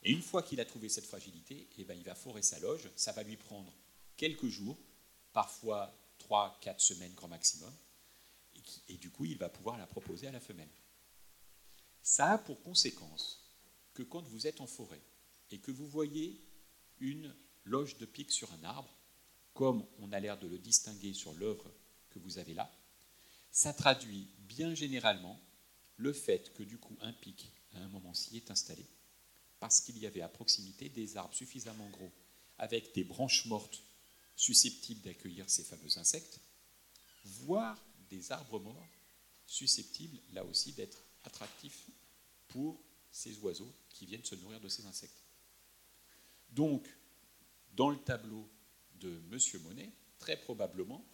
Et 0.02 0.10
une 0.10 0.22
fois 0.22 0.42
qu'il 0.42 0.60
a 0.60 0.64
trouvé 0.64 0.88
cette 0.88 1.06
fragilité, 1.06 1.68
eh 1.78 1.84
ben, 1.84 1.94
il 1.94 2.04
va 2.04 2.14
forer 2.14 2.42
sa 2.42 2.58
loge. 2.58 2.90
Ça 2.96 3.12
va 3.12 3.22
lui 3.22 3.36
prendre 3.36 3.72
quelques 4.16 4.48
jours, 4.48 4.76
parfois 5.32 5.96
3-4 6.28 6.80
semaines 6.80 7.14
grand 7.14 7.28
maximum. 7.28 7.72
et, 8.88 8.96
du 8.96 9.10
coup, 9.10 9.24
il 9.24 9.38
va 9.38 9.48
pouvoir 9.48 9.78
la 9.78 9.86
proposer 9.86 10.26
à 10.26 10.32
la 10.32 10.40
femelle. 10.40 10.68
Ça 12.02 12.32
a 12.32 12.38
pour 12.38 12.60
conséquence 12.62 13.44
que 13.94 14.02
quand 14.02 14.22
vous 14.22 14.46
êtes 14.46 14.60
en 14.60 14.66
forêt 14.66 15.02
et 15.50 15.58
que 15.58 15.70
vous 15.70 15.86
voyez 15.86 16.40
une 16.98 17.34
loge 17.64 17.96
de 17.98 18.06
pique 18.06 18.32
sur 18.32 18.52
un 18.52 18.64
arbre, 18.64 18.96
comme 19.54 19.84
on 19.98 20.12
a 20.12 20.20
l'air 20.20 20.38
de 20.38 20.48
le 20.48 20.58
distinguer 20.58 21.12
sur 21.12 21.34
l'œuvre 21.34 21.70
que 22.10 22.18
vous 22.18 22.38
avez 22.38 22.54
là, 22.54 22.70
ça 23.52 23.72
traduit 23.72 24.28
bien 24.40 24.74
généralement 24.74 25.40
le 25.96 26.12
fait 26.12 26.52
que 26.54 26.62
du 26.62 26.78
coup 26.78 26.96
un 27.00 27.12
pic 27.12 27.52
à 27.74 27.78
un 27.78 27.88
moment 27.88 28.14
ci 28.14 28.36
est 28.36 28.50
installé 28.50 28.86
parce 29.60 29.80
qu'il 29.80 29.98
y 29.98 30.06
avait 30.06 30.22
à 30.22 30.28
proximité 30.28 30.88
des 30.88 31.16
arbres 31.16 31.34
suffisamment 31.34 31.88
gros 31.90 32.10
avec 32.58 32.94
des 32.94 33.04
branches 33.04 33.46
mortes 33.46 33.84
susceptibles 34.34 35.02
d'accueillir 35.02 35.48
ces 35.48 35.62
fameux 35.62 35.98
insectes, 35.98 36.40
voire 37.24 37.80
des 38.10 38.32
arbres 38.32 38.58
morts 38.58 38.88
susceptibles 39.46 40.18
là 40.32 40.44
aussi 40.44 40.72
d'être 40.72 41.04
attractifs 41.24 41.86
pour 42.48 42.82
ces 43.10 43.36
oiseaux 43.38 43.72
qui 43.90 44.06
viennent 44.06 44.24
se 44.24 44.34
nourrir 44.34 44.60
de 44.60 44.68
ces 44.68 44.86
insectes. 44.86 45.22
Donc, 46.50 46.88
dans 47.74 47.90
le 47.90 47.98
tableau 47.98 48.48
de 48.94 49.22
M. 49.30 49.38
Monet, 49.62 49.92
très 50.18 50.36
probablement, 50.36 51.04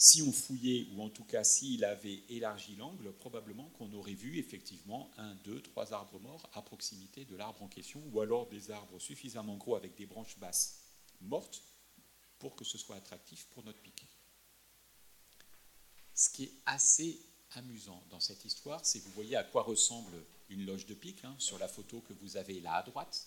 si 0.00 0.22
on 0.22 0.30
fouillait, 0.30 0.86
ou 0.92 1.02
en 1.02 1.10
tout 1.10 1.24
cas 1.24 1.42
s'il 1.42 1.84
avait 1.84 2.22
élargi 2.28 2.76
l'angle, 2.76 3.12
probablement 3.12 3.68
qu'on 3.70 3.92
aurait 3.92 4.14
vu 4.14 4.38
effectivement 4.38 5.10
un, 5.18 5.34
deux, 5.42 5.60
trois 5.60 5.92
arbres 5.92 6.20
morts 6.20 6.48
à 6.54 6.62
proximité 6.62 7.24
de 7.24 7.34
l'arbre 7.34 7.60
en 7.64 7.68
question, 7.68 8.00
ou 8.12 8.20
alors 8.20 8.48
des 8.48 8.70
arbres 8.70 9.00
suffisamment 9.00 9.56
gros 9.56 9.74
avec 9.74 9.96
des 9.96 10.06
branches 10.06 10.38
basses 10.38 10.78
mortes 11.20 11.64
pour 12.38 12.54
que 12.54 12.64
ce 12.64 12.78
soit 12.78 12.94
attractif 12.94 13.46
pour 13.46 13.64
notre 13.64 13.80
pic. 13.80 14.06
Ce 16.14 16.30
qui 16.30 16.44
est 16.44 16.54
assez 16.64 17.20
amusant 17.54 18.00
dans 18.08 18.20
cette 18.20 18.44
histoire, 18.44 18.86
c'est 18.86 19.00
vous 19.00 19.10
voyez 19.10 19.34
à 19.34 19.42
quoi 19.42 19.64
ressemble 19.64 20.14
une 20.48 20.64
loge 20.64 20.86
de 20.86 20.94
pique 20.94 21.24
hein, 21.24 21.34
sur 21.40 21.58
la 21.58 21.66
photo 21.66 22.00
que 22.02 22.12
vous 22.12 22.36
avez 22.36 22.60
là 22.60 22.74
à 22.74 22.82
droite. 22.84 23.26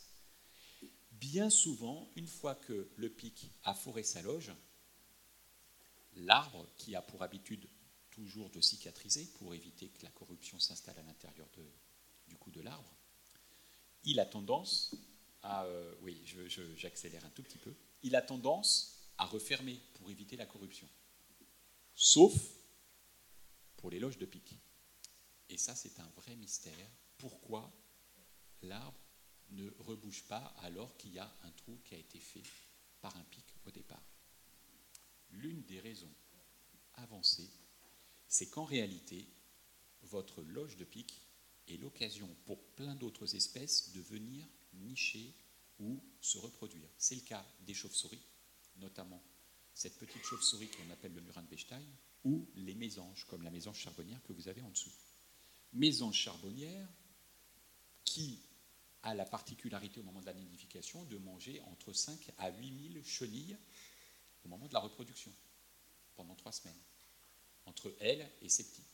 Bien 1.11 1.49
souvent, 1.49 2.09
une 2.15 2.27
fois 2.27 2.55
que 2.55 2.89
le 2.95 3.09
pic 3.09 3.51
a 3.65 3.73
foré 3.73 4.03
sa 4.03 4.21
loge, 4.21 4.53
l'arbre, 6.15 6.67
qui 6.77 6.95
a 6.95 7.01
pour 7.01 7.23
habitude 7.23 7.67
toujours 8.09 8.49
de 8.49 8.61
cicatriser 8.61 9.25
pour 9.37 9.53
éviter 9.53 9.89
que 9.89 10.03
la 10.03 10.11
corruption 10.11 10.59
s'installe 10.59 10.99
à 10.99 11.03
l'intérieur 11.03 11.47
du 12.27 12.37
cou 12.37 12.51
de 12.51 12.61
l'arbre, 12.61 12.93
il 14.03 14.19
a 14.19 14.25
tendance 14.25 14.95
à, 15.43 15.63
euh, 15.65 15.95
oui, 16.01 16.21
j'accélère 16.75 17.25
un 17.25 17.29
tout 17.29 17.43
petit 17.43 17.57
peu, 17.57 17.73
il 18.03 18.15
a 18.15 18.21
tendance 18.21 19.09
à 19.17 19.25
refermer 19.25 19.79
pour 19.93 20.09
éviter 20.09 20.35
la 20.35 20.45
corruption. 20.45 20.87
Sauf 21.93 22.33
pour 23.77 23.89
les 23.89 23.99
loges 23.99 24.17
de 24.17 24.25
pique. 24.25 24.55
Et 25.49 25.57
ça, 25.57 25.75
c'est 25.75 25.99
un 25.99 26.09
vrai 26.15 26.35
mystère. 26.35 26.87
Pourquoi 27.17 27.71
l'arbre 28.61 28.99
ne 29.49 29.69
rebouche 29.79 30.23
pas 30.23 30.53
alors 30.61 30.95
qu'il 30.97 31.13
y 31.13 31.19
a 31.19 31.35
un 31.43 31.51
trou 31.51 31.79
qui 31.83 31.95
a 31.95 31.97
été 31.97 32.19
fait 32.19 32.43
par 33.01 33.15
un 33.17 33.23
pic 33.23 33.45
au 33.65 33.71
départ? 33.71 34.10
L'une 35.31 35.63
des 35.63 35.79
raisons 35.79 36.13
avancées, 36.95 37.49
c'est 38.27 38.49
qu'en 38.49 38.65
réalité, 38.65 39.27
votre 40.03 40.41
loge 40.41 40.77
de 40.77 40.85
pique 40.85 41.21
est 41.67 41.77
l'occasion 41.77 42.29
pour 42.45 42.63
plein 42.75 42.95
d'autres 42.95 43.35
espèces 43.35 43.91
de 43.93 44.01
venir 44.01 44.45
nicher 44.73 45.33
ou 45.79 46.01
se 46.21 46.37
reproduire. 46.37 46.89
C'est 46.97 47.15
le 47.15 47.21
cas 47.21 47.45
des 47.61 47.73
chauves-souris, 47.73 48.21
notamment 48.77 49.21
cette 49.73 49.97
petite 49.97 50.23
chauve-souris 50.23 50.69
qu'on 50.69 50.89
appelle 50.91 51.13
le 51.13 51.21
murin 51.21 51.43
de 51.43 51.47
Bechstein, 51.47 51.81
ou 52.23 52.47
les 52.55 52.75
mésanges, 52.75 53.25
comme 53.25 53.41
la 53.41 53.49
mésange 53.49 53.79
charbonnière 53.79 54.21
que 54.23 54.33
vous 54.33 54.47
avez 54.47 54.61
en 54.61 54.69
dessous. 54.69 54.91
Mésange 55.73 56.15
charbonnière 56.15 56.87
qui 58.03 58.39
a 59.03 59.15
la 59.15 59.25
particularité 59.25 59.99
au 59.99 60.03
moment 60.03 60.21
de 60.21 60.25
la 60.27 60.33
nidification 60.33 61.03
de 61.05 61.17
manger 61.17 61.61
entre 61.61 61.93
5 61.93 62.31
à 62.37 62.51
8 62.51 62.93
000 62.93 63.03
chenilles 63.03 63.57
au 64.45 64.47
moment 64.47 64.67
de 64.67 64.73
la 64.73 64.79
reproduction, 64.79 65.31
pendant 66.15 66.35
trois 66.35 66.51
semaines, 66.51 66.81
entre 67.65 67.93
elle 67.99 68.29
et 68.41 68.49
ses 68.49 68.63
petits. 68.63 68.85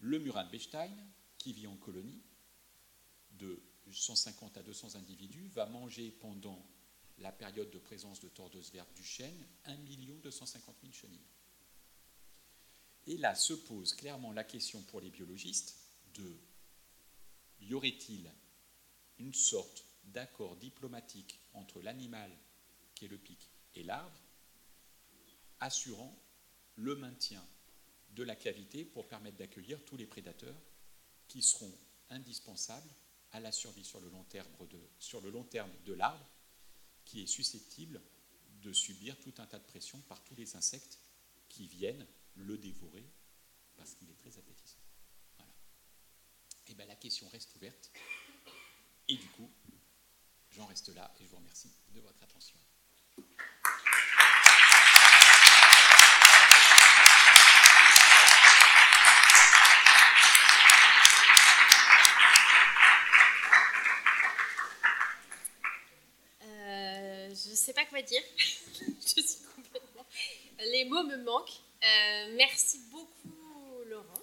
Le 0.00 0.18
murin 0.18 0.44
de 0.44 0.50
Bechstein, 0.50 0.92
qui 1.38 1.52
vit 1.52 1.66
en 1.66 1.76
colonie 1.76 2.22
de 3.32 3.62
150 3.90 4.56
à 4.56 4.62
200 4.62 4.96
individus, 4.96 5.48
va 5.48 5.66
manger 5.66 6.10
pendant 6.10 6.64
la 7.18 7.32
période 7.32 7.70
de 7.70 7.78
présence 7.78 8.20
de 8.20 8.28
tordeuse 8.28 8.70
verte 8.72 8.92
du 8.94 9.04
chêne 9.04 9.46
1 9.64 9.76
250 10.22 10.76
000 10.82 10.92
chenilles. 10.92 11.18
Et 13.06 13.16
là 13.16 13.34
se 13.34 13.54
pose 13.54 13.94
clairement 13.94 14.32
la 14.32 14.44
question 14.44 14.82
pour 14.82 15.00
les 15.00 15.10
biologistes 15.10 15.76
de 16.14 16.38
y 17.60 17.74
aurait-il 17.74 18.30
une 19.18 19.34
sorte 19.34 19.84
d'accord 20.04 20.56
diplomatique 20.56 21.40
entre 21.54 21.80
l'animal, 21.80 22.30
qui 22.94 23.06
est 23.06 23.08
le 23.08 23.18
pic, 23.18 23.50
et 23.74 23.82
l'arbre, 23.82 24.20
assurant 25.60 26.16
le 26.76 26.94
maintien 26.96 27.44
de 28.10 28.22
la 28.22 28.36
cavité 28.36 28.84
pour 28.84 29.08
permettre 29.08 29.36
d'accueillir 29.36 29.84
tous 29.84 29.96
les 29.96 30.06
prédateurs 30.06 30.60
qui 31.26 31.42
seront 31.42 31.72
indispensables 32.10 32.90
à 33.32 33.40
la 33.40 33.52
survie 33.52 33.84
sur 33.84 34.00
le 34.00 34.08
long 35.30 35.44
terme 35.44 35.72
de, 35.84 35.92
l'arbre, 35.92 36.26
qui 37.04 37.22
est 37.22 37.26
susceptible 37.26 38.00
de 38.62 38.72
subir 38.72 39.18
tout 39.20 39.34
un 39.38 39.46
tas 39.46 39.58
de 39.58 39.64
pressions 39.64 40.00
par 40.02 40.22
tous 40.24 40.34
les 40.34 40.56
insectes 40.56 40.98
qui 41.48 41.66
viennent 41.66 42.06
le 42.34 42.56
dévorer 42.56 43.06
parce 43.76 43.94
qu'il 43.94 44.10
est 44.10 44.18
très 44.18 44.38
appétissant. 44.38 44.80
Voilà. 45.36 45.52
Et 46.66 46.72
eh 46.72 46.74
bien 46.74 46.86
la 46.86 46.96
question 46.96 47.28
reste 47.28 47.54
ouverte. 47.56 47.92
Et 49.08 49.16
du 49.16 49.28
coup, 49.28 49.50
j'en 50.50 50.66
reste 50.66 50.88
là 50.88 51.14
et 51.20 51.24
je 51.24 51.30
vous 51.30 51.36
remercie 51.36 51.72
de 51.90 52.00
votre 52.00 52.22
attention. 52.22 52.58
sais 67.68 67.74
pas 67.74 67.84
quoi 67.98 68.02
dire. 68.02 68.22
je 68.78 69.20
suis 69.20 69.44
complètement. 69.54 70.06
Les 70.60 70.84
mots 70.84 71.02
me 71.04 71.16
manquent. 71.16 71.60
Euh, 71.82 72.34
merci 72.36 72.80
beaucoup, 72.90 73.84
Laurent. 73.86 74.22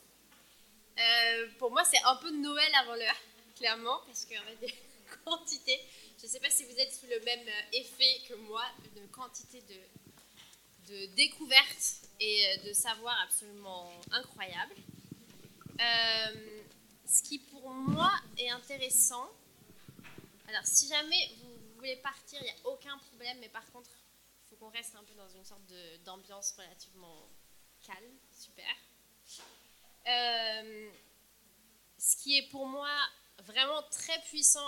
Euh, 0.97 1.47
pour 1.59 1.71
moi, 1.71 1.83
c'est 1.83 2.01
un 2.03 2.15
peu 2.17 2.31
Noël 2.31 2.71
avant 2.75 2.95
l'heure, 2.95 3.21
clairement, 3.55 3.99
parce 4.05 4.25
qu'en 4.25 4.43
fait, 4.43 4.65
des 4.65 4.73
quantités. 5.25 5.79
Je 6.19 6.25
ne 6.25 6.31
sais 6.31 6.39
pas 6.39 6.49
si 6.49 6.63
vous 6.63 6.77
êtes 6.77 6.93
sous 6.93 7.07
le 7.07 7.19
même 7.21 7.47
effet 7.73 8.21
que 8.27 8.35
moi, 8.35 8.63
une 8.95 9.07
quantité 9.09 9.61
de, 9.61 11.05
découvertes 11.15 12.01
et 12.19 12.57
de 12.65 12.71
savoir 12.71 13.19
absolument 13.23 13.91
incroyable. 14.11 14.75
Euh, 15.81 16.61
ce 17.05 17.23
qui 17.23 17.39
pour 17.39 17.69
moi 17.71 18.11
est 18.37 18.49
intéressant, 18.49 19.27
alors 20.47 20.65
si 20.65 20.87
jamais 20.87 21.31
vous 21.41 21.54
voulez 21.85 21.97
partir, 21.97 22.39
il 22.41 22.45
n'y 22.45 22.49
a 22.49 22.55
aucun 22.65 22.97
problème, 22.97 23.37
mais 23.39 23.49
par 23.49 23.63
contre, 23.71 23.91
il 23.91 24.49
faut 24.49 24.55
qu'on 24.55 24.71
reste 24.71 24.95
un 24.95 25.03
peu 25.03 25.13
dans 25.13 25.29
une 25.29 25.45
sorte 25.45 25.61
d'ambiance 26.03 26.53
relativement 26.57 27.29
calme, 27.85 28.17
super. 28.31 28.75
Euh, 30.07 30.91
ce 31.97 32.17
qui 32.17 32.39
est 32.39 32.49
pour 32.49 32.65
moi 32.65 32.89
vraiment 33.43 33.83
très 33.91 34.19
puissant, 34.21 34.67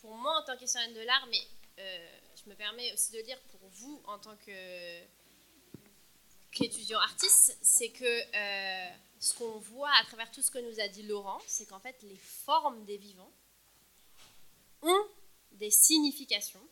pour 0.00 0.14
moi 0.16 0.38
en 0.38 0.44
tant 0.44 0.56
qu'historienne 0.58 0.92
de 0.92 1.00
l'art, 1.00 1.26
mais 1.30 1.40
euh, 1.78 2.18
je 2.36 2.50
me 2.50 2.54
permets 2.54 2.92
aussi 2.92 3.12
de 3.12 3.22
dire 3.22 3.40
pour 3.50 3.66
vous 3.70 4.02
en 4.04 4.18
tant 4.18 4.36
qu'étudiant 6.50 7.00
artiste, 7.00 7.56
c'est 7.62 7.88
que 7.90 8.04
euh, 8.04 8.90
ce 9.18 9.32
qu'on 9.34 9.58
voit 9.60 9.92
à 9.98 10.04
travers 10.04 10.30
tout 10.30 10.42
ce 10.42 10.50
que 10.50 10.58
nous 10.58 10.78
a 10.78 10.88
dit 10.88 11.04
Laurent, 11.04 11.40
c'est 11.46 11.64
qu'en 11.66 11.80
fait 11.80 11.96
les 12.02 12.18
formes 12.18 12.84
des 12.84 12.98
vivants 12.98 13.32
ont 14.82 15.08
des 15.54 15.70
significations, 15.70 16.66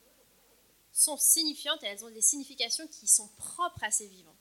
sont 0.93 1.17
signifiantes 1.17 1.83
et 1.83 1.87
elles 1.87 2.05
ont 2.05 2.11
des 2.11 2.23
significations 2.23 2.87
qui 2.87 3.07
sont 3.07 3.29
propres 3.39 3.83
à 3.83 3.91
ces 3.91 4.07
vivants. 4.07 4.37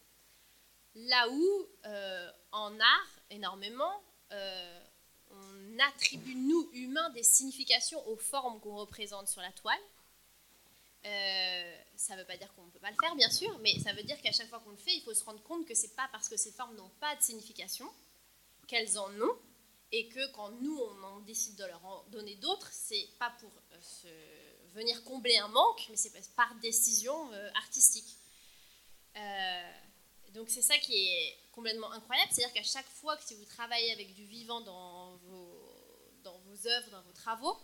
Là 0.96 1.30
où, 1.30 1.68
euh, 1.86 2.32
en 2.52 2.78
art, 2.80 3.20
énormément, 3.30 4.04
euh, 4.32 4.84
on 5.32 5.80
attribue, 5.80 6.36
nous, 6.36 6.70
humains, 6.74 7.10
des 7.12 7.24
significations 7.24 8.06
aux 8.10 8.18
formes 8.18 8.60
qu'on 8.60 8.76
représente 8.76 9.30
sur 9.30 9.42
la 9.42 9.52
toile. 9.54 9.80
Euh, 11.06 11.76
ça 11.96 12.16
ne 12.16 12.20
veut 12.20 12.28
pas 12.28 12.38
dire 12.38 12.54
qu'on 12.54 12.66
ne 12.66 12.70
peut 12.72 12.80
pas 12.80 12.92
le 12.92 12.98
faire, 13.02 13.16
bien 13.16 13.30
sûr, 13.30 13.58
mais 13.60 13.80
ça 13.80 13.94
veut 13.94 14.04
dire 14.04 14.22
qu'à 14.22 14.32
chaque 14.32 14.50
fois 14.50 14.60
qu'on 14.60 14.72
le 14.72 14.78
fait, 14.78 14.94
il 14.94 15.02
faut 15.02 15.14
se 15.14 15.24
rendre 15.24 15.42
compte 15.44 15.66
que 15.66 15.74
ce 15.74 15.84
n'est 15.84 15.94
pas 15.94 16.10
parce 16.12 16.28
que 16.28 16.38
ces 16.38 16.52
formes 16.52 16.76
n'ont 16.76 16.92
pas 17.00 17.16
de 17.16 17.22
signification 17.22 17.90
qu'elles 18.68 19.00
en 19.00 19.10
ont, 19.22 19.38
et 19.92 20.08
que 20.08 20.32
quand 20.34 20.52
nous, 20.62 20.80
on 20.80 21.20
décide 21.22 21.58
de 21.58 21.66
leur 21.66 21.84
en 21.86 22.04
donner 22.10 22.36
d'autres, 22.36 22.70
c'est 22.72 23.10
pas 23.20 23.30
pour 23.40 23.52
se 23.82 24.08
venir 24.74 25.04
combler 25.04 25.38
un 25.38 25.48
manque, 25.50 25.86
mais 25.90 25.98
c'est 25.98 26.12
par 26.36 26.54
décision 26.56 27.32
euh, 27.34 27.50
artistique. 27.56 28.18
Euh, 29.18 29.72
donc 30.34 30.50
c'est 30.50 30.62
ça 30.62 30.78
qui 30.78 30.96
est 30.96 31.38
complètement 31.52 31.92
incroyable, 31.92 32.32
c'est-à-dire 32.32 32.54
qu'à 32.54 32.64
chaque 32.64 32.88
fois 32.88 33.18
que 33.18 33.24
si 33.24 33.36
vous 33.36 33.46
travaillez 33.46 33.92
avec 33.92 34.14
du 34.14 34.26
vivant 34.26 34.62
dans 34.62 35.18
vos, 35.18 35.76
dans 36.24 36.38
vos 36.40 36.68
œuvres, 36.68 36.90
dans 36.92 37.02
vos 37.02 37.12
travaux, 37.12 37.58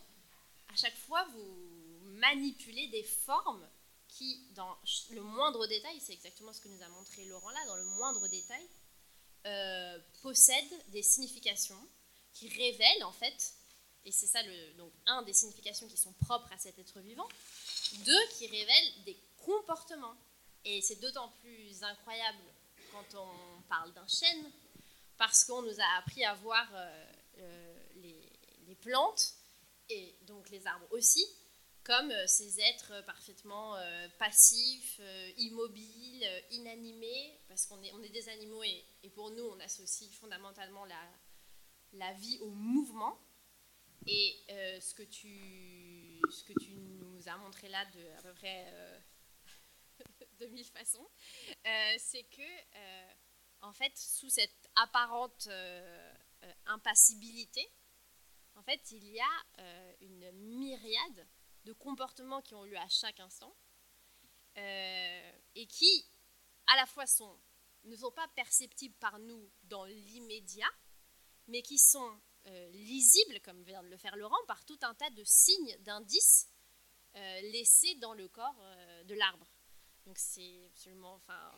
à 0.73 0.75
chaque 0.75 0.97
fois 0.97 1.25
vous 1.33 1.99
manipulez 2.03 2.87
des 2.87 3.03
formes 3.03 3.65
qui, 4.09 4.41
dans 4.51 4.77
le 5.11 5.21
moindre 5.21 5.65
détail, 5.67 5.97
c'est 6.01 6.13
exactement 6.13 6.51
ce 6.51 6.59
que 6.59 6.67
nous 6.67 6.81
a 6.81 6.89
montré 6.89 7.25
Laurent 7.25 7.51
là, 7.51 7.65
dans 7.67 7.75
le 7.75 7.85
moindre 7.85 8.27
détail, 8.27 8.65
euh, 9.45 9.99
possèdent 10.21 10.89
des 10.89 11.03
significations 11.03 11.79
qui 12.37 12.49
révèlent 12.49 13.03
en 13.03 13.11
fait 13.11 13.53
et 14.07 14.11
c'est 14.11 14.25
ça, 14.25 14.41
le, 14.41 14.73
donc, 14.77 14.93
un, 15.05 15.21
des 15.23 15.33
significations 15.33 15.85
qui 15.85 15.97
sont 15.97 16.13
propres 16.13 16.49
à 16.53 16.57
cet 16.57 16.79
être 16.79 16.97
vivant. 17.01 17.27
Deux, 18.05 18.27
qui 18.37 18.47
révèlent 18.47 19.03
des 19.03 19.17
comportements. 19.43 20.15
Et 20.63 20.81
c'est 20.81 21.01
d'autant 21.01 21.27
plus 21.41 21.83
incroyable 21.83 22.39
quand 22.93 23.19
on 23.19 23.61
parle 23.63 23.93
d'un 23.93 24.07
chêne, 24.07 24.49
parce 25.17 25.43
qu'on 25.43 25.61
nous 25.61 25.77
a 25.81 25.97
appris 25.97 26.23
à 26.23 26.35
voir 26.35 26.65
euh, 26.73 27.11
euh, 27.39 27.79
les, 27.95 28.75
plantes, 28.75 29.33
et 29.89 30.15
donc 30.21 30.49
les 30.49 30.65
arbres 30.67 30.87
aussi, 30.91 31.25
comme 31.83 32.11
euh, 32.11 32.27
ces 32.27 32.61
êtres 32.61 33.03
parfaitement 33.05 33.75
passifs, 34.19 35.01
immobiles, 35.37 36.25
inanimés, 36.51 37.37
parce 37.49 37.65
qu'on 37.65 37.81
est, 37.83 38.09
des 38.09 38.29
animaux 38.29 38.63
et, 38.63 38.85
pour 39.15 39.31
nous, 39.31 39.43
on 39.43 39.59
associe 39.59 40.09
fondamentalement 40.13 40.85
la, 40.85 41.01
la 41.93 42.13
vie 42.13 42.39
au 42.39 42.49
mouvement. 42.51 43.19
Et 44.05 44.37
euh, 44.51 44.79
ce, 44.79 44.93
que 44.93 45.03
tu, 45.03 46.75
nous 46.75 47.27
as 47.27 47.37
montré 47.37 47.67
là 47.67 47.83
de 47.85 48.07
à 48.17 48.21
peu 48.21 48.33
près 48.35 48.65
euh, 48.71 48.99
de 50.39 50.47
mille 50.47 50.69
façons, 50.69 51.07
euh, 51.65 51.95
c'est 51.97 52.23
que, 52.23 52.41
en 53.61 53.73
fait, 53.73 53.95
sous 53.97 54.29
cette 54.29 54.69
apparente 54.75 55.49
impassibilité, 56.67 57.67
en 58.55 58.63
fait, 58.63 58.91
il 58.91 59.05
y 59.09 59.19
a 59.19 59.95
une 60.01 60.31
myriade 60.31 61.27
de 61.65 61.73
comportements 61.73 62.41
qui 62.41 62.55
ont 62.55 62.63
lieu 62.63 62.77
à 62.77 62.87
chaque 62.87 63.19
instant 63.19 63.53
et 64.55 65.67
qui, 65.67 66.09
à 66.67 66.75
la 66.77 66.85
fois, 66.85 67.03
ne 67.83 67.95
sont 67.95 68.11
pas 68.11 68.27
perceptibles 68.29 68.95
par 68.95 69.19
nous 69.19 69.51
dans 69.63 69.85
l'immédiat, 69.85 70.69
mais 71.47 71.61
qui 71.61 71.77
sont 71.77 72.19
euh, 72.47 72.69
lisible, 72.71 73.39
comme 73.41 73.61
vient 73.63 73.83
de 73.83 73.89
le 73.89 73.97
faire 73.97 74.15
Laurent, 74.15 74.37
par 74.47 74.63
tout 74.65 74.79
un 74.81 74.93
tas 74.93 75.09
de 75.09 75.23
signes, 75.25 75.75
d'indices 75.79 76.47
euh, 77.15 77.41
laissés 77.41 77.95
dans 77.95 78.13
le 78.13 78.27
corps 78.27 78.57
euh, 78.61 79.03
de 79.03 79.15
l'arbre. 79.15 79.47
Donc 80.05 80.17
c'est 80.17 80.65
absolument... 80.67 81.15
Enfin, 81.15 81.51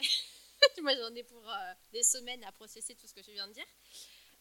Moi 0.82 0.94
j'en 0.96 1.14
ai 1.14 1.24
pour 1.24 1.44
des 1.92 2.02
semaines 2.02 2.42
à 2.44 2.52
processer 2.52 2.94
tout 2.94 3.06
ce 3.06 3.12
que 3.12 3.22
je 3.22 3.32
viens 3.32 3.46
de 3.48 3.52
dire. 3.52 3.66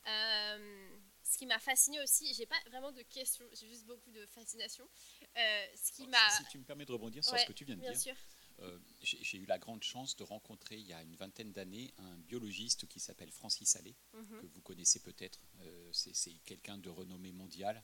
ce 0.06 1.38
qui 1.38 1.46
m'a 1.46 1.60
fasciné 1.60 2.00
aussi, 2.02 2.34
j'ai 2.36 2.46
pas 2.46 2.60
vraiment 2.68 2.92
de 2.92 3.02
questions, 3.02 3.46
j'ai 3.54 3.68
juste 3.68 3.86
beaucoup 3.86 4.12
de 4.12 4.26
fascination. 4.28 4.88
ce 5.36 5.92
qui 5.92 6.08
m'a... 6.08 6.30
Si, 6.30 6.46
tu 6.46 6.60
me 6.60 6.64
permets 6.64 6.86
de 6.86 6.92
rebondir 6.92 7.24
sur 7.24 7.38
ce 7.38 7.46
que 7.46 7.54
tu 7.54 7.66
viens 7.66 7.76
de 7.76 7.82
bien 7.82 7.92
dire. 7.92 8.00
Sûr. 8.00 8.16
Euh, 8.60 8.78
j'ai 9.02 9.38
eu 9.38 9.46
la 9.46 9.58
grande 9.58 9.84
chance 9.84 10.16
de 10.16 10.24
rencontrer 10.24 10.78
il 10.78 10.86
y 10.86 10.94
a 10.94 11.02
une 11.02 11.16
vingtaine 11.16 11.52
d'années 11.52 11.94
un 11.98 12.18
biologiste 12.20 12.88
qui 12.88 13.00
s'appelle 13.00 13.32
Francis 13.32 13.76
Allais, 13.76 13.96
mhm. 14.14 14.42
que 14.42 14.46
vous 14.46 14.62
connaissez 14.62 15.00
peut-être. 15.00 15.42
Euh, 15.62 15.90
c'est 15.92 16.34
quelqu'un 16.46 16.78
de 16.78 16.90
renommée 16.90 17.32
mondiale, 17.32 17.84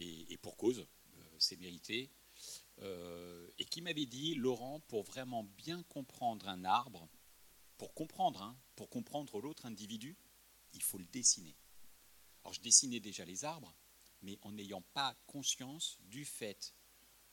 et, 0.00 0.36
pour 0.38 0.56
cause, 0.56 0.78
euh, 1.16 1.36
c'est 1.38 1.56
mérité. 1.56 2.10
et 3.58 3.64
qui 3.64 3.82
m'avait 3.82 4.06
dit, 4.06 4.36
Laurent, 4.36 4.78
pour 4.86 5.02
vraiment 5.02 5.42
bien 5.42 5.82
comprendre 5.84 6.46
un 6.46 6.64
arbre, 6.64 7.08
pour 7.76 7.92
comprendre, 7.94 8.42
hein, 8.42 8.56
pour 8.76 8.88
comprendre 8.88 9.40
l'autre 9.40 9.66
individu, 9.66 10.16
il 10.72 10.82
faut 10.82 10.98
le 10.98 11.06
dessiner. 11.06 11.56
Alors 12.44 12.54
je 12.54 12.60
dessinais 12.60 13.00
déjà 13.00 13.24
les 13.24 13.44
arbres, 13.44 13.74
mais 14.22 14.38
en 14.42 14.52
n'ayant 14.52 14.82
pas 14.94 15.16
conscience 15.26 15.98
du 16.02 16.24
fait 16.24 16.74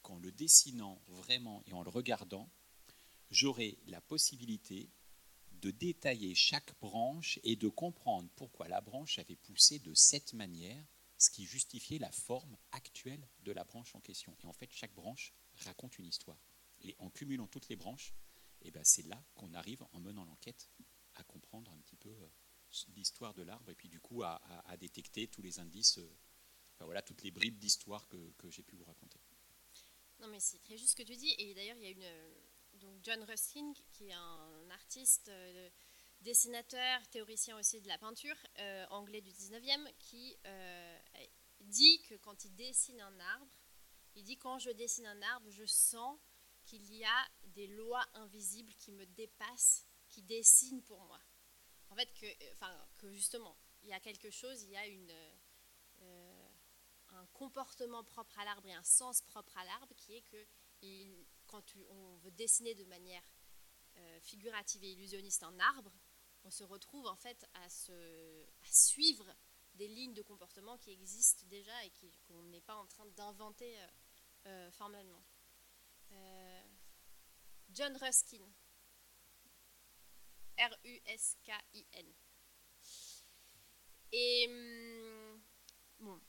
qu'en 0.06 0.18
le 0.19 0.32
dessinant 0.32 1.02
vraiment 1.07 1.64
et 1.65 1.73
en 1.73 1.82
le 1.82 1.90
regardant, 1.90 2.48
j'aurai 3.32 3.80
la 3.88 4.02
possibilité 4.02 4.91
de 5.52 5.72
détailler 5.72 6.36
chaque 6.36 6.80
branche 6.80 7.40
et 7.44 7.56
de 7.56 7.68
comprendre 7.69 8.30
pourquoi 8.36 8.68
la 8.68 8.82
branche 8.82 9.18
avait 9.18 9.36
poussé 9.36 9.80
de 9.80 9.95
cette 9.95 10.34
manière, 10.34 10.86
ce 11.18 11.32
qui 11.32 11.45
justifiait 11.45 11.98
la 11.98 12.11
forme 12.11 12.56
actuelle 12.72 13.27
de 13.40 13.52
la 13.52 13.64
branche 13.64 13.95
en 13.95 13.99
question. 13.99 14.38
Et 14.44 14.45
en 14.45 14.53
fait, 14.53 14.72
chaque 14.72 14.94
branche 14.94 15.34
raconte 15.56 15.98
une 15.98 16.06
histoire. 16.06 16.40
Et 16.82 16.95
en 16.99 17.10
cumulant 17.10 17.48
toutes 17.48 17.69
les 17.69 17.76
branches, 17.76 18.14
et 18.61 18.68
eh 18.68 18.72
ben 18.72 18.84
c'est 18.84 19.07
là 19.07 19.23
qu'on 19.34 19.56
arrive, 19.56 19.84
en 19.91 19.99
menant 19.99 20.26
l'enquête, 20.26 20.69
à 21.15 21.23
comprendre 21.23 21.72
un 21.72 21.77
petit 21.77 21.95
peu 21.95 22.10
euh, 22.10 22.30
l'histoire 22.95 23.34
de 23.34 23.41
l'arbre 23.41 23.72
et 23.72 23.76
puis 23.76 23.90
du 23.90 23.99
coup 23.99 24.22
à, 24.22 24.40
détecter 24.80 25.27
tous 25.27 25.41
les 25.41 25.60
indices, 25.60 25.98
euh, 25.98 26.15
voilà, 26.82 27.02
toutes 27.02 27.23
les 27.23 27.32
bribes 27.32 27.57
d'histoire 27.57 28.07
que, 28.07 28.34
que 28.38 28.52
j'ai 28.52 28.61
pu 28.61 28.76
vous 28.76 28.86
raconter. 28.86 29.19
Non, 30.19 30.27
mais 30.27 30.39
c'est 30.39 30.59
très 30.59 30.77
juste 30.77 30.91
ce 30.91 30.95
que 30.95 31.03
tu 31.03 31.15
dis. 31.15 31.35
Et 31.37 31.53
d'ailleurs, 31.53 31.77
il 31.77 31.83
y 31.83 31.87
a 31.87 31.91
une. 31.91 32.79
Donc, 32.79 32.99
John 33.03 33.23
Ruskin, 33.23 33.73
qui 33.91 34.09
est 34.09 34.13
un 34.13 34.69
artiste, 34.69 35.29
euh, 35.29 35.69
dessinateur, 36.21 37.07
théoricien 37.09 37.57
aussi 37.57 37.81
de 37.81 37.87
la 37.87 37.97
peinture, 37.97 38.35
euh, 38.59 38.85
anglais 38.89 39.21
du 39.21 39.31
19e, 39.31 39.87
qui 39.97 40.37
euh, 40.45 40.99
dit 41.61 42.01
que 42.03 42.15
quand 42.15 42.43
il 42.45 42.55
dessine 42.55 42.99
un 42.99 43.19
arbre, 43.19 43.57
il 44.15 44.23
dit 44.23 44.37
quand 44.37 44.59
je 44.59 44.71
dessine 44.71 45.05
un 45.05 45.21
arbre, 45.21 45.49
je 45.49 45.65
sens 45.65 46.17
qu'il 46.65 46.83
y 46.93 47.05
a 47.05 47.27
des 47.43 47.67
lois 47.67 48.05
invisibles 48.15 48.73
qui 48.75 48.91
me 48.91 49.05
dépassent, 49.05 49.85
qui 50.09 50.23
dessinent 50.23 50.83
pour 50.83 50.99
moi. 51.01 51.19
En 51.89 51.95
fait, 51.95 52.11
que, 52.13 52.25
enfin, 52.53 52.87
que 52.97 53.11
justement, 53.11 53.55
il 53.83 53.89
y 53.89 53.93
a 53.93 53.99
quelque 53.99 54.31
chose, 54.31 54.63
il 54.63 54.71
y 54.71 54.77
a 54.77 54.87
une 54.87 55.13
un 57.26 57.27
comportement 57.34 58.03
propre 58.03 58.38
à 58.39 58.45
l'arbre 58.45 58.68
et 58.68 58.73
un 58.73 58.84
sens 58.84 59.22
propre 59.22 59.57
à 59.57 59.65
l'arbre 59.65 59.93
qui 59.97 60.15
est 60.15 60.22
que 60.22 60.45
quand 61.47 61.64
on 61.89 62.18
veut 62.18 62.31
dessiner 62.31 62.76
de 62.76 62.85
manière 62.85 63.23
euh, 63.97 64.19
figurative 64.22 64.84
et 64.84 64.91
illusionniste 64.91 65.41
un 65.43 65.60
arbre, 65.60 65.91
on 66.43 66.52
se 66.52 66.64
retrouve 66.64 67.07
en 67.07 67.15
fait 67.15 67.47
à, 67.56 67.68
suivre 68.64 69.35
des 69.73 69.88
lignes 69.88 70.14
de 70.14 70.22
comportement 70.22 70.77
qui 70.77 70.91
existent 70.91 71.45
déjà 71.47 71.85
et 71.85 71.91
qu'on 72.27 72.43
n'est 72.43 72.61
pas 72.61 72.76
en 72.76 72.85
train 72.85 73.06
d'inventer 73.07 73.80
euh, 73.80 73.88
euh, 74.47 74.72
formellement. 74.72 75.23
John 77.69 77.97
Ruskin. 77.97 78.47
R-U-S-K-I-N. 80.57 82.14
Et 84.14 84.47
hum, 84.47 85.41
bon. 85.99 86.22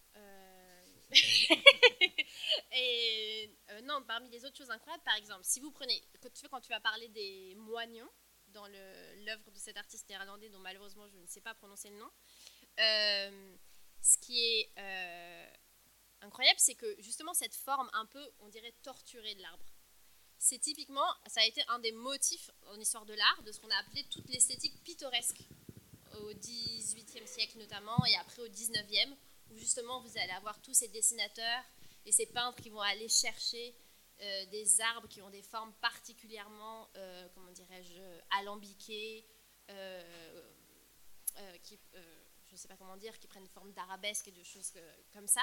et 2.72 3.56
euh, 3.70 3.80
non, 3.82 4.02
parmi 4.06 4.28
les 4.30 4.44
autres 4.44 4.56
choses 4.56 4.70
incroyables, 4.70 5.04
par 5.04 5.16
exemple, 5.16 5.44
si 5.44 5.60
vous 5.60 5.70
prenez, 5.70 6.02
quand 6.20 6.32
tu, 6.32 6.48
quand 6.48 6.60
tu 6.60 6.68
vas 6.68 6.80
parler 6.80 7.08
des 7.08 7.54
moignons 7.56 8.10
dans 8.48 8.66
l'œuvre 8.66 9.50
de 9.50 9.58
cet 9.58 9.76
artiste 9.76 10.08
néerlandais 10.08 10.48
dont 10.48 10.58
malheureusement 10.60 11.06
je 11.08 11.18
ne 11.18 11.26
sais 11.26 11.40
pas 11.40 11.54
prononcer 11.54 11.90
le 11.90 11.96
nom, 11.96 12.10
euh, 12.80 13.56
ce 14.02 14.18
qui 14.18 14.44
est 14.44 14.70
euh, 14.78 15.50
incroyable, 16.22 16.58
c'est 16.58 16.74
que 16.74 16.96
justement 17.00 17.34
cette 17.34 17.54
forme 17.54 17.88
un 17.92 18.06
peu, 18.06 18.24
on 18.40 18.48
dirait, 18.48 18.74
torturée 18.82 19.34
de 19.34 19.42
l'arbre, 19.42 19.64
c'est 20.38 20.58
typiquement, 20.58 21.06
ça 21.26 21.40
a 21.40 21.44
été 21.44 21.62
un 21.68 21.78
des 21.78 21.92
motifs 21.92 22.50
en 22.66 22.78
histoire 22.78 23.06
de 23.06 23.14
l'art 23.14 23.42
de 23.42 23.52
ce 23.52 23.60
qu'on 23.60 23.70
a 23.70 23.76
appelé 23.76 24.04
toute 24.10 24.28
l'esthétique 24.28 24.82
pittoresque 24.84 25.42
au 26.20 26.32
XVIIIe 26.34 27.26
siècle 27.26 27.58
notamment 27.58 28.04
et 28.06 28.16
après 28.16 28.42
au 28.42 28.48
XIXe, 28.48 29.16
où 29.50 29.56
justement 29.56 30.00
vous 30.00 30.18
allez 30.18 30.32
avoir 30.32 30.60
tous 30.60 30.74
ces 30.74 30.88
dessinateurs 30.88 31.64
et 32.04 32.12
ces 32.12 32.26
peintres 32.26 32.62
qui 32.62 32.70
vont 32.70 32.80
aller 32.80 33.08
chercher 33.08 33.74
euh, 34.20 34.46
des 34.46 34.80
arbres 34.80 35.08
qui 35.08 35.20
ont 35.20 35.28
des 35.28 35.42
formes 35.42 35.74
particulièrement, 35.74 36.88
euh, 36.96 37.28
comment 37.34 37.50
dirais-je, 37.50 38.00
alambiquées, 38.38 39.26
euh, 39.68 40.02
qui, 41.62 41.78
je 42.46 42.52
ne 42.52 42.56
sais 42.56 42.68
pas 42.68 42.76
comment 42.76 42.96
dire, 42.96 43.18
qui 43.18 43.26
prennent 43.26 43.46
forme 43.48 43.72
d'arabesque 43.72 44.28
et 44.28 44.32
de 44.32 44.42
choses 44.42 44.72
comme 45.12 45.26
ça. 45.26 45.42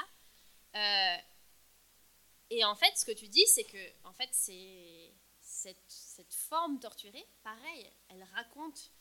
Et 2.50 2.66
en 2.66 2.76
fait, 2.76 2.98
ce 2.98 3.06
que 3.06 3.12
tu 3.12 3.28
dis, 3.28 3.46
c'est 3.46 3.64
que 3.64 4.08
en 4.08 4.14
fait, 4.14 4.30
c'est 4.32 5.14
cette, 5.40 5.84
cette 5.88 6.34
forme 6.34 6.80
torturée, 6.80 7.28
pareil, 7.44 7.92
elle 8.10 8.24
raconte 8.34 8.92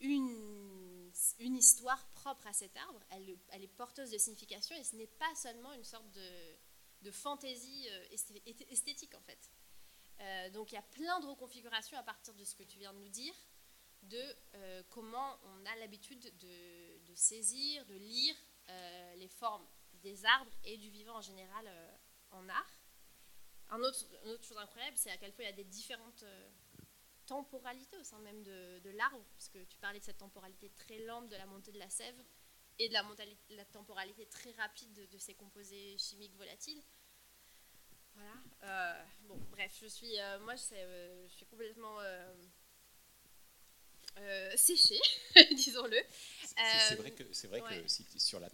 une, 0.00 0.95
une 1.38 1.56
histoire 1.56 2.06
propre 2.08 2.46
à 2.46 2.52
cet 2.52 2.76
arbre. 2.76 3.00
Elle, 3.10 3.28
est 3.62 3.68
porteuse 3.76 4.10
de 4.10 4.18
signification 4.18 4.76
et 4.76 4.84
ce 4.84 4.96
n'est 4.96 5.06
pas 5.06 5.34
seulement 5.34 5.72
une 5.72 5.84
sorte 5.84 6.10
de, 6.12 7.10
fantaisie 7.10 7.88
euh, 7.88 8.04
esthé- 8.10 8.42
esthé- 8.46 8.66
esthétique 8.70 9.14
en 9.14 9.20
fait. 9.20 9.50
Euh, 10.20 10.50
donc 10.50 10.72
il 10.72 10.74
y 10.74 10.78
a 10.78 10.82
plein 10.82 11.20
de 11.20 11.26
reconfigurations 11.26 11.96
à 11.98 12.02
partir 12.02 12.34
de 12.34 12.44
ce 12.44 12.54
que 12.54 12.62
tu 12.64 12.78
viens 12.78 12.92
de 12.92 12.98
nous 12.98 13.08
dire, 13.08 13.34
de 14.02 14.22
euh, 14.54 14.82
comment 14.90 15.38
on 15.44 15.66
a 15.66 15.76
l'habitude 15.76 16.20
de, 16.38 17.14
saisir, 17.14 17.84
de 17.86 17.94
lire 17.94 18.34
les 19.16 19.28
formes 19.28 19.66
des 20.02 20.24
arbres 20.24 20.50
et 20.64 20.76
du 20.76 20.90
vivant 20.90 21.16
en 21.16 21.20
général 21.20 21.70
en 22.32 22.48
art. 22.48 22.80
Un 23.70 23.78
une 23.78 23.84
autre 23.84 24.44
chose 24.44 24.58
incroyable, 24.58 24.96
c'est 24.96 25.10
à 25.10 25.16
quel 25.16 25.32
point 25.32 25.44
il 25.44 25.48
y 25.48 25.52
a 25.52 25.56
des 25.56 25.64
différentes 25.64 26.24
temporalités 27.26 27.96
au 27.98 28.04
sein 28.04 28.18
même 28.20 28.42
de, 28.42 28.78
de 28.80 28.90
l'arbre, 28.90 29.24
parce 29.34 29.48
que 29.48 29.62
tu 29.64 29.76
parlais 29.78 29.98
de 30.00 30.04
cette 30.04 30.18
temporalité 30.18 30.70
très 30.70 30.98
lente 31.00 31.28
de 31.28 31.36
la 31.36 31.46
montée 31.46 31.72
de 31.72 31.78
la 31.78 31.90
sève 31.90 32.16
et 32.78 32.88
de 32.88 32.92
la, 32.92 33.04
la 33.50 33.64
temporalité 33.66 34.26
très 34.26 34.52
rapide 34.52 34.92
de, 34.94 35.06
de 35.06 35.18
ces 35.18 35.34
composés 35.34 35.96
chimiques 35.98 36.34
volatiles. 36.36 36.82
Voilà. 38.14 38.32
Euh, 38.62 39.04
bon, 39.22 39.36
bref, 39.50 39.76
je 39.80 39.86
suis, 39.86 40.18
euh, 40.18 40.38
moi, 40.40 40.56
c'est, 40.56 40.82
euh, 40.82 41.28
je 41.28 41.34
suis 41.34 41.46
complètement 41.46 41.98
séchée, 44.56 45.00
disons-le. 45.54 45.98
C'est- 46.88 46.94
vrai 46.96 47.10
que, 47.10 47.32
c'est 47.32 47.48
vrai 47.48 47.60
ouais. 47.60 47.82
que 47.82 47.88
si 47.88 48.04
sur 48.18 48.40
la, 48.40 48.48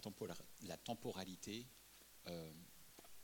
la 0.63 0.77
temporalité, 0.77 1.65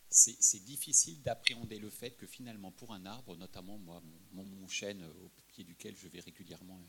c'est 0.10 0.64
difficile 0.64 1.22
d'appréhender 1.22 1.78
le 1.80 1.90
fait 1.90 2.12
que 2.12 2.26
finalement, 2.26 2.72
pour 2.72 2.94
un 2.94 3.06
arbre, 3.06 3.38
notamment 3.38 3.78
moi, 3.78 4.02
mon, 4.32 4.68
chêne 4.68 5.04
euh, 5.04 5.26
au 5.26 5.32
pied 5.48 5.64
duquel 5.64 5.96
je 5.96 6.08
vais 6.08 6.20
régulièrement, 6.20 6.80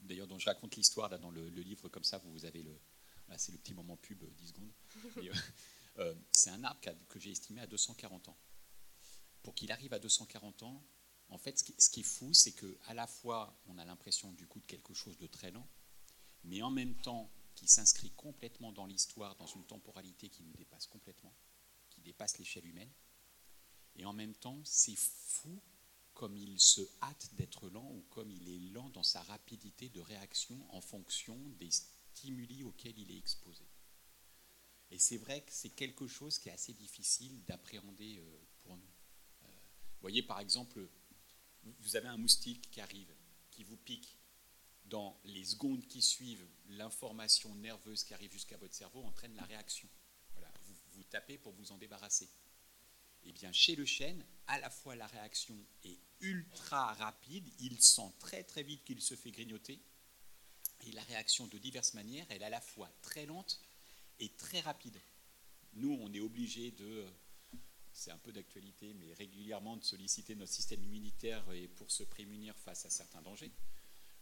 d'ailleurs 0.00 0.26
dont 0.26 0.38
je 0.38 0.46
raconte 0.46 0.76
l'histoire 0.76 1.08
là 1.10 1.18
dans 1.18 1.30
le, 1.30 1.50
le 1.50 1.62
livre 1.62 1.88
comme 1.88 2.04
ça, 2.04 2.18
vous 2.18 2.44
avez 2.44 2.62
le, 2.62 2.78
c'est 3.38 3.52
le 3.52 3.58
petit 3.58 3.74
moment 3.74 3.96
pub, 3.96 4.22
euh, 4.22 4.30
10 4.38 4.48
secondes. 4.48 4.72
Et, 5.22 5.30
euh, 5.30 5.34
euh, 5.98 6.14
c'est 6.32 6.50
un 6.50 6.64
arbre 6.64 6.80
que 7.08 7.18
j'ai 7.18 7.30
estimé 7.30 7.60
à 7.60 7.66
240 7.66 8.28
ans. 8.28 8.38
Pour 9.42 9.54
qu'il 9.54 9.72
arrive 9.72 9.92
à 9.92 9.98
240 9.98 10.62
ans, 10.62 10.84
en 11.28 11.38
fait, 11.38 11.58
ce 11.58 11.64
qui, 11.64 11.74
ce 11.78 11.90
qui 11.90 12.00
est 12.00 12.04
fou, 12.04 12.32
c'est 12.34 12.52
que 12.52 12.78
à 12.86 12.94
la 12.94 13.06
fois, 13.06 13.58
on 13.66 13.78
a 13.78 13.84
l'impression 13.84 14.32
du 14.32 14.46
coup 14.46 14.60
de 14.60 14.66
quelque 14.66 14.94
chose 14.94 15.18
de 15.18 15.26
très 15.26 15.50
lent, 15.50 15.66
mais 16.44 16.62
en 16.62 16.70
même 16.70 16.94
temps 16.96 17.30
qui 17.54 17.68
s'inscrit 17.68 18.10
complètement 18.12 18.72
dans 18.72 18.86
l'histoire, 18.86 19.36
dans 19.36 19.46
une 19.46 19.64
temporalité 19.64 20.28
qui 20.28 20.42
nous 20.42 20.52
dépasse 20.52 20.86
complètement, 20.86 21.34
dépasse 22.02 22.38
l'échelle 22.38 22.66
humaine. 22.66 22.90
Et 23.96 24.04
en 24.04 24.12
même 24.12 24.34
temps, 24.34 24.60
c'est 24.64 24.96
fou 24.96 25.60
comme 26.14 26.36
il 26.36 26.60
se 26.60 26.82
hâte 27.02 27.30
d'être 27.34 27.68
lent 27.70 27.90
ou 27.90 28.02
comme 28.10 28.30
il 28.30 28.48
est 28.48 28.70
lent 28.72 28.90
dans 28.90 29.02
sa 29.02 29.22
rapidité 29.22 29.88
de 29.88 30.00
réaction 30.00 30.58
en 30.74 30.80
fonction 30.80 31.36
des 31.58 31.70
stimuli 31.70 32.62
auxquels 32.62 32.98
il 32.98 33.10
est 33.10 33.18
exposé. 33.18 33.64
Et 34.90 34.98
c'est 34.98 35.16
vrai 35.16 35.40
que 35.40 35.52
c'est 35.52 35.70
quelque 35.70 36.06
chose 36.06 36.38
qui 36.38 36.50
est 36.50 36.52
assez 36.52 36.74
difficile 36.74 37.42
d'appréhender 37.44 38.18
euh, 38.18 38.38
pour 38.62 38.76
nous. 38.76 38.92
Euh, 39.44 39.46
vous 39.46 40.00
voyez, 40.02 40.22
par 40.22 40.38
exemple, 40.38 40.86
vous 41.80 41.96
avez 41.96 42.08
un 42.08 42.18
moustique 42.18 42.70
qui 42.70 42.80
arrive, 42.80 43.14
qui 43.50 43.64
vous 43.64 43.78
pique, 43.78 44.18
dans 44.84 45.18
les 45.24 45.44
secondes 45.44 45.86
qui 45.86 46.02
suivent, 46.02 46.46
l'information 46.68 47.54
nerveuse 47.54 48.04
qui 48.04 48.12
arrive 48.12 48.32
jusqu'à 48.32 48.58
votre 48.58 48.74
cerveau 48.74 49.02
entraîne 49.02 49.34
la 49.34 49.44
réaction. 49.44 49.88
Vous, 51.02 51.08
tapez 51.08 51.36
pour 51.36 51.52
vous 51.54 51.72
en 51.72 51.78
débarrasser. 51.78 52.28
Eh 53.24 53.32
bien, 53.32 53.50
chez 53.52 53.74
le 53.74 53.84
chêne, 53.84 54.24
à 54.46 54.60
la 54.60 54.70
fois 54.70 54.94
la 54.94 55.08
réaction 55.08 55.56
est 55.84 55.98
ultra 56.20 56.94
rapide, 56.94 57.48
il 57.58 57.82
sent 57.82 58.12
très 58.20 58.44
très 58.44 58.62
vite 58.62 58.84
qu'il 58.84 59.02
se 59.02 59.16
fait 59.16 59.32
grignoter, 59.32 59.80
et 60.86 60.92
la 60.92 61.02
réaction 61.02 61.48
de 61.48 61.58
diverses 61.58 61.94
manières, 61.94 62.26
elle 62.28 62.42
est 62.42 62.46
à 62.46 62.50
la 62.50 62.60
fois 62.60 62.88
très 63.02 63.26
lente 63.26 63.60
et 64.20 64.28
très 64.30 64.60
rapide. 64.60 65.00
Nous, 65.74 65.92
on 66.00 66.12
est 66.12 66.20
obligé 66.20 66.70
de, 66.70 67.04
c'est 67.92 68.12
un 68.12 68.18
peu 68.18 68.30
d'actualité, 68.32 68.94
mais 68.94 69.12
régulièrement 69.14 69.76
de 69.76 69.84
solliciter 69.84 70.36
notre 70.36 70.52
système 70.52 70.84
immunitaire 70.84 71.50
et 71.52 71.66
pour 71.66 71.90
se 71.90 72.04
prémunir 72.04 72.56
face 72.58 72.86
à 72.86 72.90
certains 72.90 73.22
dangers 73.22 73.52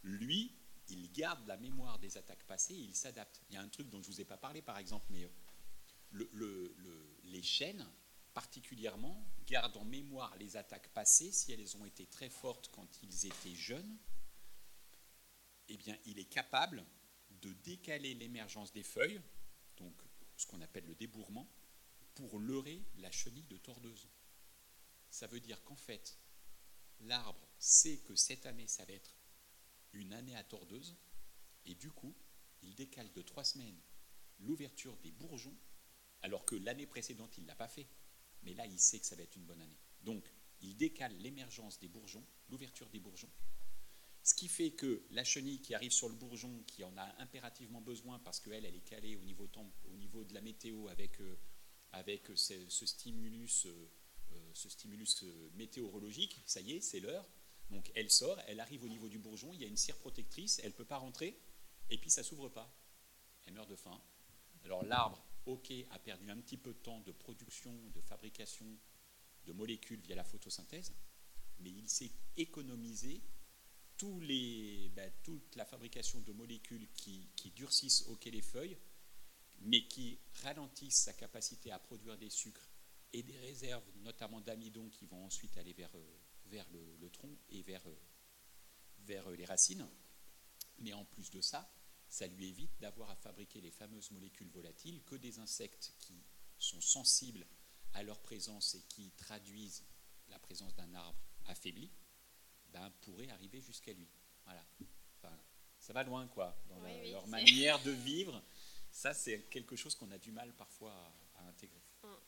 lui, 0.03 0.51
il 0.89 1.11
garde 1.11 1.45
la 1.47 1.57
mémoire 1.57 1.99
des 1.99 2.17
attaques 2.17 2.43
passées 2.45 2.73
et 2.73 2.79
il 2.79 2.95
s'adapte. 2.95 3.41
Il 3.49 3.55
y 3.55 3.57
a 3.57 3.61
un 3.61 3.69
truc 3.69 3.89
dont 3.89 4.01
je 4.01 4.09
ne 4.09 4.13
vous 4.13 4.21
ai 4.21 4.25
pas 4.25 4.37
parlé, 4.37 4.61
par 4.61 4.77
exemple, 4.77 5.05
mais 5.09 5.29
le- 6.11 6.29
le- 6.33 6.73
le- 6.77 7.17
les 7.25 7.41
chaînes, 7.43 7.85
particulièrement, 8.33 9.25
gardent 9.45 9.77
en 9.77 9.85
mémoire 9.85 10.35
les 10.37 10.55
attaques 10.57 10.89
passées 10.93 11.31
si 11.31 11.51
elles 11.51 11.77
ont 11.77 11.85
été 11.85 12.05
très 12.05 12.29
fortes 12.29 12.69
quand 12.71 12.87
ils 13.03 13.25
étaient 13.25 13.55
jeunes. 13.55 13.97
Eh 15.69 15.77
bien, 15.77 15.97
il 16.05 16.19
est 16.19 16.25
capable 16.29 16.85
de 17.41 17.53
décaler 17.53 18.13
l'émergence 18.13 18.71
des 18.73 18.83
feuilles, 18.83 19.21
donc 19.77 19.93
ce 20.37 20.45
qu'on 20.45 20.61
appelle 20.61 20.85
le 20.85 20.95
débourrement, 20.95 21.49
pour 22.15 22.39
leurrer 22.39 22.83
la 22.97 23.11
chenille 23.11 23.43
de 23.43 23.57
tordeuse. 23.57 24.09
Ça 25.09 25.27
veut 25.27 25.39
dire 25.39 25.63
qu'en 25.63 25.75
fait, 25.75 26.17
l'arbre 27.01 27.47
sait 27.57 27.97
que 27.99 28.15
cette 28.15 28.45
année, 28.45 28.67
ça 28.67 28.85
va 28.85 28.93
être 28.93 29.15
une 29.93 30.13
année 30.13 30.35
à 30.35 30.43
tordeuse, 30.43 30.95
et 31.65 31.75
du 31.75 31.89
coup, 31.91 32.13
il 32.61 32.75
décale 32.75 33.11
de 33.13 33.21
trois 33.21 33.43
semaines 33.43 33.79
l'ouverture 34.39 34.97
des 34.97 35.11
bourgeons, 35.11 35.57
alors 36.21 36.45
que 36.45 36.55
l'année 36.55 36.87
précédente, 36.87 37.37
il 37.37 37.43
ne 37.43 37.47
l'a 37.47 37.55
pas 37.55 37.67
fait. 37.67 37.87
Mais 38.43 38.53
là, 38.53 38.65
il 38.65 38.79
sait 38.79 38.99
que 38.99 39.05
ça 39.05 39.15
va 39.15 39.23
être 39.23 39.35
une 39.35 39.45
bonne 39.45 39.61
année. 39.61 39.79
Donc, 40.01 40.23
il 40.61 40.75
décale 40.75 41.15
l'émergence 41.17 41.79
des 41.79 41.87
bourgeons, 41.87 42.25
l'ouverture 42.49 42.89
des 42.89 42.99
bourgeons, 42.99 43.29
ce 44.23 44.35
qui 44.35 44.47
fait 44.47 44.71
que 44.71 45.03
la 45.11 45.23
chenille 45.23 45.61
qui 45.61 45.73
arrive 45.73 45.91
sur 45.91 46.07
le 46.07 46.15
bourgeon, 46.15 46.63
qui 46.67 46.83
en 46.83 46.95
a 46.97 47.21
impérativement 47.21 47.81
besoin 47.81 48.19
parce 48.19 48.39
qu'elle, 48.39 48.65
elle 48.65 48.75
est 48.75 48.87
calée 48.87 49.15
au 49.15 49.23
niveau, 49.23 49.47
de 50.23 50.33
la 50.33 50.41
météo 50.41 50.87
avec, 50.89 51.19
euh, 51.21 51.39
avec 51.91 52.27
ce, 52.35 52.53
ce 52.69 52.85
stimulus, 52.85 53.65
euh, 53.65 53.89
euh, 54.33 54.51
ce 54.53 54.69
stimulus 54.69 55.23
euh, 55.23 55.49
météorologique, 55.55 56.41
ça 56.45 56.61
y 56.61 56.73
est, 56.73 56.81
c'est 56.81 56.99
l'heure. 56.99 57.27
Donc 57.71 57.91
elle 57.95 58.11
sort, 58.11 58.39
elle 58.47 58.59
arrive 58.59 58.83
au 58.83 58.89
niveau 58.89 59.09
du 59.09 59.17
bourgeon, 59.17 59.53
il 59.53 59.61
y 59.61 59.65
a 59.65 59.67
une 59.67 59.77
cire 59.77 59.97
protectrice, 59.97 60.59
elle 60.59 60.71
ne 60.71 60.75
peut 60.75 60.85
pas 60.85 60.97
rentrer, 60.97 61.39
et 61.89 61.97
puis 61.97 62.09
ça 62.09 62.23
s'ouvre 62.23 62.49
pas. 62.49 62.71
Elle 63.45 63.53
meurt 63.53 63.69
de 63.69 63.75
faim. 63.75 63.99
Alors 64.63 64.83
l'arbre, 64.83 65.25
ok, 65.45 65.73
a 65.89 65.99
perdu 65.99 66.29
un 66.29 66.37
petit 66.37 66.57
peu 66.57 66.73
de 66.73 66.79
temps 66.79 66.99
de 67.01 67.11
production, 67.11 67.73
de 67.93 68.01
fabrication 68.01 68.65
de 69.45 69.53
molécules 69.53 69.99
via 70.01 70.15
la 70.15 70.23
photosynthèse, 70.23 70.93
mais 71.59 71.71
il 71.71 71.89
s'est 71.89 72.11
économisé 72.37 73.21
ben, 74.03 75.11
toute 75.23 75.55
la 75.55 75.65
fabrication 75.65 76.19
de 76.21 76.31
molécules 76.31 76.87
qui, 76.95 77.29
durcissent 77.55 78.07
ok 78.07 78.25
les 78.25 78.41
feuilles, 78.41 78.77
mais 79.61 79.87
qui 79.87 80.17
ralentissent 80.43 81.03
sa 81.03 81.13
capacité 81.13 81.71
à 81.71 81.77
produire 81.77 82.17
des 82.17 82.29
sucres 82.29 82.67
et 83.13 83.21
des 83.21 83.37
réserves, 83.37 83.83
notamment 83.97 84.41
d'amidon, 84.41 84.89
qui 84.89 85.05
vont 85.05 85.25
ensuite 85.25 85.55
aller 85.57 85.73
vers, 85.73 85.91
euh, 85.95 86.97
le, 86.99 87.09
tronc 87.09 87.35
et 87.49 87.61
vers, 87.61 87.85
euh, 87.87 87.95
euh, 89.09 89.35
les 89.35 89.45
racines. 89.45 89.87
Mais 90.79 90.93
en 90.93 91.05
plus 91.05 91.29
de 91.29 91.41
ça, 91.41 91.71
ça 92.11 92.27
lui 92.27 92.49
évite 92.49 92.77
d'avoir 92.81 93.09
à 93.09 93.15
fabriquer 93.15 93.61
les 93.61 93.71
fameuses 93.71 94.11
molécules 94.11 94.49
volatiles 94.49 95.01
que 95.05 95.15
des 95.15 95.39
insectes 95.39 95.93
qui 95.97 96.21
sont 96.57 96.81
sensibles 96.81 97.47
à 97.93 98.03
leur 98.03 98.19
présence 98.19 98.75
et 98.75 98.81
qui 98.89 99.11
traduisent 99.11 99.85
la 100.27 100.37
présence 100.37 100.75
d'un 100.75 100.93
arbre 100.93 101.17
affaibli, 101.47 101.89
ben, 102.73 102.91
pourrait 103.01 103.29
arriver 103.29 103.61
jusqu'à 103.61 103.93
lui. 103.93 104.09
Voilà. 104.43 104.65
ça 105.79 105.93
va 105.93 106.03
loin, 106.03 106.27
quoi, 106.27 106.55
dans 106.67 106.79
leur 106.79 107.27
manière 107.27 107.81
de 107.83 107.91
vivre. 108.09 108.43
Ça, 108.91 109.13
c'est 109.13 109.43
quelque 109.43 109.77
chose 109.77 109.95
qu'on 109.95 110.11
a 110.11 110.17
du 110.17 110.33
mal 110.33 110.53
parfois 110.55 110.93
à, 111.35 111.47
intégrer. 111.47 111.81
Hum. 112.03 112.19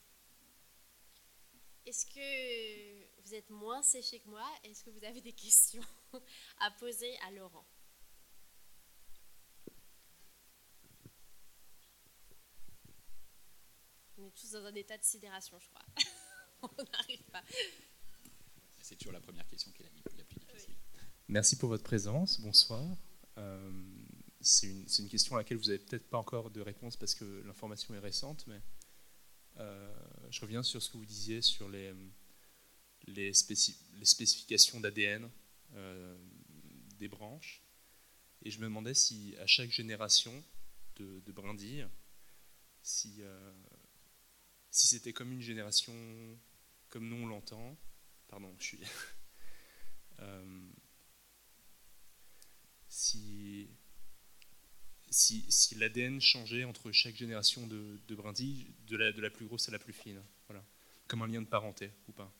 Est-ce 1.85 2.05
que 2.05 3.21
vous 3.21 3.33
êtes 3.33 3.49
moins 3.49 3.83
séché 3.83 4.19
que 4.21 4.29
moi? 4.29 4.49
Est-ce 4.63 4.81
que 4.81 4.91
vous 4.91 5.03
avez 5.03 5.19
des 5.19 5.33
questions 5.33 5.83
à 6.61 6.71
poser 6.71 7.17
à 7.19 7.31
Laurent? 7.31 7.65
On 14.23 14.27
est 14.27 14.31
tous 14.31 14.51
dans 14.51 14.65
un 14.65 14.75
état 14.75 14.97
de 14.97 15.03
sidération, 15.03 15.59
je 15.59 15.67
crois. 15.67 15.85
On 16.61 16.83
n'arrive 16.93 17.23
pas. 17.23 17.43
C'est 18.81 18.95
toujours 18.95 19.11
la 19.11 19.19
première 19.19 19.45
question 19.47 19.69
qui 19.73 19.83
est 19.83 19.91
la, 20.17 20.23
plus 20.23 20.39
difficile. 20.39 20.75
Merci 21.27 21.57
pour 21.57 21.67
votre 21.67 21.83
présence. 21.83 22.39
Bonsoir. 22.39 22.95
Euh, 23.37 23.71
c'est 24.39 24.69
une, 24.99 25.09
question 25.09 25.35
à 25.35 25.39
laquelle 25.39 25.57
vous 25.57 25.65
n'avez 25.65 25.79
peut-être 25.79 26.09
pas 26.09 26.19
encore 26.19 26.51
de 26.51 26.61
réponse 26.61 26.95
parce 26.95 27.15
que 27.15 27.43
l'information 27.45 27.93
est 27.95 27.99
récente, 27.99 28.47
mais 28.47 28.61
euh, 29.57 29.93
je 30.29 30.39
reviens 30.39 30.63
sur 30.63 30.81
ce 30.81 30.89
que 30.89 30.95
vous 30.95 31.05
disiez 31.05 31.41
sur 31.41 31.67
les, 31.67 31.93
les, 33.07 33.33
spécifications 33.33 34.79
d'ADN 34.79 35.29
euh, 35.73 36.17
des 36.97 37.09
branches. 37.09 37.61
Et 38.43 38.51
je 38.51 38.59
me 38.59 38.65
demandais 38.65 38.93
si 38.93 39.35
à 39.41 39.47
chaque 39.47 39.71
génération 39.71 40.31
de, 40.95 41.19
de 41.19 41.31
brindilles, 41.33 41.85
si, 42.83 43.21
si 44.73 44.87
c'était 44.87 45.13
comme 45.13 45.31
une 45.31 45.41
génération 45.41 45.93
comme 46.89 47.07
nous 47.07 47.15
on 47.15 47.27
l'entend, 47.27 47.77
pardon, 48.27 48.53
je 48.59 48.63
suis. 48.63 48.79
Euh, 50.19 50.69
si, 52.87 53.67
si, 55.09 55.43
si 55.51 55.75
l'ADN 55.75 56.21
changeait 56.21 56.63
entre 56.63 56.91
chaque 56.91 57.15
génération 57.15 57.65
de, 57.65 57.99
de 58.07 58.15
brindilles, 58.15 58.73
de 58.85 58.95
la, 58.95 59.11
de 59.11 59.19
la 59.19 59.31
plus 59.31 59.47
grosse 59.47 59.67
à 59.67 59.71
la 59.71 59.79
plus 59.79 59.91
fine, 59.91 60.23
voilà, 60.47 60.63
comme 61.07 61.23
un 61.23 61.27
lien 61.27 61.41
de 61.41 61.47
parenté 61.47 61.91
ou 62.07 62.11
pas 62.11 62.31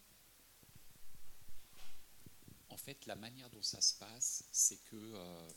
En 2.70 2.78
fait, 2.78 3.06
la 3.08 3.16
manière 3.16 3.50
dont 3.50 3.64
ça 3.64 3.82
se 3.82 3.98
passe, 3.98 4.48
c'est 4.52 4.82
que 4.86 4.96
euh, 4.96 5.50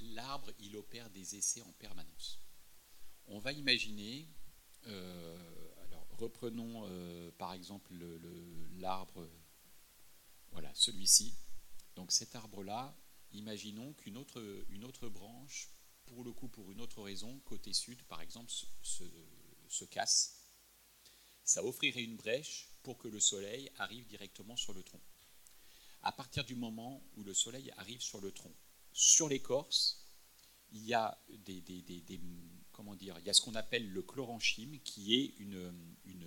l'arbre, 0.00 0.50
il 0.58 0.76
opère 0.76 1.08
des 1.10 1.36
essais 1.36 1.62
en 1.62 1.72
permanence. 1.74 2.40
On 3.28 3.38
va 3.38 3.52
imaginer 3.52 4.28
euh, 4.86 5.36
reprenons 6.18 6.84
euh, 6.86 7.30
par 7.38 7.52
exemple 7.52 7.92
l'arbre, 8.78 9.28
voilà, 10.52 10.70
celui-ci. 10.74 11.34
Donc 11.94 12.12
cet 12.12 12.34
arbre-là, 12.34 12.96
imaginons 13.32 13.92
qu'une 13.94 14.16
autre, 14.16 15.08
branche, 15.08 15.68
pour 16.06 16.24
le 16.24 16.32
coup 16.32 16.48
pour 16.48 16.70
une 16.70 16.80
autre 16.80 17.02
raison, 17.02 17.38
côté 17.40 17.72
sud 17.72 18.02
par 18.04 18.20
exemple, 18.20 18.52
se 18.82 19.84
casse. 19.84 20.36
Ça 21.44 21.64
offrirait 21.64 22.02
une 22.02 22.16
brèche 22.16 22.68
pour 22.82 22.98
que 22.98 23.08
le 23.08 23.20
soleil 23.20 23.70
arrive 23.76 24.06
directement 24.06 24.56
sur 24.56 24.72
le 24.72 24.82
tronc. 24.82 25.00
À 26.02 26.12
partir 26.12 26.44
du 26.44 26.54
moment 26.54 27.02
où 27.16 27.24
le 27.24 27.34
soleil 27.34 27.70
arrive 27.76 28.00
sur 28.00 28.20
le 28.20 28.32
tronc, 28.32 28.54
sur 28.92 29.28
l'écorce, 29.28 30.05
il 30.76 30.86
y 30.86 30.94
a 30.94 31.18
des, 31.44 31.60
des, 31.60 31.82
des, 31.82 32.20
comment 32.72 32.94
dire, 32.94 33.18
il 33.18 33.26
y 33.26 33.30
a 33.30 33.32
ce 33.32 33.40
qu'on 33.40 33.54
appelle 33.54 33.88
le 33.88 34.02
chloranchime, 34.02 34.78
qui 34.80 35.14
est 35.14 35.34
une, 35.38 35.72
une 36.04 36.26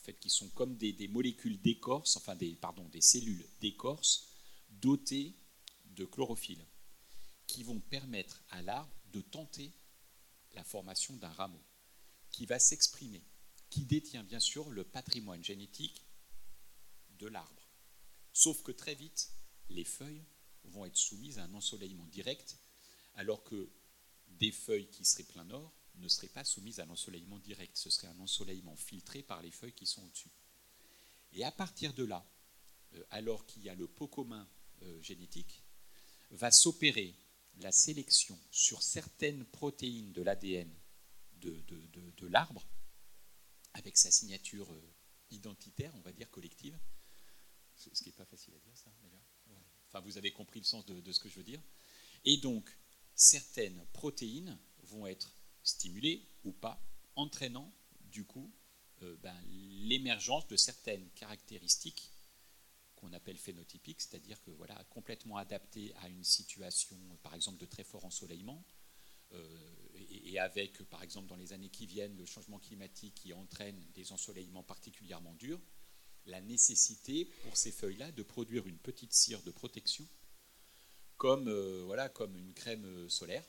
fait, 0.00 0.14
qui 0.14 0.30
sont 0.30 0.48
comme 0.48 0.76
des, 0.76 1.08
molécules 1.08 1.60
d'écorce, 1.60 2.16
enfin 2.16 2.34
des, 2.34 2.54
pardon, 2.54 2.88
des 2.88 3.00
cellules 3.00 3.46
d'écorce 3.60 4.28
dotées 4.68 5.36
de 5.84 6.04
chlorophylle, 6.04 6.64
qui 7.46 7.62
vont 7.62 7.80
permettre 7.80 8.42
à 8.50 8.62
l'arbre 8.62 8.94
de 9.12 9.20
tenter 9.20 9.72
la 10.54 10.64
formation 10.64 11.16
d'un 11.16 11.28
rameau, 11.28 11.62
qui 12.30 12.46
va 12.46 12.58
s'exprimer, 12.58 13.22
qui 13.68 13.84
détient 13.84 14.24
bien 14.24 14.40
sûr 14.40 14.70
le 14.70 14.84
patrimoine 14.84 15.44
génétique 15.44 16.04
de 17.18 17.26
l'arbre. 17.26 17.68
Sauf 18.32 18.62
que 18.62 18.72
très 18.72 18.94
vite, 18.94 19.30
les 19.68 19.84
feuilles 19.84 20.24
vont 20.64 20.86
être 20.86 20.96
soumises 20.96 21.38
à 21.38 21.44
un 21.44 21.54
ensoleillement 21.54 22.06
direct, 22.06 22.56
alors 23.14 23.42
que 23.44 23.70
des 24.28 24.52
feuilles 24.52 24.88
qui 24.88 25.04
seraient 25.04 25.24
plein 25.24 25.44
nord 25.44 25.72
ne 25.96 26.08
seraient 26.08 26.28
pas 26.28 26.44
soumises 26.44 26.80
à 26.80 26.86
l'ensoleillement 26.86 27.38
direct. 27.38 27.76
Ce 27.76 27.90
serait 27.90 28.08
un 28.08 28.18
ensoleillement 28.20 28.76
filtré 28.76 29.22
par 29.22 29.42
les 29.42 29.50
feuilles 29.50 29.74
qui 29.74 29.86
sont 29.86 30.04
au-dessus. 30.04 30.30
Et 31.32 31.44
à 31.44 31.52
partir 31.52 31.92
de 31.94 32.04
là, 32.04 32.26
euh, 32.94 33.04
alors 33.10 33.46
qu'il 33.46 33.62
y 33.62 33.68
a 33.68 33.74
le 33.74 33.86
pot 33.86 34.08
commun 34.08 34.48
euh, 34.82 35.02
génétique, 35.02 35.62
va 36.30 36.50
s'opérer 36.50 37.14
la 37.58 37.72
sélection 37.72 38.38
sur 38.50 38.82
certaines 38.82 39.44
protéines 39.44 40.12
de 40.12 40.22
l'ADN 40.22 40.70
de, 41.40 42.26
l'arbre, 42.26 42.66
avec 43.72 43.96
sa 43.96 44.10
signature 44.10 44.70
euh, 44.72 44.94
identitaire, 45.30 45.94
on 45.96 46.00
va 46.00 46.12
dire 46.12 46.30
collective. 46.30 46.78
Ce 47.76 47.88
qui 47.88 48.06
n'est 48.06 48.12
pas 48.12 48.26
facile 48.26 48.54
à 48.54 48.58
dire, 48.58 48.76
ça, 48.76 48.90
d'ailleurs. 49.02 49.22
Enfin, 49.88 50.00
vous 50.00 50.18
avez 50.18 50.30
compris 50.30 50.60
le 50.60 50.66
sens 50.66 50.84
de 50.84 51.12
ce 51.12 51.18
que 51.18 51.28
je 51.28 51.36
veux 51.36 51.42
dire. 51.42 51.62
Et 52.24 52.36
donc, 52.36 52.70
certaines 53.20 53.84
protéines 53.92 54.58
vont 54.84 55.06
être 55.06 55.36
stimulées 55.62 56.26
ou 56.42 56.52
pas, 56.52 56.82
entraînant 57.16 57.70
du 58.00 58.24
coup 58.24 58.50
euh, 59.02 59.14
ben, 59.22 59.36
l'émergence 59.48 60.48
de 60.48 60.56
certaines 60.56 61.06
caractéristiques 61.10 62.10
qu'on 62.96 63.12
appelle 63.12 63.36
phénotypiques, 63.36 64.00
c'est-à-dire 64.00 64.40
que 64.40 64.50
voilà, 64.52 64.74
complètement 64.88 65.36
adaptées 65.36 65.94
à 65.96 66.08
une 66.08 66.24
situation, 66.24 66.96
par 67.22 67.34
exemple, 67.34 67.58
de 67.58 67.66
très 67.66 67.84
fort 67.84 68.06
ensoleillement, 68.06 68.64
euh, 69.32 69.68
et, 70.10 70.38
avec, 70.38 70.82
par 70.84 71.02
exemple, 71.02 71.28
dans 71.28 71.36
les 71.36 71.52
années 71.52 71.68
qui 71.68 71.86
viennent, 71.86 72.16
le 72.16 72.24
changement 72.24 72.58
climatique 72.58 73.14
qui 73.14 73.34
entraîne 73.34 73.78
des 73.94 74.12
ensoleillements 74.12 74.62
particulièrement 74.62 75.34
durs, 75.34 75.60
la 76.24 76.40
nécessité 76.40 77.26
pour 77.26 77.56
ces 77.56 77.70
feuilles-là 77.70 78.12
de 78.12 78.22
produire 78.22 78.66
une 78.66 78.78
petite 78.78 79.12
cire 79.12 79.42
de 79.42 79.50
protection 79.50 80.06
comme, 81.20 81.48
euh, 81.48 81.82
voilà, 81.84 82.08
comme 82.08 82.34
une 82.34 82.54
crème 82.54 82.86
euh, 82.86 83.08
solaire 83.10 83.44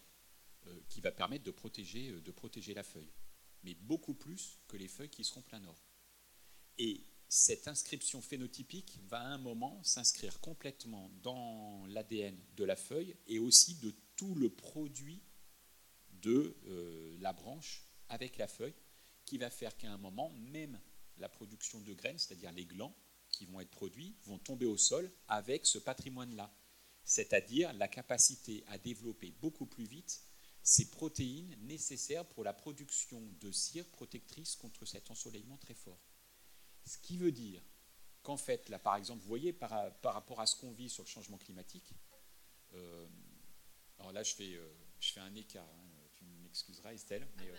euh, 0.68 0.78
qui 0.90 1.00
va 1.00 1.14
permettre 1.14 1.46
de 1.46 1.52
protéger, 1.52 2.14
la 2.76 2.84
feuille, 2.84 3.10
mais 3.64 3.76
beaucoup 3.76 4.14
plus 4.14 4.60
que 4.68 4.76
les 4.76 4.90
feuilles 4.90 5.10
qui 5.10 5.24
seront 5.24 5.42
plein 5.42 5.62
nord. 5.62 5.82
Et 6.78 7.06
cette 7.30 7.70
inscription 7.70 8.22
phénotypique 8.22 9.00
va 9.08 9.22
à 9.22 9.28
un 9.28 9.38
moment 9.38 9.82
s'inscrire 9.84 10.42
complètement 10.42 11.10
dans 11.24 11.86
l'ADN 11.88 12.38
de 12.58 12.66
la 12.66 12.76
feuille 12.76 13.16
et 13.28 13.40
aussi 13.40 13.76
de 13.76 13.96
tout 14.18 14.36
le 14.36 14.50
produit 14.50 15.24
de 16.12 16.58
la 17.22 17.32
branche 17.32 17.86
avec 18.10 18.38
la 18.38 18.50
feuille, 18.50 18.76
qui 19.24 19.38
va 19.38 19.50
faire 19.50 19.78
qu'à 19.78 19.90
un 19.90 19.98
moment, 19.98 20.30
même 20.52 20.78
la 21.18 21.30
production 21.30 21.80
de 21.80 21.94
graines, 21.94 22.20
c'est-à-dire 22.20 22.52
les 22.52 22.66
glands 22.66 22.94
qui 23.32 23.46
vont 23.46 23.62
être 23.62 23.72
produits, 23.72 24.18
vont 24.26 24.40
tomber 24.40 24.66
au 24.66 24.78
sol 24.78 25.10
avec 25.30 25.66
ce 25.66 25.80
patrimoine-là 25.80 26.54
c'est-à-dire 27.04 27.74
la 27.74 27.88
capacité 27.88 28.64
à 28.68 28.78
développer 28.78 29.32
beaucoup 29.42 29.66
plus 29.66 29.86
vite 29.86 30.24
ces 30.64 30.90
protéines 30.92 31.56
nécessaires 31.62 32.26
pour 32.26 32.44
la 32.44 32.54
production 32.54 33.20
de 33.40 33.52
cire 33.52 33.88
protectrice 33.88 34.56
contre 34.56 34.86
cet 34.86 35.10
ensoleillement 35.10 35.58
très 35.58 35.74
fort. 35.74 36.00
Ce 36.86 36.98
qui 36.98 37.18
veut 37.18 37.32
dire 37.32 37.64
qu'en 38.22 38.38
fait, 38.38 38.70
là 38.70 38.78
par 38.78 38.96
exemple, 38.96 39.22
vous 39.22 39.28
voyez 39.28 39.54
par, 39.54 39.72
rapport 40.04 40.40
à 40.40 40.46
ce 40.46 40.56
qu'on 40.56 40.72
vit 40.72 40.90
sur 40.90 41.04
le 41.04 41.10
changement 41.10 41.38
climatique, 41.38 41.94
euh, 42.74 43.08
alors 43.98 44.12
là 44.12 44.24
je 44.24 44.34
fais, 44.34 44.54
euh, 44.54 44.72
je 45.00 45.12
fais 45.12 45.20
un 45.20 45.34
écart, 45.34 45.68
hein, 45.68 45.90
tu 46.14 46.26
m'excuseras 46.26 46.94
Estelle, 46.94 47.28
mais 47.38 47.50
euh, 47.50 47.56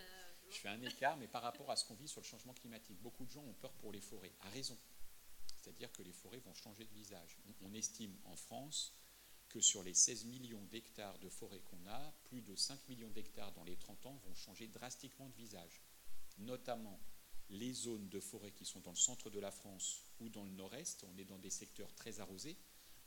je 0.51 0.57
fais 0.57 0.69
un 0.69 0.83
écart, 0.83 1.17
mais 1.17 1.27
par 1.27 1.43
rapport 1.43 1.71
à 1.71 1.77
ce 1.77 1.85
qu'on 1.85 1.95
vit 1.95 2.09
sur 2.09 2.21
le 2.21 2.27
changement 2.27 2.55
climatique, 2.55 3.01
beaucoup 3.01 3.25
de 3.25 3.31
gens 3.31 3.43
ont 3.43 3.55
peur 3.55 3.73
pour 3.75 3.93
les 3.93 4.01
forêts, 4.01 4.33
à 4.41 4.51
raison. 4.51 4.79
C'est-à-dire 5.57 5.91
que 5.93 6.03
les 6.03 6.13
forêts 6.13 6.41
vont 6.41 6.55
changer 6.55 6.85
de 6.85 6.93
visage. 6.93 7.39
on 7.61 7.73
estime 7.75 8.17
en 8.25 8.37
France 8.37 8.95
que 9.53 9.61
sur 9.61 9.83
les 9.83 9.93
16 9.93 10.25
millions 10.25 10.65
d'hectares 10.71 11.19
de 11.19 11.29
forêt 11.29 11.61
qu'on 11.61 11.87
a, 11.87 12.13
plus 12.25 12.41
de 12.41 12.57
5 12.57 12.89
millions 12.89 13.11
d'hectares 13.11 13.53
dans 13.53 13.65
les 13.65 13.77
30 13.77 14.07
ans 14.07 14.21
vont 14.25 14.35
changer 14.35 14.67
drastiquement 14.67 15.29
de 15.29 15.35
visage. 15.35 15.83
Notamment 16.39 16.99
les 17.51 17.75
zones 17.75 18.09
de 18.09 18.19
forêt 18.19 18.53
qui 18.53 18.65
sont 18.65 18.81
dans 18.81 18.93
le 18.93 18.97
centre 18.97 19.29
de 19.29 19.39
la 19.39 19.51
France 19.51 20.07
ou 20.21 20.31
dans 20.31 20.45
le 20.45 20.53
nord-est, 20.53 21.05
on 21.05 21.19
est 21.19 21.27
dans 21.27 21.39
des 21.39 21.51
secteurs 21.51 21.95
très 21.95 22.21
arrosés, 22.21 22.57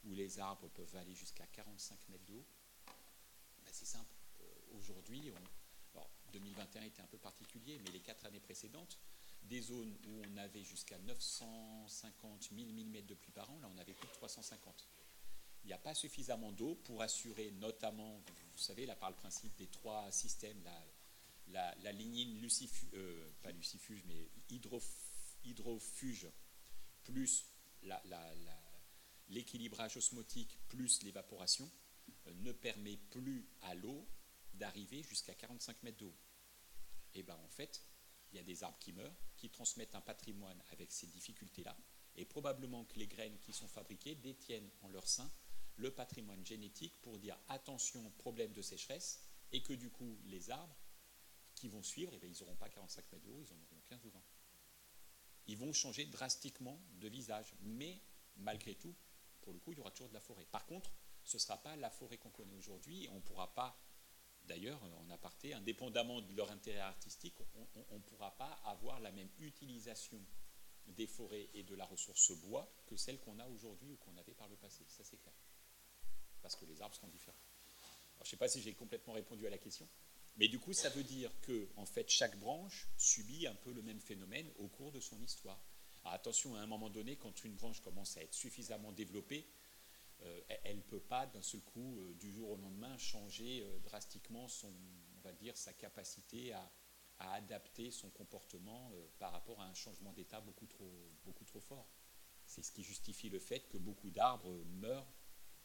où 0.03 0.13
les 0.13 0.37
arbres 0.37 0.69
peuvent 0.69 0.95
aller 0.97 1.15
jusqu'à 1.15 1.47
45 1.47 1.97
mètres 2.09 2.25
d'eau. 2.25 2.45
Ben, 3.65 3.71
c'est 3.71 3.85
simple. 3.85 4.13
Euh, 4.41 4.77
aujourd'hui, 4.77 5.31
2021 6.31 6.83
était 6.83 7.01
un 7.01 7.07
peu 7.07 7.17
particulier, 7.17 7.79
mais 7.83 7.91
les 7.91 8.01
quatre 8.01 8.25
années 8.25 8.39
précédentes, 8.39 8.99
des 9.43 9.61
zones 9.61 9.95
où 10.05 10.21
on 10.29 10.37
avait 10.37 10.63
jusqu'à 10.63 10.99
950 10.99 12.49
000 12.55 12.69
mm 12.69 13.01
de 13.05 13.15
pluie 13.15 13.31
par 13.31 13.49
an, 13.49 13.57
là 13.59 13.69
on 13.73 13.77
avait 13.77 13.93
plus 13.93 14.07
de 14.07 14.13
350 14.13 14.74
il 15.65 15.69
n'y 15.69 15.73
a 15.73 15.79
pas 15.79 15.95
suffisamment 15.95 16.51
d'eau 16.51 16.75
pour 16.83 17.01
assurer 17.01 17.49
notamment, 17.53 18.21
vous 18.53 18.61
savez, 18.61 18.85
là 18.85 18.95
par 18.95 19.09
le 19.09 19.15
principe 19.15 19.55
des 19.55 19.65
trois 19.65 20.11
systèmes, 20.11 20.61
la, 21.47 21.91
lignine 21.91 22.39
lucifuge, 22.39 22.89
euh, 22.93 23.31
pas 23.41 23.51
lucifuge, 23.51 24.03
mais 24.05 24.29
hydrofuge, 25.43 26.27
plus 27.03 27.47
l'équilibrage 29.29 29.97
osmotique, 29.97 30.59
plus 30.67 31.01
l'évaporation, 31.01 31.69
euh, 32.27 32.33
ne 32.35 32.51
permet 32.51 32.97
plus 33.09 33.49
à 33.63 33.73
l'eau 33.73 34.07
d'arriver 34.53 35.01
jusqu'à 35.01 35.33
45 35.33 35.81
mètres 35.81 35.97
de 35.97 36.05
haut. 36.05 36.17
Et 37.15 37.23
bien 37.23 37.37
en 37.37 37.49
fait, 37.49 37.83
il 38.31 38.35
y 38.35 38.39
a 38.39 38.43
des 38.43 38.63
arbres 38.63 38.77
qui 38.77 38.93
meurent, 38.93 39.17
qui 39.35 39.49
transmettent 39.49 39.95
un 39.95 40.01
patrimoine 40.01 40.61
avec 40.69 40.91
ces 40.91 41.07
difficultés-là, 41.07 41.75
et 42.17 42.25
probablement 42.25 42.85
que 42.85 42.99
les 42.99 43.07
graines 43.07 43.39
qui 43.39 43.51
sont 43.51 43.67
fabriquées 43.67 44.13
détiennent 44.13 44.69
en 44.83 44.89
leur 44.89 45.07
sein 45.07 45.31
le 45.77 45.91
patrimoine 45.91 46.45
génétique 46.45 47.01
pour 47.01 47.17
dire 47.17 47.37
attention, 47.47 48.09
problème 48.17 48.53
de 48.53 48.61
sécheresse, 48.61 49.21
et 49.51 49.61
que 49.61 49.73
du 49.73 49.89
coup, 49.89 50.17
les 50.25 50.49
arbres 50.49 50.75
qui 51.53 51.67
vont 51.67 51.83
suivre, 51.83 52.11
eh 52.13 52.27
ils 52.27 52.37
n'auront 52.39 52.55
pas 52.55 52.69
45 52.69 53.11
mètres 53.11 53.25
de 53.25 53.31
haut, 53.31 53.41
ils 53.41 53.53
en 53.53 53.57
auront 53.57 53.81
15 53.87 54.05
ou 54.05 54.09
20. 54.09 54.21
Ils 55.47 55.57
vont 55.57 55.73
changer 55.73 56.05
drastiquement 56.05 56.79
de 56.99 57.07
visage, 57.07 57.53
mais 57.61 58.01
malgré 58.37 58.75
tout, 58.75 58.95
pour 59.41 59.53
le 59.53 59.59
coup, 59.59 59.71
il 59.71 59.77
y 59.77 59.81
aura 59.81 59.91
toujours 59.91 60.09
de 60.09 60.13
la 60.13 60.19
forêt. 60.19 60.45
Par 60.45 60.65
contre, 60.65 60.91
ce 61.23 61.37
ne 61.37 61.39
sera 61.39 61.61
pas 61.61 61.75
la 61.75 61.89
forêt 61.89 62.17
qu'on 62.17 62.31
connaît 62.31 62.55
aujourd'hui, 62.55 63.05
et 63.05 63.09
on 63.09 63.15
ne 63.15 63.21
pourra 63.21 63.53
pas, 63.53 63.79
d'ailleurs, 64.43 64.81
en 64.83 65.09
aparté, 65.09 65.53
indépendamment 65.53 66.21
de 66.21 66.33
leur 66.35 66.51
intérêt 66.51 66.79
artistique, 66.79 67.35
on 67.89 67.95
ne 67.95 68.03
pourra 68.03 68.35
pas 68.35 68.59
avoir 68.65 68.99
la 68.99 69.11
même 69.11 69.29
utilisation 69.39 70.19
des 70.87 71.07
forêts 71.07 71.49
et 71.53 71.63
de 71.63 71.75
la 71.75 71.85
ressource 71.85 72.31
bois 72.41 72.71
que 72.85 72.95
celle 72.95 73.19
qu'on 73.19 73.39
a 73.39 73.47
aujourd'hui 73.47 73.91
ou 73.91 73.97
qu'on 73.97 74.15
avait 74.17 74.33
par 74.33 74.47
le 74.47 74.55
passé. 74.55 74.85
Ça, 74.87 75.03
c'est 75.03 75.17
clair. 75.17 75.33
Parce 76.45 76.55
que 76.55 76.65
les 76.65 76.79
arbres 76.79 76.93
seront 76.93 77.07
différents. 77.07 77.39
je 78.19 78.25
ne 78.25 78.29
sais 78.29 78.37
pas 78.37 78.47
si 78.47 78.61
j'ai 78.61 78.75
complètement 78.75 79.13
répondu 79.13 79.47
à 79.47 79.49
la 79.49 79.57
question, 79.57 79.89
mais 80.37 80.47
du 80.47 80.59
coup, 80.59 80.73
ça 80.73 80.89
veut 80.89 81.01
dire 81.01 81.31
que, 81.41 81.67
en 81.75 81.87
fait, 81.87 82.07
chaque 82.07 82.37
branche 82.37 82.87
subit 82.97 83.47
un 83.47 83.55
peu 83.55 83.73
le 83.73 83.81
même 83.81 83.99
phénomène 83.99 84.47
au 84.59 84.67
cours 84.67 84.91
de 84.91 84.99
son 84.99 85.19
histoire. 85.23 85.59
attention, 86.03 86.53
à 86.53 86.59
un 86.59 86.67
moment 86.67 86.91
donné, 86.91 87.15
quand 87.15 87.43
une 87.43 87.55
branche 87.55 87.81
commence 87.81 88.15
à 88.17 88.21
être 88.21 88.35
suffisamment 88.35 88.91
développée, 88.91 89.47
euh, 90.21 90.41
elle 90.63 90.77
ne 90.77 90.81
peut 90.83 90.99
pas 90.99 91.25
d'un 91.25 91.41
seul 91.41 91.61
coup, 91.61 91.97
euh, 91.97 92.13
du 92.13 92.31
jour 92.31 92.51
au 92.51 92.57
lendemain, 92.57 92.95
changer 92.99 93.63
euh, 93.63 93.79
drastiquement 93.79 94.47
son, 94.47 94.71
on 95.17 95.21
va 95.21 95.31
dire, 95.31 95.57
sa 95.57 95.73
capacité 95.73 96.53
à, 96.53 96.71
adapter 97.17 97.89
son 97.89 98.11
comportement 98.11 98.91
par 99.19 99.31
rapport 99.31 99.61
à 99.61 99.65
un 99.65 99.73
changement 99.73 100.11
d'état 100.11 100.41
beaucoup 100.41 100.65
trop 100.67 101.59
fort. 101.61 101.87
C'est 102.45 102.61
ce 102.61 102.73
qui 102.73 102.83
justifie 102.83 103.29
le 103.29 103.39
fait 103.39 103.69
que 103.69 103.77
beaucoup 103.77 104.09
d'arbres 104.09 104.53
meurent 104.65 105.07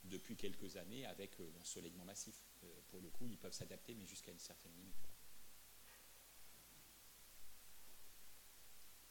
depuis 0.05 0.36
quelques 0.36 0.77
années 0.77 1.06
avec 1.06 1.39
euh, 1.40 1.51
l'ensoleillement 1.56 2.05
massif. 2.05 2.35
Euh, 2.64 2.81
pour 2.89 3.01
le 3.01 3.10
coup, 3.10 3.27
ils 3.27 3.39
peuvent 3.39 3.52
s'adapter, 3.52 3.94
mais 3.94 4.06
jusqu'à 4.06 4.32
une 4.32 4.39
certaine 4.39 4.72
limite. 4.74 4.97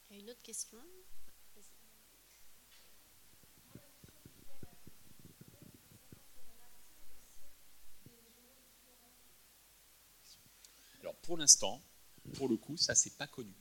Il 0.10 0.16
y 0.16 0.20
a 0.20 0.24
une 0.24 0.30
autre 0.30 0.41
question? 0.41 0.80
Alors 11.02 11.16
pour 11.22 11.38
l'instant, 11.38 11.82
pour 12.34 12.49
le 12.49 12.57
coup, 12.57 12.76
ça, 12.78 12.94
c'est 12.94 13.18
pas 13.18 13.28
connu. 13.28 13.53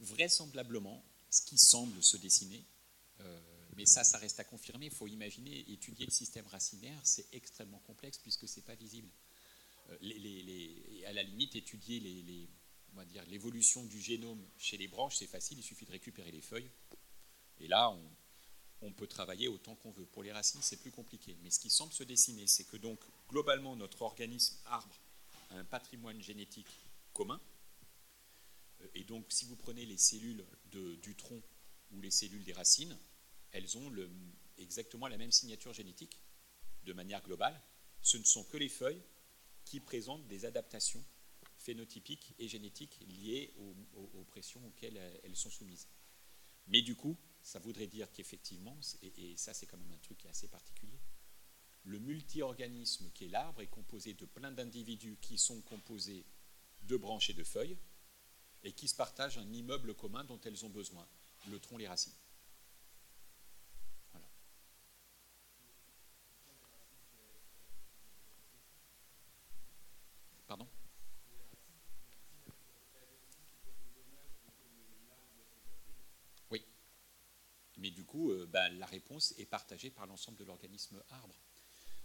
Vraisemblablement, 0.00 1.04
ce 1.30 1.42
qui 1.42 1.58
semble 1.58 2.02
se 2.02 2.16
dessiner, 2.16 2.64
euh, 3.20 3.47
mais 3.78 3.86
ça, 3.86 4.02
ça 4.02 4.18
reste 4.18 4.40
à 4.40 4.44
confirmer. 4.44 4.86
Il 4.86 4.92
faut 4.92 5.06
imaginer, 5.06 5.60
étudier 5.70 6.04
le 6.04 6.10
système 6.10 6.44
racinaire, 6.48 7.00
c'est 7.04 7.32
extrêmement 7.32 7.78
complexe 7.86 8.18
puisque 8.18 8.48
c'est 8.48 8.64
pas 8.64 8.74
visible. 8.74 9.08
Euh, 9.90 9.96
les, 10.00 11.04
à 11.06 11.12
la 11.12 11.22
limite, 11.22 11.54
étudier 11.54 12.00
les, 12.00 12.48
l'évolution 13.28 13.84
du 13.84 14.00
génome 14.00 14.44
chez 14.58 14.76
les 14.78 14.88
branches, 14.88 15.18
c'est 15.18 15.28
facile, 15.28 15.58
il 15.58 15.62
suffit 15.62 15.84
de 15.84 15.92
récupérer 15.92 16.32
les 16.32 16.40
feuilles. 16.40 16.68
Et 17.60 17.68
là, 17.68 17.96
on, 18.80 18.92
peut 18.92 19.06
travailler 19.06 19.46
autant 19.46 19.76
qu'on 19.76 19.92
veut. 19.92 20.06
Pour 20.06 20.24
les 20.24 20.32
racines, 20.32 20.60
c'est 20.60 20.78
plus 20.78 20.90
compliqué. 20.90 21.36
Mais 21.44 21.50
ce 21.50 21.60
qui 21.60 21.70
semble 21.70 21.92
se 21.92 22.02
dessiner, 22.02 22.48
c'est 22.48 22.64
que 22.64 22.76
donc, 22.76 22.98
globalement, 23.28 23.76
notre 23.76 24.02
organisme 24.02 24.56
arbre 24.66 24.98
a 25.50 25.54
un 25.54 25.64
patrimoine 25.64 26.20
génétique 26.20 26.80
commun, 27.12 27.40
et 28.94 29.04
donc, 29.04 29.26
si 29.28 29.44
vous 29.44 29.56
prenez 29.56 29.86
les 29.86 29.98
cellules 29.98 30.44
du 30.72 31.14
tronc 31.14 31.42
ou 31.92 32.00
les 32.00 32.10
cellules 32.10 32.44
des 32.44 32.52
racines, 32.52 32.96
elles 33.52 33.76
ont 33.76 33.92
exactement 34.56 35.08
la 35.08 35.16
même 35.16 35.32
signature 35.32 35.72
génétique 35.72 36.20
de 36.84 36.92
manière 36.92 37.22
globale. 37.22 37.60
Ce 38.02 38.16
ne 38.16 38.24
sont 38.24 38.44
que 38.44 38.56
les 38.56 38.68
feuilles 38.68 39.02
qui 39.64 39.80
présentent 39.80 40.26
des 40.28 40.44
adaptations 40.44 41.04
phénotypiques 41.58 42.34
et 42.38 42.48
génétiques 42.48 43.00
liées 43.08 43.52
aux, 43.56 44.24
pressions 44.24 44.64
auxquelles 44.66 44.96
elles 45.24 45.36
sont 45.36 45.50
soumises. 45.50 45.88
Mais 46.68 46.82
du 46.82 46.94
coup, 46.94 47.16
ça 47.42 47.58
voudrait 47.58 47.86
dire 47.86 48.10
qu'effectivement, 48.12 48.78
et, 49.02 49.32
et, 49.32 49.36
ça 49.36 49.54
c'est 49.54 49.66
quand 49.66 49.78
même 49.78 49.92
un 49.92 49.98
truc 49.98 50.24
assez 50.26 50.48
particulier, 50.48 50.98
le 51.84 51.98
multi-organisme 51.98 53.10
qui 53.12 53.24
est 53.24 53.28
l'arbre 53.28 53.62
est 53.62 53.66
composé 53.68 54.14
de 54.14 54.26
plein 54.26 54.52
d'individus 54.52 55.18
qui 55.20 55.38
sont 55.38 55.60
composés 55.62 56.26
de 56.82 56.96
branches 56.96 57.30
et 57.30 57.34
de 57.34 57.44
feuilles, 57.44 57.78
et 58.64 58.72
qui 58.72 58.88
se 58.88 58.94
partagent 58.94 59.38
un 59.38 59.52
immeuble 59.52 59.94
commun 59.94 60.24
dont 60.24 60.40
elles 60.44 60.64
ont 60.64 60.70
besoin, 60.70 61.06
le 61.50 61.58
tronc, 61.58 61.78
les 61.78 61.88
racines. 61.88 62.12
Voilà. 64.12 64.28
Pardon 70.58 70.70
Oui. 76.50 76.64
Mais 77.76 77.90
du 77.90 78.04
coup, 78.04 78.30
euh, 78.32 78.46
bah, 78.46 78.68
la 78.68 78.86
réponse 78.86 79.34
est 79.38 79.46
partagée 79.46 79.90
par 79.90 80.06
l'ensemble 80.06 80.38
de 80.38 80.44
l'organisme 80.44 81.02
arbre 81.10 81.34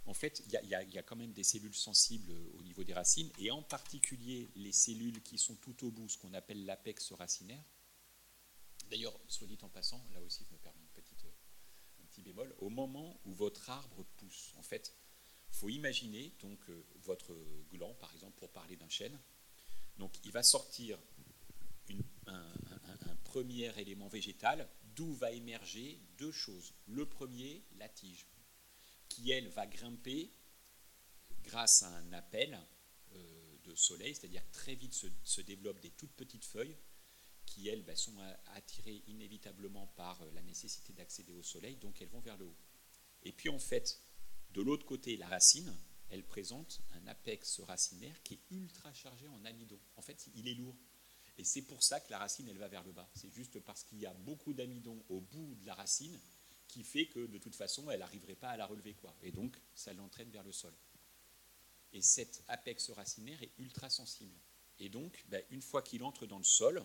en 0.06 0.14
fait, 0.14 0.42
il 0.46 0.68
y, 0.68 0.98
a 0.98 1.02
quand 1.02 1.16
même 1.16 1.32
des 1.32 1.44
cellules 1.44 1.74
sensibles 1.74 2.30
au 2.58 2.62
niveau 2.62 2.84
des 2.84 2.92
racines, 2.92 3.30
et 3.38 3.50
en 3.50 3.62
particulier 3.62 4.50
les 4.54 4.72
cellules 4.72 5.22
qui 5.22 5.38
sont 5.38 5.54
tout 5.56 5.86
au 5.86 5.90
bout, 5.90 6.08
ce 6.08 6.18
qu'on 6.18 6.34
appelle 6.34 6.64
l'apex 6.66 7.12
racinaire. 7.12 7.64
D'ailleurs, 8.90 9.18
soit 9.28 9.46
dit 9.46 9.58
en 9.62 9.70
passant, 9.70 10.04
là 10.12 10.20
aussi, 10.20 10.44
je 10.46 10.52
me 10.52 10.58
permets 10.58 10.80
une 10.80 11.02
petite, 11.02 11.24
un 12.02 12.06
petit 12.06 12.20
bémol, 12.20 12.54
au 12.58 12.68
moment 12.68 13.18
où 13.24 13.32
votre 13.32 13.70
arbre 13.70 14.04
pousse, 14.18 14.52
en 14.56 14.62
fait, 14.62 14.94
il 15.54 15.56
faut 15.56 15.68
imaginer 15.68 16.34
donc 16.40 16.58
euh, 16.68 16.84
votre 16.96 17.32
gland, 17.70 17.94
par 17.94 18.12
exemple, 18.12 18.36
pour 18.36 18.50
parler 18.50 18.74
d'un 18.76 18.88
chêne. 18.88 19.16
Donc, 19.98 20.12
il 20.24 20.32
va 20.32 20.42
sortir 20.42 20.98
un, 22.26 22.42
premier 23.24 23.76
élément 23.80 24.06
végétal 24.06 24.68
d'où 24.94 25.12
va 25.14 25.32
émerger 25.32 26.00
deux 26.18 26.30
choses. 26.30 26.72
Le 26.86 27.04
premier, 27.04 27.64
la 27.76 27.88
tige 27.88 28.26
qui, 29.08 29.30
elle, 29.30 29.48
va 29.48 29.66
grimper 29.66 30.32
grâce 31.42 31.82
à 31.82 31.88
un 31.88 32.12
appel 32.12 32.58
euh, 33.12 33.58
de 33.64 33.74
soleil, 33.74 34.14
c'est-à-dire 34.14 34.42
très 34.52 34.76
vite 34.76 34.94
se, 34.94 35.40
développent 35.40 35.80
des 35.80 35.90
toutes 35.90 36.14
petites 36.14 36.44
feuilles 36.44 36.76
qui, 37.44 37.68
elles, 37.68 37.82
ben, 37.82 37.96
sont 37.96 38.16
attirées 38.54 39.02
inévitablement 39.08 39.88
par 39.88 40.22
euh, 40.22 40.30
la 40.32 40.42
nécessité 40.42 40.92
d'accéder 40.92 41.32
au 41.32 41.42
soleil, 41.42 41.76
donc 41.76 42.00
elles 42.00 42.08
vont 42.08 42.20
vers 42.20 42.36
le 42.36 42.46
haut. 42.46 42.56
Et 43.22 43.32
puis, 43.32 43.48
en 43.48 43.58
fait, 43.58 44.03
de 44.54 44.62
l'autre 44.62 44.86
côté, 44.86 45.16
la 45.16 45.28
racine, 45.28 45.74
elle 46.10 46.24
présente 46.24 46.80
un 46.92 47.06
apex 47.06 47.60
racinaire 47.60 48.22
qui 48.22 48.34
est 48.34 48.40
ultra 48.50 48.92
chargé 48.92 49.28
en 49.28 49.44
amidon. 49.44 49.78
En 49.96 50.02
fait, 50.02 50.28
il 50.34 50.48
est 50.48 50.54
lourd. 50.54 50.76
Et 51.36 51.44
c'est 51.44 51.62
pour 51.62 51.82
ça 51.82 51.98
que 52.00 52.10
la 52.10 52.18
racine, 52.18 52.48
elle 52.48 52.58
va 52.58 52.68
vers 52.68 52.84
le 52.84 52.92
bas. 52.92 53.10
C'est 53.14 53.32
juste 53.32 53.58
parce 53.58 53.82
qu'il 53.82 53.98
y 53.98 54.06
a 54.06 54.14
beaucoup 54.14 54.54
d'amidon 54.54 55.04
au 55.08 55.20
bout 55.20 55.56
de 55.56 55.66
la 55.66 55.74
racine 55.74 56.18
qui 56.68 56.84
fait 56.84 57.06
que 57.06 57.26
de 57.26 57.38
toute 57.38 57.56
façon, 57.56 57.90
elle 57.90 58.00
n'arriverait 58.00 58.36
pas 58.36 58.50
à 58.50 58.56
la 58.56 58.66
relever. 58.66 58.94
Quoi. 58.94 59.14
Et 59.22 59.32
donc, 59.32 59.60
ça 59.74 59.92
l'entraîne 59.92 60.30
vers 60.30 60.44
le 60.44 60.52
sol. 60.52 60.72
Et 61.92 62.00
cet 62.00 62.44
apex 62.48 62.90
racinaire 62.90 63.42
est 63.42 63.52
ultra 63.58 63.90
sensible. 63.90 64.38
Et 64.78 64.88
donc, 64.88 65.24
ben, 65.28 65.42
une 65.50 65.62
fois 65.62 65.82
qu'il 65.82 66.02
entre 66.04 66.26
dans 66.26 66.38
le 66.38 66.44
sol, 66.44 66.84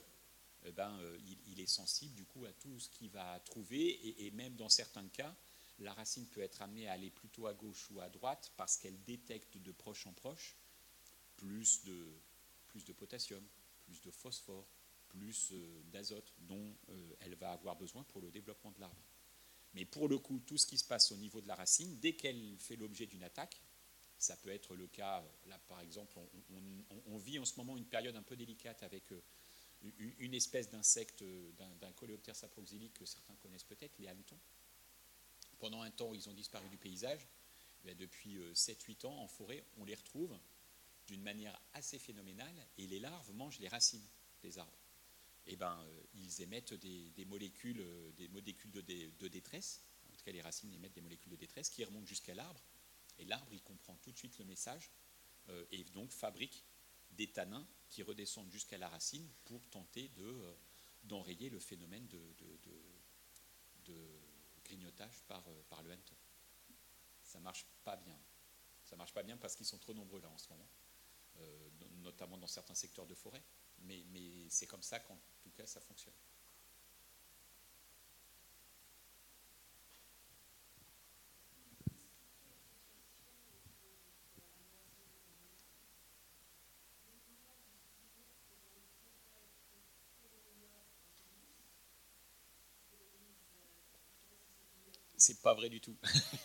eh 0.66 0.72
ben, 0.72 0.98
euh, 1.00 1.18
il, 1.46 1.60
est 1.60 1.68
sensible 1.68 2.16
du 2.16 2.26
coup 2.26 2.46
à 2.46 2.54
tout 2.54 2.80
ce 2.80 2.90
qu'il 2.90 3.10
va 3.10 3.40
trouver. 3.42 4.26
Et, 4.26 4.32
même 4.32 4.56
dans 4.56 4.70
certains 4.70 5.08
cas, 5.08 5.36
la 5.80 5.94
racine 5.94 6.26
peut 6.28 6.42
être 6.42 6.62
amenée 6.62 6.88
à 6.88 6.94
aller 6.94 7.10
plutôt 7.10 7.48
à 7.48 7.54
gauche 7.54 7.90
ou 7.92 8.00
à 8.02 8.10
droite 8.10 8.52
parce 8.58 8.78
qu'elle 8.78 9.02
détecte 9.04 9.58
de 9.58 9.72
proche 9.72 10.06
en 10.08 10.14
proche 10.14 10.56
plus 11.38 11.84
de, 11.86 12.94
potassium, 12.94 13.44
plus 13.86 14.02
de 14.02 14.12
phosphore, 14.12 14.68
plus 15.08 15.52
euh, 15.54 15.82
d'azote 15.86 16.34
dont 16.40 16.76
euh, 16.90 17.16
elle 17.22 17.36
va 17.36 17.52
avoir 17.52 17.76
besoin 17.76 18.04
pour 18.04 18.22
le 18.22 18.30
développement 18.30 18.72
de 18.72 18.80
l'arbre. 18.80 19.02
Mais 19.74 19.86
pour 19.86 20.08
le 20.10 20.18
coup, 20.18 20.40
tout 20.40 20.58
ce 20.58 20.66
qui 20.68 20.78
se 20.78 20.86
passe 20.86 21.12
au 21.12 21.18
niveau 21.18 21.42
de 21.42 21.48
la 21.48 21.56
racine, 21.56 22.00
dès 22.00 22.14
qu'elle 22.14 22.58
fait 22.60 22.76
l'objet 22.76 23.06
d'une 23.06 23.24
attaque, 23.24 23.62
ça 24.18 24.36
peut 24.36 24.50
être 24.50 24.76
le 24.76 24.88
cas, 24.88 25.24
là 25.48 25.58
par 25.70 25.80
exemple, 25.80 26.18
on, 27.06 27.18
vit 27.18 27.40
en 27.40 27.46
ce 27.46 27.56
moment 27.58 27.78
une 27.78 27.86
période 27.86 28.16
un 28.16 28.24
peu 28.24 28.36
délicate 28.36 28.84
avec 28.84 29.12
euh, 29.14 29.22
une 30.18 30.34
espèce 30.34 30.70
d'insecte, 30.70 31.24
d'un 31.58 31.92
coléoptère 31.94 32.36
saproxylique 32.36 32.96
que 32.96 33.06
certains 33.06 33.36
connaissent 33.36 33.64
peut-être, 33.64 33.98
les 34.00 34.08
hannetons. 34.08 34.40
Pendant 35.60 35.82
un 35.82 35.92
temps, 35.92 36.14
ils 36.14 36.28
ont 36.30 36.34
disparu 36.34 36.68
du 36.70 36.78
paysage. 36.78 37.28
Depuis 37.86 38.38
7-8 38.54 39.06
euh, 39.06 39.08
ans, 39.08 39.18
en 39.20 39.28
forêt, 39.28 39.64
on 39.78 39.86
les 39.86 39.96
retrouve 39.96 40.38
d'une 41.08 41.22
manière 41.22 41.60
assez 41.74 41.98
phénoménale 41.98 42.68
et 42.78 42.88
les 42.88 43.00
larves 43.00 43.34
mangent 43.34 43.60
les 43.60 43.68
racines 43.68 44.06
des 44.42 44.58
arbres. 44.58 44.78
eh 45.48 45.56
ben, 45.56 45.84
ils 46.14 46.42
émettent 46.42 46.74
des, 46.74 47.26
molécules, 47.26 47.84
des 48.18 48.28
molécules 48.28 48.72
de, 48.72 48.82
de, 48.82 49.28
détresse, 49.28 49.82
en 50.12 50.16
tout 50.16 50.24
cas 50.24 50.32
les 50.32 50.42
racines 50.42 50.72
émettent 50.74 50.94
des 50.94 51.02
molécules 51.02 51.32
de 51.32 51.38
détresse 51.38 51.70
qui 51.70 51.84
remontent 51.84 52.06
jusqu'à 52.06 52.36
l'arbre, 52.36 52.62
et 53.18 53.26
l'arbre, 53.26 53.52
il 53.52 53.62
comprend 53.64 53.96
tout 53.98 54.12
de 54.12 54.18
suite 54.18 54.38
le 54.38 54.46
message, 54.46 54.92
et 55.72 55.84
donc 55.86 56.12
fabrique 56.12 56.64
des 57.12 57.28
tanins 57.28 57.68
qui 57.90 58.04
redescendent 58.04 58.52
jusqu'à 58.52 58.78
la 58.78 58.88
racine 58.88 59.28
pour 59.46 59.66
tenter 59.70 60.10
de, 60.10 60.56
d'enrayer 61.04 61.50
le 61.50 61.60
phénomène 61.60 62.08
de, 62.08 62.20
grignotage 64.70 65.22
par, 65.28 65.44
par 65.70 65.82
le 65.84 65.92
hanneton. 65.92 66.16
Ça 67.24 67.40
marche 67.40 67.66
pas 67.84 67.96
bien. 67.98 68.20
Ça 68.84 68.96
marche 68.96 69.14
pas 69.14 69.24
bien 69.24 69.38
parce 69.38 69.56
qu'ils 69.56 69.66
sont 69.66 69.80
trop 69.80 69.94
nombreux 69.94 70.22
là 70.22 70.30
en 70.30 70.38
ce 70.38 70.50
moment. 70.50 70.70
Euh, 71.38 71.70
notamment 71.98 72.38
dans 72.38 72.48
certains 72.48 72.76
secteurs 72.76 73.06
de 73.06 73.16
forêt. 73.16 73.44
Mais, 73.80 74.04
mais 74.10 74.50
c'est 74.50 74.68
comme 74.68 74.82
ça 74.82 75.00
qu'en 75.00 75.18
tout 75.42 75.52
cas 75.52 75.66
ça 75.66 75.80
fonctionne. 75.80 76.14
C'est 95.20 95.42
pas 95.42 95.54
vrai 95.54 95.70
du 95.70 95.82
tout. 95.82 95.98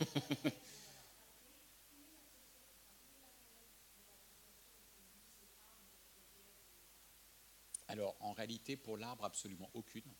Alors, 7.86 8.16
en 8.18 8.32
réalité, 8.32 8.76
pour 8.76 8.96
l'arbre, 8.96 9.24
absolument 9.24 9.70
aucune. 9.74 10.12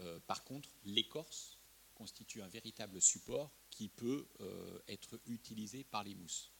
Euh, 0.00 0.18
par 0.26 0.42
contre, 0.42 0.68
l'écorce 0.84 1.60
constitue 1.94 2.42
un 2.42 2.48
véritable 2.48 3.00
support 3.00 3.52
qui 3.70 3.88
peut 3.88 4.26
euh, 4.40 4.82
être 4.88 5.20
utilisé 5.26 5.84
par 5.84 6.02
les 6.02 6.16
mousses. 6.16 6.50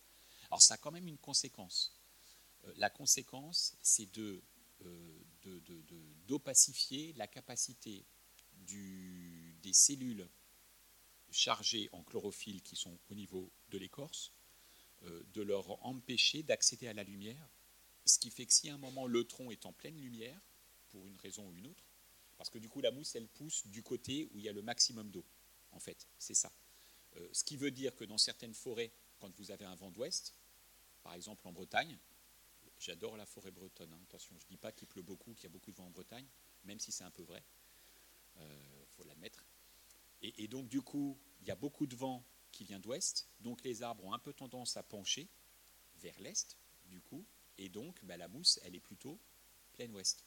Alors, 0.47 0.63
ça 0.63 0.75
a 0.75 0.77
quand 0.77 0.93
même 0.93 1.09
une 1.09 1.19
conséquence. 1.19 2.01
Euh, 2.65 2.73
la 2.77 2.91
conséquence, 2.91 3.77
c'est 3.83 4.13
de, 4.13 4.45
d'opacifier 6.29 7.13
la 7.15 7.27
capacité 7.27 8.07
des 8.61 9.73
cellules 9.73 10.29
chargées 11.33 11.89
en 11.93 12.03
chlorophylle 12.03 12.63
qui 12.63 12.77
sont 12.77 12.99
au 13.11 13.15
niveau 13.15 13.51
de 13.71 13.79
l'écorce, 13.79 14.33
de 15.35 15.43
leur 15.43 15.85
empêcher 15.85 16.45
d'accéder 16.45 16.87
à 16.87 16.93
la 16.93 17.03
lumière 17.03 17.49
ce 18.05 18.19
qui 18.19 18.31
fait 18.31 18.47
que 18.47 18.53
si 18.53 18.69
à 18.69 18.75
un 18.75 18.79
moment 18.79 19.07
le 19.07 19.25
tronc 19.25 19.51
est 19.51 19.67
en 19.67 19.73
pleine 19.73 19.99
lumière, 19.99 20.41
pour 20.89 21.07
une 21.07 21.17
raison 21.17 21.49
ou 21.49 21.57
une 21.57 21.67
autre, 21.67 21.85
parce 22.37 22.51
que 22.51 22.59
du 22.59 22.69
coup 22.69 22.81
la 22.81 22.91
mousse 22.91 23.15
elle 23.15 23.29
pousse 23.29 23.67
du 23.67 23.83
côté 23.83 24.29
où 24.33 24.39
il 24.39 24.45
y 24.45 24.49
a 24.49 24.53
le 24.53 24.63
maximum 24.63 25.11
d'eau, 25.11 25.25
en 25.73 25.79
fait, 25.79 26.07
c'est 26.19 26.35
ça. 26.35 26.53
Euh, 27.17 27.29
ce 27.33 27.45
qui 27.45 27.57
veut 27.57 27.71
dire 27.71 27.95
que 27.95 28.05
dans 28.05 28.19
certaines 28.19 28.55
forêts, 28.55 28.93
quand 29.21 29.35
vous 29.37 29.51
avez 29.51 29.65
un 29.65 29.75
vent 29.75 29.91
d'ouest, 29.91 30.35
par 31.03 31.15
exemple 31.15 31.47
en 31.47 31.53
Bretagne, 31.53 31.99
j'adore 32.79 33.17
la 33.17 33.27
forêt 33.27 33.51
bretonne, 33.51 33.93
hein, 33.93 34.01
attention, 34.03 34.35
je 34.39 34.45
ne 34.45 34.51
dis 34.51 34.57
pas 34.57 34.73
qu'il 34.73 34.89
pleut 34.89 35.03
beaucoup, 35.03 35.35
qu'il 35.35 35.45
y 35.45 35.47
a 35.47 35.51
beaucoup 35.51 35.71
de 35.71 35.77
vent 35.77 35.87
en 35.87 35.91
Bretagne, 35.91 36.27
même 36.65 36.81
si 36.81 36.93
c'est 36.93 37.05
un 37.05 37.11
peu 37.11 37.23
vrai, 37.23 37.43
il 38.37 38.43
euh, 38.43 38.85
faut 38.97 39.05
l'admettre. 39.05 39.45
Et, 40.23 40.49
donc 40.49 40.69
du 40.69 40.81
coup, 40.81 41.19
il 41.41 41.49
y 41.49 41.51
a 41.51 41.57
beaucoup 41.57 41.87
de 41.87 41.97
vent 41.97 42.25
qui 42.53 42.65
vient 42.65 42.79
d'ouest, 42.79 43.29
donc 43.41 43.63
les 43.65 43.83
arbres 43.83 44.05
ont 44.05 44.13
un 44.13 44.19
peu 44.19 44.33
tendance 44.33 44.77
à 44.77 44.83
pencher 44.83 45.29
vers 45.97 46.19
l'est, 46.21 46.57
du 46.87 47.01
coup, 47.01 47.25
et 47.59 47.69
donc, 47.69 48.05
bah, 48.05 48.17
la 48.17 48.29
mousse, 48.29 48.61
elle 48.63 48.75
est 48.75 48.81
plutôt 48.81 49.19
pleine 49.73 49.93
ouest. 49.93 50.25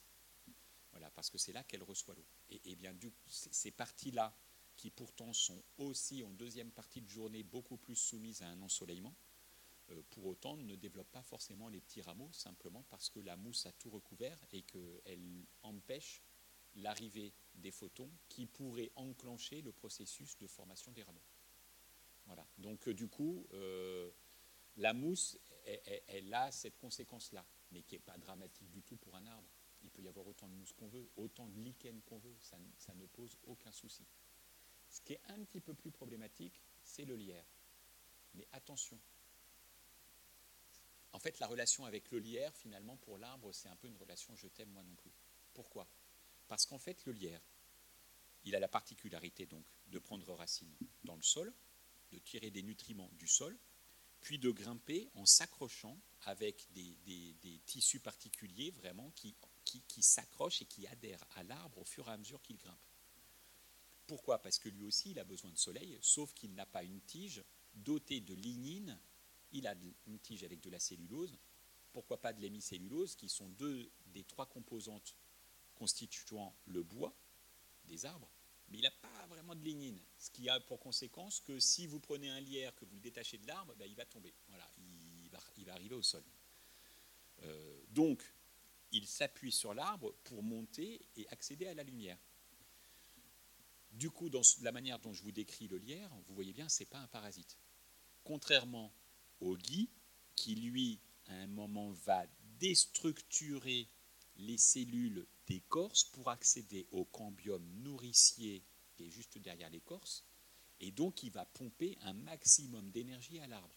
Voilà, 0.92 1.10
parce 1.10 1.30
que 1.30 1.38
c'est 1.38 1.52
là 1.52 1.62
qu'elle 1.64 1.82
reçoit 1.82 2.14
l'eau. 2.14 2.24
Et, 2.50 2.76
bien, 2.76 2.94
du, 2.94 3.12
ces 3.26 3.70
parties-là, 3.70 4.36
qui 4.76 4.90
pourtant 4.90 5.32
sont 5.32 5.62
aussi 5.78 6.22
en 6.22 6.30
deuxième 6.30 6.70
partie 6.70 7.00
de 7.00 7.08
journée 7.08 7.42
beaucoup 7.42 7.76
plus 7.76 7.96
soumises 7.96 8.42
à 8.42 8.48
un 8.48 8.60
ensoleillement, 8.62 9.14
euh, 9.90 10.02
pour 10.10 10.26
autant 10.26 10.56
ne 10.56 10.74
développent 10.74 11.10
pas 11.12 11.22
forcément 11.22 11.68
les 11.68 11.80
petits 11.80 12.02
rameaux, 12.02 12.30
simplement 12.32 12.84
parce 12.90 13.08
que 13.08 13.20
la 13.20 13.36
mousse 13.36 13.66
a 13.66 13.72
tout 13.72 13.90
recouvert 13.90 14.38
et 14.52 14.62
qu'elle 14.62 15.46
empêche 15.62 16.22
l'arrivée 16.76 17.32
des 17.54 17.70
photons 17.70 18.10
qui 18.28 18.46
pourraient 18.46 18.90
enclencher 18.96 19.62
le 19.62 19.72
processus 19.72 20.36
de 20.38 20.46
formation 20.46 20.92
des 20.92 21.02
rameaux. 21.02 21.22
Voilà. 22.26 22.46
Donc, 22.58 22.88
euh, 22.88 22.94
du 22.94 23.08
coup, 23.08 23.46
euh, 23.52 24.10
la 24.76 24.92
mousse, 24.92 25.38
elle, 25.64 26.32
a 26.34 26.50
cette 26.52 26.76
conséquence-là, 26.78 27.44
mais 27.72 27.82
qui 27.82 27.94
n'est 27.94 28.00
pas 28.00 28.18
dramatique 28.18 28.70
du 28.70 28.82
tout 28.82 28.96
pour 28.96 29.14
un 29.16 29.26
arbre. 29.26 29.48
Il 29.82 29.90
peut 29.90 30.02
y 30.02 30.08
avoir 30.08 30.26
autant 30.26 30.48
de 30.48 30.54
mousse 30.54 30.72
qu'on 30.72 30.88
veut, 30.88 31.08
autant 31.16 31.46
de 31.46 31.58
lichen 31.60 32.02
qu'on 32.02 32.18
veut, 32.18 32.36
ça, 32.40 32.58
ne 32.94 33.06
pose 33.06 33.36
aucun 33.44 33.72
souci. 33.72 34.04
Ce 34.88 35.00
qui 35.00 35.14
est 35.14 35.20
un 35.28 35.42
petit 35.44 35.60
peu 35.60 35.74
plus 35.74 35.90
problématique, 35.90 36.60
c'est 36.82 37.04
le 37.04 37.16
lierre. 37.16 37.46
Mais 38.34 38.46
attention. 38.52 38.98
En 41.12 41.18
fait, 41.18 41.38
la 41.38 41.46
relation 41.46 41.84
avec 41.84 42.10
le 42.10 42.18
lierre, 42.18 42.54
finalement, 42.54 42.96
pour 42.96 43.18
l'arbre, 43.18 43.52
c'est 43.52 43.68
un 43.68 43.76
peu 43.76 43.88
une 43.88 43.96
relation 43.96 44.34
je 44.36 44.48
t'aime 44.48 44.70
moi 44.70 44.82
non 44.82 44.94
plus. 44.94 45.12
Pourquoi? 45.54 45.88
Parce 46.48 46.66
qu'en 46.66 46.78
fait, 46.78 47.04
le 47.04 47.12
lierre, 47.12 47.42
il 48.44 48.54
a 48.54 48.60
la 48.60 48.68
particularité 48.68 49.46
donc 49.46 49.64
de 49.88 49.98
prendre 49.98 50.32
racine 50.34 50.74
dans 51.04 51.16
le 51.16 51.22
sol, 51.22 51.52
de 52.12 52.18
tirer 52.18 52.50
des 52.50 52.62
nutriments 52.62 53.10
du 53.14 53.26
sol, 53.26 53.58
puis 54.20 54.38
de 54.38 54.50
grimper 54.50 55.08
en 55.14 55.26
s'accrochant 55.26 56.00
avec 56.22 56.66
des, 56.72 57.60
tissus 57.66 58.00
particuliers 58.00 58.70
vraiment 58.70 59.10
qui, 59.12 59.34
qui, 59.64 60.02
s'accrochent 60.02 60.62
et 60.62 60.66
qui 60.66 60.86
adhèrent 60.86 61.24
à 61.34 61.42
l'arbre 61.42 61.78
au 61.78 61.84
fur 61.84 62.08
et 62.08 62.12
à 62.12 62.16
mesure 62.16 62.42
qu'il 62.42 62.56
grimpe. 62.56 62.78
Pourquoi? 64.06 64.40
Parce 64.40 64.58
que 64.58 64.68
lui 64.68 64.82
aussi, 64.84 65.10
il 65.10 65.18
a 65.18 65.24
besoin 65.24 65.50
de 65.50 65.58
soleil, 65.58 65.98
sauf 66.00 66.32
qu'il 66.32 66.54
n'a 66.54 66.66
pas 66.66 66.84
une 66.84 67.00
tige 67.02 67.42
dotée 67.74 68.20
de 68.20 68.34
lignine, 68.34 68.98
il 69.52 69.66
a 69.66 69.74
une 70.06 70.18
tige 70.20 70.44
avec 70.44 70.60
de 70.60 70.70
la 70.70 70.78
cellulose, 70.78 71.38
pourquoi 71.92 72.20
pas 72.20 72.32
de 72.32 72.40
l'hémicellulose, 72.40 73.16
qui 73.16 73.28
sont 73.28 73.48
deux 73.48 73.90
des 74.06 74.24
trois 74.24 74.46
composantes 74.46 75.16
constituant 75.76 76.54
le 76.66 76.82
bois 76.82 77.14
des 77.84 78.04
arbres, 78.04 78.30
mais 78.68 78.78
il 78.78 78.82
n'a 78.82 78.90
pas 78.90 79.26
vraiment 79.28 79.54
de 79.54 79.62
lignine. 79.62 80.00
Ce 80.18 80.30
qui 80.30 80.48
a 80.48 80.58
pour 80.60 80.80
conséquence 80.80 81.40
que 81.40 81.60
si 81.60 81.86
vous 81.86 82.00
prenez 82.00 82.28
un 82.30 82.40
lierre, 82.40 82.74
que 82.74 82.84
vous 82.84 82.96
le 82.96 83.00
détachez 83.00 83.38
de 83.38 83.46
l'arbre, 83.46 83.74
ben, 83.76 83.86
il 83.88 83.94
va 83.94 84.04
tomber. 84.04 84.34
Il 85.58 85.64
va, 85.64 85.72
arriver 85.72 85.94
au 85.94 86.02
sol. 86.02 86.22
Euh, 87.42 87.80
donc, 87.88 88.22
il 88.92 89.06
s'appuie 89.06 89.52
sur 89.52 89.74
l'arbre 89.74 90.14
pour 90.24 90.42
monter 90.42 91.00
et 91.16 91.28
accéder 91.28 91.66
à 91.66 91.74
la 91.74 91.82
lumière. 91.82 92.18
Du 93.92 94.10
coup, 94.10 94.28
dans 94.28 94.42
la 94.62 94.72
manière 94.72 94.98
dont 94.98 95.12
je 95.12 95.22
vous 95.22 95.32
décris 95.32 95.68
le 95.68 95.78
lierre, 95.78 96.10
vous 96.28 96.34
voyez 96.34 96.52
bien, 96.52 96.68
ce 96.68 96.80
n'est 96.80 96.86
pas 96.86 96.98
un 96.98 97.08
parasite. 97.08 97.56
Contrairement 98.24 98.92
au 99.40 99.56
gui, 99.56 99.90
qui 100.34 100.54
lui, 100.54 101.00
à 101.26 101.34
un 101.34 101.46
moment, 101.46 101.90
va 101.90 102.26
déstructurer 102.58 103.88
les 104.36 104.58
cellules 104.58 105.26
d'écorce 105.46 106.04
pour 106.04 106.30
accéder 106.30 106.86
au 106.90 107.04
cambium 107.04 107.64
nourricier 107.82 108.64
qui 108.94 109.04
est 109.04 109.10
juste 109.10 109.38
derrière 109.38 109.70
l'écorce, 109.70 110.24
et 110.80 110.90
donc 110.90 111.22
il 111.22 111.30
va 111.30 111.44
pomper 111.44 111.96
un 112.02 112.12
maximum 112.12 112.90
d'énergie 112.90 113.38
à 113.40 113.46
l'arbre. 113.46 113.74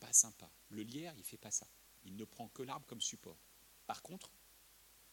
Pas 0.00 0.12
sympa. 0.12 0.50
Le 0.68 0.82
lierre, 0.82 1.14
il 1.14 1.20
ne 1.20 1.24
fait 1.24 1.36
pas 1.36 1.50
ça. 1.50 1.66
Il 2.04 2.16
ne 2.16 2.24
prend 2.24 2.48
que 2.48 2.62
l'arbre 2.62 2.86
comme 2.86 3.00
support. 3.00 3.38
Par 3.86 4.02
contre, 4.02 4.30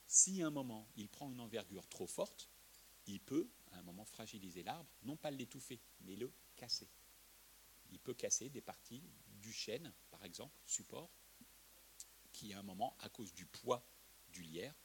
si 0.07 0.41
à 0.41 0.47
un 0.47 0.51
moment 0.51 0.87
il 0.95 1.09
prend 1.09 1.31
une 1.31 1.39
envergure 1.39 1.87
trop 1.87 2.07
forte, 2.07 2.49
il 3.07 3.19
peut 3.19 3.49
à 3.71 3.79
un 3.79 3.83
moment 3.83 4.05
fragiliser 4.05 4.63
l'arbre, 4.63 4.89
non 5.03 5.17
pas 5.17 5.31
l'étouffer, 5.31 5.79
mais 6.01 6.15
le 6.15 6.31
casser. 6.55 6.87
Il 7.91 7.99
peut 7.99 8.13
casser 8.13 8.49
des 8.49 8.61
parties 8.61 9.03
du 9.27 9.51
chêne, 9.51 9.93
par 10.11 10.23
exemple, 10.23 10.57
support, 10.65 11.11
qui 12.31 12.53
à 12.53 12.59
un 12.59 12.63
moment, 12.63 12.95
à 12.99 13.09
cause 13.09 13.33
du 13.33 13.45
poids 13.45 13.85
du 14.29 14.41
lierre, 14.41 14.75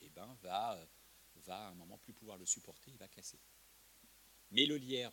eh 0.00 0.08
ben, 0.10 0.36
va, 0.42 0.74
euh, 0.74 0.86
va 1.46 1.66
à 1.66 1.68
un 1.68 1.74
moment 1.74 1.98
plus 1.98 2.12
pouvoir 2.12 2.38
le 2.38 2.46
supporter, 2.46 2.90
il 2.90 2.98
va 2.98 3.08
casser. 3.08 3.38
Mais 4.50 4.64
le 4.64 4.76
lierre, 4.76 5.12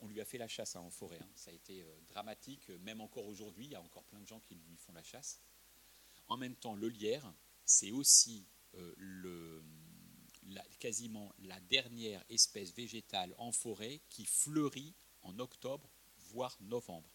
on, 0.00 0.06
lui 0.06 0.20
a 0.20 0.24
fait 0.24 0.38
la 0.38 0.46
chasse 0.46 0.76
hein, 0.76 0.80
en 0.80 0.90
forêt, 0.90 1.18
hein. 1.20 1.28
ça 1.34 1.50
a 1.50 1.54
été 1.54 1.82
euh, 1.82 2.00
dramatique, 2.08 2.68
même 2.80 3.00
encore 3.00 3.26
aujourd'hui, 3.26 3.64
il 3.64 3.72
y 3.72 3.74
a 3.74 3.82
encore 3.82 4.04
plein 4.04 4.20
de 4.20 4.26
gens 4.26 4.40
qui 4.40 4.54
lui 4.54 4.76
font 4.76 4.92
la 4.92 5.02
chasse. 5.02 5.40
En 6.28 6.36
même 6.36 6.54
temps, 6.54 6.74
le 6.74 6.88
lierre, 6.88 7.32
c'est 7.64 7.90
aussi 7.90 8.46
euh, 8.74 9.62
quasiment 10.78 11.32
la 11.40 11.58
dernière 11.60 12.24
espèce 12.28 12.72
végétale 12.72 13.34
en 13.38 13.50
forêt 13.50 14.00
qui 14.08 14.24
fleurit 14.24 14.94
en 15.22 15.38
octobre, 15.38 15.88
voire 16.30 16.56
novembre. 16.60 17.10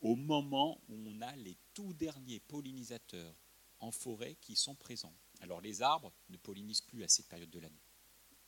Au 0.00 0.16
moment 0.16 0.78
où 0.88 0.96
on 1.06 1.20
a 1.22 1.34
les 1.36 1.56
tout 1.72 1.94
derniers 1.94 2.40
pollinisateurs 2.40 3.34
en 3.80 3.90
forêt 3.90 4.36
qui 4.40 4.56
sont 4.56 4.74
présents. 4.74 5.14
Alors 5.44 5.60
les 5.60 5.82
arbres 5.82 6.10
ne 6.30 6.38
pollinisent 6.38 6.80
plus 6.80 7.04
à 7.04 7.08
cette 7.08 7.28
période 7.28 7.50
de 7.50 7.58
l'année. 7.58 7.82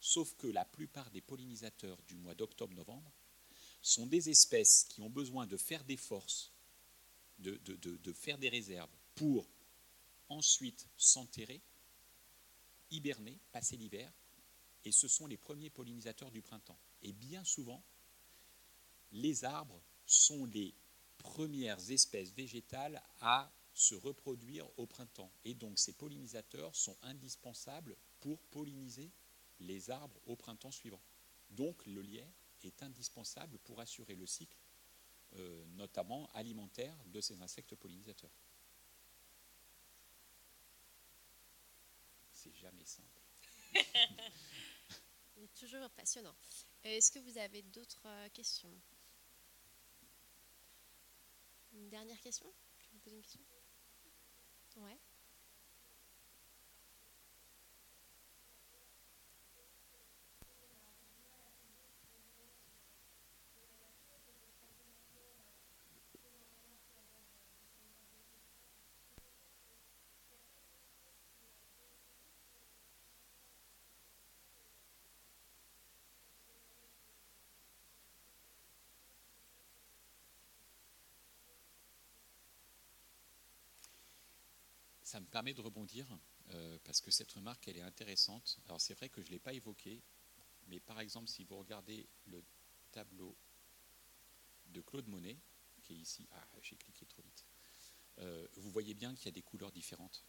Sauf 0.01 0.35
que 0.37 0.47
la 0.47 0.65
plupart 0.65 1.11
des 1.11 1.21
pollinisateurs 1.21 2.01
du 2.09 2.17
mois 2.17 2.35
d'octobre-novembre 2.35 3.13
sont 3.83 4.07
des 4.07 4.31
espèces 4.31 4.85
qui 4.85 5.03
ont 5.03 5.11
besoin 5.11 5.47
de 5.47 5.59
faire 5.59 5.85
des 5.85 5.99
forces, 5.99 6.55
de, 7.39 8.13
faire 8.15 8.39
des 8.39 8.49
réserves 8.49 8.91
pour 9.15 9.47
ensuite 10.31 10.89
s'enterrer 10.97 11.61
hiberner, 12.91 13.39
passer 13.53 13.77
l'hiver, 13.77 14.11
et 14.87 14.91
ce 14.91 15.07
sont 15.07 15.27
les 15.27 15.37
premiers 15.37 15.69
pollinisateurs 15.69 16.31
du 16.31 16.41
printemps. 16.41 16.79
Et 17.03 17.13
bien 17.13 17.45
souvent, 17.45 17.85
les 19.13 19.45
arbres 19.45 19.83
sont 20.07 20.47
les 20.47 20.75
premières 21.19 21.91
espèces 21.91 22.33
végétales 22.33 23.03
à 23.21 23.53
se 23.77 23.95
reproduire 23.95 24.67
au 24.79 24.87
printemps. 24.87 25.31
Et 25.45 25.53
donc 25.55 25.79
ces 25.79 25.93
pollinisateurs 25.93 26.75
sont 26.75 26.97
indispensables 27.03 27.95
pour 28.21 28.41
polliniser 28.47 29.13
les 29.61 29.91
arbres 29.91 30.19
au 30.25 30.35
printemps 30.35 30.71
suivant. 30.71 31.03
Donc 31.51 31.85
le 31.85 32.01
lierre 32.01 32.33
est 32.63 32.83
indispensable 32.83 33.59
pour 33.59 33.79
assurer 33.79 34.15
le 34.15 34.27
cycle, 34.27 34.57
euh, 35.35 35.65
notamment 35.77 36.31
alimentaire, 36.33 36.97
de 37.05 37.21
ces 37.21 37.43
insectes 37.43 37.75
pollinisateurs. 37.77 38.33
C'est 42.33 42.55
jamais 42.55 42.87
simple. 42.87 43.21
Toujours 45.61 45.91
passionnant. 45.91 46.35
Est-ce 46.83 47.13
que 47.13 47.19
vous 47.19 47.37
avez 47.37 47.61
d'autres 47.61 48.07
euh, 48.07 48.29
questions? 48.31 48.73
Une 51.75 51.91
dernière 51.91 52.21
question? 52.21 52.51
Je 52.79 53.11
vous 53.11 53.15
une 53.15 53.23
question? 53.23 53.56
Ouais. 54.77 54.99
Ça 85.07 85.21
me 85.21 85.27
permet 85.27 85.55
de 85.55 85.61
rebondir 85.61 86.05
euh, 86.51 86.79
parce 86.83 87.01
que 87.01 87.13
cette 87.13 87.31
remarque, 87.31 87.69
elle 87.69 87.77
est 87.77 87.83
intéressante. 87.83 88.59
Alors 88.65 88.81
c'est 88.81 88.95
vrai 88.95 89.09
que 89.09 89.23
je 89.23 89.29
ne 89.29 89.35
l'ai 89.35 89.39
pas 89.39 89.53
évoqué, 89.53 90.03
mais 90.67 90.81
par 90.81 90.99
exemple, 90.99 91.29
si 91.29 91.45
vous 91.45 91.57
regardez 91.59 92.09
le 92.25 92.43
tableau 92.91 93.37
de 94.67 94.81
Claude 94.81 95.07
Monet, 95.07 95.39
qui 95.85 95.93
est 95.93 95.99
ici, 95.99 96.27
ah, 96.33 96.45
j'ai 96.61 96.75
cliqué 96.75 97.07
trop 97.07 97.23
vite, 97.23 97.47
euh, 98.19 98.49
vous 98.57 98.69
voyez 98.73 98.95
bien 98.95 99.15
qu'il 99.15 99.27
y 99.27 99.29
a 99.29 99.31
des 99.31 99.43
couleurs 99.43 99.71
différentes. 99.71 100.25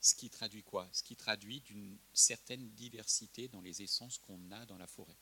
Ce 0.00 0.14
qui 0.14 0.30
traduit 0.30 0.62
quoi? 0.62 0.88
Ce 0.94 1.02
qui 1.02 1.14
traduit 1.14 1.60
d'une 1.60 1.98
certaine 2.14 2.70
diversité 2.70 3.48
dans 3.48 3.60
les 3.60 3.82
essences 3.82 4.16
qu'on 4.16 4.50
a 4.50 4.64
dans 4.64 4.78
la 4.78 4.86
forêt. 4.86 5.18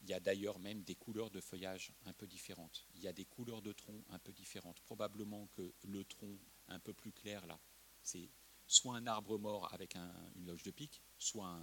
Il 0.00 0.08
y 0.08 0.14
a 0.14 0.18
d'ailleurs 0.18 0.58
même 0.58 0.82
des 0.82 0.96
couleurs 0.96 1.30
de 1.30 1.40
feuillage 1.40 1.92
un 2.06 2.12
peu 2.12 2.26
différentes. 2.26 2.88
Il 2.96 3.02
y 3.02 3.06
a 3.06 3.12
des 3.12 3.24
couleurs 3.24 3.62
de 3.62 3.72
tronc 3.72 4.02
un 4.10 4.18
peu 4.18 4.32
différentes. 4.32 4.80
Probablement 4.80 5.46
que 5.52 5.72
le 5.84 6.04
tronc 6.04 6.36
un 6.66 6.80
peu 6.80 6.92
plus 6.92 7.12
clair 7.12 7.46
là, 7.46 7.60
c'est 8.04 8.30
soit 8.66 8.96
un 8.96 9.06
arbre 9.06 9.38
mort 9.38 9.72
avec 9.74 9.96
une 9.96 10.46
loge 10.46 10.62
de 10.62 10.70
pique, 10.70 11.02
soit 11.18 11.58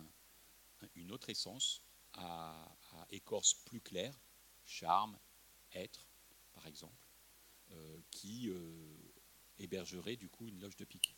une 0.96 1.12
autre 1.12 1.30
essence 1.30 1.84
à, 2.14 2.76
écorce 3.10 3.54
plus 3.54 3.82
claire, 3.82 4.20
charme, 4.66 5.18
être, 5.74 6.08
par 6.54 6.68
exemple, 6.68 7.06
euh, 7.72 8.00
qui 8.12 8.50
euh, 8.50 9.14
hébergerait 9.60 10.18
du 10.18 10.30
coup 10.30 10.48
une 10.48 10.60
loge 10.60 10.76
de 10.76 10.86
pique. 10.86 11.16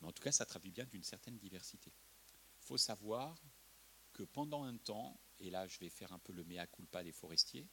Mais 0.00 0.08
en 0.08 0.12
tout 0.12 0.22
cas, 0.22 0.32
ça 0.32 0.46
traduit 0.46 0.70
bien 0.70 0.86
d'une 0.86 1.02
certaine 1.02 1.36
diversité. 1.38 1.92
Il 2.60 2.64
faut 2.66 2.78
savoir 2.78 3.42
que 4.12 4.22
pendant 4.22 4.64
un 4.64 4.76
temps, 4.76 5.20
et 5.38 5.50
là 5.50 5.66
je 5.68 5.78
vais 5.78 5.90
faire 5.90 6.12
un 6.12 6.18
peu 6.18 6.32
le 6.32 6.44
mea 6.44 6.66
culpa 6.66 7.02
des 7.02 7.12
forestiers, 7.12 7.68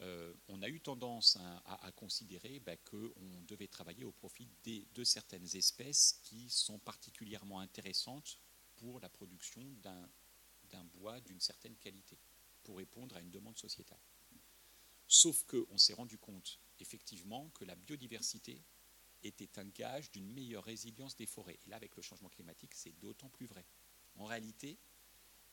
euh, 0.00 0.31
on 0.52 0.60
a 0.60 0.68
eu 0.68 0.80
tendance 0.80 1.38
à, 1.64 1.90
considérer 1.92 2.60
bah, 2.60 2.76
qu'on 2.76 3.40
devait 3.48 3.68
travailler 3.68 4.04
au 4.04 4.12
profit 4.12 4.46
de 4.64 5.04
certaines 5.04 5.56
espèces 5.56 6.20
qui 6.24 6.50
sont 6.50 6.78
particulièrement 6.78 7.60
intéressantes 7.60 8.38
pour 8.76 9.00
la 9.00 9.08
production 9.08 9.62
d'un 9.82 10.84
bois 10.94 11.20
d'une 11.20 11.40
certaine 11.40 11.76
qualité, 11.76 12.18
pour 12.64 12.76
répondre 12.76 13.16
à 13.16 13.20
une 13.20 13.30
demande 13.30 13.58
sociétale. 13.58 13.98
Sauf 15.08 15.44
qu'on 15.44 15.78
s'est 15.78 15.94
rendu 15.94 16.18
compte 16.18 16.60
effectivement 16.80 17.48
que 17.54 17.64
la 17.64 17.74
biodiversité 17.74 18.62
était 19.22 19.58
un 19.58 19.64
gage 19.64 20.10
d'une 20.10 20.30
meilleure 20.32 20.64
résilience 20.64 21.16
des 21.16 21.26
forêts. 21.26 21.60
Et 21.64 21.70
là, 21.70 21.76
avec 21.76 21.96
le 21.96 22.02
changement 22.02 22.28
climatique, 22.28 22.74
c'est 22.74 22.98
d'autant 23.00 23.30
plus 23.30 23.46
vrai. 23.46 23.64
En 24.16 24.26
réalité, 24.26 24.78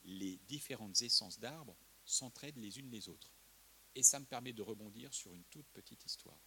les 0.03 0.38
différentes 0.47 1.01
essences 1.01 1.39
d'arbres 1.39 1.77
s'entraident 2.03 2.57
les 2.57 2.80
unes 2.80 2.89
les 2.89 3.07
autres. 3.07 3.31
Et 3.95 4.03
ça 4.03 4.19
me 4.19 4.25
permet 4.25 4.53
de 4.53 4.61
rebondir 4.61 5.13
sur 5.13 5.33
une 5.33 5.43
toute 5.45 5.67
petite 5.67 6.05
histoire. 6.05 6.39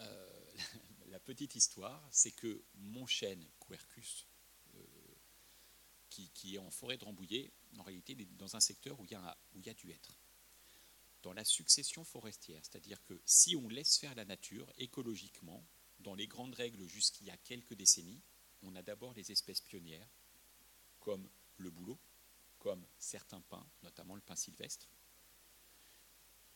Euh, 0.00 0.56
la 1.06 1.20
petite 1.20 1.54
histoire, 1.54 2.06
c'est 2.10 2.32
que 2.32 2.62
mon 2.74 3.06
chêne, 3.06 3.46
Quercus, 3.66 4.26
euh, 4.74 4.84
qui, 6.10 6.54
est 6.54 6.58
en 6.58 6.70
forêt 6.70 6.96
de 6.96 7.04
Rambouillet, 7.04 7.52
en 7.78 7.82
réalité, 7.82 8.14
dans 8.14 8.56
un 8.56 8.60
secteur 8.60 8.98
où 8.98 9.04
il 9.04 9.12
y 9.12 9.14
a, 9.14 9.38
où 9.54 9.60
il 9.60 9.66
y 9.66 9.70
a 9.70 9.74
du 9.74 9.90
être. 9.90 10.18
Dans 11.22 11.32
la 11.32 11.44
succession 11.44 12.04
forestière, 12.04 12.60
c'est-à-dire 12.62 13.02
que 13.04 13.20
si 13.24 13.56
on 13.56 13.68
laisse 13.68 13.98
faire 13.98 14.14
la 14.14 14.24
nature 14.24 14.72
écologiquement, 14.78 15.64
dans 16.00 16.14
les 16.14 16.26
grandes 16.26 16.54
règles 16.54 16.86
jusqu'il 16.86 17.26
y 17.26 17.30
a 17.30 17.36
quelques 17.38 17.74
décennies, 17.74 18.22
on 18.62 18.74
a 18.76 18.82
d'abord 18.82 19.12
les 19.14 19.32
espèces 19.32 19.60
pionnières, 19.60 20.08
comme 21.00 21.28
le 21.56 21.70
bouleau, 21.70 21.98
comme 22.58 22.86
certains 22.98 23.40
pins, 23.40 23.66
notamment 23.82 24.14
le 24.14 24.20
pin 24.20 24.36
sylvestre, 24.36 24.88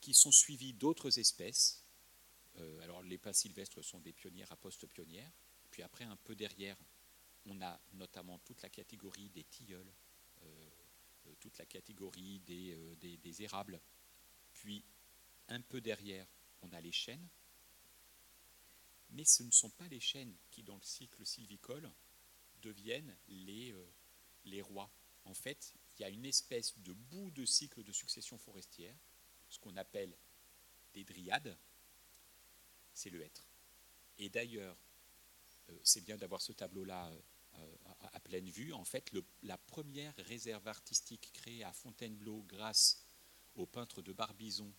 qui 0.01 0.15
sont 0.15 0.33
suivis 0.33 0.73
d'autres 0.73 1.19
espèces. 1.19 1.85
Euh, 2.59 2.81
alors 2.83 3.03
les 3.03 3.19
pins 3.19 3.33
sylvestres 3.33 3.85
sont 3.85 4.01
des 4.01 4.13
pionnières 4.13 4.51
à 4.53 4.57
post-pionnières. 4.57 5.33
Puis 5.71 5.83
après, 5.83 6.05
un 6.05 6.17
peu 6.17 6.35
derrière, 6.35 6.77
on 7.47 7.61
a 7.63 7.81
notamment 7.93 8.39
toute 8.41 8.63
la 8.63 8.69
catégorie 8.69 9.31
des 9.31 9.45
tilleuls, 9.45 9.93
euh, 10.43 10.71
euh, 11.27 11.35
toute 11.39 11.57
la 11.59 11.67
catégorie 11.67 12.41
des, 12.41 12.77
des, 12.97 13.43
érables. 13.43 13.81
Puis 14.53 14.83
un 15.49 15.61
peu 15.61 15.81
derrière, 15.81 16.27
on 16.63 16.73
a 16.73 16.81
les 16.81 16.93
chênes. 16.93 17.29
Mais 19.11 19.25
ce 19.25 19.43
ne 19.43 19.51
sont 19.51 19.71
pas 19.71 19.89
les 19.89 20.01
chênes 20.01 20.35
qui, 20.51 20.63
dans 20.63 20.77
le 20.77 20.83
cycle 20.83 21.25
sylvicole, 21.27 21.91
deviennent 22.63 23.17
les, 23.29 23.75
les 24.45 24.63
rois. 24.63 24.91
En 25.25 25.35
fait, 25.35 25.75
il 25.99 26.03
y 26.03 26.05
a 26.05 26.11
une 26.11 26.27
espèce 26.27 26.79
de 26.79 26.93
bout 26.93 27.31
de 27.33 27.45
cycle 27.45 27.83
de 27.83 27.93
succession 27.93 28.39
forestière 28.39 28.95
ce 29.51 29.59
qu'on 29.59 29.77
appelle 29.77 30.17
des 30.95 31.05
dryades, 31.05 31.57
c'est 32.95 33.11
le 33.11 33.21
être. 33.21 33.47
Et 34.19 34.29
d'ailleurs, 34.29 34.77
euh, 35.69 35.79
c'est 35.83 36.03
bien 36.03 36.17
d'avoir 36.17 36.41
ce 36.41 36.53
tableau-là 36.53 37.11
euh, 37.59 37.77
à, 38.13 38.21
pleine 38.21 38.49
vue. 38.49 38.73
En 38.73 38.85
fait, 38.85 39.11
la 39.43 39.59
première 39.59 40.15
réserve 40.19 40.67
artistique 40.69 41.31
créée 41.33 41.65
à 41.65 41.73
Fontainebleau 41.73 42.45
grâce 42.49 43.05
au 43.57 43.67
peintre 43.67 44.03
de 44.03 44.13
Barbizon 44.13 44.73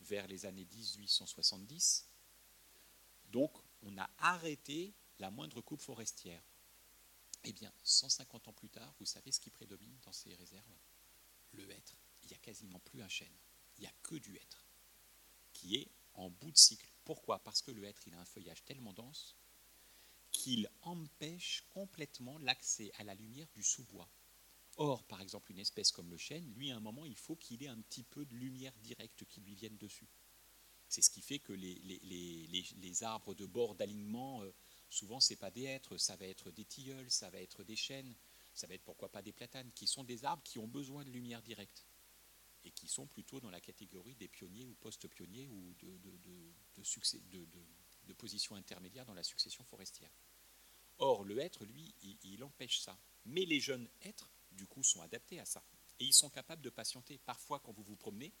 vers 0.00 0.26
les 0.26 0.46
années 0.46 0.66
1870. 0.74 2.08
Donc, 3.30 3.52
on 3.82 3.96
a 3.98 4.08
arrêté 4.18 4.94
la 5.18 5.30
moindre 5.30 5.60
coupe 5.60 5.80
forestière. 5.80 6.42
Eh 7.44 7.52
bien, 7.52 7.72
150 7.82 8.48
ans 8.48 8.52
plus 8.52 8.70
tard, 8.70 8.94
vous 8.98 9.06
savez 9.06 9.30
ce 9.30 9.40
qui 9.40 9.50
prédomine 9.50 9.98
dans 10.02 10.12
ces 10.12 10.34
réserves? 10.34 10.78
Le 11.52 11.70
être. 11.70 11.98
Il 12.22 12.28
n'y 12.28 12.34
a 12.34 12.38
quasiment 12.38 12.78
plus 12.80 13.02
un 13.02 13.08
chêne 13.08 13.36
il 13.78 13.82
n'y 13.82 13.86
a 13.86 13.94
que 14.02 14.16
du 14.16 14.36
hêtre, 14.36 14.66
qui 15.52 15.76
est 15.76 15.90
en 16.14 16.30
bout 16.30 16.50
de 16.50 16.58
cycle. 16.58 16.88
Pourquoi? 17.04 17.38
Parce 17.40 17.62
que 17.62 17.70
le 17.70 17.84
hêtre, 17.84 18.06
il 18.06 18.14
a 18.14 18.20
un 18.20 18.24
feuillage 18.24 18.64
tellement 18.64 18.92
dense 18.92 19.36
qu'il 20.30 20.68
empêche 20.82 21.64
complètement 21.70 22.38
l'accès 22.38 22.90
à 22.98 23.04
la 23.04 23.14
lumière 23.14 23.48
du 23.54 23.62
sous-bois. 23.62 24.10
Or, 24.76 25.04
par 25.04 25.20
exemple, 25.20 25.52
une 25.52 25.60
espèce 25.60 25.92
comme 25.92 26.10
le 26.10 26.16
chêne, 26.16 26.52
lui, 26.54 26.72
à 26.72 26.76
un 26.76 26.80
moment, 26.80 27.06
il 27.06 27.16
faut 27.16 27.36
qu'il 27.36 27.62
ait 27.62 27.68
un 27.68 27.80
petit 27.80 28.02
peu 28.02 28.24
de 28.24 28.34
lumière 28.34 28.74
directe 28.82 29.24
qui 29.26 29.40
lui 29.40 29.54
vienne 29.54 29.76
dessus. 29.76 30.08
C'est 30.88 31.02
ce 31.02 31.10
qui 31.10 31.22
fait 31.22 31.38
que 31.38 31.52
les, 31.52 31.80
les, 31.80 33.02
arbres 33.04 33.34
de 33.34 33.46
bord 33.46 33.76
d'alignement, 33.76 34.42
euh, 34.42 34.52
souvent, 34.90 35.20
ce 35.20 35.32
n'est 35.32 35.36
pas 35.36 35.50
des 35.50 35.62
hêtres, 35.62 35.96
ça 35.96 36.16
va 36.16 36.26
être 36.26 36.50
des 36.50 36.64
tilleuls, 36.64 37.10
ça 37.10 37.30
va 37.30 37.38
être 37.38 37.62
des 37.62 37.76
chênes, 37.76 38.14
ça 38.52 38.66
va 38.66 38.74
être 38.74 38.84
pourquoi 38.84 39.10
pas 39.10 39.22
des 39.22 39.32
platanes, 39.32 39.70
qui 39.72 39.86
sont 39.86 40.04
des 40.04 40.24
arbres 40.24 40.42
qui 40.42 40.58
ont 40.58 40.68
besoin 40.68 41.04
de 41.04 41.10
lumière 41.10 41.42
directe 41.42 41.84
et 42.64 42.70
qui 42.70 42.88
sont 42.88 43.06
plutôt 43.06 43.40
dans 43.40 43.50
la 43.50 43.60
catégorie 43.60 44.14
des 44.14 44.28
pionniers 44.28 44.64
ou 44.64 44.74
post-pionniers 44.74 45.48
ou 45.48 45.74
de, 45.74 45.98
de, 45.98 47.46
de, 48.06 48.12
position 48.14 48.54
intermédiaire 48.54 49.04
dans 49.04 49.14
la 49.14 49.22
succession 49.22 49.64
forestière. 49.64 50.10
Or, 50.98 51.24
le 51.24 51.38
être, 51.38 51.64
lui, 51.64 51.94
il, 52.22 52.42
empêche 52.44 52.80
ça. 52.80 52.98
Mais 53.26 53.44
les 53.44 53.60
jeunes 53.60 53.88
êtres, 54.02 54.30
du 54.52 54.66
coup, 54.66 54.82
sont 54.82 55.02
adaptés 55.02 55.40
à 55.40 55.44
ça. 55.44 55.64
Et 55.98 56.04
ils 56.04 56.12
sont 56.12 56.30
capables 56.30 56.62
de 56.62 56.70
patienter. 56.70 57.18
Parfois, 57.18 57.60
quand 57.60 57.72
vous 57.72 57.82
vous 57.82 57.96
promenez, 57.96 58.32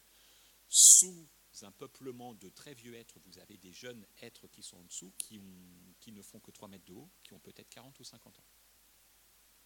sous 0.68 1.28
un 1.62 1.72
peuplement 1.72 2.34
de 2.34 2.48
très 2.48 2.74
vieux 2.74 2.94
êtres, 2.94 3.18
vous 3.26 3.38
avez 3.38 3.56
des 3.56 3.72
jeunes 3.72 4.06
êtres 4.22 4.48
qui 4.48 4.62
sont 4.62 4.78
en 4.78 4.84
dessous, 4.84 5.12
qui, 5.18 5.40
ne 5.40 6.22
font 6.22 6.40
que 6.40 6.50
3 6.50 6.68
mètres 6.68 6.84
de 6.84 6.94
haut, 6.94 7.10
qui 7.22 7.32
ont 7.32 7.40
peut-être 7.40 7.68
40 7.68 7.98
ou 8.00 8.04
50 8.04 8.38
ans. 8.38 8.44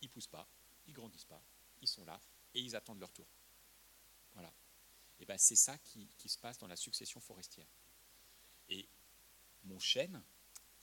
ils 0.03 0.11
poussent 0.11 0.27
pas, 0.27 0.49
ils 0.87 0.93
grandissent 0.93 1.25
pas, 1.25 1.43
ils 1.81 1.89
sont 1.89 2.05
là 2.05 2.21
et 2.55 2.61
ils 2.61 2.77
attendent 2.77 3.01
leur 3.01 3.13
tour. 3.13 3.27
Voilà. 4.35 4.53
Et 5.21 5.25
ben 5.25 5.39
c'est 5.39 5.57
ça 5.57 5.77
qui, 5.79 6.09
se 6.27 6.39
passe 6.39 6.59
dans 6.59 6.67
la 6.67 6.77
succession 6.77 7.21
forestière. 7.21 7.69
Et 8.69 8.89
mon 9.65 9.79
chêne, 9.79 10.23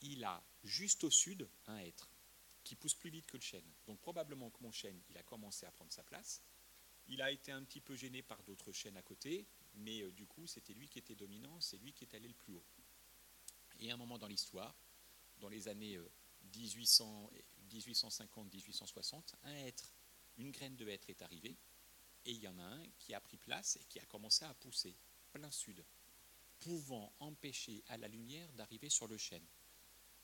il 0.01 0.23
a 0.23 0.43
juste 0.63 1.03
au 1.03 1.11
sud 1.11 1.47
un 1.67 1.77
hêtre 1.77 2.09
qui 2.63 2.75
pousse 2.75 2.95
plus 2.95 3.09
vite 3.09 3.27
que 3.27 3.37
le 3.37 3.43
chêne. 3.43 3.65
Donc 3.87 3.99
probablement 3.99 4.49
que 4.49 4.61
mon 4.61 4.71
chêne, 4.71 4.99
il 5.09 5.17
a 5.17 5.23
commencé 5.23 5.65
à 5.65 5.71
prendre 5.71 5.93
sa 5.93 6.03
place. 6.03 6.41
Il 7.07 7.21
a 7.21 7.31
été 7.31 7.51
un 7.51 7.63
petit 7.63 7.79
peu 7.79 7.95
gêné 7.95 8.23
par 8.23 8.41
d'autres 8.43 8.71
chênes 8.71 8.97
à 8.97 9.03
côté, 9.03 9.45
mais 9.75 10.01
euh, 10.01 10.11
du 10.11 10.25
coup, 10.25 10.47
c'était 10.47 10.73
lui 10.73 10.89
qui 10.89 10.97
était 10.97 11.15
dominant, 11.15 11.61
c'est 11.61 11.77
lui 11.77 11.93
qui 11.93 12.05
est 12.05 12.15
allé 12.15 12.27
le 12.27 12.33
plus 12.33 12.55
haut. 12.55 12.65
Et 13.79 13.91
à 13.91 13.93
un 13.93 13.97
moment 13.97 14.17
dans 14.17 14.27
l'histoire, 14.27 14.75
dans 15.39 15.49
les 15.49 15.67
années 15.67 15.99
1850-1860, 16.53 19.15
euh, 19.15 19.19
un 19.43 19.53
hêtre, 19.53 19.93
une 20.37 20.51
graine 20.51 20.75
de 20.75 20.87
hêtre 20.87 21.09
est 21.09 21.21
arrivée, 21.21 21.55
et 22.25 22.31
il 22.31 22.41
y 22.41 22.47
en 22.47 22.57
a 22.57 22.63
un 22.63 22.83
qui 22.99 23.13
a 23.13 23.21
pris 23.21 23.37
place 23.37 23.77
et 23.77 23.85
qui 23.85 23.99
a 23.99 24.05
commencé 24.05 24.45
à 24.45 24.53
pousser 24.55 24.95
plein 25.31 25.51
sud, 25.51 25.83
pouvant 26.59 27.13
empêcher 27.19 27.83
à 27.87 27.97
la 27.97 28.07
lumière 28.07 28.51
d'arriver 28.53 28.89
sur 28.89 29.07
le 29.07 29.17
chêne 29.17 29.45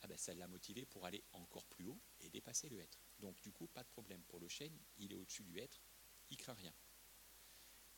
ah 0.02 0.08
ben, 0.08 0.18
ça 0.18 0.34
l'a 0.34 0.48
motivé 0.48 0.86
pour 0.86 1.06
aller 1.06 1.24
encore 1.34 1.66
plus 1.66 1.86
haut 1.86 2.00
et 2.22 2.30
dépasser 2.30 2.70
le 2.70 2.80
hêtre. 2.80 3.00
Donc 3.20 3.40
du 3.42 3.52
coup, 3.52 3.68
pas 3.68 3.84
de 3.84 3.90
problème 3.90 4.22
pour 4.24 4.40
le 4.40 4.48
chêne, 4.48 4.76
il 4.98 5.12
est 5.14 5.16
au-dessus 5.16 5.44
du 5.44 5.60
hêtre, 5.60 5.80
il 6.32 6.38
craint 6.38 6.54
rien. 6.54 6.74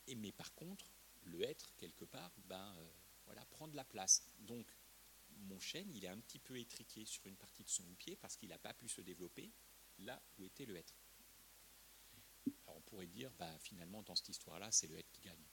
Et, 0.06 0.14
mais 0.14 0.32
par 0.32 0.54
contre, 0.54 0.92
le 1.22 1.42
hêtre, 1.42 1.74
quelque 1.78 2.04
part, 2.04 2.32
ben, 2.44 2.74
euh, 2.76 2.90
voilà, 3.24 3.44
prend 3.46 3.68
de 3.68 3.76
la 3.76 3.84
place. 3.84 4.22
Donc 4.38 4.70
mon 5.30 5.58
chêne, 5.58 5.90
il 5.94 6.04
est 6.04 6.08
un 6.08 6.20
petit 6.20 6.38
peu 6.38 6.58
étriqué 6.58 7.06
sur 7.06 7.26
une 7.26 7.36
partie 7.36 7.64
de 7.64 7.70
son 7.70 7.84
pied 7.94 8.16
parce 8.16 8.36
qu'il 8.36 8.50
n'a 8.50 8.58
pas 8.58 8.74
pu 8.74 8.88
se 8.88 9.00
développer 9.00 9.50
là 10.00 10.22
où 10.36 10.44
était 10.44 10.66
le 10.66 10.76
hêtre. 10.76 10.94
Alors 12.64 12.76
on 12.76 12.82
pourrait 12.82 13.06
dire, 13.06 13.30
bah, 13.38 13.58
finalement, 13.60 14.02
dans 14.02 14.14
cette 14.14 14.28
histoire-là, 14.28 14.70
c'est 14.70 14.86
le 14.86 14.98
hêtre 14.98 15.10
qui 15.12 15.22
gagne 15.22 15.44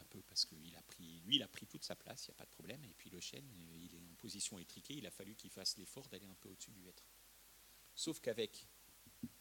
un 0.00 0.04
peu 0.04 0.22
parce 0.22 0.44
que 0.44 0.54
a 0.54 0.82
pris, 0.82 1.20
lui, 1.20 1.36
il 1.36 1.42
a 1.42 1.48
pris 1.48 1.66
toute 1.66 1.84
sa 1.84 1.96
place, 1.96 2.26
il 2.26 2.30
n'y 2.30 2.34
a 2.34 2.38
pas 2.38 2.44
de 2.44 2.50
problème. 2.50 2.84
Et 2.84 2.94
puis 2.94 3.10
le 3.10 3.20
chêne, 3.20 3.48
il 3.74 3.94
est 3.94 3.98
en 3.98 4.14
position 4.16 4.58
étriquée, 4.58 4.94
il 4.94 5.06
a 5.06 5.10
fallu 5.10 5.34
qu'il 5.34 5.50
fasse 5.50 5.76
l'effort 5.76 6.08
d'aller 6.08 6.26
un 6.26 6.34
peu 6.34 6.48
au-dessus 6.48 6.72
du 6.72 6.86
hêtre. 6.86 7.04
Sauf 7.94 8.20
qu'avec 8.20 8.66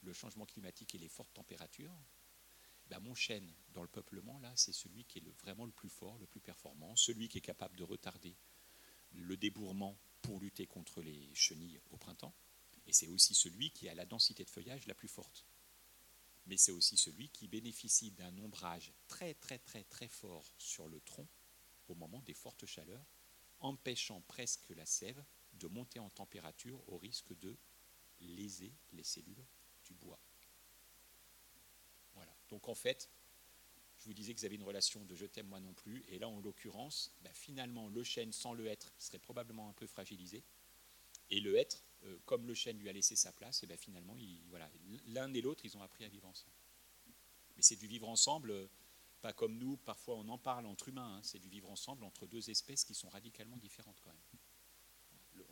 le 0.02 0.14
changement 0.14 0.46
climatique 0.46 0.96
et 0.96 0.98
les 0.98 1.10
fortes 1.10 1.34
températures, 1.34 1.96
ben 2.88 3.00
mon 3.00 3.16
chêne 3.16 3.52
dans 3.74 3.82
le 3.82 3.88
peuplement, 3.88 4.40
là, 4.40 4.54
c'est 4.56 4.72
celui 4.72 5.06
qui 5.06 5.20
est 5.20 5.42
vraiment 5.42 5.66
le 5.66 5.72
plus 5.72 5.90
fort, 5.90 6.18
le 6.20 6.28
plus 6.28 6.40
performant, 6.40 6.96
celui 6.96 7.28
qui 7.28 7.40
est 7.40 7.42
capable 7.42 7.76
de 7.76 7.84
retarder 7.84 8.36
le 9.12 9.38
débourrement 9.38 9.98
pour 10.22 10.40
lutter 10.40 10.68
contre 10.68 11.02
les 11.02 11.34
chenilles 11.34 11.80
au 11.92 11.98
printemps. 11.98 12.34
Et 12.88 12.94
c'est 12.94 13.08
aussi 13.08 13.34
celui 13.34 13.72
qui 13.72 13.90
a 13.90 13.96
la 13.96 14.06
densité 14.06 14.44
de 14.44 14.50
feuillage 14.50 14.86
la 14.86 14.94
plus 14.94 15.08
forte 15.08 15.46
mais 16.46 16.58
c'est 16.58 16.72
aussi 16.72 16.98
celui 16.98 17.30
qui 17.30 17.48
bénéficie 17.48 18.12
d'un 18.12 18.38
ombrage 18.38 18.94
très 19.08 19.34
très 19.34 19.60
très 19.60 19.84
très 19.84 20.08
fort 20.08 20.54
sur 20.58 20.88
le 20.88 21.00
tronc 21.02 21.28
au 21.88 21.96
moment 21.96 22.22
des 22.22 22.34
fortes 22.34 22.66
chaleurs, 22.66 23.06
empêchant 23.60 24.22
presque 24.22 24.70
la 24.72 24.86
sève 24.86 25.24
de 25.54 25.68
monter 25.68 26.00
en 26.00 26.10
température 26.10 26.82
au 26.90 26.98
risque 26.98 27.38
de 27.40 27.56
léser 28.20 28.74
les 28.94 29.04
cellules 29.04 29.46
du 29.84 29.94
bois. 29.94 30.20
Voilà. 32.16 32.36
Donc 32.50 32.68
en 32.68 32.76
fait, 32.76 33.10
je 34.00 34.06
vous 34.06 34.14
disais 34.14 34.34
que 34.34 34.40
vous 34.40 34.46
avez 34.46 34.56
une 34.56 34.64
relation 34.64 35.04
de 35.06 35.16
je 35.16 35.26
t'aime 35.26 35.48
moi 35.48 35.60
non 35.60 35.74
plus, 35.74 36.04
et 36.10 36.20
là 36.20 36.28
en 36.28 36.40
l'occurrence, 36.40 37.12
bah, 37.22 37.34
finalement 37.34 37.88
le 37.88 38.04
chêne 38.04 38.34
sans 38.34 38.54
le 38.54 38.68
être 38.68 38.94
serait 38.98 39.20
probablement 39.20 39.70
un 39.70 39.74
peu 39.74 39.88
fragilisé, 39.88 40.44
et 41.30 41.40
le 41.40 41.56
être 41.58 41.85
euh, 42.06 42.18
comme 42.26 42.48
le 42.48 42.54
chêne 42.54 42.78
lui 42.78 42.90
a 42.90 42.94
laissé 42.94 43.16
sa 43.16 43.32
place, 43.32 43.64
et 43.64 43.68
ben 43.68 43.78
finalement, 43.78 44.16
voilà, 44.50 44.70
l'un 45.08 45.34
et 45.34 45.42
l'autre, 45.42 45.66
ils 45.66 45.76
ont 45.78 45.82
appris 45.82 46.06
à 46.06 46.10
vivre 46.10 46.28
ensemble. 46.28 46.54
Mais 47.56 47.62
c'est 47.62 47.76
du 47.76 47.88
vivre 47.88 48.08
ensemble, 48.08 48.52
euh, 48.52 48.68
pas 49.22 49.34
comme 49.34 49.58
nous, 49.58 49.78
parfois 49.78 50.16
on 50.16 50.28
en 50.30 50.38
parle 50.38 50.66
entre 50.66 50.90
humains, 50.90 51.18
hein, 51.18 51.22
c'est 51.24 51.40
du 51.40 51.50
vivre 51.50 51.70
ensemble 51.70 52.04
entre 52.04 52.28
deux 52.28 52.50
espèces 52.50 52.84
qui 52.84 52.94
sont 52.94 53.10
radicalement 53.10 53.58
différentes 53.58 54.00
quand 54.04 54.12
même. 54.12 55.46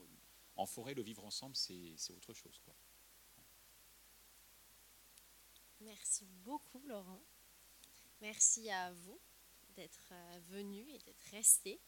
en 0.55 0.65
forêt, 0.65 0.93
le 0.93 1.01
vivre 1.01 1.25
ensemble, 1.25 1.55
c'est 1.55 2.13
autre 2.13 2.33
chose. 2.33 2.61
Merci 5.81 6.25
beaucoup, 6.45 6.81
Laurent. 6.85 7.21
Merci 8.21 8.69
à 8.69 8.93
vous 8.93 9.19
d'être 9.75 10.11
euh, 10.11 10.39
venu 10.49 10.87
et 10.89 10.99
d'être 10.99 11.23
resté. 11.31 11.79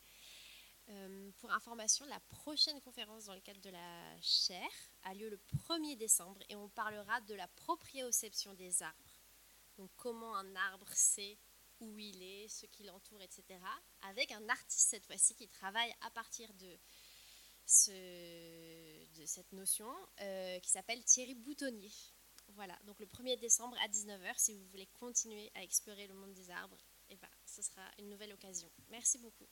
Euh, 0.90 1.32
pour 1.40 1.52
information, 1.52 2.06
la 2.06 2.20
prochaine 2.20 2.80
conférence 2.82 3.26
dans 3.26 3.34
le 3.34 3.42
cadre 3.42 3.62
de 3.62 3.72
la 3.72 4.22
chaire 4.22 4.70
a 5.04 5.14
lieu 5.16 5.30
le 5.30 5.40
1er 5.68 5.98
décembre 5.98 6.42
et 6.50 6.56
on 6.56 6.70
parlera 6.70 7.22
de 7.22 7.34
la 7.34 7.48
proprioception 7.48 8.54
des 8.54 8.84
arbres. 8.84 9.20
Donc 9.78 9.90
comment 9.96 10.36
un 10.36 10.56
arbre 10.56 10.88
sait 10.94 11.38
où 11.80 11.98
il 12.00 12.22
est, 12.22 12.48
ce 12.48 12.66
qui 12.68 12.84
l'entoure, 12.84 13.22
etc. 13.22 13.60
Avec 14.04 14.32
un 14.32 14.48
artiste 14.48 14.90
cette 14.90 15.06
fois-ci 15.06 15.36
qui 15.36 15.48
travaille 15.48 15.94
à 16.02 16.10
partir 16.12 16.54
de, 16.54 16.80
cette 17.66 19.52
notion 19.52 19.92
euh, 20.22 20.60
qui 20.60 20.70
s'appelle 20.70 21.04
Thierry 21.04 21.34
Boutonnier. 21.34 21.92
Voilà, 22.50 22.78
donc 22.86 23.00
le 23.00 23.08
1er 23.08 23.40
décembre 23.40 23.76
à 23.84 23.88
19h, 23.88 24.34
si 24.38 24.54
vous 24.54 24.66
voulez 24.68 24.86
continuer 25.00 25.52
à 25.56 25.64
explorer 25.64 26.06
le 26.08 26.14
monde 26.14 26.34
des 26.34 26.52
arbres, 26.52 26.78
eh 27.10 27.18
ben, 27.18 27.30
ce 27.44 27.64
sera 27.64 27.82
une 27.98 28.10
nouvelle 28.10 28.34
occasion. 28.34 28.72
Merci 28.90 29.18
beaucoup. 29.18 29.48